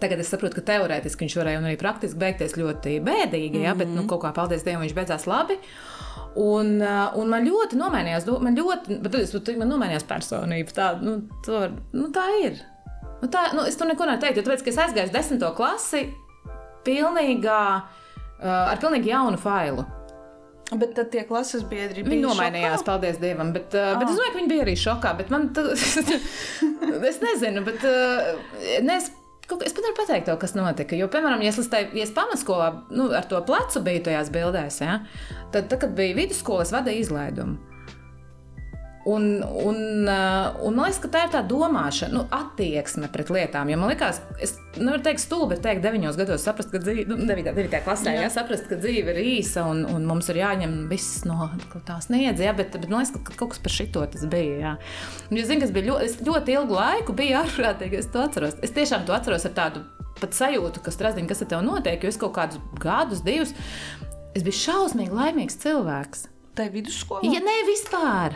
Tagad 0.00 0.22
es 0.22 0.30
saprotu, 0.32 0.56
ka 0.56 0.62
teorētiski 0.70 1.26
viņš 1.26 1.34
varēja 1.36 1.58
arī 1.60 1.74
praktiski 1.76 2.16
beigties 2.16 2.54
ļoti 2.56 2.94
bēdīgi, 3.04 3.60
ja, 3.60 3.74
mm 3.74 3.74
-hmm. 3.74 3.78
bet 3.82 3.88
nu, 3.90 4.00
mhm. 4.00 4.08
kaut 4.08 4.22
kā, 4.22 4.30
paldies 4.32 4.64
Dievam, 4.64 4.86
viņš 4.86 4.94
beidzās 4.96 5.26
labi. 5.28 5.58
Un, 6.34 6.80
uh, 6.80 7.12
un 7.20 7.28
man 7.28 7.44
ļoti 7.44 7.76
nomainījās, 7.76 8.24
man 8.40 8.56
ļoti, 8.56 9.00
bet 9.04 9.14
es, 9.14 9.34
man 9.58 9.68
nomainījās 9.68 10.08
personība. 10.08 10.72
Tā, 10.72 10.86
nu, 11.02 11.18
to, 11.44 11.68
nu, 11.92 12.08
tā 12.08 12.24
ir. 12.40 12.56
Nu, 13.20 13.28
tā, 13.28 13.50
nu, 13.52 13.66
es 13.68 13.76
to 13.76 13.84
neko 13.84 14.06
neteiktu, 14.08 14.40
jo 14.40 14.46
tāpēc, 14.46 14.64
es 14.66 14.78
aizgāju 14.78 15.10
uz 15.10 15.12
desmito 15.12 15.52
klasi 15.52 16.06
pilnīgā, 16.84 17.64
uh, 18.40 18.72
ar 18.72 18.80
pilnīgi 18.80 19.12
jaunu 19.12 19.36
failu. 19.36 19.84
Bet 20.80 20.94
tad 20.96 21.10
tie 21.12 21.24
klases 21.28 21.64
biedri 21.68 22.02
bija. 22.02 22.12
Viņi 22.14 22.24
nomainījās, 22.24 22.80
šokā? 22.80 22.86
paldies 22.88 23.18
Dievam. 23.22 23.50
Bet, 23.54 23.74
uh, 23.76 23.96
bet 24.00 24.08
es 24.08 24.16
domāju, 24.16 24.32
ka 24.32 24.38
viņi 24.38 24.52
bija 24.52 24.66
arī 24.66 24.76
šokā. 24.80 25.14
Man, 25.32 25.48
es 27.10 27.18
nezinu, 27.24 27.64
bet 27.66 27.84
uh, 27.88 28.30
ne, 28.86 28.96
es, 28.96 29.10
es 29.12 29.74
pat 29.76 29.82
nevaru 29.82 29.98
pateikt, 29.98 30.28
to, 30.30 30.38
kas 30.40 30.56
notika. 30.58 30.96
Jo, 30.98 31.10
piemēram, 31.12 31.44
ja 31.44 31.52
es, 31.52 31.72
tai, 31.72 31.84
ja 31.96 32.06
es 32.06 32.14
pamatskolā 32.16 32.70
nu, 32.94 33.10
ar 33.16 33.28
to 33.28 33.42
plecu 33.48 33.84
biju 33.84 34.06
tajās 34.08 34.32
bildēs, 34.34 34.80
ja, 34.84 35.02
tad, 35.52 35.68
tad, 35.68 35.78
kad 35.84 35.92
bija 35.98 36.16
vidusskola, 36.22 36.64
es 36.66 36.74
vadīju 36.74 37.06
izlaidumu. 37.08 37.71
Un, 39.04 39.42
un, 39.42 39.78
uh, 40.06 40.62
un 40.62 40.76
man 40.76 40.86
liekas, 40.86 41.00
ka 41.02 41.08
tā 41.10 41.22
ir 41.26 41.30
tā 41.32 41.40
domāšana, 41.42 42.14
nu, 42.14 42.20
attieksme 42.30 43.08
pret 43.10 43.32
lietām. 43.34 43.70
Jo 43.72 43.78
man 43.80 43.90
liekas, 43.90 44.20
es 44.38 44.52
nevaru 44.76 45.02
teikt, 45.02 45.24
stulbi 45.24 45.58
teikt, 45.58 45.82
9 45.82 46.20
gados 46.20 46.44
saprast, 46.46 46.70
ka 46.70 46.78
dzīve, 46.78 47.08
nu, 47.10 47.16
9. 47.26 47.50
9. 47.56 47.80
klasē, 47.82 48.12
jā. 48.14 48.28
Jā, 48.28 48.30
saprast, 48.30 48.68
ka 48.70 48.78
dzīve 48.78 49.10
ir 49.16 49.18
īsa 49.34 49.64
un, 49.66 49.82
un 49.90 50.06
mums 50.06 50.30
ir 50.30 50.38
jāņem 50.44 50.76
viss 50.92 51.24
no 51.26 51.50
tās 51.88 52.12
niedzes. 52.14 52.46
Bet, 52.58 52.70
bet 52.76 52.86
man 52.86 53.02
liekas, 53.02 53.16
ka 53.26 53.34
kaut 53.40 53.56
kas 53.56 53.64
par 53.64 53.74
šito 53.74 54.06
tas 54.14 54.26
bija. 54.30 54.54
Jā. 54.62 54.72
Un, 55.30 55.42
es 55.42 55.50
zinu, 55.50 55.64
ka 55.64 55.70
es 55.70 55.74
biju 55.74 55.90
ļoti, 55.90 56.28
ļoti 56.28 56.56
ilgu 56.60 56.78
laiku 56.78 57.18
biju 57.18 57.38
ārprātīgi, 57.42 57.98
es 58.04 58.10
to 58.14 58.22
atceros. 58.22 58.54
Es 58.62 58.76
tiešām 58.76 59.08
to 59.08 59.18
atceros 59.18 59.48
ar 59.50 59.56
tādu 59.58 59.82
pat 60.22 60.36
sajūtu, 60.38 60.82
ka 60.84 60.94
strāzdiņ, 60.94 61.26
kas 61.26 61.42
ar 61.42 61.50
tevi 61.50 61.66
notiek, 61.66 62.04
jo 62.04 62.12
es 62.12 62.20
kaut 62.20 62.36
kādus 62.36 62.62
gadus, 62.78 63.24
divus, 63.26 63.50
es 64.36 64.46
biju 64.46 64.60
šausmīgi 64.60 65.18
laimīgs 65.18 65.58
cilvēks. 65.64 66.28
Tā 66.52 66.66
ir 66.68 66.74
vidusskola. 66.74 67.24
Ja 67.32 67.40
nē, 67.40 67.52
vispār. 67.64 68.34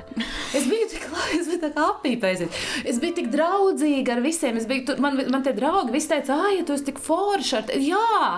Es 0.57 0.65
biju 0.65 0.87
tik 0.89 1.03
labi, 1.13 1.37
es 1.37 1.51
biju 1.51 1.59
tā 1.61 1.69
kā 1.75 1.83
apīpējies. 1.91 2.63
Es 2.89 3.01
biju 3.03 3.17
tik 3.19 3.27
draudzīga 3.35 4.15
ar 4.15 4.23
visiem. 4.25 4.57
Biju, 4.71 4.87
tur, 4.89 5.03
man, 5.05 5.21
man 5.35 5.45
te 5.45 5.53
draugi 5.57 5.93
visi 5.93 6.09
teica, 6.15 6.39
ah, 6.47 6.49
ja 6.55 6.65
tu 6.65 6.73
esi 6.73 6.87
tik 6.87 7.03
forša. 7.05 7.67
Jā, 7.77 8.31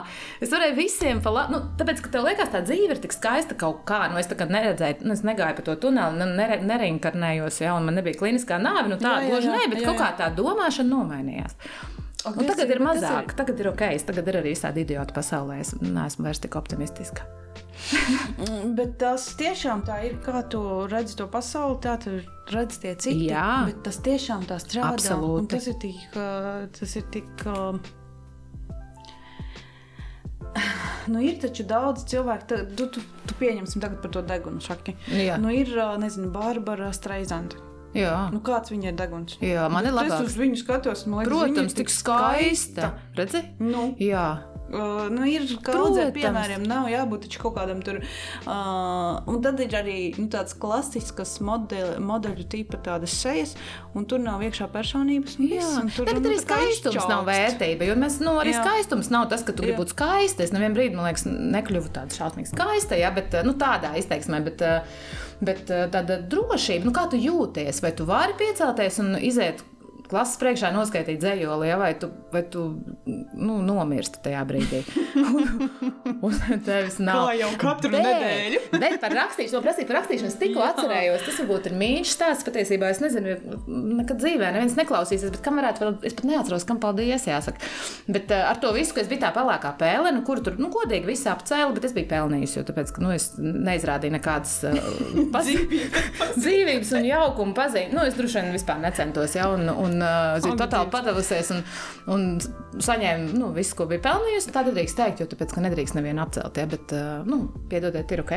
es 0.43 0.51
varēju 0.51 0.75
visiem 0.81 1.23
palīdzēt. 1.23 1.55
Nu, 1.55 1.63
tāpēc, 1.79 2.03
ka 2.03 2.11
tev 2.17 2.27
liekas, 2.27 2.51
tā 2.57 2.65
dzīve 2.67 2.97
ir 2.97 3.03
tik 3.05 3.15
skaista 3.15 3.55
kaut 3.61 3.85
kā. 3.87 4.01
Nu, 4.11 4.19
es 4.19 4.27
tā 4.27 4.41
kā 4.41 4.49
neredzēju, 4.51 5.07
nu, 5.07 5.15
es 5.15 5.23
negāju 5.23 5.61
pa 5.61 5.67
to 5.71 5.79
tuneli, 5.87 6.27
nere, 6.35 6.59
nereinkarnējos, 6.67 7.63
ja, 7.63 7.79
un 7.79 7.87
man 7.87 8.01
nebija 8.01 8.19
kliniskā 8.19 8.59
nāve. 8.59 8.89
Nu, 8.91 8.99
tā 8.99 9.21
gluži 9.29 9.55
nē, 9.55 9.63
bet 9.71 9.79
jā, 9.79 9.87
jā. 9.87 9.93
kaut 9.93 10.03
kā 10.03 10.11
tā 10.25 10.33
domāšana 10.35 10.91
nomainījās. 10.91 11.55
Un 12.27 12.43
tagad 12.43 12.71
ir 12.75 12.81
mazāk, 12.83 13.31
ir... 13.31 13.37
tagad 13.39 13.61
ir 13.63 13.69
ok, 13.71 13.85
tagad 14.09 14.31
ir 14.31 14.39
arī 14.41 14.55
tāda 14.59 14.83
idiota 14.83 15.15
pasaulē. 15.15 15.61
Es 15.63 15.75
neesmu 15.79 16.27
vairs 16.27 16.41
tik 16.43 16.57
optimistiska. 16.59 17.27
bet 18.79 18.97
tas 19.01 19.29
tiešām 19.39 19.85
tā 19.87 20.01
ir, 20.09 20.19
kā 20.25 20.43
tu 20.51 20.61
redzi 20.91 21.15
to 21.21 21.29
pasauli, 21.31 21.79
tā 21.85 21.95
tu 22.03 22.17
redzi 22.51 22.83
tie 22.83 22.97
citi. 22.99 23.29
Jā, 23.31 23.63
bet 23.69 23.85
tas 23.87 24.01
tiešām 24.03 24.49
tā 24.51 24.59
strādā. 24.63 24.97
Absolūti. 24.97 25.53
Tas 25.55 25.71
ir 25.71 25.79
tik. 25.85 26.19
Tas 26.81 26.99
ir 26.99 27.09
tik 27.15 27.47
Nu, 31.13 31.23
ir 31.25 31.39
taču 31.41 31.65
daudz 31.69 32.05
cilvēku, 32.11 32.51
tad, 32.51 32.75
tu, 32.77 32.89
tu, 32.93 33.05
tu 33.29 33.39
pieņemsim 33.39 33.81
tagad 33.85 34.03
par 34.03 34.13
to 34.17 34.25
degunu 34.27 34.61
šaki. 34.65 34.97
Jā. 35.15 35.39
Nu, 35.41 35.53
ir, 35.55 35.71
nezinu, 36.03 36.33
Bārbara 36.35 36.91
Streizanda. 36.97 37.68
Jā. 37.97 38.29
Nu, 38.35 38.43
kāds 38.45 38.73
viņai 38.73 38.93
ir 38.93 38.99
deguns? 38.99 39.39
Jā, 39.45 39.65
man 39.73 39.89
ir 39.89 39.97
labi. 39.97 40.13
Es 40.13 40.33
uz 40.33 40.37
viņu 40.39 40.61
skatos, 40.61 41.07
man 41.09 41.23
liekas, 41.23 41.33
Protams, 41.33 41.77
tik 41.79 41.93
skaista. 41.93 42.93
skaista. 42.93 42.93
Redzi? 43.19 43.45
Nu. 43.63 43.91
Jā. 44.03 44.29
Uh, 44.69 45.07
nu, 45.09 45.25
ir 45.25 45.47
kaudzē, 45.65 46.11
piemēram, 46.13 46.61
nav 46.69 46.91
jābūt 46.93 47.25
kaut 47.41 47.55
kādam 47.57 47.79
tur. 47.81 48.03
Uh, 48.45 49.17
un 49.33 49.39
tad 49.45 49.63
ir 49.65 49.73
arī 49.79 49.97
nu, 50.19 50.27
tāds 50.29 50.53
klasisks 50.61 51.39
modeļu, 51.41 51.95
modeļu 52.05 52.45
tipa 52.53 52.81
tādas 52.85 53.15
sejas, 53.17 53.55
un 53.97 54.05
tur 54.09 54.21
nav 54.21 54.45
iekšā 54.45 54.69
personības. 54.75 55.39
Jā, 55.41 55.63
viss, 55.63 55.97
tur 55.97 56.11
nu, 56.13 56.21
arī 56.21 56.37
skaistums 56.43 56.99
izčaukst. 56.99 57.09
nav 57.09 57.25
vērtība. 57.31 57.89
Jo 57.89 57.97
mēs, 57.97 58.19
nu, 58.21 58.35
arī 58.43 58.53
jā. 58.53 58.61
skaistums 58.61 59.09
nav 59.15 59.31
tas, 59.33 59.47
ka 59.47 59.57
tu 59.57 59.65
gribi 59.65 59.79
būt 59.81 59.95
skaista. 59.97 60.45
Es 60.45 60.53
nevienu 60.53 60.77
brīdi, 60.77 60.99
man 61.01 61.09
liekas, 61.09 61.25
nekļuvu 61.57 61.95
tāda 61.97 62.21
šausmīgi 62.21 62.53
skaista, 62.53 63.01
ja, 63.01 63.09
bet 63.17 63.41
nu, 63.49 63.57
tādā 63.57 63.95
izteiksmē. 64.03 64.43
Bet, 64.51 64.67
bet 65.45 65.69
tāda 65.69 66.19
drošība, 66.31 66.89
nu, 66.89 66.95
kā 66.95 67.07
tu 67.11 67.21
jūties, 67.21 67.83
vai 67.85 67.93
tu 67.97 68.07
vari 68.09 68.37
piecelties 68.39 68.99
un 69.05 69.15
iziet 69.21 69.63
klases 70.09 70.39
priekšā 70.41 70.71
noskaitīt 70.75 71.21
dzējoli, 71.23 71.69
ja, 71.69 71.77
vai 71.81 71.93
tu, 72.01 72.09
vai 72.33 72.43
tu 72.51 72.65
nu, 73.07 73.59
nomirsti 73.65 74.23
tajā 74.25 74.43
brīdī. 74.49 74.83
un 76.27 76.63
tevis 76.65 76.99
nav. 77.03 77.29
Kā 77.29 77.37
jau 77.39 77.51
katru 77.61 77.93
bet, 77.93 78.07
nedēļu. 78.07 78.63
bet 78.83 78.97
par 79.03 79.15
rakstīšanu, 79.19 79.63
prasīt 79.65 79.89
par 79.91 80.01
rakstīšanu, 80.01 80.31
es 80.33 80.39
tikko 80.41 80.65
atcerējos, 80.65 81.27
tas 81.27 81.41
varbūt 81.43 81.69
ir 81.71 81.77
mīļš 81.83 82.15
stāsts 82.15 82.47
patiesībā. 82.49 82.91
Es 82.93 83.03
nezinu, 83.05 83.37
nekad 84.01 84.21
dzīvē 84.23 84.53
neviens 84.55 84.77
neklausīsies, 84.79 85.35
bet 85.35 85.43
kam 85.45 85.61
varētu, 85.61 85.93
es 86.09 86.17
pat 86.19 86.29
neatceros, 86.29 86.67
kam 86.69 86.81
paldies, 86.83 87.29
jāsaka. 87.29 87.63
Bet 88.09 88.33
uh, 88.33 88.49
ar 88.53 88.61
to 88.63 88.73
visu, 88.77 88.97
ka 88.97 89.05
es 89.05 89.11
biju 89.11 89.23
tā 89.27 89.33
pelēkā 89.37 89.75
pēle, 89.81 90.13
nu, 90.17 90.25
kur 90.27 90.43
tur, 90.45 90.57
nu, 90.61 90.71
godīgi 90.73 91.09
visi 91.09 91.29
apcēla, 91.31 91.75
bet 91.77 91.89
es 91.89 91.97
biju 91.97 92.09
pelnījusi, 92.11 92.61
jo 92.61 92.67
tāpēc, 92.71 92.95
ka, 92.97 93.05
nu, 93.05 93.13
es 93.17 93.31
neizrādīju 93.39 94.17
nekādas 94.17 94.57
uh, 94.71 95.23
paz... 95.35 95.53
dzīvības 96.43 96.95
un 96.99 97.09
jaukumu 97.09 97.57
pazīmi. 97.57 97.95
Nu, 97.97 98.05
es 98.09 98.17
droši 98.19 98.41
vien 98.41 98.55
vispār 98.57 98.81
necentos, 98.83 99.37
ja, 99.37 99.51
un, 99.53 99.69
un 99.69 99.98
un 99.99 100.55
uh, 100.55 100.59
totāli 100.59 100.93
padavusies 100.93 101.53
un, 101.55 101.63
un 102.15 102.27
saņēma 102.85 103.37
nu, 103.37 103.53
visu, 103.57 103.77
ko 103.79 103.89
bija 103.91 104.05
pelnījusi. 104.09 104.53
Tā 104.55 104.65
nedrīkst 104.69 104.99
teikt, 104.99 105.23
jo 105.23 105.31
tāpēc, 105.31 105.57
nedrīkst 105.65 105.99
nevienu 105.99 106.25
apcelt, 106.25 106.61
ja, 106.61 106.69
bet, 106.71 106.95
uh, 106.97 107.25
nu, 107.29 107.47
piedodiet, 107.71 108.15
ir 108.15 108.25
ok. 108.25 108.35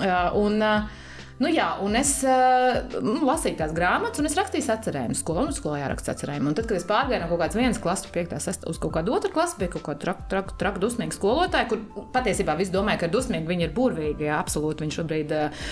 Uh, 0.00 0.38
un, 0.40 0.58
uh, 0.64 1.02
Nu, 1.42 1.48
jā, 1.50 1.66
un 1.82 1.96
es 1.98 2.10
uh, 2.22 2.76
nu, 3.02 3.16
lasīju 3.26 3.56
tās 3.58 3.72
grāmatas, 3.74 4.20
un 4.22 4.28
es 4.28 4.36
rakstīju 4.38 4.68
atcerējumus. 4.70 5.18
Skolā, 5.24 5.42
nu, 5.48 5.54
skolā 5.56 5.80
jāraksta 5.80 6.12
atcerējumi. 6.14 6.46
Un 6.46 6.54
tad, 6.54 6.68
kad 6.70 6.78
es 6.78 6.86
pārgāju 6.86 7.24
no 7.24 7.30
kaut 7.32 7.40
kādas 7.40 7.58
vienas 7.58 7.80
klases, 7.82 8.12
5, 8.14 8.36
6, 8.44 8.68
uz 8.70 8.78
kaut 8.82 8.94
kādu 8.94 9.16
otru 9.16 9.32
klasi, 9.34 9.58
bija 9.58 9.72
kaut 9.72 9.82
kāda 9.88 10.02
traka, 10.04 10.26
traka, 10.30 10.54
traka 10.60 10.82
dusmīga 10.84 11.16
skolotāja, 11.16 11.66
kur 11.72 11.82
patiesībā 12.14 12.54
visi 12.60 12.74
domāja, 12.74 13.00
ka 13.02 13.10
ir 13.10 13.14
dusmīgi. 13.16 13.50
Viņa 13.50 13.66
ir 13.66 13.74
burvīga, 13.74 14.28
jā, 14.28 14.38
absolūti. 14.38 14.86
Viņa 14.86 14.98
šobrīd 15.00 15.34
uh, 15.34 15.68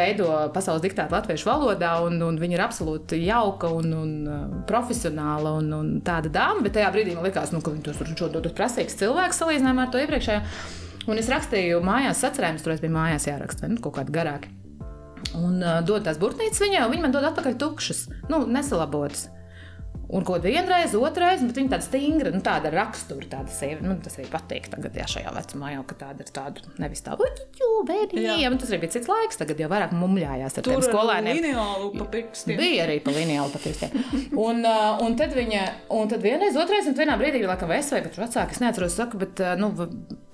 veido 0.00 0.32
pasaules 0.56 0.84
diktātu 0.86 1.12
latviešu 1.18 1.50
valodā, 1.50 1.92
un, 2.08 2.16
un 2.24 2.40
viņa 2.40 2.56
ir 2.56 2.64
absolūti 2.64 3.20
jauka 3.26 3.74
un, 3.76 3.92
un 4.00 4.60
profesionāla 4.70 5.58
un, 5.60 5.72
un 5.76 5.94
tāda 6.08 6.32
dāma. 6.40 6.64
Bet 6.64 6.78
tajā 6.80 6.88
brīdī 6.96 7.18
man 7.18 7.28
likās, 7.28 7.52
nu, 7.52 7.60
ka 7.60 7.76
viņa 7.76 8.16
tur 8.16 8.40
ir 8.40 8.56
prasīgs 8.56 8.96
cilvēks 9.04 9.44
salīdzinājumā 9.44 9.90
ar 9.90 9.92
to 9.92 10.00
iepriekšējo. 10.06 10.44
Un 11.12 11.20
es 11.20 11.28
rakstīju 11.30 11.84
mājās 11.84 12.24
atcerējumus, 12.26 12.64
tur 12.64 12.74
es 12.74 12.80
biju 12.82 12.96
mājās 12.96 13.28
jāraksta, 13.28 13.68
nu, 13.70 13.82
kaut 13.84 14.00
kādi 14.00 14.16
garāki 14.16 14.56
un 15.38 15.60
uh, 15.62 15.78
dod 15.86 16.06
tās 16.06 16.20
burtnīcas 16.20 16.62
viņai, 16.64 16.84
un 16.86 16.94
viņa 16.94 17.06
man 17.06 17.14
dod 17.14 17.26
atpakaļ 17.30 17.56
tukšas, 17.60 18.06
nu, 18.32 18.44
nesalabotas. 18.50 19.28
Un 20.06 20.22
ko 20.26 20.36
vienreiz, 20.38 20.92
otrreiz, 20.94 21.40
bet 21.42 21.56
viņa 21.58 21.72
tāda 21.72 21.84
stingra, 21.84 22.30
nu, 22.30 22.38
tāda 22.44 22.70
rakstura, 22.70 23.26
tāda 23.30 23.50
sieviete. 23.50 23.86
Nu, 23.86 23.96
tas 24.02 24.14
arī 24.20 24.28
patīk 24.30 24.68
tagad, 24.70 24.94
jā, 24.94 25.06
šajā 25.16 25.32
vecumā 25.34 25.72
jau, 25.72 25.82
tāda 25.98 26.22
ir 26.22 26.30
tāda 26.36 26.76
nevis 26.78 27.02
tā, 27.02 27.16
bērniņa. 27.88 28.52
Tas 28.60 28.70
arī 28.70 28.80
bija 28.84 28.94
cits 28.94 29.10
laiks, 29.10 29.40
tagad 29.40 29.60
jau 29.60 29.70
vairāk 29.72 29.94
mumļājās 29.96 30.60
ar 30.60 30.66
tiem 30.66 30.84
skolēniem. 30.84 31.40
Lineālu 31.40 31.90
pa 31.96 32.06
pirkstiem. 32.12 32.60
Bija 32.60 32.84
arī 32.86 33.00
pa 33.02 33.14
lineālu 33.16 33.50
pa 33.54 33.62
pirkstiem. 33.64 33.96
un, 34.46 34.62
uh, 34.62 35.02
un 35.02 35.18
tad 35.18 35.34
viņa, 35.36 35.64
un 35.96 36.12
tad 36.12 36.22
vienreiz, 36.24 36.58
otrreiz, 36.60 36.86
un 36.90 36.98
vienā 36.98 37.18
brīdī, 37.20 37.42
laikam, 37.46 37.74
es 37.76 37.90
vai 37.94 38.04
pat 38.06 38.20
vecāki, 38.22 38.56
es 38.56 38.62
neatceros, 38.62 38.96
saku, 39.00 39.20
bet, 39.22 39.42
uh, 39.42 39.56
nu, 39.58 39.72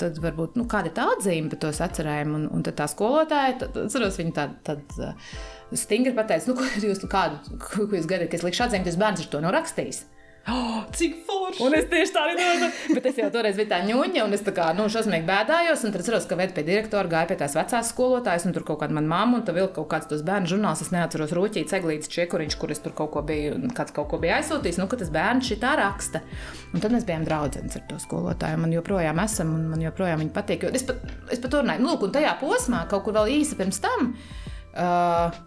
tad 0.01 0.21
varbūt, 0.23 0.61
nu, 0.61 0.69
kāda 0.71 0.93
ir 0.93 0.97
tā 0.99 1.09
atzīme 1.17 1.53
par 1.53 1.65
tos 1.65 1.83
atcerējumu, 1.89 2.39
un, 2.43 2.47
un 2.59 2.69
tad 2.69 2.79
tā 2.83 2.89
skolotāja, 2.93 3.59
tad, 3.65 3.83
atceros, 3.87 4.21
viņa 4.21 4.37
tāda, 4.39 4.63
tad, 4.69 4.97
uh, 5.01 5.35
stingri 5.79 6.15
pateica, 6.17 6.51
nu, 6.51 6.57
ko 6.59 6.67
jūs, 6.89 7.03
nu, 7.05 7.13
kādu, 7.13 7.61
ko 7.63 7.89
jūs 7.91 8.09
gaidat, 8.11 8.31
ka 8.33 8.41
es 8.41 8.47
likšu 8.47 8.67
atzīmēt, 8.67 8.91
tas 8.91 9.01
bērns 9.01 9.25
ar 9.25 9.31
to 9.33 9.45
nav 9.45 9.57
rakstījis. 9.57 10.05
Oh, 10.49 10.83
cik 10.91 11.21
forši! 11.23 11.63
Un 11.63 11.75
es 11.79 11.85
tieši 11.87 12.13
tā 12.17 12.23
domāju, 12.27 12.69
bet 12.97 13.05
es 13.07 13.19
jau 13.21 13.29
toreiz 13.31 13.55
biju 13.55 13.69
tā 13.71 13.79
ņūņa, 13.87 14.25
un 14.25 14.33
es 14.35 14.41
tā 14.43 14.51
kā, 14.57 14.65
nu, 14.75 14.89
šausmīgi 14.91 15.23
bēdājos, 15.29 15.85
un 15.87 15.93
tad 15.95 16.03
atceros, 16.03 16.25
ka 16.27 16.39
veidu 16.41 16.57
pie 16.57 16.65
direktora 16.67 17.07
gāja 17.13 17.29
pie 17.31 17.37
tās 17.39 17.55
vecās 17.55 17.93
skolotājas, 17.95 18.49
un 18.49 18.57
tur 18.57 18.65
kaut 18.67 18.81
kāda 18.81 18.97
mana 18.97 19.07
mamma, 19.07 19.39
un 19.39 19.45
tad 19.47 19.55
vēl 19.55 19.69
kaut 19.77 19.87
kāds 19.93 20.11
tos 20.11 20.25
bērnu 20.27 20.51
žurnāls, 20.51 20.83
es 20.83 20.91
neatceros 20.91 21.35
roķīts, 21.39 21.77
eglītis, 21.79 22.11
čiekuriņš, 22.17 22.57
kur 22.59 22.75
es 22.75 22.83
tur 22.83 22.97
kaut 22.99 23.13
ko 23.15 23.23
biju, 23.29 23.55
kāds 23.79 23.95
kaut 23.95 24.11
ko 24.11 24.19
bija 24.25 24.41
aizsūtījis, 24.41 24.83
nu, 24.83 24.89
ka 24.91 24.99
tas 25.05 25.15
bērns 25.15 25.53
šitā 25.53 25.77
raksta. 25.79 26.25
Un 26.75 26.83
tad 26.83 26.97
mēs 26.97 27.07
bijām 27.07 27.29
draudzenes 27.29 27.79
ar 27.79 27.87
to 27.87 28.01
skolotāju, 28.03 28.65
man 28.65 28.75
joprojām 28.75 29.23
esam, 29.23 29.55
un 29.55 29.71
man 29.77 29.87
joprojām 29.87 30.25
viņa 30.25 30.35
patīk, 30.35 30.67
jo 30.67 30.75
es 30.75 30.89
pat, 30.91 31.07
es 31.31 31.45
pat 31.45 31.55
runāju, 31.61 31.87
nu, 31.87 31.95
lūk, 31.95 32.09
un 32.09 32.19
tajā 32.19 32.35
posmā, 32.43 32.83
kaut 32.91 33.07
kur 33.07 33.21
vēl 33.21 33.31
īsi 33.39 33.63
pirms 33.63 33.79
tam, 33.85 34.11
uh, 34.75 35.43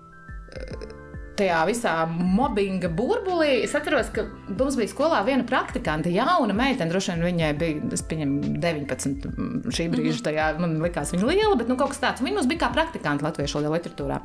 tajā 1.39 1.61
visā 1.67 1.93
mobbinga 2.07 2.89
burbulī. 2.95 3.61
Es 3.65 3.75
atceros, 3.77 4.09
ka 4.15 4.25
mums 4.47 4.77
bija 4.79 4.91
skolā 4.91 5.21
viena 5.27 5.45
praktikante, 5.47 6.13
jauna 6.13 6.55
meitene. 6.55 6.89
Droši 6.91 7.13
vien 7.13 7.25
viņai 7.29 7.51
bija, 7.59 7.83
es 7.97 8.05
pieņemu, 8.07 8.55
19 8.63 9.27
šī 9.75 9.89
brīža. 9.91 10.15
Mhm. 10.15 10.23
Tajā, 10.29 10.47
man 10.61 10.77
likās, 10.83 11.13
viņa 11.15 11.29
liela, 11.29 11.59
bet 11.59 11.71
nu, 11.71 11.77
kaut 11.79 11.93
kas 11.93 12.03
tāds. 12.03 12.25
Viņa 12.25 12.39
mums 12.39 12.49
bija 12.51 12.65
kā 12.65 12.71
praktikante 12.75 13.27
latviešu 13.27 13.63
literatūrā. 13.65 14.21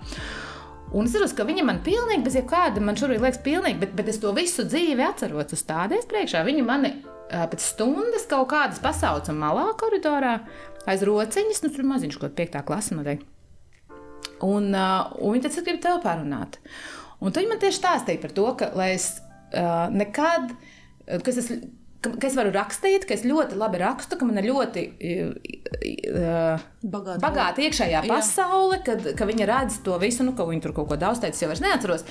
Un 0.91 1.07
es 1.07 1.15
saprotu, 1.15 1.37
ka 1.39 1.47
viņa 1.47 1.63
man 1.67 1.79
pilnīgi 1.87 2.25
bez 2.27 2.35
jebkāda, 2.35 2.83
man 2.83 2.99
šobrīd 2.99 3.23
liekas, 3.23 3.43
pilnīgi, 3.45 3.79
bet, 3.79 3.93
bet 3.95 4.11
es 4.11 4.19
to 4.23 4.33
visu 4.35 4.67
dzīvi 4.67 5.07
atceros. 5.07 5.55
Es 5.55 5.63
stāties 5.63 6.09
priekšā. 6.11 6.43
Viņa 6.47 6.67
mani 6.67 6.95
pēc 7.31 7.63
stundas 7.63 8.27
kaut 8.31 8.49
kādas 8.51 8.83
pasauca 8.83 9.35
malā 9.35 9.69
koridorā 9.79 10.41
aiz 10.91 11.05
rociņas, 11.07 11.63
nu 11.63 11.71
tur 11.71 11.87
maziņš, 11.93 12.19
kaut 12.19 12.33
kāda 12.33 12.41
piektā 12.43 12.65
klasa 12.67 12.99
noteikti. 12.99 13.29
Un, 14.47 14.71
uh, 14.73 15.11
un 15.21 15.35
viņi 15.35 15.47
teica, 15.47 15.61
ka 15.61 15.67
grib 15.67 15.83
tevi 15.85 16.05
parunāt. 16.05 16.61
Un 17.21 17.35
viņi 17.37 17.51
man 17.51 17.61
tieši 17.61 17.81
stāstīja 17.83 18.23
par 18.23 18.33
to, 18.37 18.47
ka 18.61 18.71
es 18.87 19.13
uh, 19.53 19.91
nekad, 19.93 20.55
kas 21.27 21.41
es, 21.43 21.51
ka, 22.01 22.13
ka 22.15 22.29
es 22.31 22.37
varu 22.39 22.53
rakstīt, 22.55 23.05
ka 23.09 23.17
es 23.17 23.27
ļoti 23.29 23.59
labi 23.61 23.83
rakstu, 23.83 24.17
ka 24.17 24.29
man 24.29 24.41
ir 24.41 24.49
ļoti 24.49 24.87
uh, 24.97 26.65
bagāta, 26.81 27.19
bagāta 27.27 27.67
iekšējā 27.67 28.07
pasaule, 28.09 28.81
kad, 28.87 29.13
ka 29.19 29.29
viņi 29.29 29.51
redz 29.51 29.83
to 29.85 29.99
visu, 30.01 30.25
nu, 30.25 30.35
ka 30.39 30.49
viņi 30.49 30.65
tur 30.65 30.77
kaut 30.77 30.89
ko 30.93 31.01
daudz 31.01 31.21
teica, 31.25 31.45
jau 31.45 31.53
es 31.53 31.63
neatceros. 31.65 32.09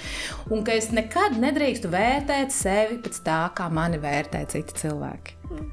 Un 0.53 0.61
ka 0.68 0.77
es 0.77 0.91
nekad 0.93 1.39
nedrīkstu 1.41 1.91
vērtēt 1.93 2.53
sevi 2.53 3.01
pēc 3.01 3.22
tā, 3.26 3.41
kā 3.57 3.72
mani 3.73 4.01
vērtē 4.01 4.45
citi 4.53 4.77
cilvēki. 4.84 5.38
Mm. 5.49 5.68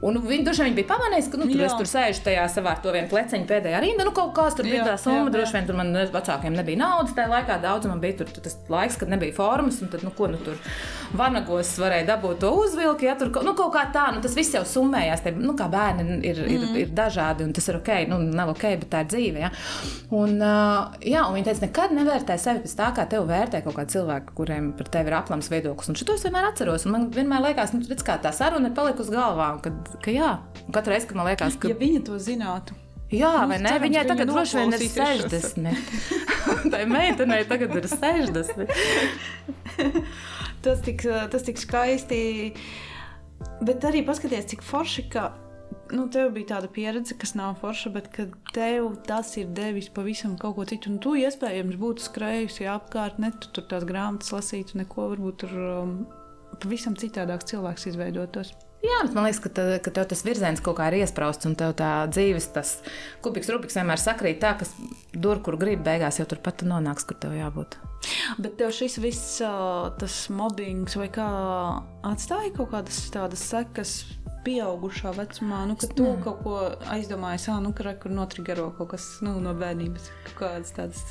Un 0.00 0.16
viņi 0.24 0.44
droši 0.46 0.64
vien 0.64 0.74
bija 0.78 0.88
pamanījuši, 0.88 1.30
ka 1.32 1.36
nu, 1.36 1.46
tur, 1.50 1.60
Jā. 1.60 1.66
es 1.68 1.74
tur 1.76 1.88
sēžu 1.90 2.22
tajā 2.24 2.46
savā 2.48 2.72
to 2.80 2.92
vienu 2.94 3.10
pleciņu 3.10 3.44
pēdējā 3.50 3.80
rindā. 3.84 4.06
Nu, 4.08 4.12
kaut 4.16 4.32
kāds 4.34 4.56
tur 4.56 4.64
bija 4.64 4.80
Jā, 4.80 4.86
tā 4.88 4.94
summa, 5.02 5.18
jā, 5.18 5.26
jā. 5.26 5.32
droši 5.34 5.52
vien 5.58 5.66
tur 5.68 5.76
man 5.76 5.92
vecākiem 6.14 6.56
nebija 6.56 6.80
naudas. 6.80 7.12
Tajā 7.12 7.28
laikā 7.28 7.58
daudz 7.60 7.86
man 7.90 8.00
bija 8.00 8.16
tur, 8.22 8.30
tas 8.40 8.56
laiks, 8.72 8.96
kad 8.96 9.12
nebija 9.12 9.34
formas. 9.36 9.82
Un 9.84 9.88
tad, 9.92 10.02
nu, 10.06 10.10
ko 10.16 10.30
nu 10.32 10.40
tur 10.40 10.56
vanagos 11.12 11.74
varēja 11.82 12.06
dabūt 12.08 12.40
to 12.40 12.50
uzvilku. 12.62 13.04
Ja, 13.04 13.14
tur, 13.20 13.28
nu, 13.44 13.52
kaut 13.58 13.72
kā 13.74 13.84
tā, 13.92 14.06
nu, 14.14 14.22
tas 14.24 14.34
viss 14.38 14.54
jau 14.56 14.62
summējās. 14.68 15.22
Te, 15.26 15.32
nu, 15.36 15.52
kā 15.58 15.68
bērni 15.72 16.18
ir, 16.24 16.40
ir, 16.46 16.62
Mhm. 16.62 16.76
ir, 16.86 16.88
dažādi, 16.96 17.44
un 17.44 17.52
tas 17.52 17.68
ir 17.68 17.76
ok. 17.76 17.90
Nu, 18.08 18.18
nav 18.18 18.50
ok, 18.54 18.64
bet 18.80 18.88
tā 18.90 19.00
ir 19.04 19.10
dzīve. 19.12 19.40
Ja. 19.44 19.50
Un, 20.10 20.38
uh, 20.40 20.92
jā, 21.00 21.26
un 21.28 21.34
viņi 21.36 21.44
teica, 21.50 21.66
nekad 21.66 21.92
nevērtē 21.96 22.38
sevi 22.38 22.64
pēc 22.64 22.74
tā, 22.80 22.88
kā 22.96 23.06
tevi 23.08 23.26
vērtē 23.28 23.62
kaut 23.64 23.74
kādi 23.76 23.96
cilvēki, 23.96 24.34
kuriem 24.36 24.72
par 24.76 24.88
tevi 24.88 25.12
ir 25.12 25.18
aplams 25.20 25.48
viedoklis. 25.52 25.88
Un 25.88 25.94
šo 26.00 26.14
es 26.14 26.24
vienmēr 26.24 26.48
atceros. 26.52 26.86
Man 26.86 27.10
vienmēr 27.10 27.42
liekas, 27.50 27.72
nu, 27.74 27.80
redz, 27.88 28.04
kā 28.06 28.18
tā 28.22 28.32
saruna 28.32 28.68
ir 28.68 28.74
palikusi 28.76 29.10
galvā. 29.12 29.60
Kad, 29.62 29.81
ka 30.04 30.14
jā, 30.14 30.30
katru 30.74 30.94
reizi, 30.94 31.10
kad 31.10 31.20
man 31.20 31.28
liekas, 31.30 31.58
ka 31.60 31.70
Ja 31.72 31.78
viņa 31.78 32.04
to 32.08 32.18
zinātu, 32.22 32.78
Jā, 33.12 33.44
vai 33.44 33.58
Nu, 33.60 33.66
ne? 33.66 33.68
cerams, 33.68 33.84
Viņai 33.84 34.02
tagad 34.08 34.30
droši 34.30 34.56
vien 34.56 34.72
ir 34.72 34.80
noklausīsies 34.80 35.20
šos. 35.20 35.32
60. 35.52 36.70
Tā 36.72 36.80
meitenei 36.88 37.42
tagad 37.48 37.74
ir 37.76 37.88
60. 37.90 38.72
tas 40.64 40.80
tik, 40.86 41.04
tas 41.34 41.44
tik 41.44 41.60
skaisti. 41.60 42.20
Bet 43.60 43.84
arī 43.84 44.00
paskaties, 44.06 44.48
cik 44.54 44.64
forši, 44.64 45.04
ka 45.12 45.26
nu, 45.92 46.06
tev 46.12 46.32
bija 46.32 46.54
tāda 46.54 46.70
pieredze, 46.72 47.16
kas 47.20 47.34
nav 47.36 47.58
forša, 47.60 47.92
bet 47.92 48.08
tev 48.54 48.88
tas 49.06 49.34
ir 49.36 49.52
devis 49.52 49.90
pavisam 49.92 50.38
kaut 50.40 50.56
ko 50.56 50.66
citu. 50.72 50.94
Un 50.94 51.00
tu 51.02 51.12
iespējams 51.20 51.76
būtu 51.80 52.08
skrējusi 52.08 52.68
apkārt, 52.72 53.20
ne 53.20 53.32
tu 53.36 53.52
tur 53.52 53.68
tās 53.68 53.84
grāmatas 53.88 54.32
lasītu, 54.32 54.80
neko 54.80 55.10
varbūt 55.12 55.42
tur 55.44 55.56
um, 55.60 55.96
pavisam 56.64 56.96
citādāks 56.96 57.52
cilvēks 57.52 57.90
izveidotos. 57.92 58.56
Jā, 58.82 58.98
bet 59.06 59.14
man 59.14 59.28
liekas, 59.28 59.38
ka, 59.44 59.50
tā, 59.54 59.64
ka 59.82 59.92
tev 59.94 60.08
tas 60.10 60.24
virziens 60.26 60.62
kaut 60.64 60.80
kā 60.80 60.88
ir 60.90 61.04
iesprāstīts, 61.04 61.46
un 61.46 61.54
tev 61.58 61.76
tā 61.78 61.90
dzīves, 62.10 62.48
tas 62.56 62.72
kubiks, 63.22 63.50
rubiks 63.54 63.78
vienmēr 63.78 64.00
sakrīt 64.02 64.40
tā, 64.42 64.56
ka 64.58 64.66
dur, 65.14 65.38
kur 65.44 65.54
gribi, 65.60 65.84
beigās 65.86 66.18
jau 66.18 66.26
turpat 66.26 66.58
tu 66.60 66.66
nonāks, 66.70 67.06
kur 67.06 67.20
tev 67.22 67.36
jābūt. 67.38 67.78
Bet 68.42 68.56
tev 68.58 68.72
šis 68.74 68.98
viss, 68.98 69.38
tas 70.02 70.16
mobbings 70.34 70.98
vai 70.98 71.06
kā 71.14 71.28
atstāja 72.10 72.50
kaut 72.56 72.72
kādas 72.74 73.04
tādas 73.14 73.46
sekas 73.52 73.94
pieaugušā 74.46 75.12
vecumā, 75.16 75.62
nu, 75.70 75.76
ka 75.78 75.88
tu 75.90 76.06
kaut 76.24 76.40
ko 76.44 76.56
aizdomājies, 76.94 77.48
ah, 77.52 77.60
nu, 77.62 77.72
ka 77.76 77.86
re, 77.86 77.94
kur 78.00 78.14
notrigero 78.14 78.70
kaut 78.78 78.92
kas 78.94 79.06
nu, 79.24 79.36
no 79.42 79.54
bērnības, 79.58 80.08
kaut 80.28 80.38
kādas 80.40 80.74
tādas. 80.76 81.04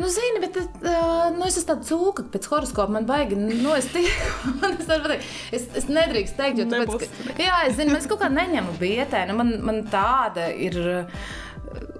Nu, 0.00 0.08
zini, 0.08 0.40
bet 0.40 0.56
uh, 0.60 1.28
nu, 1.34 1.44
es 1.48 1.58
esmu 1.58 1.68
tāds 1.72 1.90
cūka, 1.90 2.24
pēc 2.32 2.46
horoskopa 2.52 2.94
man 2.94 3.08
baigi. 3.08 3.36
Nu, 3.36 3.74
es, 3.76 3.90
tie, 3.92 4.06
man 4.62 4.78
es, 4.78 5.34
es, 5.56 5.66
es 5.82 5.88
nedrīkstu 5.90 6.38
teikt, 6.38 6.62
jo 6.62 6.68
tāpēc, 6.70 7.08
ka, 7.34 7.44
jā, 7.44 7.58
es 7.68 7.76
zinu, 7.80 7.96
es 7.98 8.08
kaut 8.10 8.22
kā 8.22 8.30
neņemu 8.32 8.78
bietē. 8.80 9.26
Nu, 9.28 9.36
man, 9.40 9.56
man 9.66 9.84
tāda 9.92 10.50
ir. 10.54 10.80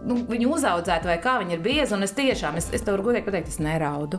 Nu, 0.01 0.17
viņu 0.27 0.49
uzaudzēt, 0.57 1.05
vai 1.07 1.19
kā 1.23 1.37
viņa 1.43 1.53
ir 1.55 1.61
bieza, 1.63 1.93
un 1.95 2.07
es 2.07 2.15
tiešām, 2.17 2.57
es, 2.59 2.71
es 2.75 2.83
tev 2.83 2.97
varu 2.97 3.11
godīgi 3.11 3.27
pateikt, 3.27 3.53
es 3.53 3.61
neraudu. 3.63 4.19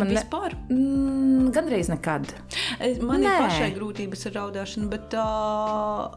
Man 0.00 0.08
ne, 0.08 0.16
Vispār. 0.16 0.54
mm, 0.72 1.50
gandrīz 1.52 1.90
nekad. 1.92 2.30
Es, 2.80 3.00
man 3.04 3.20
Nē. 3.20 3.32
Ir 3.36 3.46
pašai 3.46 3.70
grūtības 3.76 4.26
ar 4.30 4.36
raudāšanu, 4.38 4.88
bet, 4.92 5.16
uh, 5.20 6.14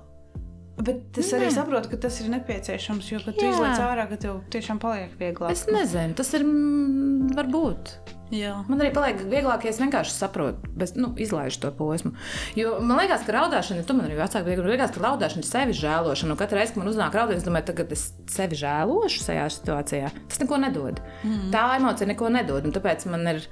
bet 0.80 1.20
es 1.20 1.32
arī 1.36 1.50
Nē. 1.50 1.56
saprotu, 1.58 1.92
ka 1.92 2.00
tas 2.08 2.20
ir 2.24 2.32
nepieciešams, 2.34 3.12
jo, 3.12 3.20
kad 3.26 3.36
tu 3.36 3.48
izlaiž 3.50 3.84
ārā, 3.84 4.08
ka 4.12 4.20
tev 4.22 4.40
tiešām 4.56 4.80
paliek 4.84 5.16
vieglāk. 5.20 5.52
Es 5.52 5.66
nezinu, 5.68 6.16
tas 6.16 6.32
ir 6.38 6.46
mm, 6.48 7.36
varbūt. 7.36 7.96
Jā. 8.34 8.56
Man 8.70 8.82
arī 8.82 8.90
paliek 8.96 9.20
vieglāk, 9.30 9.68
ja 9.68 9.74
es 9.74 9.80
vienkārši 9.82 10.14
saprotu, 10.16 10.72
bet 10.78 10.96
nu, 10.98 11.12
izlaižu 11.22 11.60
to 11.62 11.70
posmu. 11.78 12.16
Jo 12.58 12.80
man 12.82 12.98
liekas, 13.02 13.26
ka 13.28 13.36
raudāšana, 13.36 13.86
tu 13.86 13.96
man 13.98 14.08
arī 14.08 14.18
vecāki 14.18 14.48
bija, 14.48 14.64
man 14.64 14.72
liekas, 14.74 14.94
ka 14.96 15.04
raudāšana 15.04 15.44
ir 15.44 15.50
sevi 15.50 15.78
žēlošana. 15.78 16.34
Un 16.34 16.40
katru 16.40 16.60
reizi, 16.60 16.74
kad 16.74 16.82
man 16.82 16.92
uznāk 16.92 17.18
raudāt, 17.18 17.38
es 17.38 17.46
domāju, 17.46 17.70
tagad 17.70 17.94
es 17.94 18.08
sevi 18.34 18.58
žēlošu 18.60 19.24
šajā 19.28 19.46
situācijā. 19.60 20.12
Tas 20.32 20.42
neko 20.42 20.60
nedod. 20.66 21.02
Mm. 21.22 21.48
Tā 21.54 21.66
emocija 21.78 22.10
neko 22.10 22.34
nedod. 22.34 22.66
Un 22.66 22.76
tāpēc 22.76 23.06
man 23.14 23.30
ir, 23.36 23.46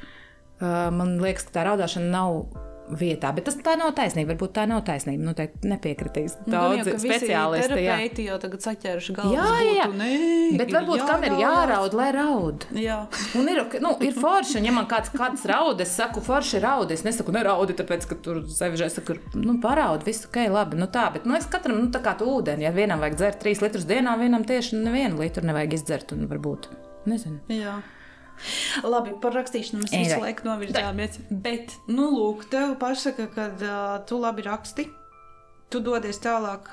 uh, 0.57 0.89
man 0.95 1.19
liekas, 1.21 1.45
ka 1.47 1.59
tā 1.59 1.67
raudāšana 1.69 2.09
nav 2.13 2.41
vietā. 2.99 3.31
Bet 3.35 3.45
tas 3.49 3.57
tā 3.63 3.73
nav 3.79 3.91
taisnība. 3.97 4.33
Varbūt 4.33 4.53
tā 4.55 4.65
nav 4.69 4.83
taisnība. 4.87 5.33
Nepiekritīs 5.63 6.35
Nu, 6.45 6.51
daudzi 6.53 6.91
ka 6.91 6.97
visi 6.97 7.09
speciālisti. 7.09 7.77
jā. 7.83 7.95
Terapeiti 7.97 8.25
jau 8.27 8.37
tagad 8.43 8.65
saķēruši 8.65 9.15
galvu. 9.17 9.33
Jā, 9.35 9.47
jā, 9.63 9.73
jā. 9.79 9.87
Nē, 9.93 10.09
Bet 10.59 10.73
varbūt 10.75 11.03
kam 11.07 11.23
ir 11.27 11.35
jāraud, 11.41 11.93
lai 11.97 12.09
raud. 12.15 12.65
Jā. 12.77 12.99
Un 13.39 13.49
ir, 13.51 13.61
nu, 13.83 13.93
ir 14.05 14.13
forši, 14.17 14.57
un 14.61 14.69
ja 14.69 14.75
man 14.75 14.87
kāds, 14.91 15.11
kāds 15.15 15.45
raud, 15.49 15.81
es 15.83 15.93
saku, 15.97 16.21
forši 16.23 16.61
raud. 16.63 16.91
Es 16.95 17.03
nesaku, 17.07 17.33
neraudi, 17.35 17.75
tāpēc, 17.79 18.07
ka 18.09 18.15
tur 18.25 18.43
sevišķi 18.47 18.85
es 18.87 18.99
saku, 18.99 19.17
nu, 19.39 19.57
paraud, 19.63 20.03
viss 20.07 20.27
ok, 20.29 20.41
labi. 20.53 20.77
Nu, 20.79 20.87
tā, 20.91 21.07
bet, 21.13 21.25
nu, 21.29 21.35
es 21.39 21.45
katram, 21.51 21.79
nu, 21.83 21.91
tā 21.93 22.01
kā 22.03 22.15
tu 22.19 22.27
ūdeni, 22.29 22.65
ja 22.67 22.71
vienam 22.75 22.99
vajag 23.03 23.17
dzert 23.19 23.41
trīs 23.43 23.61
litrus 23.63 23.85
dienā, 23.89 24.15
vienam 24.19 24.43
tieši 24.47 24.77
nevienu 24.83 25.19
litru 25.21 25.45
nevajag 25.45 25.73
izdzert, 25.79 26.11
un 26.15 26.27
varbūt, 26.31 26.69
nezinu. 27.09 27.39
Jā. 27.51 27.79
Labi, 28.93 29.13
par 29.23 29.35
rakstīšanu 29.37 29.83
mēs 29.83 29.93
visu 29.95 30.19
laiku 30.21 30.47
novirzāmies. 30.47 31.19
Bet, 31.29 31.75
nu, 31.91 32.09
lūk, 32.13 32.47
tev 32.51 32.75
pasaka, 32.81 33.29
ka 33.33 33.49
uh, 33.53 33.77
tu 34.09 34.19
labi 34.21 34.45
raksti, 34.47 34.87
tu 35.73 35.81
dodies 35.83 36.19
tālāk, 36.23 36.69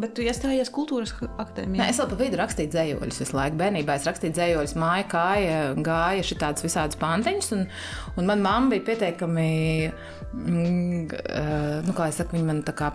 bet 0.00 0.14
tu 0.16 0.24
iestājies 0.24 0.70
kultūras 0.72 1.12
akadēmijā. 1.20 1.82
Nē, 1.82 1.90
es 1.92 2.00
vēl 2.00 2.10
pa 2.12 2.18
vidu 2.20 2.40
rakstīju 2.40 2.72
dzējoļus 2.74 3.20
visu 3.24 3.36
laiku. 3.36 3.58
Bērnībā 3.60 3.96
es 3.98 4.06
rakstīju 4.08 4.36
dzējoļus, 4.38 4.76
māja 4.80 5.06
kāja, 5.10 5.60
gāja 5.86 6.26
šādas 6.30 6.64
visādas 6.66 7.00
pantiņas. 7.00 7.52
Un, 7.56 7.66
un 8.16 8.30
manā 8.30 8.46
mamma 8.46 8.74
bija 8.76 8.86
pietiekami, 8.92 9.50
mm, 10.38 11.16
nu, 11.88 11.96
kā 11.96 12.10
es 12.12 12.20
saku, 12.22 12.38
viņa 12.38 12.52
man 12.52 12.62
tā 12.66 12.76
kā. 12.78 12.92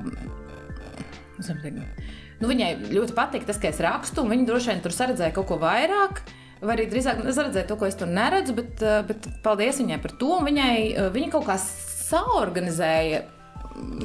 teikt, 1.61 2.13
Nu, 2.41 2.49
viņai 2.51 2.91
ļoti 2.91 3.13
patīk 3.15 3.45
tas, 3.47 3.59
ka 3.61 3.69
es 3.71 3.79
rakstu, 3.83 4.23
un 4.23 4.33
viņa 4.33 4.47
droši 4.49 4.73
vien 4.73 4.81
tur 4.83 4.95
saredzēja 4.95 5.35
kaut 5.35 5.47
ko 5.51 5.59
vairāk. 5.61 6.19
Vai 6.61 6.77
arī 6.77 6.87
drīzāk 6.89 7.21
es 7.27 7.39
redzēju 7.39 7.67
to, 7.69 7.77
ko 7.79 7.87
es 7.89 7.97
tur 7.99 8.07
neredzu, 8.11 8.55
bet, 8.55 8.81
eh, 8.81 9.01
bet 9.07 9.27
paldies 9.43 9.81
viņai 9.81 10.01
par 10.01 10.11
to. 10.21 10.39
Viņai, 10.45 10.75
eh, 10.95 11.09
viņa 11.11 11.31
kaut 11.31 11.47
kā 11.49 11.57
saorganizēja 11.59 13.25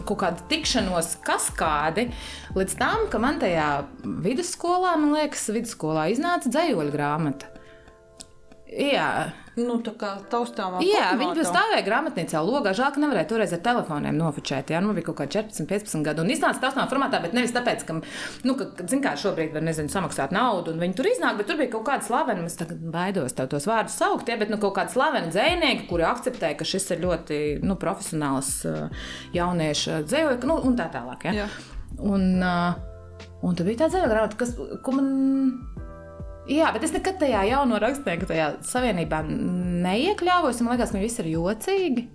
kaut 0.05 0.19
kādu 0.19 0.43
tikšanos 0.51 1.21
kaskādi 1.23 2.11
līdz 2.57 2.77
tam, 2.81 3.07
ka 3.11 3.19
man 3.23 3.39
tajā 3.39 3.85
vidusskolā, 4.03 4.97
man 4.99 5.15
liekas, 5.15 5.47
vidusskolā 5.55 6.11
iznāca 6.11 6.51
dzējoļu 6.51 6.91
grāmata. 6.91 7.60
Jā, 8.71 9.11
Nu, 9.59 9.81
tā 9.85 9.93
kā 9.99 10.11
taustāmā. 10.31 10.81
jā 10.85 11.11
viņi 11.19 11.45
stāvēja 11.45 11.83
grāmatnīcā, 11.85 12.41
logā. 12.47 12.73
Žēl, 12.77 12.93
ka 12.95 13.03
nevarēja 13.03 13.29
toreiz 13.33 13.53
ar 13.57 13.63
telefoniem 13.65 14.17
nofočēt. 14.17 14.71
Jā, 14.73 14.81
nu 14.85 14.95
bija 14.97 15.09
kaut 15.09 15.19
kā 15.19 15.27
14, 15.27 15.67
15 15.69 16.05
gadu. 16.07 16.23
Un 16.23 16.31
iznāca 16.33 16.63
taustāmā 16.63 16.87
formātā, 16.91 17.21
bet 17.25 17.35
nevis 17.37 17.53
tāpēc, 17.57 17.83
ka, 17.89 17.97
nu, 18.47 18.55
ka, 18.57 18.69
zin 18.91 19.03
kā, 19.05 19.17
šobrīd 19.21 19.53
var, 19.57 19.65
nezinu, 19.67 19.91
samaksāt 19.93 20.33
naudu, 20.37 20.75
un 20.75 20.85
viņi 20.85 20.97
tur 20.97 21.11
iznāk, 21.11 21.41
bet 21.41 21.51
tur 21.51 21.59
bija 21.61 21.73
kaut 21.75 21.85
kāda 21.91 22.07
slavena, 22.07 22.47
es 22.47 22.57
tagad 22.61 22.81
baidos 22.95 23.37
tev 23.37 23.51
tos 23.51 23.67
vārdus 23.69 23.99
saukt, 24.01 24.31
ja, 24.31 24.39
bet 24.41 24.55
nu, 24.55 24.61
kaut 24.63 24.77
kāda 24.79 24.95
slavena 24.95 25.35
dzēnieka, 25.35 25.89
kuri 25.91 26.07
akceptē, 26.09 26.55
ka 26.57 26.69
šis 26.69 26.93
ir 26.95 27.05
ļoti 27.05 27.43
nu, 27.67 27.77
profesionāls 27.81 28.55
jauniešu 29.35 30.01
dzējoļs, 30.07 30.47
nu, 30.47 30.61
un 30.71 30.79
tā 30.79 30.89
tālāk. 30.95 31.27
Ja. 31.27 31.43
Jā. 31.43 31.51
Un, 31.99 32.39
un 32.41 33.59
tur 33.59 33.67
bija 33.67 33.83
tā 33.85 33.93
dzējoļa 33.93 34.15
grāmata, 34.15 34.41
kas, 34.41 34.55
ko 34.87 34.95
man. 34.95 35.15
Jā, 36.49 36.71
bet 36.75 36.85
es 36.87 36.95
nekad 36.95 37.19
tajā 37.21 37.43
jauno 37.51 37.79
rakstnieku 37.83 38.27
tajā 38.31 38.53
savienībā 38.67 39.21
neiekļāvos. 39.29 40.63
Man 40.65 40.75
liekas, 40.75 40.93
ka 40.93 40.99
viņi 40.99 41.07
visi 41.07 41.21
ir 41.23 41.29
jocīgi. 41.35 42.07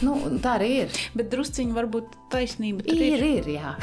Nu, 0.00 0.14
tā 0.40 0.54
arī 0.56 0.68
ir. 0.86 0.94
Bet 1.16 1.28
drusciņi 1.32 1.76
varbūt 1.76 2.14
taisnība. 2.32 2.84
tur 2.86 2.96
Ir, 2.96 3.24
ir, 3.26 3.48
jā. 3.52 3.74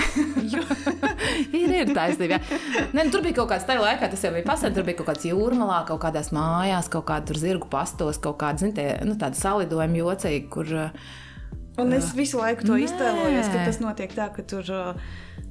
ir, 1.62 1.76
ir 1.84 1.94
taisnība. 1.94 2.40
jā. 2.40 2.60
Nē, 2.92 3.06
nu, 3.06 3.12
tur 3.14 3.22
bija 3.26 3.38
kaut 3.40 3.52
kāds 3.54 3.68
tajā 3.70 3.84
laikā, 3.84 4.10
tas 4.12 4.26
jau 4.26 4.34
bija 4.34 4.48
pasaules. 4.48 4.76
Tur 4.78 4.88
bija 4.88 4.98
kaut 5.00 5.12
kāds 5.12 5.30
jūrmalā, 5.30 5.84
kaut 5.90 6.02
kādās 6.04 6.34
mājās, 6.36 6.90
kaut 6.94 7.06
tur 7.30 7.40
zirgu 7.40 7.70
pastos, 7.72 8.20
kaut 8.24 8.40
kāda, 8.42 8.66
zin, 8.66 8.74
tie, 8.78 8.90
nu, 9.06 9.16
tāda 9.22 9.38
salidojuma 9.40 10.04
jocīga, 10.04 10.50
kur. 10.58 10.76
uh, 10.88 11.16
Un 11.78 11.94
es 11.94 12.12
visu 12.18 12.40
laiku 12.42 12.66
to 12.66 12.76
iztēlojos, 12.82 13.48
ka 13.54 13.66
tas 13.68 13.78
notiek 13.84 14.14
tā, 14.18 14.28
ka 14.34 14.42
tur 14.50 14.66
uh, 14.74 15.02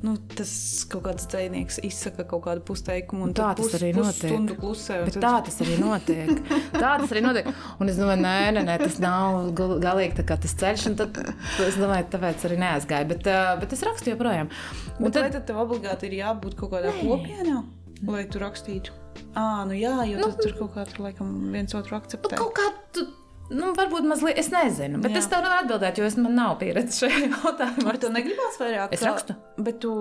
nu, 0.03 0.16
tas 0.35 0.51
kaut 0.90 1.05
kāds 1.07 1.27
dzinieks 1.31 1.78
izsaka 1.86 2.24
kaut 2.27 2.43
kādu 2.48 2.65
pusteikumu, 2.66 3.28
un 3.28 3.35
Tā 3.36 3.53
tad 3.55 3.61
tas 3.62 3.77
arī 3.78 3.93
notiek. 3.94 4.35
Klusē. 4.59 4.97
tad- 5.07 5.20
tā 5.23 5.32
tas 5.47 5.61
arī 5.62 5.77
notiek. 5.78 6.32
Tā 6.82 6.90
tas 7.01 7.15
arī 7.15 7.23
notiek. 7.23 7.51
Un 7.81 7.93
es 7.93 8.01
domāju, 8.01 8.20
nē, 8.24 8.35
nē, 8.59 8.65
nē 8.66 8.77
tas 8.82 8.98
nav 9.03 9.53
gal- 9.57 9.78
galīgi 9.85 10.19
tā 10.19 10.27
tas 10.43 10.55
ceļš. 10.62 10.86
un 10.90 10.97
Tad, 11.01 11.20
es 11.69 11.78
domāju, 11.78 12.09
tāpēc 12.16 12.47
arī 12.51 12.59
neaizgāju. 12.65 13.09
Bet, 13.15 13.31
uh, 13.31 13.55
bet 13.62 13.73
es 13.78 13.85
rakstu 13.86 14.11
joprojām. 14.15 14.51
Un 14.98 15.07
Bet 15.07 15.15
tad... 15.16 15.23
vai 15.28 15.31
tad, 15.39 15.47
tev 15.53 15.62
obligāti 15.62 16.11
ir 16.11 16.19
jābūt 16.24 16.57
kaut 16.59 16.74
kādā 16.74 16.90
kopienā, 16.98 17.62
lai 18.11 18.24
tu 18.27 18.43
rakstītu? 18.43 18.90
À, 19.36 19.62
nu 19.69 19.77
jā, 19.78 19.94
jo 20.11 20.19
nu, 20.20 20.32
tur 20.43 20.53
kaut 20.59 20.74
kā 20.74 20.85
tur 20.90 21.07
laikam 21.07 21.31
viens 21.55 21.73
otru 21.77 21.94
nu, 21.97 22.01
akceptē. 22.03 22.36
kaut 22.40 22.53
kā 22.59 22.66
tu. 22.97 23.07
Nu, 23.47 23.70
varbūt 23.78 24.06
mazliet, 24.09 24.39
es 24.40 24.48
nezinu, 24.51 24.98
bet 25.05 25.14
Jā. 25.14 25.20
Es 25.20 25.28
tev 25.31 25.44
nevaru 25.44 25.62
atbildēt, 25.62 26.01
jo 26.01 26.09
es 26.09 26.16
man 26.18 26.35
nav 26.35 26.56
pieredze 26.59 27.05
šajā 27.05 27.20
jautājumā. 27.31 27.93
Bet 27.93 28.02
tu 28.02 28.10
negribās 28.14 28.59
vairāk? 28.59 28.97
Es 28.97 29.05
rakstu. 29.06 29.36
Bet 29.62 29.78
tu, 29.85 29.93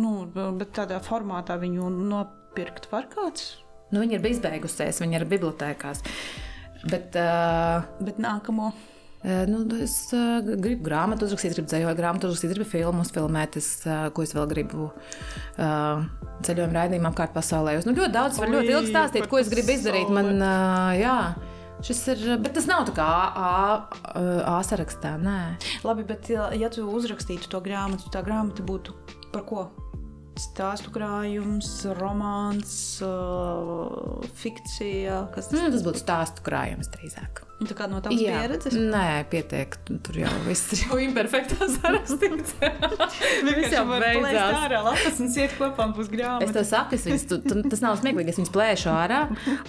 nu, 0.00 0.14
bet 0.32 0.72
tādā 0.78 1.02
formātā 1.04 1.58
viņu 1.60 1.90
nopirkt 1.98 2.88
var 2.92 3.10
kāds? 3.12 3.58
Nu, 3.92 4.00
viņa 4.00 4.18
ir 4.18 4.32
izbeigusies, 4.32 5.02
viņa 5.04 5.20
ir 5.20 5.28
bibliotekās. 5.28 6.00
Bet, 6.88 7.14
uh, 7.16 7.84
Bet 8.04 8.18
nākamo. 8.20 8.72
Uh, 9.24 9.44
nu, 9.48 9.62
es 9.80 9.94
uh, 10.12 10.40
gribu 10.44 10.84
grāmatu 10.84 11.24
uzrakstīt, 11.28 11.54
gribu 11.54 11.70
dzējoļu 11.70 11.96
grāmatu 11.96 12.28
uzrakstīt, 12.28 12.52
gribu 12.56 12.68
filmu 12.68 13.04
uzfilmēt, 13.04 13.56
es, 13.60 13.68
uh, 13.88 14.10
ko 14.12 14.24
es 14.24 14.34
vēl 14.36 14.48
gribu 14.50 14.90
uh, 14.90 16.04
ceļojuma 16.44 16.76
raidījumā 16.76 17.12
apkārt 17.12 17.32
pasaulē. 17.36 17.78
Es, 17.78 17.88
nu, 17.88 17.96
ļoti 17.96 18.12
daudz, 18.16 18.40
var 18.40 18.52
ļoti 18.52 18.74
ilgi 18.74 18.92
stāstīt, 18.92 19.28
ko 19.30 19.40
es 19.40 19.48
gribu 19.52 19.76
izdarīt. 19.76 20.12
Man, 20.12 20.34
uh, 20.44 20.92
jā, 21.00 21.16
Šis 21.84 22.00
ir, 22.14 22.20
bet 22.40 22.54
tas 22.56 22.68
nav 22.70 22.86
tā 22.88 22.94
kā 22.96 23.08
A, 23.34 24.58
sarakstā. 24.66 25.16
Nē. 25.20 25.38
Labi, 25.84 26.06
bet 26.08 26.30
ja, 26.32 26.50
ja 26.56 26.70
tu 26.72 26.86
uzrakstītu 26.88 27.50
to 27.50 27.60
grāmatu, 27.64 28.12
tā 28.14 28.22
grāmata 28.24 28.64
būtu 28.66 28.94
par 29.34 29.44
ko? 29.48 29.64
Stāstu 30.40 30.90
krājums, 30.90 31.68
romāns, 32.00 32.74
uh, 33.06 34.24
fikcija. 34.40 35.28
Kas 35.34 35.50
tas, 35.50 35.60
mm, 35.60 35.74
tas 35.76 35.84
būtu 35.86 36.02
stāstu 36.02 36.46
krājums 36.46 36.90
drīzāk. 36.96 37.44
Tā 37.68 37.76
kā 37.78 37.86
no 37.90 38.00
Jā. 38.12 38.40
pieredzes? 38.42 38.74
Nē, 38.76 39.24
pietiek. 39.32 39.76
Tur 40.04 40.18
jau 40.24 40.32
viss 40.46 40.72
ir 40.74 40.82
jau 40.84 40.98
imperfektā 41.00 41.68
sarakstīts. 41.76 42.56
Viss 43.48 43.74
jau 43.74 43.84
beidzās. 43.90 44.58
ārā 44.58 44.80
lapas 44.84 45.20
un 45.22 45.30
iet 45.32 45.54
kopā 45.58 45.86
uz 46.00 46.10
grāmatu. 46.12 46.48
Es 46.48 46.54
to 46.56 46.64
saku, 46.68 46.98
es 46.98 47.06
viņus, 47.08 47.26
tu, 47.30 47.38
tu, 47.44 47.60
tas 47.72 47.82
nav 47.84 47.98
smieklīgi. 48.00 48.34
Es 48.34 48.40
viņus 48.40 48.52
plēšu 48.54 48.90
ārā, 48.92 49.20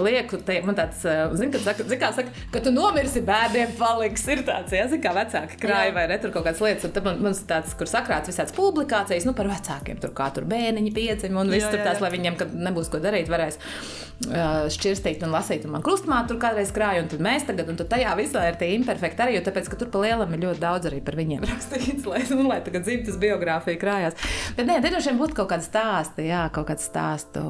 lieku, 0.02 0.40
te, 0.46 0.60
man 0.66 0.78
tāds, 0.78 1.04
zin, 1.40 1.54
kad 1.54 1.66
saka, 1.66 1.88
zin, 1.90 2.02
kā 2.02 2.12
saka, 2.16 2.34
ka 2.54 2.64
tu 2.66 2.74
nomirsi, 2.76 3.24
bērniem 3.26 3.76
paliks. 3.80 4.26
Ir 4.32 4.44
tāds, 4.48 4.76
jā, 4.76 4.88
zin, 4.92 5.04
kā 5.04 5.14
vecāki 5.16 5.60
krāja 5.62 5.94
vai 5.96 6.08
ne, 6.12 6.20
tur 6.22 6.34
kaut 6.36 6.48
kādas 6.48 6.64
lietas. 6.66 6.88
Un 6.90 6.96
tad 6.96 7.08
man, 7.08 7.22
man 7.26 7.38
tāds, 7.50 7.76
kur 7.78 7.90
sakrāts 7.90 8.32
visāds 8.32 8.56
publikācijas, 8.56 9.28
nu, 9.28 9.36
par 9.38 9.50
vecākiem, 9.52 10.02
tur 10.04 10.16
kā 10.18 10.32
tur 10.36 10.48
bērniņi 10.50 10.96
piedzim 10.96 11.38
un 11.40 11.54
viss 11.54 11.70
tur 11.72 11.84
tās, 11.86 12.02
lai 12.04 12.12
viņiem, 12.16 12.40
kad 12.40 12.54
nebūs 12.56 12.92
ko 12.92 13.02
darīt, 13.04 13.32
varēs 13.32 13.60
uh, 13.60 14.66
šķirstīt 14.72 15.24
un 15.26 15.34
lasīt. 15.36 15.66
Un 15.68 15.76
man 15.76 15.86
krustumā 15.86 16.22
tur 16.30 16.40
kādreiz 16.42 16.72
krāja, 16.76 17.04
un 17.04 17.12
tad 17.12 17.24
mēs 17.24 17.48
tagad, 17.48 17.70
un 17.72 17.80
tad 17.80 17.85
tajā 17.92 18.14
visā 18.20 18.44
ir 18.50 18.60
tie 18.60 18.72
imperfekti 18.76 19.26
arī, 19.26 19.38
jo 19.38 19.44
tāpēc, 19.48 19.70
ka 19.72 19.80
tur 19.80 19.92
pa 19.94 20.04
lielam 20.04 20.36
ir 20.36 20.44
ļoti 20.46 20.62
daudz 20.62 20.90
arī 20.90 21.02
par 21.06 21.18
viņiem 21.20 21.46
rakstīts, 21.52 22.06
lai, 22.10 22.22
nu, 22.32 22.46
lai 22.50 22.62
tagad 22.66 22.88
dzimtas 22.88 23.20
biogrāfija 23.22 23.82
krājās. 23.82 24.30
Bet 24.58 24.70
nē, 24.70 24.80
te 24.84 24.94
droši 24.94 25.12
vien 25.12 25.20
būtu 25.22 25.40
kaut 25.42 25.52
kāds 25.54 25.70
stāsts, 25.72 26.24
jā, 26.24 26.46
kaut 26.56 26.70
kāds 26.72 26.88
stāstu. 26.88 27.44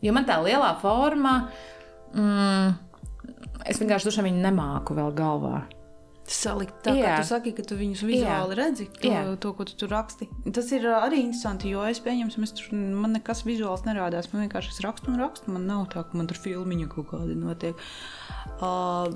Jo 0.00 0.14
man 0.16 0.28
tā 0.28 0.38
lielā 0.44 0.70
forma, 0.80 1.34
mm, 2.14 2.72
es 3.68 3.82
vienkārši 3.82 4.08
dušām 4.08 4.30
viņu 4.30 4.48
nemāku 4.48 4.96
vēl 4.96 5.12
galvā 5.16 5.60
salikt 6.30 6.80
tā, 6.84 6.94
jā. 6.96 7.04
kā 7.04 7.20
tu 7.20 7.28
saki, 7.30 7.52
ka 7.56 7.64
tu 7.66 7.76
viņus 7.78 8.02
vizuāli 8.06 8.54
jā. 8.54 8.58
redzi, 8.60 8.86
to, 8.96 9.10
jā. 9.10 9.22
to, 9.42 9.52
ko 9.56 9.66
tu 9.68 9.76
tur 9.80 9.92
raksti. 9.94 10.28
Tas 10.54 10.70
ir 10.76 10.86
arī 10.92 11.22
interesanti, 11.24 11.72
jo 11.74 11.84
es 11.88 12.02
pieņemsim, 12.04 12.46
es 12.46 12.54
tur, 12.56 12.70
man 12.74 13.16
nekas 13.18 13.44
vizuāls 13.46 13.84
nerādās. 13.86 14.30
Man 14.32 14.46
vienkārši 14.46 14.74
es 14.74 14.82
rakstu 14.86 15.12
un 15.12 15.20
rakstu. 15.20 15.54
Man 15.54 15.66
nav 15.70 15.88
tā, 15.94 16.04
ka 16.06 16.18
man 16.18 16.30
tur 16.30 16.40
filmiņa 16.40 16.90
kaut 16.94 17.10
kādi 17.12 17.38
notiek. 17.38 17.88
Uh, 18.60 19.10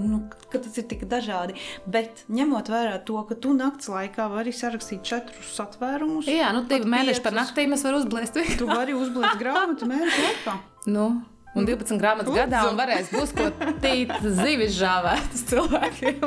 nu, 0.00 0.22
tas 0.52 0.80
ir 0.80 0.88
tik 0.90 1.06
dažādi. 1.10 1.56
Bet 1.90 2.24
ņemot 2.32 2.72
vērā 2.72 2.98
to, 3.08 3.18
ka 3.28 3.36
tu 3.38 3.54
naktas 3.56 3.90
laikā 3.92 4.28
vari 4.32 4.54
sarakstīt 4.56 5.04
četrus 5.06 5.54
satvērumus. 5.58 6.28
Jā, 6.30 6.52
nu, 6.56 6.64
divi 6.68 6.88
mēneši 6.92 7.24
par 7.24 7.36
naktīm 7.36 7.76
es 7.76 7.86
varu 7.86 8.02
uzblēst. 8.02 8.40
tu 8.60 8.68
vari 8.70 8.96
uzblēst 8.96 9.40
grāmatu 9.40 9.88
mēnešu 9.90 10.28
laikā. 10.28 10.60
Nu. 10.92 11.08
Un 11.56 11.64
12 11.64 11.96
grāmatas 12.00 12.28
Lūdzu. 12.28 12.38
gadā, 12.42 12.62
un 12.68 12.76
varēs 12.76 13.10
būt 13.14 13.34
ko 13.38 13.72
tīt 13.80 14.12
zivis 14.36 14.76
žāvētas 14.76 15.46
cilvēkiem. 15.48 16.20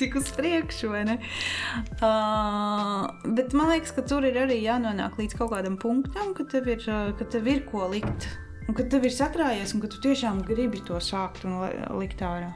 Tik 0.00 0.16
uz 0.16 0.32
priekšu, 0.32 0.88
vai 0.94 1.04
ne? 1.10 1.16
Uh, 2.00 3.04
bet 3.36 3.52
man 3.58 3.74
liekas, 3.74 3.92
ka 3.92 4.04
tur 4.08 4.24
ir 4.24 4.38
arī 4.46 4.62
jānonāk 4.62 5.20
līdz 5.20 5.36
kaut 5.38 5.52
kādam 5.52 5.76
punktam, 5.80 6.32
ka 6.38 6.48
tev 6.48 6.70
ir, 6.72 6.84
ka 7.18 7.28
tev 7.28 7.50
ir 7.52 7.66
ko 7.68 7.90
likt 7.92 8.30
Un 8.68 8.76
kad 8.76 8.90
tev 8.92 9.06
ir 9.08 9.12
sakrājies, 9.16 9.70
un 9.72 9.80
ka 9.80 9.88
tu 9.88 10.00
tiešām 10.04 10.42
gribi 10.44 10.82
to 10.84 10.98
sākt 11.00 11.46
un 11.48 11.62
likt 11.96 12.20
ārā. 12.20 12.50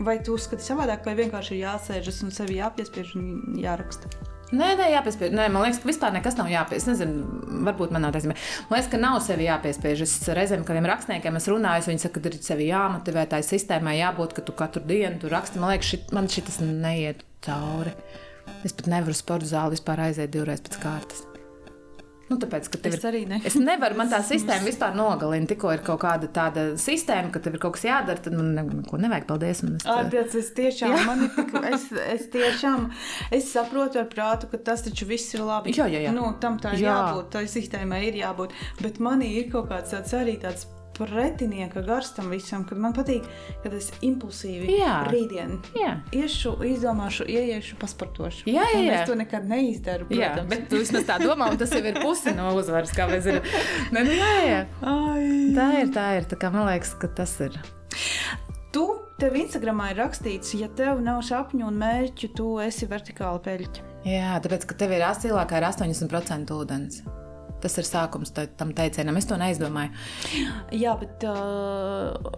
Vai 0.00 0.16
tu 0.24 0.32
uzskati 0.38 0.64
savādāk, 0.64 1.04
vai 1.04 1.12
vienkārši 1.18 1.58
ir 1.58 1.66
jāsēžas 1.66 2.22
un 2.24 2.32
sevi 2.32 2.56
jāpiespiež 2.56 3.12
un 3.20 3.26
jāraksta? 3.60 4.08
Nē, 4.52 4.74
nē, 4.76 4.88
jāpiespiež. 4.92 5.32
Nē, 5.32 5.46
man 5.52 5.64
liekas, 5.64 5.80
ka 5.80 5.88
vispār 5.88 6.12
nekas 6.12 6.36
nav 6.36 6.50
jāpiespiež. 6.52 6.82
Es 6.82 6.88
nezinu, 6.90 7.40
varbūt 7.64 7.94
manā 7.94 8.10
taisnība. 8.12 8.36
Man 8.68 8.76
liekas, 8.76 8.90
ka 8.92 9.00
nav 9.00 9.16
sevi 9.24 9.46
jāpiespiež. 9.48 10.04
Es 10.04 10.14
reizēm 10.36 10.66
kādiem 10.68 10.88
rakstniekiem 10.90 11.40
esmu 11.40 11.56
runājis, 11.56 11.88
viņi 11.88 12.04
saka, 12.04 12.20
ka 12.20 12.28
ir 12.28 12.38
sevi 12.44 12.68
jāmotivē, 12.68 13.24
tā 13.32 13.40
sistēmai 13.46 13.96
jābūt, 14.02 14.36
ka 14.36 14.44
tu 14.44 14.56
katru 14.56 14.84
dienu 14.84 15.22
tur 15.24 15.32
raksti. 15.32 15.62
Man 15.62 15.72
liekas, 15.72 15.94
šit, 15.94 16.12
man 16.12 16.28
šis 16.32 16.60
neiet 16.68 17.24
cauri. 17.46 17.96
Es 18.66 18.76
pat 18.76 18.92
nevaru 18.92 19.16
sporta 19.16 19.48
zāli 19.48 19.78
vispār 19.78 20.04
aiziet 20.10 20.36
divreiz 20.36 20.60
pēc 20.68 20.82
kārtas. 20.84 21.31
Nu, 22.32 22.38
tāpēc, 22.40 22.68
ka 22.72 22.78
tev 22.80 22.96
es 22.96 23.02
ir, 23.04 23.16
ne. 23.28 23.38
es 23.44 23.56
nevaru, 23.60 23.96
man 23.98 24.08
tā 24.08 24.22
sistēma 24.24 24.64
vispār 24.64 24.94
nogalina. 24.96 25.48
Tikko 25.50 25.74
ir 25.74 25.82
kaut 25.84 26.00
kāda 26.00 26.30
tāda 26.32 26.64
sistēma, 26.80 27.28
ka 27.34 27.42
tev 27.44 27.58
ir 27.58 27.62
kaut 27.62 27.76
kas 27.76 27.84
jādara, 27.90 28.22
tad 28.24 28.36
man 28.38 28.54
neko 28.56 29.00
nevajag. 29.02 29.28
Paldies. 29.28 29.62
Es, 29.62 29.86
Ārpēc, 29.92 30.36
es 30.40 30.50
tiešām, 30.56 30.96
man 31.06 31.26
ir 31.26 31.32
tik, 31.36 31.52
es, 31.68 31.88
es 32.16 32.28
tiešām, 32.32 32.88
es 33.36 33.50
saprotu 33.52 34.00
ar 34.00 34.08
prātu, 34.12 34.48
ka 34.50 34.60
tas 34.70 34.86
taču 34.86 35.08
viss 35.10 35.36
ir 35.36 35.44
labi. 35.44 35.76
Jā, 35.76 35.90
jā, 35.92 36.06
jā. 36.06 36.14
Nu, 36.16 36.30
tam 36.42 36.56
tā 36.62 36.72
ir 36.76 36.86
jā. 36.86 36.96
jābūt, 36.96 37.32
tai 37.36 37.44
sistēmai 37.52 38.06
ir 38.08 38.22
jābūt. 38.24 38.56
Bet 38.80 39.02
manī 39.04 39.34
ir 39.42 39.50
kaut 39.52 39.68
kāds 39.72 39.92
tāds 39.92 40.16
arī 40.16 40.38
tāds 40.40 40.66
pretinieka 40.96 41.82
gars 41.86 42.12
tam 42.16 42.30
visam, 42.32 42.64
kad 42.68 42.80
man 42.80 42.94
patīk, 42.96 43.26
kad 43.64 43.74
es 43.76 43.90
impulsīvi 44.04 44.78
jā. 44.78 44.94
rītdien 45.10 45.58
jā. 45.78 45.94
iešu, 46.16 46.54
izdomāšu, 46.68 47.26
ieiešu, 47.30 47.78
pasportošu. 47.80 48.46
Jā, 48.50 48.66
jā, 48.74 48.82
jā. 48.86 48.98
Es 49.00 49.10
to 49.10 49.16
nekad 49.18 49.46
neizdaru. 49.48 50.08
Protams. 50.10 50.42
Jā, 50.42 50.46
bet 50.50 50.66
tu 50.70 50.80
vismaz 50.82 51.06
tā 51.08 51.18
domā, 51.22 51.50
un 51.52 51.60
tas 51.60 51.72
jau 51.74 51.82
ir 51.84 52.00
pusi 52.02 52.34
no 52.36 52.52
uzvaras, 52.58 52.92
kā 52.96 53.08
mēs 53.10 53.26
zinām. 53.28 53.48
Ne, 53.94 54.04
nu, 54.06 54.16
jā, 54.16 54.32
jā. 54.46 54.60
Ai. 54.88 55.30
Tā 55.56 55.68
ir, 55.82 55.94
tā 55.94 56.08
ir. 56.18 56.28
Tā 56.30 56.38
kā 56.40 56.52
man 56.54 56.68
liekas, 56.70 56.94
ka 57.00 57.10
tas 57.22 57.34
ir. 57.44 57.58
Tu 58.72 58.84
tev 59.20 59.36
Instagramā 59.36 59.92
ir 59.92 60.00
rakstīts, 60.00 60.54
ja 60.58 60.70
tev 60.78 61.02
nav 61.04 61.20
sapņu 61.26 61.68
un 61.68 61.80
mērķu, 61.82 62.32
tu 62.36 62.52
esi 62.64 62.88
vertikāli 62.90 63.42
peļķa. 63.44 63.88
Jā, 64.08 64.38
tāpēc, 64.42 64.66
ka 64.66 64.78
tev 64.80 64.96
ir 64.96 65.04
cilvēkā 65.22 65.60
ir 65.60 65.68
80% 65.68 66.56
ūdens. 66.56 67.02
Tas 67.62 67.78
ir 67.78 67.86
sākums 67.86 68.34
tam 68.34 68.72
teicienam. 68.76 69.18
Es 69.20 69.28
to 69.30 69.38
neizdomāju. 69.40 69.94
Jā, 70.74 70.96
bet, 71.00 71.22
uh, 71.28 72.34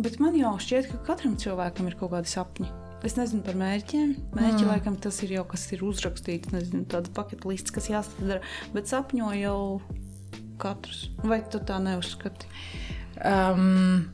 bet 0.00 0.20
man 0.22 0.36
jau 0.38 0.54
šķiet, 0.60 0.90
ka 0.92 1.02
katram 1.12 1.38
cilvēkam 1.40 1.88
ir 1.88 1.98
kaut 2.00 2.12
kādi 2.14 2.32
sapņi. 2.32 2.68
Es 3.06 3.16
nezinu 3.16 3.40
par 3.46 3.56
mērķiem. 3.56 4.12
Mērķi 4.36 4.60
mm. 4.60 4.70
laikam 4.74 4.96
tas 5.00 5.22
ir 5.24 5.32
jau 5.38 5.46
kas 5.48 5.64
ir 5.72 5.84
uzrakstīts, 5.88 6.52
nezinu, 6.52 6.84
tāda 6.90 7.08
paketlists, 7.16 7.72
kas 7.72 7.88
jāsadara. 7.88 8.42
Bet 8.74 8.90
sapņo 8.92 9.30
jau 9.38 9.60
katrs. 10.60 11.06
Vai 11.24 11.40
tu 11.48 11.62
tā 11.64 11.78
neuzskati? 11.80 12.50
Um, 13.24 14.10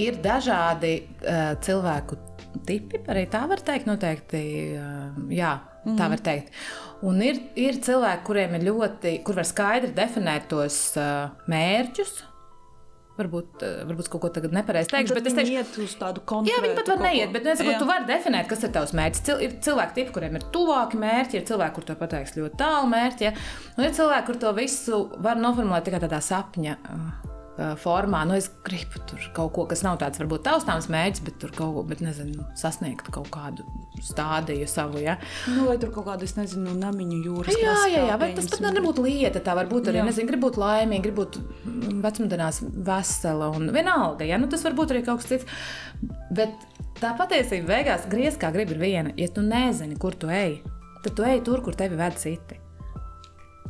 ir 0.00 0.20
dažādi 0.20 0.92
uh, 1.00 1.54
cilvēku 1.64 2.20
tipi, 2.68 3.00
arī 3.08 3.24
tā 3.32 3.46
var 3.48 3.64
teikt. 3.64 3.88
Noteikti, 3.88 4.44
uh, 4.76 5.16
jā, 5.32 5.56
mm. 5.86 5.96
tā 5.96 6.12
var 6.12 6.24
teikt. 6.28 6.52
Un 7.06 7.20
ir, 7.24 7.38
ir 7.56 7.78
cilvēki, 7.80 8.24
kuriem 8.26 8.58
ir 8.58 8.66
ļoti, 8.66 9.20
kur 9.24 9.38
var 9.38 9.46
skaidri 9.48 9.94
definēt 9.96 10.50
tos 10.50 10.76
uh, 11.00 11.30
mērķus. 11.48 12.18
Varbūt, 13.16 13.64
uh, 13.64 13.80
varbūt 13.88 14.10
kaut 14.12 14.22
ko 14.26 14.30
tagad 14.36 14.52
nepareizi 14.56 14.92
teikšu, 14.92 15.16
bet 15.16 15.30
es 15.30 15.36
teikšu, 15.36 15.54
iet 15.56 15.78
uz 15.80 15.96
tādu 16.00 16.24
konkrētu. 16.28 16.52
Jā, 16.52 16.60
viņi 16.64 16.76
pat 16.76 16.92
var 16.92 17.02
neiet, 17.04 17.32
bet 17.32 17.48
es 17.48 17.60
saprotu, 17.60 17.80
tu 17.82 17.88
vari 17.88 18.08
definēt, 18.08 18.48
kas 18.52 18.68
ir 18.68 18.74
tavs 18.76 18.94
mērķis. 18.96 19.24
Cil, 19.28 19.42
ir 19.46 19.56
cilvēki, 19.64 19.96
tipi, 19.96 20.14
kuriem 20.16 20.36
ir 20.40 20.46
tuvāki 20.52 21.00
mērķi, 21.00 21.40
ir 21.40 21.48
cilvēki, 21.48 21.76
kur 21.78 21.88
to 21.88 21.98
pateiks 22.00 22.36
ļoti 22.36 22.60
tālu 22.60 22.92
mērķi, 22.92 23.28
ja? 23.30 23.34
un 23.76 23.88
ir 23.88 23.96
cilvēki, 23.96 24.28
kur 24.28 24.40
to 24.44 24.54
visu 24.60 25.02
var 25.24 25.40
noformulēt 25.40 25.88
tikai 25.88 26.04
tādā 26.04 26.20
sapņa. 26.24 26.78
Uh, 26.84 27.29
formā. 27.82 28.22
Nu, 28.28 28.36
es 28.38 28.48
gribu 28.66 29.02
tur 29.08 29.24
kaut 29.36 29.52
ko, 29.56 29.64
kas 29.70 29.82
nav 29.84 29.98
tāds 30.00 30.20
varbūt 30.20 30.44
taustāms 30.46 30.88
mērķis, 30.92 31.24
bet 31.26 31.38
tur 31.42 31.52
kaut 31.56 31.74
ko, 31.76 31.84
bet 31.86 32.02
nezinu, 32.04 32.46
sasniegt 32.58 33.10
kaut 33.12 33.28
kādu 33.34 33.66
stādiju 34.04 34.68
savu. 34.70 35.02
Ja? 35.02 35.18
Nu, 35.50 35.66
vai 35.68 35.76
tur 35.80 35.92
kaut 35.94 36.08
kādu, 36.08 36.28
es 36.28 36.36
nezinu, 36.38 36.74
namiņu 36.80 37.20
jūras. 37.26 37.58
Jā, 37.60 37.76
jā, 37.92 38.06
jā, 38.10 38.18
vai 38.20 38.32
tas 38.36 38.48
pat 38.52 38.64
nebūtu 38.78 39.04
lieta. 39.06 39.42
Tā 39.44 39.56
var 39.58 39.70
būt 39.70 39.90
arī, 39.92 40.00
jā. 40.02 40.06
nezinu, 40.08 40.30
gribu 40.30 40.48
būt 40.48 40.60
laimīga, 40.62 41.06
gribu 41.08 41.26
būt 41.26 41.40
vecumdienās 42.06 42.62
vesela 42.90 43.50
un 43.56 43.70
vienalga. 43.74 44.28
Ja? 44.28 44.40
Nu, 44.40 44.50
tas 44.52 44.64
var 44.66 44.78
būt 44.78 44.94
arī 44.94 45.04
kaut 45.06 45.22
kas 45.22 45.32
cits. 45.34 45.60
Bet 46.30 46.54
tā 47.00 47.12
patiesība 47.18 47.74
beigās 47.74 48.08
griez 48.10 48.38
kā 48.40 48.52
gribi 48.54 48.76
ir 48.76 48.82
viena. 48.82 49.14
Ja 49.20 49.28
tu 49.32 49.44
nezini, 49.44 49.98
kur 50.00 50.16
tu 50.16 50.32
ej, 50.32 50.60
tad 51.04 51.16
tu 51.16 51.26
ej 51.26 51.42
tur, 51.46 51.64
kur 51.64 51.76
tevi 51.76 51.98
ved 52.00 52.18
citi. 52.20 52.59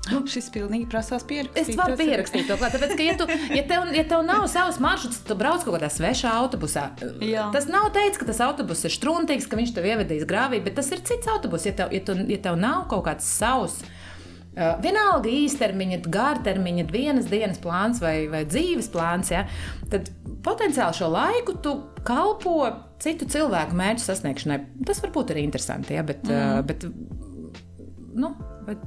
Nu, 0.09 0.23
šis 0.31 0.49
pilnīgi 0.55 0.87
prasās 0.89 1.27
pierakstīt. 1.29 1.75
Es 1.75 1.77
varu 1.77 1.97
pierakstīt 2.01 2.47
to 2.49 2.57
klāt, 2.57 2.73
tāpēc, 2.73 2.95
ka, 2.97 3.05
ja, 3.05 3.15
tu, 3.21 3.27
ja, 3.53 3.65
tev, 3.69 3.91
ja 3.93 4.05
tev 4.09 4.23
nav 4.25 4.47
savs 4.49 4.81
maršruts, 4.81 5.21
tad 5.21 5.35
tu 5.35 5.37
brauc 5.43 5.65
kaut 5.67 5.77
kādā 5.77 5.91
svešā 5.93 6.33
autobusā. 6.41 6.87
Jā. 7.21 7.51
Tas 7.53 7.69
nav 7.71 7.91
teicis, 7.95 8.17
ka 8.21 8.29
tas 8.31 8.41
autobus 8.47 8.87
ir 8.89 8.95
struntīgs, 8.95 9.49
ka 9.51 9.61
viņš 9.61 9.75
tev 9.77 9.91
ievedīs 9.91 10.25
grāvī, 10.29 10.63
bet 10.65 10.79
tas 10.81 10.89
ir 10.95 11.05
cits 11.05 11.29
autobus. 11.31 11.69
Ja 11.69 11.75
tev, 11.83 11.93
ja 11.93 12.01
tu, 12.07 12.17
ja 12.33 12.41
tev 12.49 12.57
nav 12.61 12.87
kaut 12.93 13.05
kāds 13.11 13.29
savs. 13.29 13.83
Uh, 14.51 14.81
vienalga 14.83 15.31
īstermiņa, 15.31 16.01
gartermiņa, 16.11 16.89
vienas 16.91 17.29
dienas 17.31 17.61
plāns 17.63 18.01
vai, 18.03 18.25
vai 18.33 18.41
dzīves 18.49 18.89
plāns, 18.91 19.31
ja, 19.31 19.45
tad 19.93 20.09
potenciāli 20.43 20.97
šo 20.97 21.13
laiku 21.13 21.55
tu 21.63 21.77
kalpo 22.09 22.57
citu 23.01 23.29
cilvēku 23.31 23.77
mērķu 23.79 24.09
sasniegšanai. 24.09 24.59
Tas 24.89 25.05
var 25.05 25.15
būt 25.15 25.37
arī 25.37 25.45
interesanti, 25.47 25.95
ja, 25.95 26.03
bet, 26.09 26.25
mm. 26.27 26.35
uh, 26.35 26.65
bet 26.67 26.89
nu, 28.17 28.35
bet, 28.67 28.83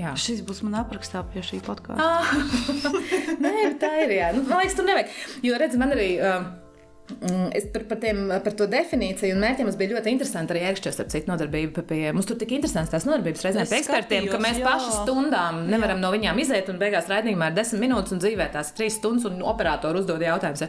jā. 0.00 0.12
Šis 0.20 0.44
būs 0.46 0.62
man 0.66 0.78
aprakstā 0.82 1.24
pie 1.32 1.42
šī 1.46 1.62
podkāsta. 1.66 2.04
Ah. 2.04 2.30
Nē, 3.44 3.56
tā 3.80 3.92
ir. 4.04 4.14
Jā. 4.18 4.30
Nu, 4.36 4.44
man 4.48 4.62
liekas, 4.62 4.78
tur 4.78 4.88
nevajag. 4.88 5.18
Jo, 5.46 5.58
redz, 5.62 5.76
man 5.80 5.96
arī. 5.96 6.12
Uh, 6.20 6.54
es 7.54 7.66
par, 7.72 7.84
par, 7.86 7.98
tiem, 8.02 8.24
par 8.42 8.54
to 8.58 8.66
definīciju 8.70 9.36
un 9.36 9.42
mērķiem 9.44 9.68
mums 9.68 9.76
bija 9.78 9.92
ļoti 9.94 10.10
interesanti 10.10 10.54
arī 10.54 10.62
ērkšķos 10.70 10.98
ar 11.02 11.10
citu 11.12 11.30
nodarbību. 11.30 11.84
Pie, 11.86 12.00
mums 12.16 12.26
tur 12.28 12.38
tik 12.40 12.56
interesants 12.56 12.90
tās 12.92 13.06
nodarbības 13.06 13.44
reizēm 13.46 13.68
pie 13.70 13.78
ekspertiem, 13.78 14.26
ka 14.32 14.40
mēs 14.42 14.58
jā. 14.58 14.64
paši 14.66 14.90
stundām 14.96 15.62
nevaram 15.70 16.00
jā. 16.00 16.02
no 16.02 16.10
viņām 16.14 16.40
iziet 16.42 16.70
un 16.72 16.80
beigās 16.82 17.06
raidījumā 17.12 17.52
ir 17.52 17.58
desmit 17.60 17.84
minūtes 17.84 18.16
un 18.16 18.22
dzīvē 18.24 18.48
tās 18.56 18.72
trīs 18.76 18.98
stundas 18.98 19.28
un 19.30 19.38
operātori 19.46 20.02
uzdod 20.02 20.24
jautājumus. 20.26 20.66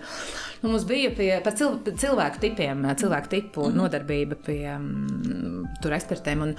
Un 0.62 0.76
mums 0.76 0.86
bija 0.90 1.12
pie, 1.18 1.32
par 1.46 1.58
cil, 1.58 1.80
cilvēku 1.90 2.44
tipiem, 2.46 2.86
cilvēku 3.02 3.34
tipu 3.34 3.66
mm 3.66 3.74
-hmm. 3.74 3.82
nodarbība 3.82 4.38
pie 4.46 4.62
um, 4.76 5.66
tur 5.82 5.98
ekspertiem. 5.98 6.46
Un, 6.46 6.56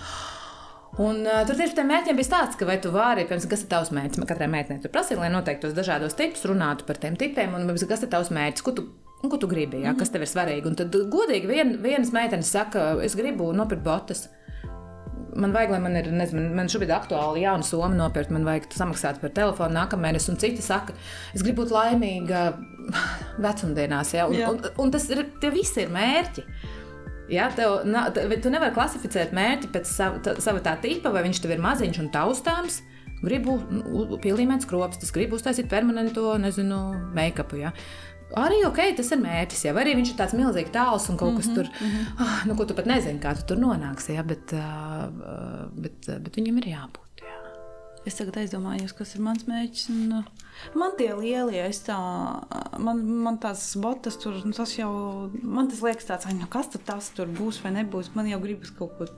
Un, 0.99 1.21
uh, 1.23 1.45
tur 1.47 1.55
tieši 1.55 1.77
tiem 1.79 1.93
mērķiem 1.93 2.17
bija 2.19 2.27
stāsts, 2.27 2.59
ka 2.59 2.67
vai 2.67 2.81
tu 2.83 2.91
vari, 2.95 3.23
piemēram, 3.29 3.51
kas 3.53 3.63
ir 3.63 3.69
tavs 3.71 3.93
mērķis. 3.95 4.25
Katrai 4.27 4.49
meitenei 4.51 4.83
tur 4.83 4.91
prasīja, 4.95 5.21
lai 5.23 5.29
noteikti 5.31 5.69
tos 5.69 5.77
dažādos 5.77 6.17
tipus 6.19 6.43
runātu 6.51 6.89
par 6.89 6.99
tiem 6.99 7.15
tipiem, 7.19 7.55
un 7.55 7.71
kas 7.71 8.03
ir 8.03 8.11
tavs 8.11 8.33
mērķis, 8.35 8.67
ko 8.67 8.75
tu 8.75 8.89
Un, 9.19 9.31
ko 9.33 9.39
tu 9.41 9.49
gribi, 9.51 9.81
jā, 9.83 9.93
kas 9.99 10.13
tev 10.15 10.23
ir 10.23 10.31
svarīgi? 10.31 10.69
Un 10.71 10.77
tad, 10.79 10.95
godīgi, 11.11 11.49
vien, 11.51 11.73
vienas 11.83 12.13
meitenes 12.15 12.53
saka, 12.55 12.93
es 13.03 13.17
gribu 13.19 13.51
nopirkt 13.57 13.83
botas. 13.83 14.29
Man 15.39 15.51
vajag, 15.55 15.73
lai 15.75 15.81
man 15.83 15.99
ir, 15.99 16.07
nezinu, 16.15 16.45
man 16.55 16.71
šobrīd 16.71 16.93
aktuāli 16.95 17.43
jauna 17.43 17.67
soma 17.67 17.91
nopirkt, 17.99 18.31
man 18.35 18.47
vajag 18.47 18.71
samaksāt 18.79 19.19
par 19.23 19.35
telefonu 19.35 19.75
nākamēnes, 19.75 20.29
un 20.31 20.39
citi 20.39 20.63
saka, 20.63 20.95
es 21.35 21.43
gribu 21.43 21.65
būt 21.65 21.75
laimīga 21.75 22.45
vecumdienās. 23.47 24.15
Ja? 24.15 24.29
Un, 24.31 24.39
jā. 24.39 24.53
un, 24.55 24.63
un 24.87 24.95
tas 24.95 25.11
ir, 25.11 25.25
tie 25.43 25.51
visi 25.55 25.83
ir 25.83 25.91
mērķi. 25.95 26.47
Ja, 27.29 27.51
tev, 27.53 27.83
na, 27.85 28.07
tu 28.13 28.53
nevari 28.53 28.73
klasificēt 28.77 29.35
mērķi 29.37 29.73
pēc 29.75 29.89
sava, 29.91 30.21
tā, 30.25 30.37
sava 30.41 30.63
tā 30.65 30.77
tipa, 30.81 31.13
vai 31.13 31.27
viņš 31.27 31.43
tev 31.45 31.53
ir 31.57 31.65
maziņš 31.65 32.01
un 32.05 32.13
taustāms. 32.15 32.83
Gribu 33.19 33.57
pielīmēt 34.23 34.63
skropstus, 34.63 35.11
gribu 35.13 35.37
uztaisīt 35.37 35.67
permanentu, 35.71 36.31
nezinu, 36.39 36.79
make-upu. 37.17 37.59
Ja. 37.65 37.73
Arī 38.39 38.61
ok, 38.69 38.79
tas 38.99 39.11
ir 39.15 39.21
mērķis. 39.23 39.65
Jā, 39.67 39.75
arī 39.81 39.97
viņš 39.99 40.13
ir 40.13 40.19
tāds 40.21 40.37
milzīgs 40.39 40.73
tāls 40.73 41.09
un 41.11 41.19
kaut 41.19 41.37
kas 41.41 41.49
mm 41.49 41.55
-hmm, 41.55 41.57
tur, 41.57 41.67
mm 41.81 41.91
-hmm. 41.91 42.25
oh, 42.25 42.39
nu, 42.47 42.57
ko 42.57 42.65
tu 42.65 42.75
pat 42.75 42.87
nezini, 42.87 43.21
kā 43.21 43.35
tu 43.35 43.47
tur 43.49 43.59
nonāksi. 43.59 44.15
Jā, 44.15 44.23
bet, 44.23 44.53
uh, 44.53 45.69
bet, 45.73 46.07
bet 46.07 46.37
viņam 46.37 46.59
ir 46.59 46.67
jābūt. 46.77 47.08
Jā. 47.99 48.09
Es 48.09 48.19
tagad 48.19 48.39
aizdomājos, 48.41 48.95
kas 48.97 49.15
ir 49.17 49.23
mans 49.27 49.47
mērķis. 49.49 49.89
Un, 49.93 50.23
man 50.79 50.97
tie 50.99 51.11
lielie, 51.19 51.61
es 51.67 51.83
tā, 51.87 51.99
man, 52.81 53.03
man 53.27 53.39
tās 53.43 53.71
botas 53.81 54.19
tur, 54.23 54.39
nu, 54.45 54.55
tas 54.57 54.77
jau, 54.79 54.91
man 55.43 55.71
tas 55.71 55.83
liekas 55.85 56.09
tāds, 56.09 56.29
nu, 56.35 56.49
kas 56.51 56.71
tur 56.73 56.85
tas 56.87 57.11
tur 57.17 57.31
būs 57.41 57.63
vai 57.65 57.75
nebūs. 57.81 58.15
Man 58.17 58.31
jau 58.31 58.41
gribas 58.45 58.73
kaut 58.75 58.95
ko 58.99 59.11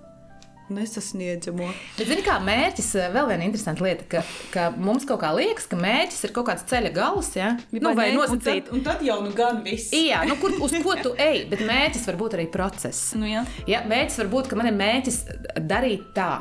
nesasniedzamo. 0.70 1.66
Bet, 1.98 2.06
zini, 2.06 2.22
kā 2.24 2.36
mērķis, 2.44 2.90
eh, 2.98 3.08
vēl 3.14 3.28
viena 3.30 3.46
interesanta 3.46 3.84
lieta, 3.84 4.06
ka, 4.10 4.22
ka 4.54 4.68
mums 4.76 5.06
kaut 5.08 5.20
kā 5.24 5.32
liekas, 5.34 5.66
ka 5.70 5.78
mērķis 5.80 6.28
ir 6.28 6.34
kaut 6.36 6.48
kāds 6.50 6.66
ceļa 6.70 6.92
gals, 6.94 7.32
ja? 7.38 7.52
nu, 7.74 7.94
vai 7.98 8.10
nosacīt. 8.14 8.70
Un 8.70 8.78
tad, 8.78 8.78
un 8.78 8.86
tad 8.86 9.04
jau 9.06 9.18
nu 9.24 9.34
gan 9.36 9.60
viss. 9.66 9.90
Jā, 9.94 10.22
nu, 10.28 10.38
kur, 10.40 10.54
uz 10.62 10.76
ko 10.84 10.96
tu 11.02 11.14
ej, 11.18 11.44
bet 11.50 11.64
mērķis 11.66 12.06
var 12.12 12.22
būt 12.22 12.38
arī 12.38 12.46
process. 12.52 13.12
Nu, 13.18 13.28
jā. 13.28 13.44
Ja, 13.70 13.82
mērķis 13.90 14.22
var 14.22 14.32
būt, 14.36 14.50
ka 14.50 14.60
man 14.60 14.70
ir 14.70 14.78
mērķis 14.78 15.22
darīt 15.66 16.10
tā. 16.16 16.32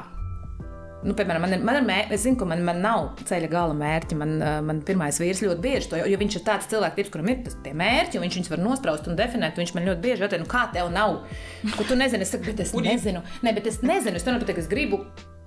Nu, 0.99 1.13
piemēram, 1.15 1.45
man 1.45 1.53
ir, 1.55 1.61
man 1.63 1.77
ir 1.79 1.85
mērķis, 1.87 2.11
es 2.17 2.23
zinu, 2.25 2.35
ka 2.41 2.45
man, 2.49 2.59
man 2.67 2.81
nav 2.83 3.05
ceļa 3.29 3.47
gala 3.51 3.75
mērķi. 3.77 4.17
Man, 4.19 4.33
man 4.67 4.81
pirmais 4.87 5.19
vīrs 5.21 5.39
ļoti 5.45 5.63
bieži 5.63 5.91
to, 5.93 5.99
jo 6.11 6.19
viņš 6.19 6.35
ir 6.35 6.43
tāds 6.47 6.67
cilvēks, 6.71 7.11
kuram 7.13 7.31
ir 7.31 7.45
tie 7.63 7.71
mērķi, 7.79 8.19
un 8.19 8.25
viņš 8.25 8.39
viņus 8.39 8.51
var 8.51 8.63
nospraust 8.65 9.07
un 9.07 9.15
definēt. 9.19 9.59
Viņš 9.59 9.73
man 9.77 9.87
ļoti 9.87 10.03
bieži 10.03 10.25
jautā, 10.25 10.41
nu, 10.41 10.49
kā 10.49 10.65
tev 10.75 10.91
nav? 10.91 11.21
Ko 11.77 11.87
tu 11.87 11.95
nezini? 11.99 12.27
Es 12.27 12.35
saku, 12.35 12.49
bet 12.51 12.63
es 12.65 12.75
nezinu. 12.75 13.23
Ne, 13.45 13.55
bet 13.55 13.71
es 13.71 13.79
nezinu, 13.85 14.19
es 14.19 14.27
to 14.27 14.35
nepateicu, 14.35 14.65
es 14.65 14.71
gribu. 14.71 15.03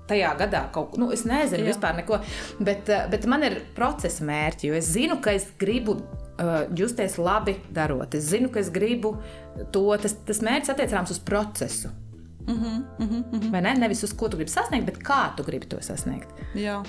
Tajā 0.09 0.33
gadā 0.35 0.65
kaut 0.75 0.91
ko, 0.91 0.99
nu, 0.99 1.13
es 1.15 1.23
nezinu, 1.29 1.63
Jā. 1.63 1.77
vispār 1.77 1.95
neko. 2.01 2.19
Bet, 2.67 2.89
bet 3.13 3.29
man 3.31 3.45
ir 3.47 3.61
procesa 3.77 4.25
mērķi, 4.27 4.73
jo 4.73 4.75
es 4.81 4.89
zinu, 4.97 5.21
ka 5.23 5.37
es 5.37 5.47
gribu 5.61 5.95
uh, 6.01 6.65
justies 6.75 7.21
labi 7.23 7.55
darot. 7.73 8.17
Es 8.19 8.27
zinu, 8.33 8.51
ka 8.53 8.61
es 8.61 8.73
gribu 8.75 9.15
to. 9.73 9.85
Tas, 10.03 10.17
tas 10.27 10.43
mērķis 10.43 10.75
attiecināms 10.75 11.15
uz 11.15 11.23
procesu. 11.23 11.93
Mm 12.47 12.55
-hmm, 12.55 12.83
mm 12.99 13.25
-hmm. 13.33 13.51
Vai 13.51 13.61
ne? 13.61 13.75
Nevis 13.75 14.03
uz 14.03 14.13
ko 14.13 14.29
tu 14.29 14.37
gribi 14.37 14.51
sasniegt, 14.51 14.87
bet 14.87 14.99
kā 14.99 15.37
tu 15.37 15.43
gribi 15.43 15.67
to 15.67 15.77
sasniegt. 15.81 16.29
Jā. 16.55 16.83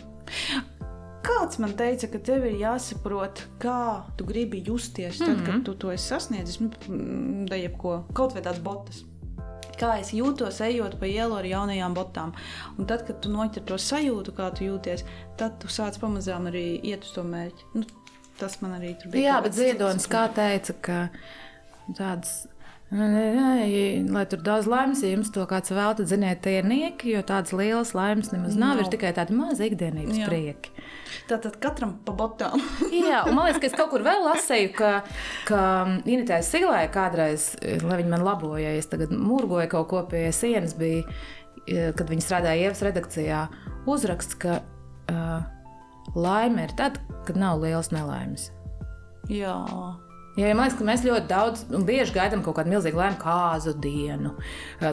Kāds 1.23 1.59
man 1.59 1.73
teica, 1.73 2.07
ka 2.07 2.19
tev 2.19 2.45
ir 2.45 2.57
jāsaprot, 2.59 3.45
kā 3.59 4.01
tu 4.17 4.25
gribi 4.25 4.63
justies, 4.67 5.17
tad, 5.17 5.27
mm 5.27 5.35
-hmm. 5.35 5.45
kad 5.45 5.55
mhm. 5.55 5.63
tu 5.63 5.75
to 5.75 5.91
esi 5.91 6.07
sasniedzis, 6.07 6.59
nu, 6.59 6.69
da 7.45 7.55
jebko, 7.55 8.03
kaut 8.13 8.33
vai 8.33 8.41
tādas 8.41 8.59
botas. 8.59 9.05
Kā 9.79 9.99
es 9.99 10.13
jūtos, 10.13 10.61
ejot 10.61 10.99
pa 10.99 11.05
ielu 11.05 11.35
ar 11.35 11.45
jaunajām 11.45 11.93
botām. 11.93 12.33
Un 12.77 12.85
tad, 12.85 13.07
kad 13.07 13.19
tu 13.19 13.29
noķer 13.29 13.63
to 13.65 13.77
sajūtu, 13.77 14.31
kā 14.31 14.51
tu 14.57 14.63
jūties, 14.63 15.03
tad 15.37 15.59
tu 15.59 15.67
sāc 15.67 15.99
pamazām 15.99 16.47
arī 16.51 16.79
iet 16.83 17.03
uz 17.03 17.11
to 17.11 17.23
mērķi. 17.23 17.63
Nu, 17.73 17.83
tas 18.39 18.61
man 18.61 18.71
arī 18.71 18.93
tur 19.01 19.11
bija. 19.11 19.29
Jā, 19.29 19.41
bet 19.43 19.53
Ziedonis 19.53 20.07
kā 20.07 20.27
teica, 20.33 20.73
ka 20.81 21.09
tādas 21.97 22.47
Lai 22.93 24.23
tur 24.29 24.41
daudz 24.45 24.67
laimes, 24.69 25.01
ja 25.01 25.09
jums 25.15 25.31
to 25.33 25.43
kāds 25.49 25.71
vēl, 25.73 25.95
tad 25.97 26.09
ziniet, 26.11 26.43
tie 26.45 26.59
ir 26.59 26.67
nieki, 26.69 27.15
jo 27.15 27.23
tādas 27.25 27.53
lielas 27.55 27.93
laimes 27.97 28.29
nemaz 28.33 28.57
nav. 28.59 28.77
No. 28.77 28.83
Ir 28.83 28.91
tikai 28.93 29.13
tādi 29.17 29.33
mazi 29.37 29.69
ikdienības 29.71 30.19
Jā. 30.19 30.27
prieki. 30.29 30.73
Tātad 31.29 31.57
katram 31.63 31.95
pa 32.05 32.13
botām. 32.17 32.61
Jā, 32.93 33.23
un 33.25 33.37
man 33.37 33.47
liekas, 33.47 33.63
ka 33.63 33.69
es 33.71 33.77
kaut 33.79 33.89
kur 33.95 34.05
vēl 34.05 34.21
lasīju, 34.27 34.73
ka, 34.77 34.91
ka 35.49 35.63
Initēs 36.05 36.51
Silai 36.53 36.83
kādreiz, 36.93 37.53
lai 37.81 37.97
viņi 38.03 38.13
man 38.13 38.27
laboja, 38.27 38.67
ja 38.67 38.83
es 38.83 38.91
tagad 38.91 39.15
murgoju 39.15 39.71
kaut 39.73 39.89
ko 39.89 40.03
pie 40.13 40.27
sienas, 40.35 40.77
bija, 40.77 41.07
kad 41.97 42.05
viņi 42.11 42.27
strādāja 42.27 42.67
Ievas 42.67 42.85
redakcijā, 42.85 43.47
uzraksts, 43.89 44.37
ka 44.37 44.61
uh, 44.61 45.41
laime 46.13 46.67
ir 46.67 46.77
tad, 46.77 47.01
kad 47.25 47.39
nav 47.41 47.63
liels 47.63 47.89
nelaimes. 47.95 48.51
Jā. 49.31 49.57
Ja, 50.33 50.47
ja 50.47 50.55
man 50.57 50.65
liekas, 50.65 50.79
ka 50.79 50.85
mēs 50.87 51.03
ļoti 51.05 51.27
daudz 51.29 51.59
un 51.77 51.83
bieži 51.85 52.15
gaidām 52.15 52.41
kaut 52.41 52.55
kādu 52.57 52.71
milzīgu 52.73 52.97
laimi, 52.97 53.19
kāzu 53.21 53.75
dienu, 53.77 54.31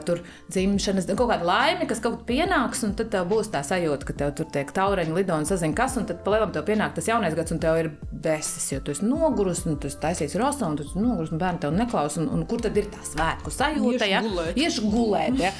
tur 0.04 0.20
dzimšanas, 0.52 1.06
kaut 1.14 1.30
kādu 1.30 1.46
laimi, 1.48 1.86
kas 1.88 2.02
kaut 2.04 2.18
kad 2.18 2.26
pienāks, 2.28 2.82
un 2.84 2.92
tad 2.98 3.16
būs 3.30 3.48
tā 3.54 3.62
sajūta, 3.64 4.04
ka 4.04 4.16
tev 4.20 4.34
tur 4.36 4.50
tiek 4.52 4.68
taureņi 4.76 5.16
lido 5.16 5.38
un 5.40 5.48
sazina, 5.48 5.72
kas, 5.78 5.96
un 5.96 6.04
tad 6.10 6.20
palielam 6.26 6.52
tev 6.52 6.66
pienāk 6.68 6.92
tas 6.98 7.08
jaunais 7.08 7.32
gads, 7.38 7.54
un 7.56 7.62
tev 7.62 7.78
ir 7.80 7.88
besis, 8.12 8.66
jo 8.74 8.82
tu 8.84 8.92
esi 8.92 9.08
nogurus, 9.08 9.64
un 9.64 9.80
tu 9.80 9.88
esi 9.88 9.96
taisījis 10.02 10.36
rosa, 10.42 10.68
un 10.68 10.76
tu 10.76 10.84
esi 10.84 11.00
nogurus, 11.00 11.32
un 11.32 11.40
bērni 11.40 11.64
tev 11.64 11.72
neklaus, 11.72 12.20
un, 12.20 12.28
un 12.36 12.44
kur 12.50 12.60
tad 12.60 12.76
ir 12.76 12.92
tā 12.92 13.00
svētku 13.08 13.54
sajūta, 13.56 14.10
ja? 14.12 14.20
Iešu 14.60 14.92
gulēt, 14.92 15.40
ja? 15.40 15.54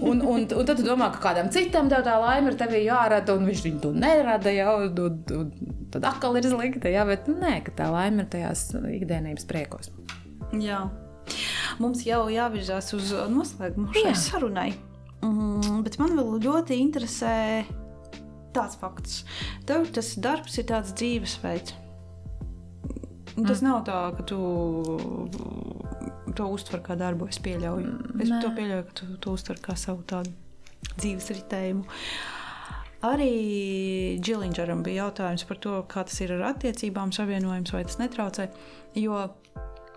Un, 0.00 0.24
un, 0.24 0.48
un, 0.48 0.64
tad 0.64 0.80
tu 0.80 0.88
domā, 0.88 1.10
ka 1.12 1.20
kādam 1.28 1.52
citam 1.52 1.92
tev 1.92 2.06
tā 2.08 2.16
laime 2.22 2.54
ir 2.54 2.56
tevi 2.56 2.86
jārada, 2.86 3.36
un 3.36 3.44
viņš 3.50 3.68
viņu 3.68 3.84
to 3.84 3.92
nerada, 4.00 4.48
ja? 4.54 4.72
Un, 4.80 4.96
un, 4.96 5.20
un, 5.36 5.78
tad 5.92 6.08
atkal 6.08 6.40
ir 6.40 6.48
slikti, 6.48 6.96
ja? 6.96 7.04
Bet 7.08 7.28
nē, 7.28 7.58
ka 7.68 7.76
tā 7.84 7.92
laime 7.92 8.24
ir 8.24 8.32
tajās 8.32 8.70
ikdienas 8.72 9.25
savienības 9.26 9.46
priekos. 9.50 9.90
Jā. 10.62 10.86
Mums 11.82 12.04
jau 12.06 12.28
jāvirzās 12.30 12.92
uz 12.94 13.10
noslēgumu 13.32 13.90
šai 13.92 14.12
Jā. 14.12 14.14
sarunai. 14.14 14.70
Mm, 15.24 15.82
bet 15.82 15.98
man 15.98 16.14
vēl 16.14 16.38
ļoti 16.44 16.78
interesē 16.78 17.64
tāds 18.54 18.78
fakts. 18.78 19.24
Tev 19.66 19.90
tas 19.92 20.14
darbs 20.16 20.56
ir 20.58 20.68
tāds 20.70 20.94
dzīvesveids. 20.96 21.74
Tas 23.36 23.60
mm. 23.60 23.66
nav 23.66 23.82
tā, 23.84 23.98
ka 24.16 24.22
tu 24.24 24.38
to 26.36 26.46
uztver 26.52 26.80
kā 26.84 26.96
darbu. 26.96 27.28
Es 27.28 27.40
pieļauju. 27.42 27.92
Es 28.22 28.30
Nē. 28.30 28.40
to 28.44 28.54
pieļauju, 28.56 28.86
ka 28.88 28.96
tu 29.02 29.10
to 29.20 29.36
uztver 29.36 29.60
kā 29.60 29.76
savu 29.76 30.06
tādu 30.08 30.32
dzīves 30.96 31.32
ritējumu. 31.34 31.84
Arī 33.06 34.16
Džilindžeram 34.24 34.80
bija 34.82 35.04
jautājums 35.04 35.44
par 35.46 35.58
to, 35.62 35.74
kā 35.90 36.06
tas 36.08 36.16
ir 36.24 36.32
ar 36.38 36.46
attiecībām, 36.54 37.12
savienojums 37.12 37.74
vai 37.74 37.84
tas 37.84 38.00
netraucē. 38.00 38.48
Jo 38.96 39.26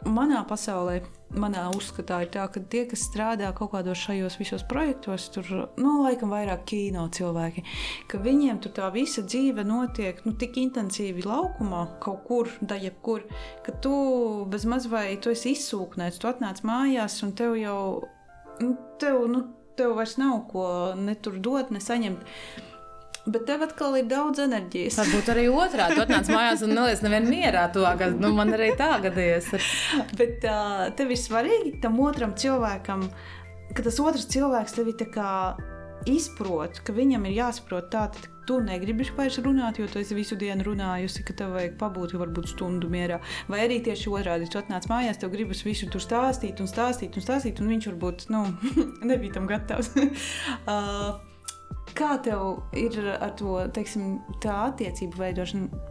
manā 0.08 0.42
pasaulē, 0.48 1.00
manā 1.40 1.66
uzskatā 1.76 2.22
ir 2.24 2.32
tā, 2.34 2.46
ka 2.52 2.62
tie, 2.72 2.86
kas 2.90 3.04
strādā 3.10 3.50
kaut 3.56 3.74
kādos 3.74 4.00
šajos 4.00 4.38
visos 4.40 4.64
projektos, 4.68 5.28
tur, 5.34 5.48
nu, 5.80 5.98
laikam 6.04 6.32
vairāk 6.34 6.64
kino 6.70 7.06
cilvēki, 7.16 7.64
ka 8.12 8.22
viņiem 8.24 8.62
tur 8.64 8.74
tā 8.78 8.90
visa 8.96 9.24
dzīve 9.26 9.66
notiek, 9.68 10.22
nu, 10.26 10.34
tik 10.40 10.58
intensīvi 10.62 11.26
laukumā, 11.28 11.84
kaut 12.04 12.24
kur, 12.28 12.52
da 12.62 12.80
jebkur, 12.80 13.28
ka 13.66 13.76
tu 13.84 13.94
bez 14.52 14.68
maz 14.70 14.88
vai 14.92 15.18
tu 15.22 15.34
esi 15.36 15.54
izsūknēts, 15.58 16.22
tu 16.22 16.32
atnāc 16.32 16.64
mājās 16.68 17.20
un 17.28 17.36
tev 17.36 17.60
jau, 17.60 17.82
nu, 18.64 18.74
tev, 19.02 19.26
nu, 19.32 19.46
tev 19.80 19.96
vairs 20.00 20.18
nav 20.20 20.42
ko 20.52 20.66
ne 21.00 21.16
tur 21.16 21.40
dot, 21.44 21.72
ne 21.76 21.84
saņemt. 21.84 22.24
Bet 23.30 23.46
tev 23.50 23.66
atkal 23.66 23.98
ir 24.00 24.08
daudz 24.10 24.42
enerģijas. 24.46 25.00
Varbūt 25.02 25.34
arī 25.34 25.48
otrādi. 25.52 25.98
Tu 25.98 26.06
atnāc 26.06 26.32
mājās 26.34 26.64
un 26.66 26.74
neliec 26.76 27.04
nevienu 27.06 27.34
mierā. 27.34 27.68
To, 27.76 27.86
ka, 28.00 28.10
nu, 28.16 28.32
man 28.38 28.54
arī 28.56 28.72
tā 28.80 28.96
gadījies. 29.04 29.52
Bet 30.20 30.48
uh, 30.50 30.88
tev 30.98 31.14
ir 31.14 31.20
svarīgi 31.20 31.78
tam 31.84 32.00
otram 32.04 32.34
cilvēkam, 32.40 33.06
ka 33.76 33.86
tas 33.86 34.00
otrs 34.02 34.30
cilvēks 34.34 34.80
tevi 34.80 34.96
izprot, 36.08 36.80
ka 36.86 36.96
viņam 36.96 37.26
ir 37.28 37.40
jāsaprot 37.42 37.90
tā, 37.92 38.06
ka 38.16 38.40
tu 38.50 38.58
negribi 38.66 39.06
vairs 39.14 39.38
runāt, 39.46 39.78
jo 39.78 39.86
tu 39.92 40.00
esi 40.02 40.16
visu 40.18 40.38
dienu 40.40 40.66
runājusi, 40.66 41.22
ka 41.28 41.36
tev 41.38 41.54
vajag 41.54 41.76
pabūt 41.78 42.16
varbūt 42.18 42.50
stundu 42.56 42.90
mierā. 42.90 43.20
Vai 43.52 43.62
arī 43.68 43.78
tieši 43.86 44.10
otrādi, 44.10 44.50
tu 44.50 44.58
atnāc 44.62 44.88
mājās, 44.90 45.20
tev 45.22 45.36
gribas 45.36 45.62
visu 45.68 45.90
tur 45.92 46.02
stāstīt 46.02 46.64
un 46.64 46.72
stāstīt 46.72 47.20
un 47.20 47.26
stāstīt, 47.26 47.62
un 47.62 47.70
viņš 47.76 47.90
varbūt 47.92 48.30
nu, 48.34 48.46
nebija 49.12 49.38
tam 49.38 49.50
gatavs. 49.52 49.94
uh, 50.74 51.29
Kā 51.98 52.16
tev 52.24 52.62
ir 52.78 52.96
ar 53.12 53.34
to 53.40 53.58
teiksim, 53.76 54.20
tā 54.44 54.56
attiecību 54.70 55.20
veidošanu? 55.20 55.82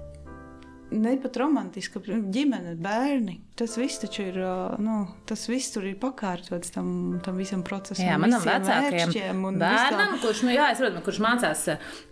Ne 0.99 1.17
pat 1.21 1.37
romantiska 1.37 2.01
ģimene, 2.07 2.77
bērni. 2.81 3.41
Tas 3.59 3.75
viss 3.79 3.99
taču 4.03 4.23
ir, 4.31 4.37
nu, 4.83 5.01
tas 5.27 5.43
viss 5.51 5.73
tur 5.75 5.85
ir 5.89 5.97
pakārtots 6.01 6.71
tam, 6.75 6.89
tam 7.25 7.37
visam 7.41 7.65
procesam. 7.67 8.05
Jā, 8.07 8.17
manam 8.23 8.43
vecākajam 8.47 9.43
bērnam, 9.63 10.15
kurš, 10.23 10.43
nu, 10.47 10.53
jā, 10.55 10.69
es 10.73 10.79
saprotu, 10.81 11.03
kurš 11.09 11.19
mācās 11.25 11.65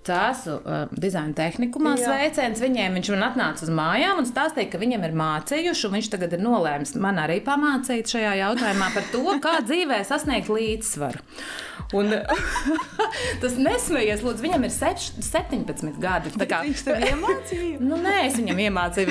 tāsu 0.07 0.57
uh, 0.61 0.85
dizaina 0.95 1.35
tehnikumā, 1.39 1.95
sveiciens 2.03 2.61
viņiem. 2.63 2.99
Viņš 2.99 3.13
man 3.15 3.25
atnāca 3.31 3.67
uz 3.67 3.73
mājām 3.75 4.21
un 4.23 4.29
stāstīja, 4.29 4.71
ka 4.75 4.83
viņam 4.83 5.07
ir 5.09 5.17
mācījuši, 5.23 5.87
un 5.89 5.97
viņš 5.99 6.11
tagad 6.17 6.37
ir 6.39 6.43
nolēmis 6.45 6.95
man 7.03 7.23
arī 7.23 7.41
pamācīt 7.47 8.11
šajā 8.17 8.35
jautājumā 8.43 8.91
par 8.95 9.09
to, 9.15 9.25
kā 9.43 9.57
dzīvē 9.69 10.03
sasniegt 10.07 10.51
līdzsvaru. 10.53 11.23
Un, 11.95 12.11
tas 13.43 13.55
nesmējies, 13.61 14.23
lūdzu, 14.27 14.43
viņam 14.47 14.65
ir 14.67 14.73
sep, 14.75 14.99
17 15.23 16.01
gadi. 16.03 16.33
kā- 16.49 16.63
Viņš 16.67 16.83
tev 16.87 17.03
iemācīja. 17.11 17.79
Nu, 17.87 17.99
nē, 18.03 18.15
es 18.27 18.35
viņam 18.39 18.59
iemācīju, 18.67 19.07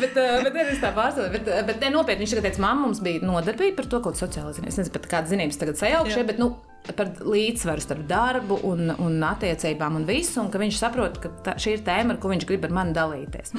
bet, 0.00 0.16
uh, 0.18 0.46
bet 0.48 0.72
es 0.72 0.80
tā 0.82 0.90
pārstāvu. 0.96 1.30
Bet, 1.36 1.50
bet 1.68 1.84
ne, 1.84 1.92
nopietni 1.94 2.26
viņš 2.26 2.34
teica, 2.44 2.62
mamma 2.64 2.86
mums 2.86 3.02
bija 3.04 3.22
nodarbība 3.26 3.78
par 3.78 3.90
to, 3.92 4.00
kāda 4.04 4.20
sociāla 4.20 4.54
zinātnē. 4.56 4.72
Es 4.72 4.80
nezinu, 4.80 4.94
pat 4.96 5.08
kādas 5.12 5.32
zinības 5.34 5.60
tagad 5.60 5.80
sajaukšie, 5.80 6.20
Jā. 6.22 6.26
bet 6.28 6.40
nu, 6.42 6.52
par 6.96 7.10
līdzsvaru 7.20 7.82
starp 7.82 8.04
darbu 8.08 8.58
un, 8.68 8.92
un 9.02 9.16
attiecībām 9.26 9.98
un 10.00 10.06
visu. 10.08 10.38
Un 10.42 10.50
ka 10.52 10.60
viņš 10.60 10.78
saprot, 10.80 11.18
ka 11.22 11.30
tā, 11.44 11.54
šī 11.60 11.76
ir 11.76 11.84
tēma, 11.86 12.14
ar 12.14 12.20
ko 12.22 12.30
viņš 12.32 12.46
grib 12.48 12.66
ar 12.68 12.74
mani 12.78 12.94
dalīties. 12.96 13.54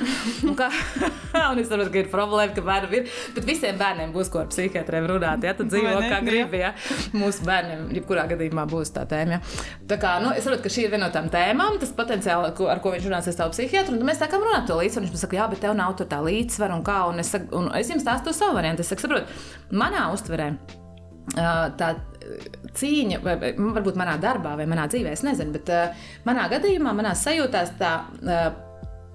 un, 0.48 0.56
kā, 0.58 0.70
un 1.52 1.62
es 1.62 1.70
saprotu, 1.70 1.92
ka 1.94 2.02
ir 2.02 2.12
problēma, 2.12 2.56
ka 2.56 2.64
bērnam 2.66 2.96
ir. 3.00 3.12
Bet 3.36 3.48
visiem 3.48 3.80
bērniem 3.80 4.14
būs 4.16 4.32
ko 4.34 4.44
ar 4.44 4.50
psihiatriem 4.52 5.10
runāt. 5.12 5.46
Ja 5.46 5.56
tu 5.58 5.68
dzīvo 5.70 5.96
ne? 6.00 6.10
kā 6.12 6.22
gribi, 6.26 6.64
ja 6.64 6.74
mūsu 7.18 7.46
bērniem, 7.48 7.88
jebkurā 8.00 8.26
gadījumā, 8.32 8.66
būs 8.70 8.94
tā 8.96 9.06
tēma. 9.10 9.38
Ja? 9.38 9.42
Tā 9.90 10.00
kā, 10.02 10.16
nu, 10.24 10.34
es 10.36 10.46
saprotu, 10.48 10.66
ka 10.66 10.74
šī 10.74 10.88
ir 10.88 10.94
viena 10.96 11.08
no 11.08 11.14
tām 11.14 11.30
tēmām, 11.34 11.80
tas 11.82 11.94
potenciāli, 11.96 12.54
ar 12.72 12.84
ko 12.84 12.94
viņš 12.96 13.10
runās 13.10 13.30
ar 13.30 13.38
savu 13.38 13.56
psihiatru. 13.56 13.96
Un 13.96 14.02
tad 14.02 14.10
mēs 14.10 14.22
sākām 14.24 14.46
runāt 14.46 14.68
to 14.70 14.80
līdzsvaru. 14.80 15.08
Viņš 15.08 15.16
man 15.16 15.24
saka, 15.24 15.40
jā, 15.40 15.48
bet 15.54 15.64
tev 15.66 15.78
nav 15.78 15.96
tur 16.00 16.10
tā 16.10 16.22
līdzsvara 16.26 16.78
un 16.78 16.86
kā. 16.88 17.00
Un 17.12 17.24
es, 17.24 17.32
saku, 17.36 17.52
un 17.60 17.72
es 17.78 17.92
jums 17.92 18.06
stāstu 18.06 18.36
savu 18.36 18.58
variantu. 18.60 18.86
Es 18.86 18.92
saku, 18.92 19.06
saprotu, 19.06 19.42
manā 19.76 20.10
uztverē. 20.16 20.54
Tā 21.80 21.94
cīņa, 22.76 23.20
vai 23.24 23.36
vai 23.42 23.52
varbūt 23.58 24.00
manā 24.00 24.18
darbā, 24.22 24.56
vai 24.60 24.68
manā 24.70 24.88
dzīvē, 24.92 25.14
es 25.16 25.24
nezinu, 25.26 25.56
bet 25.56 25.72
uh, 25.74 26.10
manā 26.28 26.48
gadījumā, 26.52 26.94
manā 26.96 27.14
sajūtās, 27.18 27.74
tā 27.80 27.94
uh, 28.06 28.50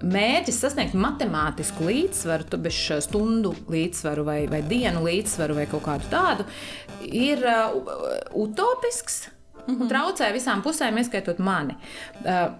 mērķis 0.04 0.58
sasniegt 0.64 0.96
matemātisku 0.98 1.86
līdzsvaru, 1.88 2.48
tu 2.50 2.60
bez 2.64 2.80
stundu 3.06 3.54
līdzsvaru, 3.70 4.26
vai, 4.26 4.40
vai 4.50 4.60
dienu 4.68 5.04
līdzsvaru, 5.06 5.56
vai 5.60 5.68
kaut 5.70 5.86
kādu 5.86 6.10
tādu, 6.12 6.48
ir 7.08 7.44
uh, 7.44 7.78
utopisks. 8.32 9.28
Mm 9.64 9.78
-hmm. 9.78 9.88
Traucē 9.88 10.32
visām 10.32 10.62
pusēm, 10.62 10.98
ieskaitot 10.98 11.38
mani. 11.38 11.76
Uh, 12.24 12.52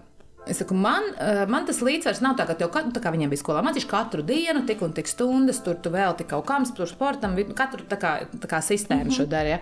Es 0.45 0.57
saku, 0.57 0.75
man, 0.77 1.03
man 1.49 1.65
tas 1.65 1.81
līdzsvars 1.81 2.21
nav 2.21 2.35
tā, 2.37 2.45
ka 2.45 2.53
tev 2.53 2.69
katru, 2.69 2.91
tā 2.93 3.01
kā 3.01 3.11
viņiem 3.13 3.31
bija 3.33 3.41
skolā, 3.41 3.63
mācīšu 3.65 3.87
katru 3.89 4.21
dienu, 4.21 4.61
tik 4.69 4.83
un 4.85 4.93
tik 4.93 5.07
stundas, 5.07 5.63
tur 5.65 5.75
tu 5.81 5.89
tik 6.17 6.27
kaut 6.27 6.45
kam, 6.45 6.65
tur 6.65 6.87
sportam, 6.87 7.35
katru 7.57 7.85
tā 7.89 7.97
kā, 7.97 8.11
tā 8.29 8.47
kā 8.47 8.61
sistēmu 8.61 9.03
mm 9.03 9.09
-hmm. 9.09 9.17
šo 9.17 9.25
darīja. 9.25 9.59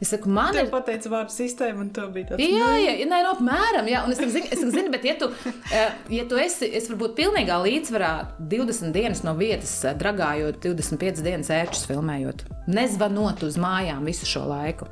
Es 0.00 0.08
saku, 0.14 0.30
man 0.32 0.56
ir. 0.56 0.70
pateica 0.72 1.10
vārdu 1.12 1.34
sistēmu, 1.34 1.84
un 1.84 1.90
to 1.92 2.06
bija 2.14 2.30
tāds. 2.30 2.40
Jā, 2.40 2.70
jā, 2.80 2.94
nē, 3.04 3.20
no 3.26 3.34
apmēram. 3.34 3.90
Jā, 3.90 4.00
un 4.06 4.14
es 4.14 4.20
saku, 4.20 4.32
zini, 4.32 4.48
es 4.48 4.62
saku, 4.62 4.72
zini, 4.72 4.92
bet, 4.94 5.04
ja 5.04 5.16
tu, 5.20 5.28
eh, 5.76 6.00
ja 6.16 6.24
tu 6.30 6.40
esi, 6.40 6.70
es 6.80 6.88
varbūt 6.88 7.14
pilnīgā 7.20 7.60
līdzsvarā 7.66 8.14
20 8.40 8.96
dienas 8.96 9.20
no 9.26 9.36
vietas 9.36 9.76
eh, 9.84 9.96
dragājot, 10.00 10.62
25 10.64 11.24
dienas 11.26 11.52
ērčus 11.52 11.84
filmējot, 11.90 12.46
nezvanot 12.72 13.44
uz 13.44 13.60
mājām 13.60 14.08
visu 14.08 14.28
šo 14.28 14.48
laiku. 14.48 14.88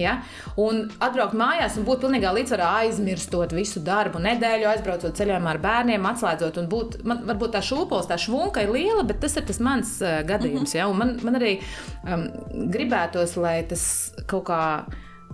Ja? 0.00 0.16
Un 0.60 0.86
atbraukt 1.02 1.36
mājās 1.38 1.76
un 1.80 1.86
būt 1.88 2.04
pilnībā 2.04 2.32
līdzsvarā, 2.36 2.70
aizmirstot 2.84 3.54
visu 3.56 3.82
darbu, 3.84 4.22
nedēļu, 4.22 4.68
aizbraucot 4.70 5.18
ceļojumā 5.18 5.54
ar 5.56 5.62
bērniem, 5.64 6.08
atslēdzot. 6.12 6.62
un 6.62 6.70
Būt, 6.70 7.00
man, 7.08 7.24
varbūt 7.26 7.56
tā 7.56 7.64
šūpoles, 7.66 8.08
tā 8.10 8.18
švunka 8.20 8.62
ir 8.64 8.72
liela, 8.74 9.04
bet 9.06 9.20
tas 9.24 9.34
ir 9.36 9.46
tas 9.48 9.60
mans 9.64 9.96
uh, 10.04 10.20
gadījums. 10.28 10.76
Ja? 10.78 10.86
Un 10.90 11.00
Man, 11.00 11.14
man 11.24 11.38
arī 11.38 11.54
um, 12.04 12.26
gribētos, 12.72 13.38
lai 13.40 13.62
tas 13.68 13.82
kaut 14.28 14.44
kā, 14.50 14.62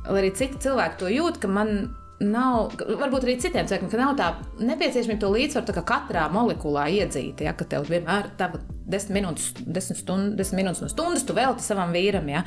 lai 0.07 0.21
arī 0.21 0.31
citi 0.39 0.61
cilvēki 0.63 1.01
to 1.03 1.13
jūt, 1.13 1.41
ka 1.43 1.53
man. 1.53 1.79
Nav, 2.17 2.71
varbūt 2.81 3.27
arī 3.27 3.35
citiem 3.37 3.67
cilvēkiem, 3.69 3.91
ka 3.93 3.99
nav 4.01 4.15
tā 4.17 4.29
nepieciešamība 4.65 5.21
to 5.21 5.35
līdzsvaru 5.35 5.69
tā 5.69 5.83
katrā 5.85 6.23
molekulā 6.33 6.87
iedzīt. 7.03 7.43
Ja, 7.45 7.53
ka 7.53 7.69
tev 7.69 7.91
vienmēr 7.93 8.31
ir 8.31 8.57
10 8.87 9.11
minūtes, 9.17 9.49
10, 9.67 9.97
stund, 9.99 10.37
10 10.39 10.55
minūtes 10.59 10.83
no 10.85 10.89
stundas, 10.93 11.25
tu 11.27 11.35
veltīji 11.37 11.67
savam 11.67 11.91
vīram. 11.95 12.29
Ja. 12.31 12.45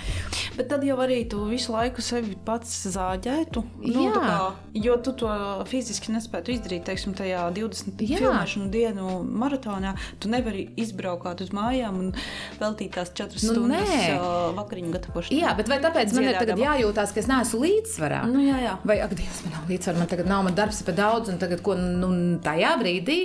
Bet 0.57 0.69
tad 0.71 0.83
jau 0.87 0.95
arī 1.03 1.21
tu 1.29 1.41
visu 1.49 1.73
laiku 1.73 2.01
sevi 2.05 2.37
pats 2.47 2.71
zāģētu. 2.93 3.63
Nu, 3.83 4.05
Jā. 4.07 4.13
kā, 4.15 4.37
jo 4.79 4.95
tu 5.03 5.13
to 5.19 5.29
fiziski 5.69 6.13
nespētu 6.15 6.53
izdarīt, 6.55 6.85
teiksim, 6.87 7.13
tajā 7.17 7.43
20 7.57 7.99
Jā. 8.07 8.21
filmēšanu 8.21 8.69
dienu 8.71 9.19
maratonā. 9.27 9.95
Tu 10.19 10.31
nevari 10.31 10.67
izbraukt 10.79 11.41
uz 11.43 11.51
mājām 11.55 11.99
un 11.99 12.13
veltīt 12.59 12.95
tās 12.95 13.11
4 13.15 13.35
Nu, 13.43 13.53
stundas 13.53 13.89
nē. 13.89 14.15
vakariņu 14.57 14.93
gatavošanai. 14.95 15.39
Jā, 15.41 15.51
bet 15.59 15.67
vai 15.71 15.79
tāpēc 15.83 16.13
man 16.15 16.23
ir 16.29 16.37
tagad 16.39 16.55
Dziedādama. 16.55 16.79
jājūtās, 16.79 17.13
ka 17.13 17.19
es 17.19 17.27
neesmu 17.29 17.59
līdzsvarā? 17.65 18.21
Nu, 18.31 18.39
jā, 18.43 18.57
jā. 18.63 18.73
Vai, 18.87 18.99
ak, 19.03 19.13
Dievs, 19.19 19.43
man 19.45 19.53
nav 19.57 19.69
līdzsvara, 19.73 19.97
man 19.99 20.07
tagad 20.15 20.31
nav, 20.31 20.43
man 20.47 20.55
darbs 20.55 20.79
ir 20.81 20.87
par 20.89 20.95
daudz, 20.95 21.29
un 21.33 21.37
tagad, 21.41 21.61
ko, 21.65 21.75
nu, 21.75 22.09
tajā 22.43 22.71
brīdī 22.79 23.17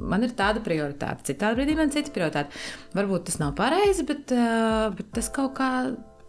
man 0.00 0.24
ir 0.24 0.32
tāda 0.38 0.62
prioritāte, 0.64 1.28
citā 1.30 1.52
brīdī 1.56 1.76
man 1.78 1.90
ir 1.92 1.96
cita 1.98 2.14
prioritāte. 2.14 2.61
Varbūt 2.96 3.28
tas 3.28 3.38
nav 3.42 3.54
pareizi, 3.58 4.06
bet, 4.08 4.32
uh, 4.36 4.90
bet 4.96 5.12
tas 5.16 5.30
kaut 5.32 5.54
kā 5.58 5.70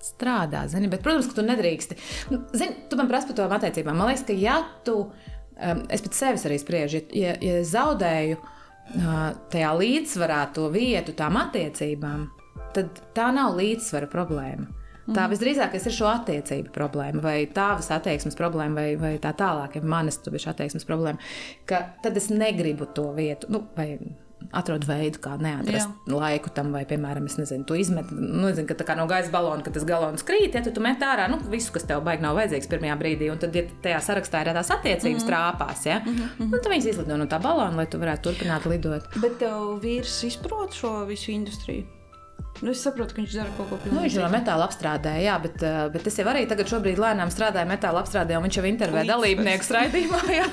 strādā. 0.03 0.65
Zini? 0.71 0.89
Bet, 0.91 1.03
protams, 1.05 1.29
ka 1.29 1.39
tu 1.39 1.45
nedrīksti. 1.47 1.97
Nu, 2.33 2.43
Zini, 2.55 2.85
tu 2.91 2.99
man 2.99 3.09
prasa 3.11 3.29
par 3.29 3.39
to 3.39 3.47
attiecībām. 3.59 3.97
Man 3.97 4.11
liekas, 4.11 4.25
ka 4.27 4.35
ja 4.37 4.59
tu, 4.87 4.97
um, 5.07 5.83
es 5.93 6.03
pēc 6.03 6.19
sevis 6.19 6.45
arī 6.49 6.59
spriežu, 6.61 7.03
ja, 7.15 7.35
ja 7.43 7.63
zaudēju 7.67 8.39
uh, 8.39 9.25
tajā 9.53 9.73
līdzsvarā 9.79 10.45
to 10.55 10.69
vietu 10.73 11.15
tām 11.17 11.39
attiecībām, 11.39 12.29
tad 12.75 13.03
tā 13.15 13.29
nav 13.35 13.57
līdzsvara 13.59 14.09
problēma. 14.11 14.71
Tā 15.03 15.25
visdrīzāk 15.27 15.73
ir 15.75 15.91
šo 15.91 16.07
attiecību 16.07 16.71
problēma, 16.71 17.19
vai 17.23 17.37
tādas 17.51 17.89
attieksmes 17.91 18.37
problēma, 18.39 18.77
vai, 18.79 18.93
vai 18.95 19.11
tā 19.19 19.33
tālāk, 19.35 19.75
ja 19.75 19.83
manas 19.83 20.21
attieksmes 20.23 20.87
problēma. 20.87 21.19
Ka 21.67 21.81
tad 22.05 22.15
es 22.19 22.29
negribu 22.31 22.87
to 22.95 23.09
vietu, 23.17 23.49
nu, 23.51 23.65
vai 23.75 23.97
atrod 24.51 24.85
veidu, 24.87 25.21
kā 25.23 25.35
neatrast 25.41 25.89
Jā. 25.89 26.13
laiku 26.13 26.51
tam, 26.55 26.71
vai, 26.75 26.83
piemēram, 26.89 27.25
es 27.29 27.37
nezinu, 27.39 27.65
tu 27.69 27.77
izmet, 27.79 28.11
nu, 28.11 28.47
nezinu, 28.47 28.67
ka 28.69 28.77
tā 28.79 28.87
kā 28.87 28.97
no 28.99 29.07
gaisa 29.09 29.31
balona, 29.33 29.63
ka 29.65 29.73
tas 29.75 29.87
galons 29.87 30.25
krīt, 30.27 30.57
ja 30.57 30.63
tu, 30.65 30.73
tu 30.75 30.83
met 30.83 31.01
ārā 31.05 31.29
nu, 31.31 31.39
visu, 31.53 31.71
kas 31.75 31.87
tev 31.89 32.03
baigi 32.05 32.25
nav 32.25 32.37
vajadzīgs 32.39 32.69
pirmajā 32.71 32.99
brīdī, 32.99 33.31
un 33.33 33.41
tad, 33.41 33.55
ja 33.57 33.65
tajā 33.85 34.03
sarakstā 34.09 34.43
ir 34.43 34.53
tās 34.57 34.71
attiecības 34.75 35.23
mm. 35.23 35.29
trāpās, 35.31 35.87
ja, 35.89 35.99
mm 36.03 36.13
-hmm. 36.19 36.51
nu, 36.51 36.59
tad 36.59 36.71
viņas 36.75 36.91
izlido 36.93 37.17
no 37.17 37.29
tā 37.31 37.41
balona, 37.43 37.83
lai 37.83 37.87
tu 37.87 38.01
varētu 38.01 38.29
turpināt 38.29 38.69
lidot. 38.69 39.09
Bet 39.21 39.39
tev 39.39 39.77
vīrs 39.83 40.23
izprot 40.27 40.73
šo 40.73 41.03
visu 41.09 41.31
industriju. 41.31 42.02
Nu, 42.63 42.71
es 42.71 42.79
saprotu, 42.79 43.11
ka 43.11 43.19
viņš 43.19 43.33
dara 43.35 43.51
kaut 43.57 43.67
ko 43.67 43.75
Nu, 43.75 43.97
viņš 43.99 44.13
pilnīgi 44.13 44.19
jau 44.21 44.27
metāla 44.31 44.63
apstrādē, 44.69 45.17
jā, 45.19 45.33
bet, 45.43 45.57
uh, 45.67 45.89
bet 45.91 46.05
es 46.07 46.15
jau 46.15 46.23
arī 46.31 46.45
tagad 46.47 46.69
šobrīd 46.71 46.99
lēnām 47.01 47.31
strādāju 47.33 47.67
metāla 47.67 47.99
apstrādē, 47.99 48.37
un 48.39 48.45
viņš 48.47 48.57
jau 48.59 48.63
intervē 48.69 49.03
dalībnieku 49.09 49.67
raidījumā. 49.75 50.21
Jā. 50.37 50.45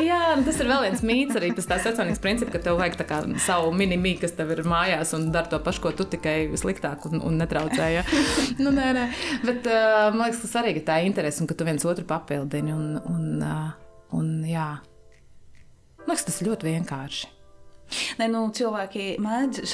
jā, 0.00 0.20
un 0.38 0.44
tas 0.46 0.60
ir 0.62 0.70
vēl 0.70 0.86
viens 0.86 1.02
mīts 1.04 1.36
arī 1.36 1.50
tas 1.56 1.68
tāds 1.68 1.84
personīgs 1.90 2.22
princips, 2.24 2.52
ka 2.54 2.62
tev 2.64 2.78
vajag 2.80 2.96
tā 3.02 3.06
kā 3.10 3.18
savu 3.44 3.74
minimī, 3.76 4.14
kas 4.22 4.32
tev 4.38 4.54
ir 4.54 4.62
mājās 4.68 5.12
un 5.18 5.28
dara 5.34 5.50
to 5.52 5.60
pašu, 5.62 5.82
ko 5.84 5.92
tu 5.98 6.06
tikai 6.14 6.36
sliktāk 6.60 7.04
un, 7.10 7.20
un 7.28 7.36
netraucē. 7.42 7.90
Jā. 7.98 8.06
nu, 8.64 8.72
nē, 8.72 8.86
nē. 8.96 9.04
Bet 9.44 9.68
uh, 9.68 10.08
man 10.14 10.30
liekas, 10.30 10.40
tas 10.46 10.56
arī 10.62 10.78
ir 10.78 10.86
tā 10.88 11.02
interese, 11.04 11.44
un 11.44 11.50
ka 11.50 11.58
tu 11.58 11.68
viens 11.68 11.84
otru 11.84 12.06
papildini. 12.08 12.72
Un, 12.72 12.96
un, 13.12 13.44
uh, 13.44 14.16
un, 14.16 14.32
jā. 14.48 14.70
Man 16.00 16.14
liekas, 16.14 16.30
tas 16.30 16.40
ir 16.40 16.50
ļoti 16.50 16.72
vienkārši. 16.72 17.39
Nē, 18.20 18.28
nu, 18.32 18.44
cilvēki 18.54 19.16
mēdz 19.22 19.64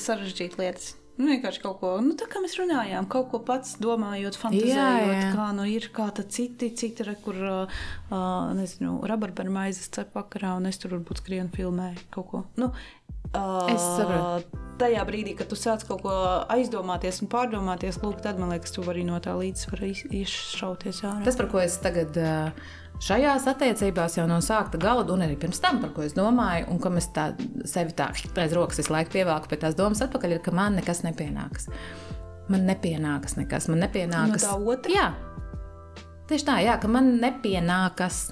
sarežģīt 0.00 0.56
lietas. 0.60 0.94
Nu, 1.16 1.30
vienkārši 1.30 1.62
kaut 1.62 1.78
ko, 1.80 1.94
nu, 2.04 2.12
tā 2.20 2.26
kā 2.28 2.42
mēs 2.44 2.58
runājām, 2.60 3.06
kaut 3.08 3.30
ko 3.32 3.38
pats 3.40 3.78
domājot, 3.80 4.36
fantāzējot, 4.36 5.14
jā. 5.16 5.30
kā 5.32 5.46
nu 5.56 5.64
ir, 5.64 5.86
kā 5.96 6.10
tad 6.12 6.28
citi, 6.34 6.68
citi, 6.76 7.06
re, 7.08 7.14
kur, 7.24 7.38
uh, 7.40 7.78
uh, 8.10 8.50
nezinu, 8.58 8.98
rabarberu 9.08 9.54
maizes 9.54 9.88
cep 9.96 10.12
vakarā, 10.18 10.52
un 10.60 10.68
es 10.68 10.76
tur 10.82 10.92
varbūt 10.98 11.22
skrienu 11.22 11.48
filmēju 11.56 12.04
kaut 12.12 12.28
ko. 12.34 12.42
Nu, 12.60 12.68
uh, 12.68 13.72
Es 13.72 13.80
saprotu. 13.96 14.60
Tajā 14.76 15.02
brīdī, 15.08 15.32
kad 15.38 15.48
tu 15.48 15.56
sāc 15.56 15.86
kaut 15.88 16.02
ko 16.04 16.12
aizdomāties 16.52 17.22
un 17.24 17.30
pārdomāties, 17.32 17.96
lūk, 18.04 18.20
tad 18.24 18.36
man 18.40 18.52
liekas, 18.52 18.74
tu 18.76 18.84
vari 18.84 19.06
no 19.08 19.16
tā 19.24 19.32
līdzsvara 19.40 19.88
iz- 19.88 20.04
izšauties 20.20 21.00
ārā. 21.00 21.24
Tas, 21.24 21.36
par 21.40 21.48
ko 21.48 21.62
es 21.64 21.78
tagad 21.80 22.12
ā, 22.20 22.52
šajās 23.02 23.46
attiecībās 23.50 24.16
jau 24.18 24.26
no 24.30 24.38
sākta 24.44 24.80
gala, 24.80 25.04
un 25.12 25.24
arī 25.26 25.36
pirms 25.40 25.60
tam, 25.62 25.80
par 25.82 25.92
ko 25.96 26.04
es 26.06 26.16
domāju, 26.16 26.68
un 26.72 26.80
kam 26.82 26.98
es 27.00 27.10
tā 27.14 27.28
sevi 27.68 27.94
tā 27.96 28.10
aiz 28.12 28.56
rokas 28.56 28.80
visu 28.82 28.94
laiku 28.94 29.16
pievelku 29.18 29.50
pie 29.50 29.60
tās 29.62 29.76
domas 29.78 30.02
atpakaļ, 30.06 30.36
ir, 30.36 30.42
ka 30.44 30.54
man 30.56 30.78
nekas 30.80 31.02
nepienākas. 31.06 31.70
Man 32.52 32.66
nepienākas 32.68 33.36
nekas, 33.40 33.68
man 33.72 33.82
nepienākas. 33.82 34.46
No 34.46 34.54
tā 34.54 34.72
otra? 34.74 34.94
Jā, 34.94 35.06
tieši 36.30 36.46
tā, 36.46 36.60
jā, 36.64 36.76
ka 36.82 36.90
man 36.90 37.16
nepienākas. 37.22 38.28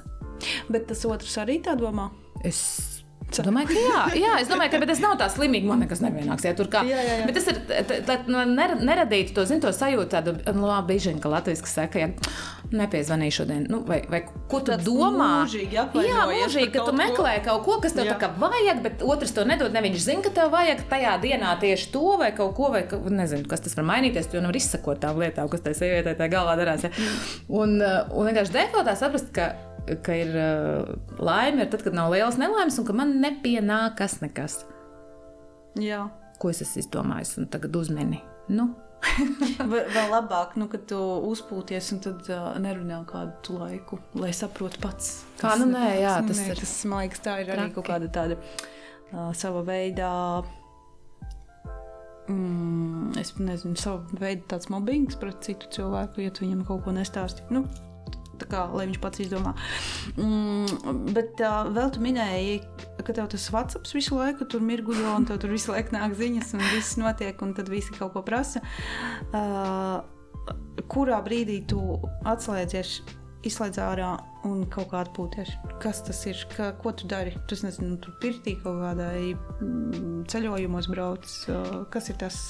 Bet 0.68 0.88
tas 0.90 1.04
otrs 1.08 1.38
arī 1.40 1.60
tā 1.64 1.76
domā. 1.78 2.10
Es 2.44 2.93
domāju, 3.42 3.66
ka 3.72 3.74
jā, 3.74 4.00
jā 4.22 4.38
es 4.40 4.48
domāju, 4.48 4.70
ka 4.70 4.86
tas 4.86 5.00
nav 5.02 5.18
tā 5.18 5.26
slimīgi. 5.32 5.66
Man 5.66 5.82
nekas 5.82 6.00
nevienāks. 6.04 6.44
Ja, 6.46 6.54
tur 6.54 6.70
kā, 6.70 6.84
Jā, 6.86 7.02
jā, 7.02 7.18
jā. 7.20 7.26
Bet 7.26 7.34
tas 7.34 7.48
ir, 7.50 8.28
lai 8.30 8.44
neradītu 8.78 9.34
to, 9.34 9.44
zin, 9.48 9.60
to 9.60 9.72
sajūtu, 9.74 10.08
tādu 10.12 10.36
nu, 10.54 10.68
labi, 10.68 10.94
bišķiņu, 10.94 11.20
ka 11.24 11.28
latviešu 11.32 11.66
saka, 11.66 11.98
ja 11.98 12.08
nepiezvanīju 12.74 13.34
šodien. 13.34 13.66
Nu, 13.70 13.80
vai, 13.86 14.00
vai 14.10 14.22
ko 14.50 14.60
tu 14.60 14.72
Tāds 14.72 14.86
domā? 14.86 15.44
mūžīgi 15.44 15.76
Jā, 15.76 16.24
mūžīgi, 16.30 16.70
ka 16.72 16.78
tu 16.78 16.84
kaut 16.84 16.90
ko. 16.90 16.96
meklē 16.98 17.34
kaut 17.44 17.62
ko, 17.66 17.76
kas 17.82 17.94
tev 17.96 18.08
Jā. 18.08 18.14
tā 18.14 18.24
kā 18.24 18.30
vajag, 18.40 18.80
bet 18.84 19.04
otrs 19.04 19.34
to 19.36 19.44
nedod. 19.48 19.72
Ne 19.74 19.82
viņš 19.84 20.00
zina, 20.06 20.24
ka 20.24 20.32
tev 20.34 20.50
vajag 20.54 20.84
tajā 20.90 21.14
dienā 21.22 21.54
tieši 21.62 21.90
to 21.94 22.16
vai 22.20 22.32
kaut 22.36 22.54
ko, 22.56 22.70
vai 22.74 22.82
ka, 22.88 22.98
nezinu, 22.98 23.46
kas 23.50 23.62
tas 23.64 23.76
var 23.78 23.86
mainīties. 23.92 24.26
Tu 24.30 24.38
jau 24.38 24.42
nevari 24.44 24.62
izsakot 24.62 25.00
tām 25.04 25.20
lietām, 25.22 25.50
kas 25.52 25.62
tajā 25.66 25.80
sievietē 25.82 26.16
tajā 26.18 26.32
galvā 26.34 26.56
darās. 26.58 26.86
Ja? 26.88 26.90
Un, 27.48 27.78
uh, 27.82 28.10
un 28.14 28.30
vienkārši 28.30 28.56
defaultā 28.56 28.96
saprast, 28.98 29.30
ka, 29.36 29.52
ka 30.04 30.16
ir 30.16 30.32
uh, 30.32 30.94
laime, 31.18 31.64
ir 31.64 31.72
tad, 31.72 31.84
kad 31.86 31.96
nav 31.96 32.12
lielas 32.14 32.38
nelaimes 32.40 32.78
un 32.80 32.88
ka 32.88 32.96
man 32.96 33.18
nepienākas 33.22 34.20
nekas. 34.24 34.62
Jā. 35.80 36.06
Ko 36.40 36.50
es 36.50 36.62
esmu 36.64 36.84
izdomājis 36.84 37.36
un 37.40 37.50
tagad 37.52 37.76
uzmini? 37.78 38.22
Nu, 38.52 38.72
Vēl 39.94 40.10
labāk, 40.10 40.54
nu, 40.60 40.66
kad 40.70 40.86
tu 40.90 40.98
uzpūties 41.28 41.92
un 41.94 42.02
tad 42.04 42.28
uh, 42.32 42.50
nerunā 42.62 43.02
kādu 43.08 43.58
laiku, 43.60 43.98
lai 44.18 44.32
saprotu 44.36 44.80
pats. 44.82 45.10
Kā, 45.40 45.54
nu, 45.60 45.68
nē, 45.70 45.86
jā, 46.00 46.16
nu, 46.22 46.30
tas 46.30 46.40
nē, 46.40 46.50
ir 46.50 46.60
tas, 46.62 46.74
man 46.90 47.04
liekas, 47.04 47.24
tā 47.24 47.38
ir 47.42 47.52
arī 47.52 47.66
traki. 47.66 47.74
kaut 47.78 47.88
kāda 47.90 48.10
tāda 48.14 48.38
uh, 48.40 49.30
sava 49.36 49.64
veida. 49.66 50.10
Mm, 52.32 53.12
es 53.20 53.34
nezinu, 53.36 53.76
savu 53.76 54.16
veidu 54.20 54.46
tāds 54.54 54.70
mobbings 54.72 55.18
pret 55.20 55.42
citu 55.44 55.68
cilvēku, 55.74 56.24
ja 56.24 56.32
tu 56.32 56.46
viņam 56.46 56.64
kaut 56.68 56.86
ko 56.86 56.94
nestāsti. 56.96 57.44
Nu, 57.52 57.66
kā, 58.50 58.64
lai 58.74 58.88
viņš 58.90 59.00
pats 59.02 59.22
izdomā. 59.24 59.54
Mm, 60.16 61.10
bet 61.16 61.40
uh, 61.44 61.70
vēl 61.74 61.92
tu 61.94 62.02
minēji, 62.04 62.60
ka 63.00 63.16
tev 63.16 63.30
tas 63.32 63.46
WhatsApp 63.54 63.88
visu 63.94 64.18
laiku 64.18 64.48
tur 64.50 64.64
mirguļo, 64.64 65.16
un 65.18 65.28
tev 65.28 65.40
tur 65.42 65.54
visu 65.54 65.74
laiku 65.74 65.96
nāk 65.96 66.16
ziņas, 66.18 66.54
un 66.56 66.64
viss 66.74 66.98
notiek, 67.00 67.38
un 67.44 67.54
tad 67.56 67.70
visi 67.72 67.94
kaut 67.96 68.14
ko 68.16 68.24
prasa. 68.26 68.64
Uh, 69.30 70.02
kurā 70.90 71.20
brīdī 71.24 71.62
tu 71.70 71.80
atslēdzies, 72.28 72.98
izslēdz 73.44 73.80
ārā 73.82 74.10
un 74.48 74.64
kaut 74.72 74.90
kā 74.92 75.02
atpūties? 75.04 75.52
Kas 75.82 76.02
tas 76.04 76.20
ir? 76.28 76.40
Ka, 76.54 76.70
ko 76.80 76.92
tu 76.96 77.08
dari? 77.10 77.34
Tu 77.48 77.58
nezini, 77.64 77.96
tur 78.02 78.16
pirtī 78.22 78.56
kaut 78.60 78.80
kādai 78.80 79.34
mm, 79.34 80.24
ceļojumos 80.30 80.88
brauc. 80.92 81.28
Kas 81.92 82.10
ir 82.12 82.18
tas? 82.20 82.40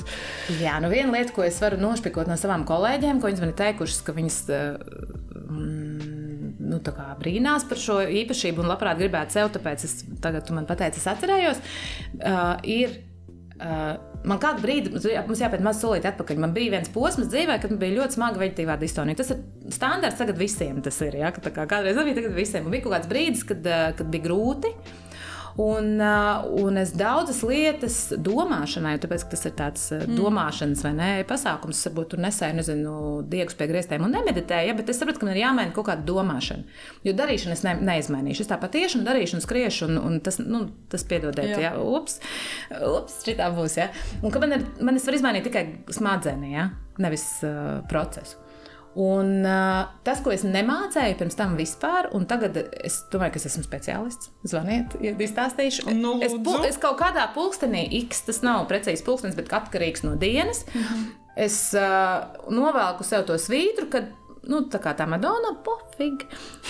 Jā, 0.61 0.77
nu 0.83 0.91
viena 0.93 1.15
lieta, 1.15 1.35
ko 1.35 1.47
es 1.47 1.61
varu 1.63 1.81
nošpikot 1.83 2.31
no 2.31 2.39
savām 2.41 2.67
kolēģiem, 2.69 3.21
ko 3.23 3.31
viņas 3.31 3.45
man 3.45 3.55
ir 3.55 3.59
teikušas, 3.61 4.03
ka 4.07 4.17
viņas 4.17 4.41
uh, 4.55 5.14
mm, 5.55 6.53
nu, 6.71 6.81
brīnās 7.21 7.67
par 7.71 7.81
šo 7.81 8.01
īpašību 8.23 8.65
un 8.65 8.71
labprāt 8.73 9.01
gribētu 9.01 9.39
sev, 9.39 9.51
tāpēc 9.55 9.87
es 9.89 10.01
tagad 10.25 10.47
tu 10.47 10.57
man 10.57 10.69
pateici, 10.69 11.03
es 11.03 11.11
atcerējos, 11.15 11.65
uh, 12.21 12.57
ir. 12.63 13.01
Uh, 13.55 13.95
man 14.27 14.41
kādu 14.43 14.65
brīdi, 14.65 14.91
mums 14.91 15.05
jā- 15.07 15.23
mums 15.29 15.39
jāpēc 15.39 15.61
maz 15.63 15.79
solīt 15.79 16.09
atpakaļ. 16.09 16.41
Man 16.43 16.53
bija 16.57 16.73
viens 16.73 16.91
posms 16.91 17.29
dzīvē, 17.31 17.61
kad 17.63 17.71
man 17.71 17.79
bija 17.79 18.01
ļoti 18.01 18.17
smaga 18.17 18.41
veģetīvā 18.41 18.75
distonija. 18.81 19.21
Tas 19.21 19.31
ir 19.31 19.45
standarts, 19.71 20.19
tagad 20.19 20.41
visiem 20.41 20.83
tas 20.83 20.99
ir. 21.07 21.21
Ja? 21.21 21.31
kā 21.31 21.67
Kādreiz 21.71 21.95
bija, 21.95 22.17
tagad 22.19 22.35
visiem. 22.35 22.67
Un 22.67 22.75
bija 22.75 22.83
kaut 22.83 22.97
kāds 22.97 23.11
brīdis, 23.13 23.45
kad, 23.47 23.63
uh, 23.63 23.93
kad 23.95 24.11
bija 24.11 24.27
grūti. 24.27 24.75
Un, 25.57 26.01
uh, 26.03 26.43
un 26.65 26.79
es 26.81 26.91
daudzas 26.99 27.45
lietas 27.47 27.97
domāšanai, 28.19 28.97
tāpēc 28.99 29.23
ka 29.23 29.37
tas 29.37 29.45
ir 29.47 29.53
tāds 29.55 29.85
uh, 29.95 30.03
domāšanas 30.11 30.83
vai 30.83 30.93
ne, 30.99 31.11
pasākums, 31.29 31.83
varbūt 31.87 32.11
tur 32.11 32.23
nesēju, 32.25 32.57
nezinu, 32.59 32.95
diegus 33.31 33.55
pie 33.59 33.69
griestiem 33.71 34.03
un 34.03 34.17
nemeditēju, 34.17 34.73
ja, 34.73 34.75
bet 34.75 34.91
es 34.91 34.99
sapratu, 34.99 35.23
ka 35.23 35.29
man 35.29 35.37
ir 35.37 35.45
jāmaina 35.45 35.75
kaut 35.77 35.87
kāda 35.93 36.03
domāšana. 36.09 36.67
Jo 37.07 37.15
darīšanu 37.15 37.55
es 37.55 37.63
ne, 37.67 37.77
neizmainīšu. 37.87 38.43
Es 38.43 38.51
tāpat 38.51 38.75
tieši 38.75 38.99
un 38.99 39.07
darīšu 39.07 39.39
un 39.39 39.47
skriešu, 39.47 39.91
un, 39.93 40.03
un 40.03 40.21
tas, 40.27 40.41
nu, 40.43 40.65
tas 40.91 41.07
piedodiet, 41.07 41.55
Jā. 41.55 41.63
ja, 41.69 41.75
ups, 41.79 42.19
ups, 42.75 43.21
šitā 43.23 43.53
būs. 43.55 43.79
Ja. 43.79 43.93
Un 44.27 44.35
ka 44.35 44.43
man, 44.43 44.59
ir, 44.59 44.67
man 44.83 44.99
es 44.99 45.07
varu 45.07 45.23
izmainīt 45.23 45.47
tikai 45.47 45.69
smadzeni, 45.95 46.57
ja, 46.57 46.73
nevis 46.99 47.29
uh, 47.47 47.79
procesu. 47.91 48.43
Un, 48.95 49.43
uh, 49.43 49.89
tas, 50.07 50.21
ko 50.23 50.31
es 50.31 50.45
nemācēju 50.47 51.17
pirms 51.19 51.35
tam 51.35 51.57
vispār, 51.59 52.07
un 52.15 52.27
tagad 52.31 52.55
es 52.85 53.01
domāju, 53.11 53.33
ka 53.35 53.41
es 53.43 53.47
esmu 53.51 53.65
speciālists. 53.67 54.29
Zvaniet, 54.47 54.95
ja 55.03 55.11
izstāstīšu. 55.19 55.89
Nu, 55.99 56.21
es, 56.23 56.31
lūdzu. 56.33 56.45
pu- 56.45 56.69
es 56.69 56.79
kaut 56.79 57.01
kādā 57.01 57.25
pulkstenī, 57.35 57.89
X, 58.05 58.21
tas 58.29 58.39
nav 58.47 58.69
precīzi 58.71 59.03
pulkstenis, 59.03 59.35
bet 59.35 59.51
atkarīgs 59.51 60.05
no 60.07 60.15
dienas, 60.15 60.65
Mhm. 60.75 61.05
es 61.37 61.75
uh, 61.75 62.27
novelku 62.55 63.03
sev 63.03 63.25
to 63.27 63.35
svītru, 63.35 63.89
kad 63.91 64.13
nu, 64.51 64.61
tā 64.71 64.81
kā 64.83 64.93
tā 64.97 65.07
Madona, 65.11 65.55
pofīgi, 65.65 66.29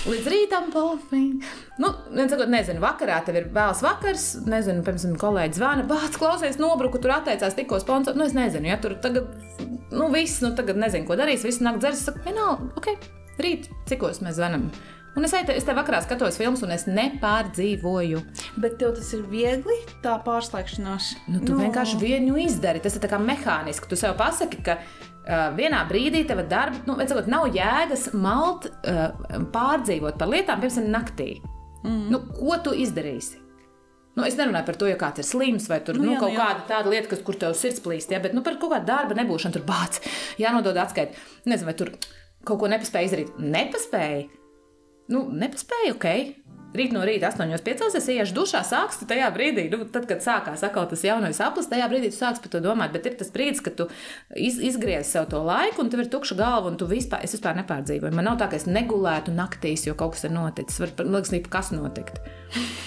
līdz 0.09 0.31
rītam, 0.33 0.71
pofīgi. 0.75 1.43
Nu, 1.83 1.91
viens 2.11 2.33
sakot, 2.33 2.51
nezinu, 2.53 2.83
vakarā 2.85 3.21
tev 3.27 3.41
ir 3.41 3.51
vēls 3.55 3.83
vakars, 3.85 4.27
nezinu, 4.49 4.85
piemēram, 4.87 5.19
kolēģis 5.21 5.61
zvana, 5.61 5.87
bācis, 5.91 6.21
klausies, 6.21 6.61
nobruku, 6.63 7.03
tur 7.03 7.17
atteicās 7.19 7.57
tikko 7.59 7.81
sponsors. 7.83 8.19
Nu, 8.19 8.27
es 8.29 8.37
nezinu, 8.37 8.71
ja 8.71 8.81
tur 8.83 8.97
tagad, 9.05 9.31
nu, 9.93 10.09
viss, 10.15 10.43
nu, 10.45 10.55
tagad 10.59 10.81
nezinu, 10.81 11.09
ko 11.09 11.19
darīs, 11.21 11.47
viss 11.47 11.65
nāk 11.65 11.81
dzers, 11.83 12.03
es 12.03 12.11
saku, 12.11 12.25
vienalga, 12.27 12.73
ok, 12.81 12.93
rīt, 13.43 13.71
cikos 13.91 14.23
mēs 14.25 14.39
zvanam. 14.41 14.69
Un 15.15 15.27
es, 15.29 15.31
te, 15.47 15.55
es 15.55 15.63
te 15.63 15.75
vakarā 15.77 16.01
skatos 16.03 16.39
filmas, 16.41 16.65
un 16.67 16.73
es 16.75 16.89
nepārdzīvoju. 16.91 18.23
Bet 18.59 18.81
tev 18.81 18.97
tas 18.97 19.13
ir 19.15 19.23
viegli, 19.31 19.77
tā 20.03 20.17
pārslēgšanās. 20.25 21.13
Nu, 21.31 21.39
tu 21.45 21.55
no. 21.55 21.61
vienkārši 21.63 22.01
vienu 22.01 22.35
izdari. 22.43 22.83
Tas 22.83 22.99
ir 22.99 23.05
tā 23.05 23.13
kā 23.13 23.21
mehāniski. 23.23 23.87
Tu 23.91 23.99
sev 24.01 24.17
pasaki, 24.19 24.59
ka 24.67 24.81
uh, 25.25 25.47
vienā 25.57 25.85
brīdī 25.89 26.25
tava 26.29 26.45
darba, 26.49 26.83
nu, 26.89 26.99
sakot, 27.09 27.31
nav 27.31 27.49
jēgas 27.55 28.11
malt, 28.17 28.69
uh, 28.85 29.09
pārdzīvot 29.55 30.21
par 30.21 30.31
lietām, 30.33 30.63
piemēram, 30.63 30.93
naktī. 30.93 31.31
Mm. 31.85 32.05
Nu, 32.13 32.23
ko 32.33 32.59
tu 32.65 32.73
izdarīsi? 32.77 33.41
Nu, 34.15 34.23
es 34.23 34.37
nerunāju 34.39 34.69
par 34.69 34.77
to, 34.79 34.87
ja 34.87 34.99
kāds 34.99 35.21
ir 35.21 35.27
slims 35.27 35.67
vai 35.71 35.81
tur, 35.85 35.99
Nu, 35.99 36.07
nu, 36.07 36.13
jā, 36.15 36.19
nu, 36.19 36.23
kaut 36.23 36.37
jā. 36.37 36.39
kāda 36.39 36.67
tāda 36.69 36.93
lieta, 36.93 37.11
kas, 37.11 37.23
kur 37.27 37.39
tev 37.39 37.57
sirds 37.59 37.83
plīst, 37.83 38.13
ja, 38.15 38.21
bet 38.23 38.37
nu, 38.37 38.45
par 38.47 38.61
kaut 38.63 38.71
kādu 38.77 38.87
darba 38.93 39.17
nebūšanu, 39.19 39.57
tur 39.57 39.65
bāc, 39.67 39.99
jānodod 40.39 40.79
atskaiti. 40.79 41.19
Nezinu, 41.51 41.67
vai 41.67 41.75
tur 41.81 41.91
kaut 42.47 42.61
ko 42.63 42.71
nepaspēja 42.71 43.11
izdarīt. 43.11 43.35
Nepaspēja. 43.43 44.29
Nu, 45.13 45.27
nepaspēja, 45.35 45.97
ok. 45.97 46.07
Rīt 46.75 46.91
no 46.91 47.05
rīta, 47.07 47.29
8.5. 47.31 47.85
es 48.01 48.07
iešu 48.11 48.35
dušā, 48.35 48.61
sākšu 48.67 49.07
tajā 49.07 49.29
brīdī, 49.31 49.69
nu, 49.71 49.85
tad, 49.95 50.09
kad 50.11 50.25
sākās 50.25 50.65
atkal 50.67 50.89
tas 50.91 51.05
jaunais 51.07 51.39
aplis, 51.45 51.69
tajā 51.71 51.87
brīdī 51.93 52.09
tu 52.11 52.17
sāksi 52.19 52.43
par 52.43 52.51
to 52.51 52.61
domāt. 52.65 52.91
Bet 52.97 53.07
ir 53.07 53.15
tas 53.21 53.31
brīdis, 53.31 53.63
kad 53.63 53.77
tu 53.79 53.87
iz, 54.35 54.57
izgriez 54.59 55.07
sev 55.07 55.29
to 55.31 55.39
laiku, 55.47 55.85
un 55.85 55.93
tev 55.93 56.03
ir 56.03 56.11
tukša 56.11 56.35
galva, 56.41 56.73
un 56.73 56.79
tu 56.81 56.89
vispār, 56.91 57.23
es 57.23 57.37
vispār 57.37 57.55
nepārdzīvoju. 57.61 58.17
Man 58.19 58.27
nav 58.27 58.41
tā, 58.43 58.49
ka 58.51 58.59
es 58.59 58.67
negulētu 58.67 59.31
naktīs, 59.39 59.87
jo 59.87 59.95
kaut 59.95 60.17
kas 60.17 60.27
ir 60.27 60.35
noticis. 60.35 60.81
Var, 60.83 60.97
liekas, 61.07 61.31
nīp, 61.37 61.47
kas 61.55 61.71
notikt. 61.77 62.19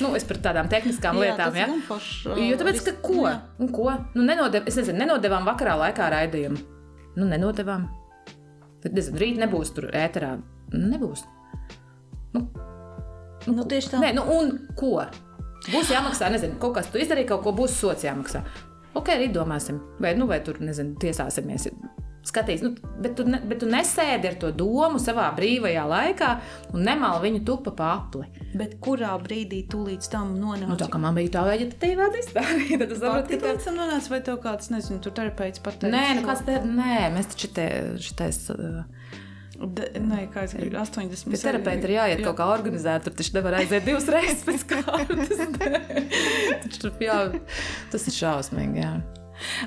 Nu, 0.04 0.12
es 0.20 0.28
par 0.28 0.42
tādām 0.44 0.68
tehniskām 0.72 1.16
lietām. 1.24 1.48
tas 1.56 1.62
Ja? 1.64 1.72
gan 1.72 1.82
foršs, 1.88 2.28
Jo 2.44 2.60
tāpēc, 2.60 2.84
ka 2.90 2.98
ko? 3.08 3.16
nu 3.22 3.26
jā. 3.32 3.36
Un 3.64 3.72
ko? 3.72 3.88
Nu, 4.20 4.28
nenodev, 4.28 4.68
es 4.68 4.76
nezinu, 4.82 5.00
nenodevām 5.00 5.48
vakarā 5.48 5.80
laikā 5.88 6.12
raidījumu. 6.12 6.60
Nu, 7.16 7.26
nenodevām. 7.32 7.88
Tad, 8.84 8.92
nezinu, 8.94 9.18
rīt 9.24 9.40
nebūs 9.40 9.72
tur 9.80 9.88
ēterā. 9.96 10.36
Nebūs. 10.76 11.24
Nu, 12.36 12.50
tieši 13.48 13.94
tā. 13.94 14.02
Nē, 14.04 14.14
nu 14.18 14.26
un 14.36 14.54
ko? 14.80 15.02
Būs 15.68 15.92
jāmaksā, 15.92 16.32
nezinu, 16.32 16.60
kaut 16.62 16.78
kas 16.78 16.90
tu 16.92 17.02
izdarīji, 17.02 17.28
kaut 17.32 17.44
ko 17.46 17.54
būs 17.56 17.76
sots 17.80 18.06
jāmaksā. 18.06 18.44
Ok, 18.98 19.14
rīt 19.20 19.34
domāsim, 19.36 19.80
vai, 20.02 20.16
nu, 20.18 20.28
vai 20.30 20.40
tur, 20.46 20.62
nezinu, 20.64 20.96
tiesāsimies. 21.02 21.68
Skatīs, 22.28 22.60
nu, 22.60 22.74
bet, 23.00 23.14
tu 23.16 23.24
ne, 23.28 23.38
bet 23.48 23.62
tu 23.62 23.68
nesēdi 23.70 24.28
ar 24.28 24.36
to 24.42 24.50
domu 24.56 25.00
savā 25.00 25.30
brīvajā 25.38 25.84
laikā 25.88 26.32
un 26.76 26.84
nemāli 26.84 27.24
viņu 27.28 27.44
tupa 27.48 27.72
papli. 27.78 28.26
Bet 28.58 28.78
kurā 28.84 29.14
brīdī 29.22 29.62
tu 29.72 29.86
līdz 29.86 30.10
tam 30.12 30.34
nonāci? 30.36 30.68
Nu, 30.68 30.80
tā 30.80 30.90
kā 30.92 31.00
man 31.00 31.16
bija 31.16 31.38
tā 31.38 31.46
vegetatīvā 31.48 32.10
distāvija, 32.18 32.82
tad 32.82 32.92
es 32.92 33.00
saprotu, 33.00 33.32
ka 33.32 33.40
tā 33.46 33.54
līdz 33.54 33.70
tam 33.70 33.80
nonāci, 33.80 34.12
vai 34.12 34.20
tev 34.28 34.42
kāds, 34.44 34.72
nezinu, 34.74 35.00
tur 35.06 35.16
terapeits 35.16 35.64
pateica? 35.64 35.94
Nē, 35.94 36.04
nu 36.18 36.26
kāds 36.28 36.44
te, 36.48 36.60
nē, 36.68 37.00
mēs 37.16 37.32
taču 37.32 37.52
te, 37.56 37.70
šitais. 38.04 38.44
Uh, 38.52 39.24
De, 39.58 39.88
nē, 39.98 40.28
kā 40.34 40.44
es 40.46 40.54
gribu, 40.54 40.78
80. 40.78 41.32
Bet 41.34 41.42
terapeiti 41.42 41.88
ir 41.90 41.94
jāiet 41.96 42.24
kaut 42.26 42.38
kā 42.38 42.46
organizēt, 42.54 43.08
tur 43.08 43.16
taču 43.18 43.34
nevar 43.40 43.58
aiziet 43.58 43.88
divas 43.88 44.06
reizes 44.14 44.44
pēc 44.46 44.66
kārtas. 44.70 45.42
Taču 46.68 46.92
jā, 47.02 47.18
tas 47.94 48.06
ir 48.06 48.18
šausmīgi, 48.20 48.84
jā. 48.84 48.94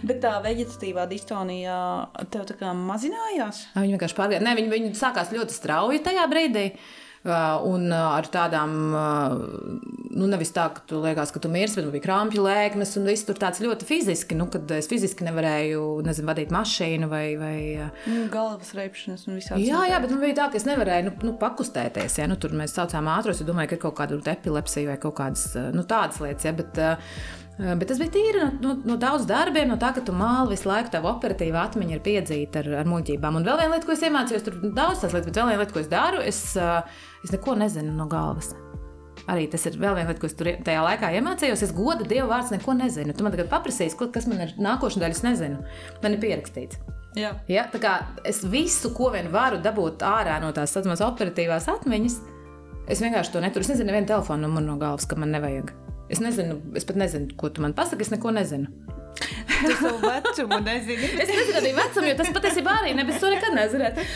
Bet 0.07 0.23
tā 0.23 0.37
vegetatīvā 0.45 1.05
distonija 1.11 1.77
tev 2.31 2.47
tā 2.49 2.57
kā 2.59 2.73
mazinājās? 2.75 3.65
Ā, 3.75 3.85
Viņi 3.85 3.95
vienkārši 3.97 4.19
pārgāja. 4.19 4.43
Nē, 4.47 4.57
viņi, 4.59 4.73
viņi 4.73 4.97
sākās 4.99 5.31
ļoti 5.35 5.55
strauji 5.55 6.03
tajā 6.07 6.27
brīdī. 6.31 6.65
Uh, 6.71 7.10
un 7.21 7.91
uh, 7.93 8.15
ar 8.17 8.25
tādām, 8.33 8.71
uh, 8.97 9.35
nu, 10.17 10.29
nevis 10.31 10.55
tā, 10.57 10.71
ka 10.73 10.81
tu 10.89 11.03
liekas, 11.03 11.33
ka 11.35 11.43
tu 11.45 11.51
mirsti, 11.53 11.77
bet 11.77 11.89
man 11.89 11.93
bija 11.93 12.05
krāpju 12.07 12.45
lēkmes, 12.47 12.95
un 12.97 13.11
viss 13.11 13.27
tur 13.29 13.37
tāds 13.37 13.61
ļoti 13.61 13.89
fiziski, 13.89 14.39
nu, 14.39 14.47
kad 14.53 14.71
es 14.73 14.89
fiziski 14.89 15.27
nevarēju, 15.27 15.83
nezinu, 16.07 16.31
vadīt 16.31 16.55
mašīnu 16.55 17.11
vai. 17.13 17.25
vai 17.41 17.59
uh, 17.77 18.07
Nu, 18.09 18.25
galvas 18.33 18.73
reipšanas 18.77 19.27
un 19.29 19.37
visādi. 19.37 19.69
Jā, 19.69 19.83
jā, 19.91 20.01
bet 20.01 20.15
man 20.15 20.25
bija 20.25 20.39
tā, 20.41 20.49
ka 20.49 20.61
es 20.61 20.67
nevarēju 20.69 21.11
nu, 21.11 21.15
nu, 21.29 21.35
pakustēties. 21.41 22.17
Ja? 22.23 22.31
Nu, 22.31 22.39
tur 22.41 22.57
mēs 22.57 22.77
saucām 22.79 23.13
ātros, 23.13 23.43
jo 23.43 23.49
domāju, 23.51 23.75
ka 23.75 23.79
ir 23.79 23.85
kaut 23.85 23.99
kāda 24.01 24.21
epilepsija 24.33 24.95
vai 24.95 24.99
kaut 25.03 25.19
kādas 25.21 25.45
nu, 25.77 25.85
tādas 25.85 26.23
lietas. 26.25 26.49
Ja? 26.49 26.57
Bet, 26.57 26.81
eh, 26.81 27.13
Bet 27.61 27.91
tas 27.91 27.99
bija 28.01 28.13
tīri 28.15 28.41
no, 28.41 28.49
no, 28.63 28.75
no 28.89 28.97
daudz 29.01 29.27
darbiem, 29.29 29.69
no 29.69 29.77
tā, 29.81 29.91
ka 29.93 30.01
tu 30.05 30.15
māli 30.17 30.55
visu 30.55 30.69
laiku, 30.71 30.89
tā 30.95 31.03
operatīva 31.05 31.67
atmiņa 31.67 31.97
ir 31.97 32.03
piedzīta 32.07 32.63
ar, 32.63 32.71
ar 32.81 32.89
muļķībām. 32.89 33.37
Un 33.37 33.45
vēl 33.45 33.59
viena 33.61 33.75
lieta, 33.75 33.85
ko 33.85 33.93
es 33.93 34.05
iemācījos, 34.07 34.47
tur 34.47 34.57
daudz 34.65 35.03
tās 35.03 35.13
lietas, 35.13 35.27
bet 35.29 35.41
vēl 35.43 35.51
viena 35.51 35.61
lieta, 35.61 35.75
ko 35.75 35.83
es 35.83 35.91
daru, 35.91 36.23
es, 36.25 36.41
eh, 36.57 37.03
es 37.27 37.35
neko 37.35 37.59
nezinu 37.61 37.93
no 37.99 38.07
galvas. 38.09 38.55
Arī 39.29 39.45
tas 39.53 39.67
ir 39.69 39.77
vēl 39.77 39.99
viena 39.99 40.09
lieta, 40.09 40.23
ko 40.23 40.31
es 40.31 40.39
tur 40.39 40.49
tajā 40.65 40.87
laikā 40.87 41.11
iemācījos. 41.19 41.67
Es 41.67 41.77
godu 41.77 42.09
Dievu 42.09 42.31
vārdu 42.31 42.57
neko 42.57 42.79
nezinu. 42.79 43.13
Tu 43.17 43.27
man 43.27 43.37
tagad 43.37 43.53
paprasīsi, 43.53 44.09
kas 44.15 44.31
man 44.31 44.41
ir 44.47 44.57
nākošais 44.57 45.03
daļa, 45.03 45.19
es 45.19 45.23
nezinu. 45.27 45.61
Man 46.01 46.17
ir 46.17 46.25
pierakstīts. 46.25 46.81
Jā. 47.19 47.35
Ja? 47.51 47.67
Tā 47.69 47.83
kā 47.83 47.95
es 48.25 48.41
visu, 48.49 48.95
ko 48.97 49.13
vien 49.13 49.29
varu 49.35 49.61
dabūt 49.61 50.01
ārā 50.07 50.41
no 50.41 50.55
tās 50.57 50.73
saucamās 50.73 51.05
operatīvās 51.05 51.69
atmiņas, 51.77 52.21
es 52.89 53.05
vienkārši 53.05 53.37
to 53.37 53.45
neturu. 53.45 53.69
Es 53.69 53.75
nezinu, 53.75 53.93
nevienu 53.93 54.15
telefonu 54.15 54.49
numuru 54.49 54.73
no 54.73 54.81
galvas, 54.81 55.11
ka 55.11 55.21
man 55.21 55.37
nevajag. 55.37 55.75
Es 56.11 56.23
nezinu, 56.23 56.59
es 56.79 56.87
pat 56.89 56.99
nezinu, 56.99 57.31
ko 57.39 57.53
tu 57.55 57.63
man 57.65 57.77
pasaki. 57.77 58.07
Es 58.07 58.11
neko 58.11 58.33
nezinu. 58.35 58.71
Tu 59.61 59.75
savu 59.77 59.99
vecumu 60.01 60.61
nezini. 60.65 61.09
Es 61.23 61.29
nezinu 61.29 61.59
arī 61.61 61.73
vecumu, 61.77 62.07
jo 62.09 62.15
tas 62.21 62.31
patiesībā 62.35 62.77
arī 62.81 62.95
nebija. 62.97 63.19
To 63.21 63.33
nekad 63.33 63.57
nezināju. 63.57 64.07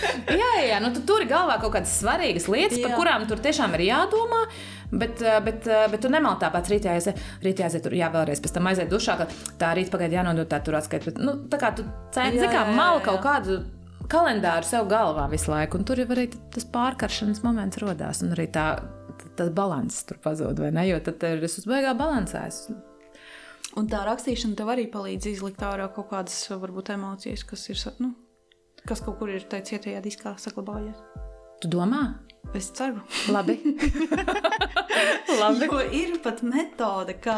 Jā, 0.40 0.52
jā, 0.64 0.78
nu, 0.82 0.90
tu 0.94 1.04
tur 1.06 1.24
ir 1.24 1.28
galvā 1.30 1.58
kaut 1.62 1.74
kādas 1.76 1.92
svarīgas 2.00 2.48
lietas, 2.48 2.78
jā. 2.80 2.88
par 2.88 2.96
kurām 2.98 3.26
tur 3.28 3.42
tiešām 3.44 3.76
ir 3.78 3.86
jādomā. 3.90 4.46
Bet, 4.94 5.22
eh, 5.22 5.38
bet, 5.44 5.66
eh, 5.66 5.86
bet 5.90 6.02
tu 6.04 6.10
nemalti 6.12 6.44
tāpat 6.44 6.70
rītā 6.70 6.92
aiziet, 6.94 7.20
rītā 7.42 7.66
aiziet, 7.66 7.82
tur 7.84 7.96
jā, 7.98 8.08
vēlreiz 8.14 8.42
pēc 8.42 8.52
tam 8.54 8.68
aiziet 8.70 8.92
dušā, 8.92 9.16
ka 9.18 9.26
tā 9.58 9.72
rīt 9.74 9.90
pagaidi 9.90 10.18
jānodod 10.18 10.48
tā 10.50 10.60
tur 10.64 10.78
atskait. 10.78 11.04
Bet, 11.08 11.18
nu, 11.18 11.36
tā 11.50 11.58
kā 11.60 11.74
tu 11.74 11.82
Jā, 12.14 12.30
kā 12.30 12.46
jā, 12.46 12.52
jā, 12.52 12.76
mal 12.76 13.00
jā. 13.00 13.06
kaut 13.08 13.24
kādu 13.24 13.64
kalendāru 14.12 14.68
sev 14.68 14.86
galvā 14.90 15.26
visu 15.32 15.50
laiku, 15.50 15.80
un 15.80 15.88
tur 15.88 16.00
jau 16.02 16.06
arī 16.14 16.28
tas 16.54 16.66
pārkaršanas 16.68 17.42
moments 17.42 17.80
rodās, 17.82 18.22
un 18.22 18.36
arī 18.36 18.46
tā, 18.52 18.66
tas 19.38 19.52
balanss 19.54 20.04
tur 20.08 20.18
pazūd, 20.24 20.60
vai 20.64 20.72
ne? 20.74 20.88
Jo 20.88 21.00
tad 21.04 21.22
ir 21.28 21.44
es 21.46 21.58
uz 21.60 21.68
beigā 21.68 21.94
balansēs. 21.98 22.66
Un 23.78 23.88
tā 23.90 24.04
rakstīšana 24.06 24.58
tev 24.58 24.70
arī 24.70 24.86
palīdz 24.92 25.32
izlikt 25.32 25.62
ārā 25.66 25.88
kaut 25.94 26.12
kādas, 26.12 26.36
varbūt, 26.52 26.92
emocijas, 26.94 27.42
kas 27.48 27.66
ir, 27.72 27.80
nu, 27.98 28.12
kas 28.86 29.02
kaut 29.02 29.18
kur 29.18 29.32
ir 29.34 29.46
tajā 29.50 29.72
cietajā 29.72 30.04
diskā 30.04 30.36
saglabājies. 30.38 31.00
Tu 31.62 31.70
domā? 31.72 32.04
Es 32.54 32.68
ceru. 32.70 33.00
Labi. 33.34 33.56
Labi. 35.40 35.66
Jo 35.66 35.80
ir 35.90 36.12
pat 36.22 36.42
metode, 36.46 37.16
kā 37.18 37.34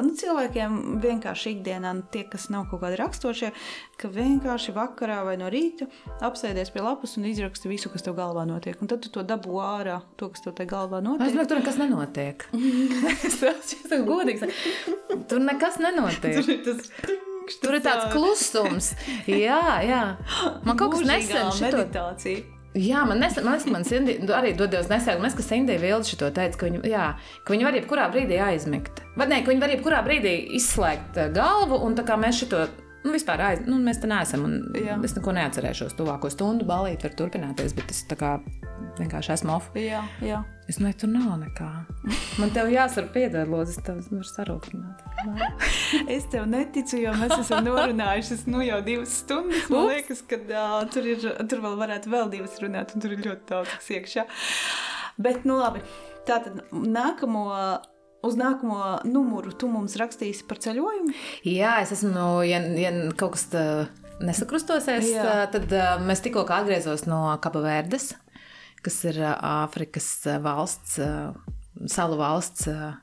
nu, 0.00 0.14
cilvēkiem 0.16 0.78
vienkārši 1.02 1.52
ikdienā, 1.56 1.92
nu, 1.98 2.06
tie, 2.12 2.22
kas 2.30 2.48
nav 2.52 2.64
kaut 2.70 2.80
kādi 2.86 2.96
raksturošie, 3.00 3.50
ka 4.00 4.08
vienkārši 4.12 4.72
vakarā 4.76 5.18
vai 5.28 5.36
no 5.40 5.50
rīta 5.52 5.88
apsēdies 6.24 6.72
pie 6.72 6.84
lapas 6.86 7.18
un 7.20 7.28
izraksti 7.28 7.68
visu, 7.70 7.92
kas 7.92 8.06
tev 8.06 8.16
galvā 8.16 8.46
notiek. 8.48 8.80
Un 8.80 8.88
tad 8.88 9.04
tu 9.04 9.12
to 9.12 9.26
dabū 9.26 9.60
ārā, 9.60 10.00
to, 10.16 10.30
kas 10.32 10.46
tev 10.46 10.56
te 10.56 10.68
galvā 10.70 11.02
Es 11.02 11.06
notiek. 11.10 11.36
domāju, 11.36 11.52
tur 11.52 11.60
nekas 11.60 11.80
nenotiek. 11.84 12.48
es 13.28 13.38
esmu 13.44 14.02
godīgs. 14.08 14.48
Tur 15.28 15.44
nekas 15.44 15.80
nenotiek. 15.84 16.40
Tur 16.40 16.60
tas 16.64 16.92
Tur 17.62 17.76
ir 17.78 17.82
tāds 17.84 18.08
klusums. 18.10 18.88
Jā, 19.30 19.60
jā. 19.86 20.02
Man 20.66 20.78
kaut 20.78 20.96
kas 20.96 21.04
nesen 21.06 21.52
šito. 21.54 21.84
meditācija. 21.84 22.55
Jā, 22.76 23.06
man 23.08 23.22
nesen, 23.22 23.44
man 23.46 23.56
ka 23.56 23.72
man 23.72 23.86
Cindy, 23.88 24.18
arī 24.36 24.50
dodies 24.56 24.90
nesen, 24.90 25.16
man 25.16 25.30
liekas, 25.30 25.38
ka 25.38 25.44
Cindy 25.48 25.78
Vilda 25.80 26.04
šito 26.04 26.28
teica, 26.34 26.58
ka 26.60 26.68
viņi, 26.68 26.82
jā, 26.90 27.06
ka 27.46 27.54
viņi 27.54 27.64
var 27.64 27.78
jebkurā 27.78 28.08
brīdī 28.12 28.40
aizmigt. 28.44 29.00
Vai 29.16 29.30
ne, 29.30 29.38
ka 29.40 29.52
viņi 29.52 29.62
var 29.64 29.72
jebkurā 29.72 30.02
brīdī 30.04 30.34
izslēgt 30.58 31.16
eh, 31.22 31.30
galvu 31.32 31.78
un 31.86 31.96
tā 31.96 32.04
kā 32.04 32.18
mēs 32.20 32.42
šito. 32.42 32.66
Nu, 33.06 33.12
vispār 33.14 33.38
aiz, 33.46 33.60
nu, 33.70 33.76
mēs 33.78 34.00
te 34.02 34.08
neesam. 34.10 34.46
Es 35.06 35.14
neko 35.14 35.34
neatcerēšos. 35.36 35.94
Tuvāko 35.94 36.30
stundu 36.32 36.66
balīti 36.66 37.06
var 37.06 37.14
turpināties, 37.20 37.74
bet 37.76 37.92
es 37.94 38.02
tā 38.10 38.18
kā 38.18 38.32
vienkārši 38.98 39.32
esmu 39.36 39.54
off. 39.54 39.68
Jā, 39.78 40.00
jā. 40.24 40.40
Es 40.66 40.80
domāju, 40.80 40.96
tur 41.04 41.12
nav 41.12 41.36
nekā. 41.38 41.68
Man 42.40 42.50
te 42.50 42.64
jāsaka, 42.72 43.12
piedod, 43.14 43.46
lūdzu, 43.52 43.76
es 43.76 43.86
tev 43.86 44.00
varu 44.08 44.26
sarūktināt. 44.26 45.04
Es 46.16 46.26
tev 46.32 46.48
neticu, 46.50 46.98
jo 46.98 47.12
mēs 47.14 47.36
esam 47.36 47.62
norunājuši 47.68 48.40
nu, 48.50 48.58
jau 48.66 48.80
divas 48.86 49.14
stundas. 49.22 49.68
Man 49.70 49.84
Ups. 49.84 49.92
liekas, 49.94 50.22
ka 50.26 50.40
uh, 50.42 50.80
tur, 50.90 51.06
ir, 51.06 51.22
tur 51.46 51.62
vēl 51.62 51.76
varētu 51.78 52.10
vēl 52.10 52.32
divas 52.34 52.58
runāt, 52.62 52.96
un 52.96 53.04
tur 53.04 53.14
ir 53.14 53.22
ļoti 53.22 53.46
daudz 53.52 53.76
kas 53.76 53.92
iekšā. 53.94 54.26
Bet, 55.22 55.46
nu 55.46 55.60
labi, 55.62 55.84
tātad 56.26 56.64
nākamo. 56.74 57.46
Uz 58.26 58.36
nākamo 58.38 58.80
numuru 59.06 59.52
tu 59.54 59.70
mums 59.70 59.96
rakstīsi 60.00 60.46
par 60.48 60.60
ceļojumu. 60.62 61.14
Jā, 61.46 61.76
es 61.84 61.94
esmu, 61.94 62.12
nu, 62.14 62.26
ja, 62.46 62.60
ja 62.80 62.92
kaut 63.18 63.36
kas 63.36 63.46
tā 63.52 63.64
nesakrustosies, 64.24 65.10
Jā. 65.12 65.24
tā, 65.24 65.34
tad 65.58 65.74
uh, 65.76 65.96
mēs 66.04 66.22
tikko 66.24 66.46
atgriezos 66.48 67.04
no 67.08 67.20
Kapaverdes, 67.42 68.14
kas 68.84 68.98
ir 69.10 69.20
uh, 69.20 69.34
Āfrikas 69.64 70.08
uh, 70.26 70.40
valsts, 70.44 70.98
uh, 71.04 71.36
salu 71.90 72.18
valsts 72.20 72.68
uh, 72.72 72.96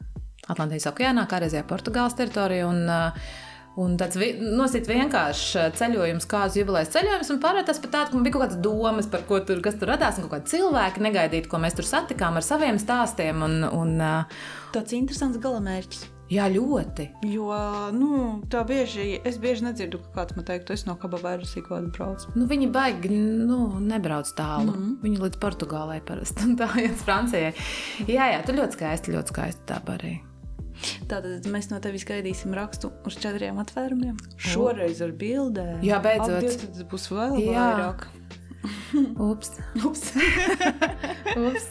Atlantijas 0.49 0.89
okeānā, 0.89 1.27
kā 1.29 1.39
reizē 1.43 1.63
Portugāles 1.67 2.17
teritorija. 2.19 2.67
Un, 2.67 2.83
uh, 2.89 3.41
Un 3.81 3.95
tāds 3.97 4.17
vi 4.21 4.29
nosīt 4.37 4.85
vienkāršs 4.89 5.55
uh, 5.57 5.67
ceļojums, 5.73 6.27
kā 6.29 6.43
uz 6.45 6.57
jubilejas 6.59 6.91
ceļojums, 6.93 7.31
un 7.33 7.39
pārējais 7.41 7.69
tas 7.71 7.79
pat 7.81 7.93
tāds, 7.95 8.11
ka 8.11 8.17
man 8.17 8.25
bija 8.27 8.35
kaut 8.35 8.43
kādas 8.45 8.61
domas 8.61 9.07
par 9.09 9.23
ko 9.29 9.39
tur, 9.41 9.63
kas 9.65 9.79
tur 9.81 9.89
radās, 9.89 10.19
un 10.19 10.27
kaut 10.27 10.35
kādi 10.35 10.53
cilvēki 10.53 11.01
negaidīti, 11.01 11.49
ko 11.49 11.57
mēs 11.63 11.77
tur 11.79 11.87
satikām 11.89 12.37
ar 12.37 12.45
saviem 12.45 12.77
stāstiem. 12.81 13.41
Un, 13.41 13.63
un, 13.65 13.95
uh, 13.97 14.43
Tāds 14.75 14.93
interesants 14.93 15.41
galamērķis. 15.41 16.03
jā, 16.33 16.45
ļoti. 16.53 17.07
Jo 17.33 17.53
nu, 17.95 18.19
tā 18.53 18.61
bieži, 18.67 19.07
es 19.25 19.39
bieži 19.41 19.65
nedzirdu, 19.65 20.03
ka 20.05 20.21
kāds 20.21 20.37
man 20.37 20.45
teikt, 20.47 20.67
tu 20.67 20.75
esi 20.77 20.87
no 20.89 20.95
kaba 21.01 21.17
vairs 21.21 21.55
kādu 21.65 21.89
brauc. 21.93 22.27
Nu, 22.37 22.45
viņi 22.49 22.69
baigi 22.73 23.09
nu, 23.13 23.79
nebrauc 23.81 24.29
tālu. 24.37 24.69
Mm 24.69 24.83
-hmm. 24.83 24.99
Viņi 25.03 25.23
līdz 25.25 25.39
Portugālei 25.41 26.01
parasti 26.05 26.45
un 26.45 26.57
tā 26.57 26.69
iet 26.81 27.01
Francijai. 27.05 27.53
Jā, 28.07 28.29
jā, 28.33 28.45
tur 28.45 28.55
ļoti 28.55 28.77
skaisti, 28.77 29.17
ļoti 29.17 29.27
skaisti 29.27 29.61
tā 29.65 29.81
arī. 29.97 30.32
Tātad 31.09 31.45
mēs 31.53 31.69
no 31.71 31.79
tevis 31.83 32.05
gaidīsim 32.09 32.53
rakstu 32.57 32.91
uz 33.07 33.17
četriem 33.21 33.59
atvērumiem. 33.63 34.17
Šoreiz 34.37 35.01
ar 35.05 35.11
bildēm. 35.19 35.79
Jā, 35.85 35.99
beidzot. 36.03 36.43
Tad 36.47 36.73
tas 36.77 36.87
būs 36.91 37.09
vēl 37.13 37.39
Jā. 37.43 37.67
vairāk. 37.69 38.07
Ups, 39.19 39.57
Ups. 39.87 40.03
ups. 41.35 41.65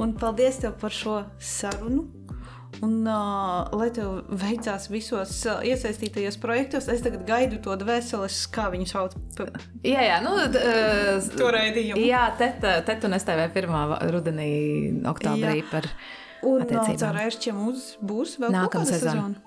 Un 0.00 0.14
paldies 0.20 0.58
tev 0.62 0.74
par 0.80 0.92
šo 0.94 1.20
sarunu. 1.40 2.08
Un, 2.80 3.02
uh, 3.04 3.66
lai 3.76 3.90
tev 3.92 4.22
veicās 4.40 4.86
visos 4.88 5.32
uh, 5.44 5.58
iesaistītajos 5.68 6.38
projektos, 6.40 6.86
es 6.88 7.02
tagad 7.04 7.26
gaidu 7.28 7.58
to 7.60 7.74
dvēseles, 7.76 8.38
kā 8.54 8.70
viņu 8.72 8.86
sauc. 8.88 9.16
Jā, 9.84 10.00
jā, 10.06 10.14
nu, 10.24 10.32
d- 10.48 10.62
uh, 10.64 11.26
To 11.36 11.50
raidījumu. 11.52 12.00
Jā, 12.08 12.22
te, 12.40 12.48
te 12.86 12.96
tu 13.02 13.10
nestāvēji 13.12 13.52
pirmā 13.58 13.82
va- 13.90 13.98
rudenī, 14.14 14.48
oktobrī 15.12 15.58
Jā. 15.60 15.66
par 15.74 15.90
Un 16.46 16.64
attiecībām. 16.64 17.00
caur 17.02 17.20
ēršķiem 17.26 17.62
uz, 17.68 17.86
būs 18.00 18.36
vēl 18.40 18.54
Nākamā 18.54 18.84
kāda 18.86 18.98
sezona. 18.98 19.40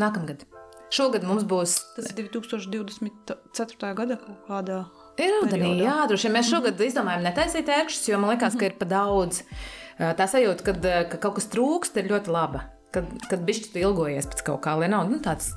nākamgad. 0.00 0.46
Šogad 0.90 1.24
mums 1.28 1.44
būs 1.44 1.74
Tas 1.96 2.06
ir 2.14 2.30
2024. 2.32 3.94
gada 3.94 4.16
kaut 4.16 4.46
kādā. 4.48 4.78
Ir 5.18 5.34
rudenī, 5.42 5.82
jā, 5.82 6.06
droši 6.08 6.28
vien. 6.28 6.36
Mēs 6.38 6.48
šogad 6.48 6.80
izdomājām 6.80 7.26
netaisīt 7.26 7.68
ērkšķus, 7.68 8.08
jo 8.08 8.18
man 8.22 8.32
liekas, 8.32 8.56
ka 8.56 8.70
ir 8.70 8.78
pa 8.78 8.86
daudz. 8.88 9.42
Uh, 9.42 9.66
Tā 9.98 10.28
sajūta, 10.30 10.62
kad, 10.62 10.84
ka 11.10 11.18
kaut 11.18 11.38
kas 11.40 11.48
trūkst, 11.50 11.96
ir 11.98 12.10
ļoti 12.12 12.30
laba. 12.30 12.68
Kad, 12.94 13.08
kad 13.28 13.42
bišķi 13.44 13.72
tu 13.74 13.80
ilgojies 13.82 14.30
pēc 14.30 14.44
kaut 14.46 14.62
kā, 14.64 14.76
lai 14.78 14.86
nav 14.92 15.10
nu, 15.10 15.18
tāds. 15.22 15.50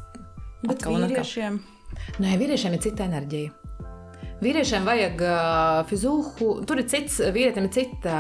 Bet 0.66 0.82
vīriešiem 0.84 1.62
Nē, 2.24 2.36
vīriešiem 2.40 2.76
ir 2.76 2.82
cita 2.82 3.06
enerģija. 3.06 3.52
Vīriešiem 4.42 4.88
vajag 4.88 5.20
uh, 5.22 5.84
fizūhu, 5.90 6.54
tur 6.66 6.82
ir 6.82 6.88
cits, 6.90 7.20
vīrietim 7.34 7.68
ir 7.68 7.76
cita, 7.76 8.16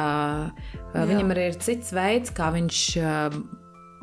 uh, 0.51 1.01
viņam 1.09 1.33
arī 1.33 1.47
ir 1.49 1.57
cits 1.63 1.89
veids, 1.97 2.29
kā 2.37 2.51
viņš 2.53 2.81
uh, 3.01 3.39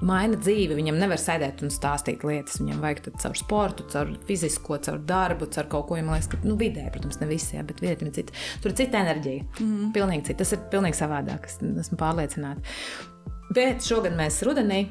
maina 0.04 0.38
dzīvi. 0.38 0.76
Viņam 0.78 0.98
nevar 1.00 1.20
sēdēt 1.20 1.62
un 1.64 1.72
stāstīt 1.74 2.24
lietas. 2.26 2.58
Viņam 2.62 2.82
vajag 2.82 3.08
caur 3.22 3.38
sportu, 3.38 3.86
caur 3.92 4.12
fizisko, 4.28 4.78
caur 4.84 5.00
darbu, 5.06 5.48
caur 5.54 5.70
kaut 5.70 5.88
ko. 5.88 5.98
Man 5.98 6.16
liekas, 6.16 6.30
ka 6.32 6.42
nu, 6.44 6.58
vidē, 6.58 6.88
protams, 6.94 7.20
ne 7.22 7.30
visiem, 7.30 7.66
bet 7.68 7.82
vīrietim 7.84 8.10
ir 8.10 8.16
cita. 8.20 8.36
Tur 8.62 8.72
ir 8.72 8.78
cita 8.82 9.02
enerģija. 9.04 9.46
Mm. 9.62 9.90
Pilnīgi 9.96 10.30
cita. 10.30 10.42
Tas 10.42 10.54
ir 10.54 10.66
pilnīgi 10.72 10.98
savādāk. 10.98 11.48
Es 11.50 11.58
esmu 11.86 11.98
pārliecināta. 12.00 12.74
Bet 13.54 13.86
šogad 13.86 14.18
mēs 14.18 14.42
rudenī 14.46 14.84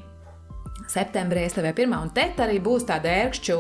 septembrī 0.87 1.43
STV 1.49 1.73
pirmā, 1.75 1.99
un 2.05 2.11
te 2.15 2.29
arī 2.43 2.61
būs 2.63 2.87
tāda 2.87 3.11
ērkšķu 3.25 3.57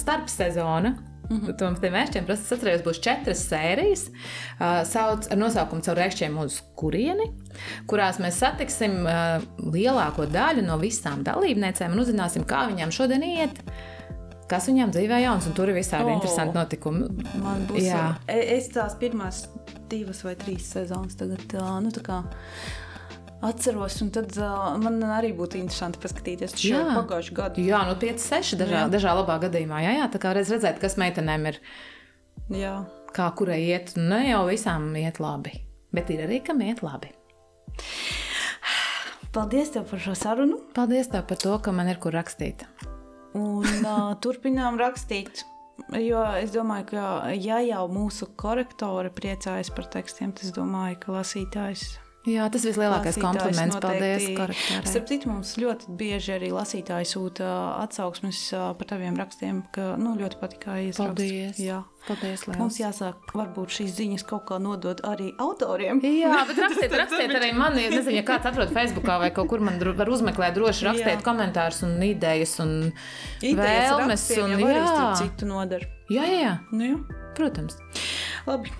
starpsezona. 0.00 0.96
Mm 1.30 1.40
-hmm. 1.40 1.56
Tam 1.56 1.76
tiem 1.80 1.94
ērkšķiem, 1.94 2.24
protams, 2.24 2.44
es 2.44 2.52
atceros, 2.52 2.82
būs 2.84 3.00
četras 3.00 3.46
sērijas 3.48 4.02
uh, 4.10 4.82
sauc, 4.84 5.30
ar 5.30 5.38
nosaukumu 5.38 5.82
caur 5.82 5.98
ērkšķiem 6.06 6.38
uz 6.38 6.60
kurieni, 6.76 7.30
kurās 7.86 8.20
mēs 8.20 8.38
satiksim 8.44 9.06
uh, 9.06 9.42
lielāko 9.72 10.26
daļu 10.26 10.62
no 10.62 10.78
visām 10.78 11.24
dalībniecēm 11.24 11.92
un 11.92 12.04
uzzināsim, 12.04 12.44
kā 12.44 12.68
viņām 12.68 12.90
šodien 12.90 13.22
iet, 13.22 13.60
kas 14.48 14.68
viņām 14.68 14.92
dzīvē 14.92 15.20
jauns, 15.24 15.46
un 15.46 15.52
tur 15.52 15.68
ir 15.68 15.74
visādi 15.74 16.04
oh. 16.04 16.12
interesanti 16.12 16.58
notikumi. 16.58 17.08
man 17.42 17.66
būs. 17.68 17.82
Jā. 17.82 18.14
E- 18.28 18.56
Es 18.56 18.68
tās 18.68 18.94
pirmās 19.00 19.48
divas 19.88 20.24
vai 20.24 20.34
trīs 20.34 20.72
sezonas 20.72 21.16
tagad 21.16 21.56
nu, 21.82 21.90
tā 21.90 22.02
kā 22.02 22.22
atceros, 23.44 23.98
un 24.04 24.10
tad 24.14 24.34
ā, 24.40 24.50
man 24.82 24.98
arī 25.16 25.32
būtu 25.36 25.58
interesanti 25.60 26.00
paskatīties 26.02 26.56
šo 26.58 26.72
Jā. 26.72 26.82
pagājušo 26.96 27.36
gadu. 27.36 27.64
Jā, 27.64 27.82
nu 27.88 27.96
5, 28.00 28.24
6 28.24 28.58
dažā, 28.60 28.84
Jā. 28.84 28.90
dažā 28.92 29.14
labā 29.18 29.38
gadījumā. 29.44 29.82
Jā, 29.84 29.94
jā, 30.00 30.08
tā 30.12 30.20
kā 30.22 30.34
reiz 30.36 30.52
redzēt, 30.54 30.80
kas 30.82 30.98
meitenēm 31.00 31.48
ir, 31.52 31.60
Jā. 32.54 32.74
kā 33.16 33.30
kurai 33.36 33.60
iet, 33.66 33.94
nu 34.00 34.08
ne 34.14 34.22
jau 34.30 34.44
visām 34.48 34.90
iet 35.00 35.20
labi, 35.22 35.56
bet 35.94 36.12
ir 36.14 36.24
arī, 36.26 36.40
kam 36.46 36.62
iet 36.64 36.82
labi. 36.84 37.12
Paldies 39.34 39.72
tev 39.74 39.88
par 39.90 39.98
šo 39.98 40.14
sarunu. 40.14 40.60
Paldies 40.76 41.08
tev 41.10 41.24
par 41.26 41.40
to, 41.42 41.56
ka 41.58 41.72
man 41.74 41.90
ir 41.90 41.98
kur 42.02 42.14
rakstīt. 42.14 42.62
Un 43.34 43.66
uh, 43.66 44.14
turpinām 44.22 44.78
rakstīt. 44.78 45.42
Jo 45.98 46.20
es 46.38 46.52
domāju, 46.54 46.86
ka 46.92 47.32
ja 47.34 47.58
jau 47.66 47.82
mūsu 47.90 48.28
korektore 48.38 49.10
priecājas 49.10 49.72
par 49.74 49.88
tekstiem, 49.90 50.30
tad 50.30 50.46
es 50.46 50.54
domāju, 50.54 51.00
ka 51.02 51.16
lasītājs 51.16 51.96
Jā, 52.24 52.46
tas 52.48 52.62
vislielākais 52.64 53.18
kompliments. 53.20 53.76
Paldies, 53.84 54.22
korektārai. 54.32 54.88
Starp 54.88 55.08
citu, 55.10 55.28
mums 55.28 55.50
ļoti 55.60 55.92
bieži 56.00 56.32
arī 56.38 56.48
lasītāji 56.56 57.08
sūta 57.10 57.48
atsauksmes 57.82 58.38
ā, 58.56 58.62
par 58.78 58.88
taviem 58.94 59.18
rakstiem, 59.20 59.58
ka 59.74 59.90
nu, 60.00 60.14
ļoti 60.16 60.38
kā 60.62 60.78
izraksts. 60.86 61.00
Paldies. 61.02 61.58
Jā. 61.60 61.82
Paldies, 62.04 62.46
Mums 62.48 62.78
liels. 62.78 62.80
jāsāk, 62.80 63.30
varbūt 63.36 63.76
šīs 63.76 63.92
ziņas 63.96 64.24
kaut 64.28 64.44
kā 64.48 64.58
nodot 64.60 65.00
arī 65.08 65.30
autoriem. 65.40 66.00
Jā, 66.04 66.32
bet 66.48 66.58
rakstiet, 66.64 66.96
rakstiet 67.00 67.32
arī 67.36 67.52
man, 67.56 67.76
ja 67.80 67.92
nezinu, 67.92 68.16
ja 68.18 68.24
kāds 68.28 68.48
atrod 68.48 68.72
Facebookā 68.76 69.18
vai 69.20 69.30
kaut 69.36 69.48
kur 69.52 69.60
man 69.64 69.76
var 69.80 70.08
uzmeklēt, 70.12 70.56
droši 70.56 70.88
rakstiet 70.90 71.18
Jā. 71.18 71.24
komentārus 71.24 71.82
un 71.84 71.94
idejas 72.04 72.56
un 72.64 72.74
Idejas 73.40 73.92
vēlmes. 73.92 74.26
rakstiem 74.28 74.56
Un, 74.58 74.66
jā. 74.68 74.84
starp 74.88 75.20
citu 75.20 75.48
nodara. 75.48 75.88
jā, 76.12 76.24
jā, 76.28 76.40
jā, 76.44 76.56
Nu, 76.72 76.90
jā. 76.92 77.20
protams. 77.36 77.76
Labi 78.48 78.72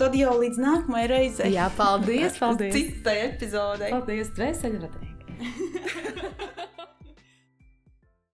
tad 0.00 0.16
jau 0.18 0.34
līdz 0.40 0.60
nākamajai 0.62 1.10
reizei. 1.12 1.50
Jā, 1.56 1.68
paldies! 1.76 2.38
paldies. 2.40 2.74
Citai 2.76 3.18
epizodei! 3.28 3.90
Paldies, 3.94 4.32
Dreiseļradē! 4.38 5.06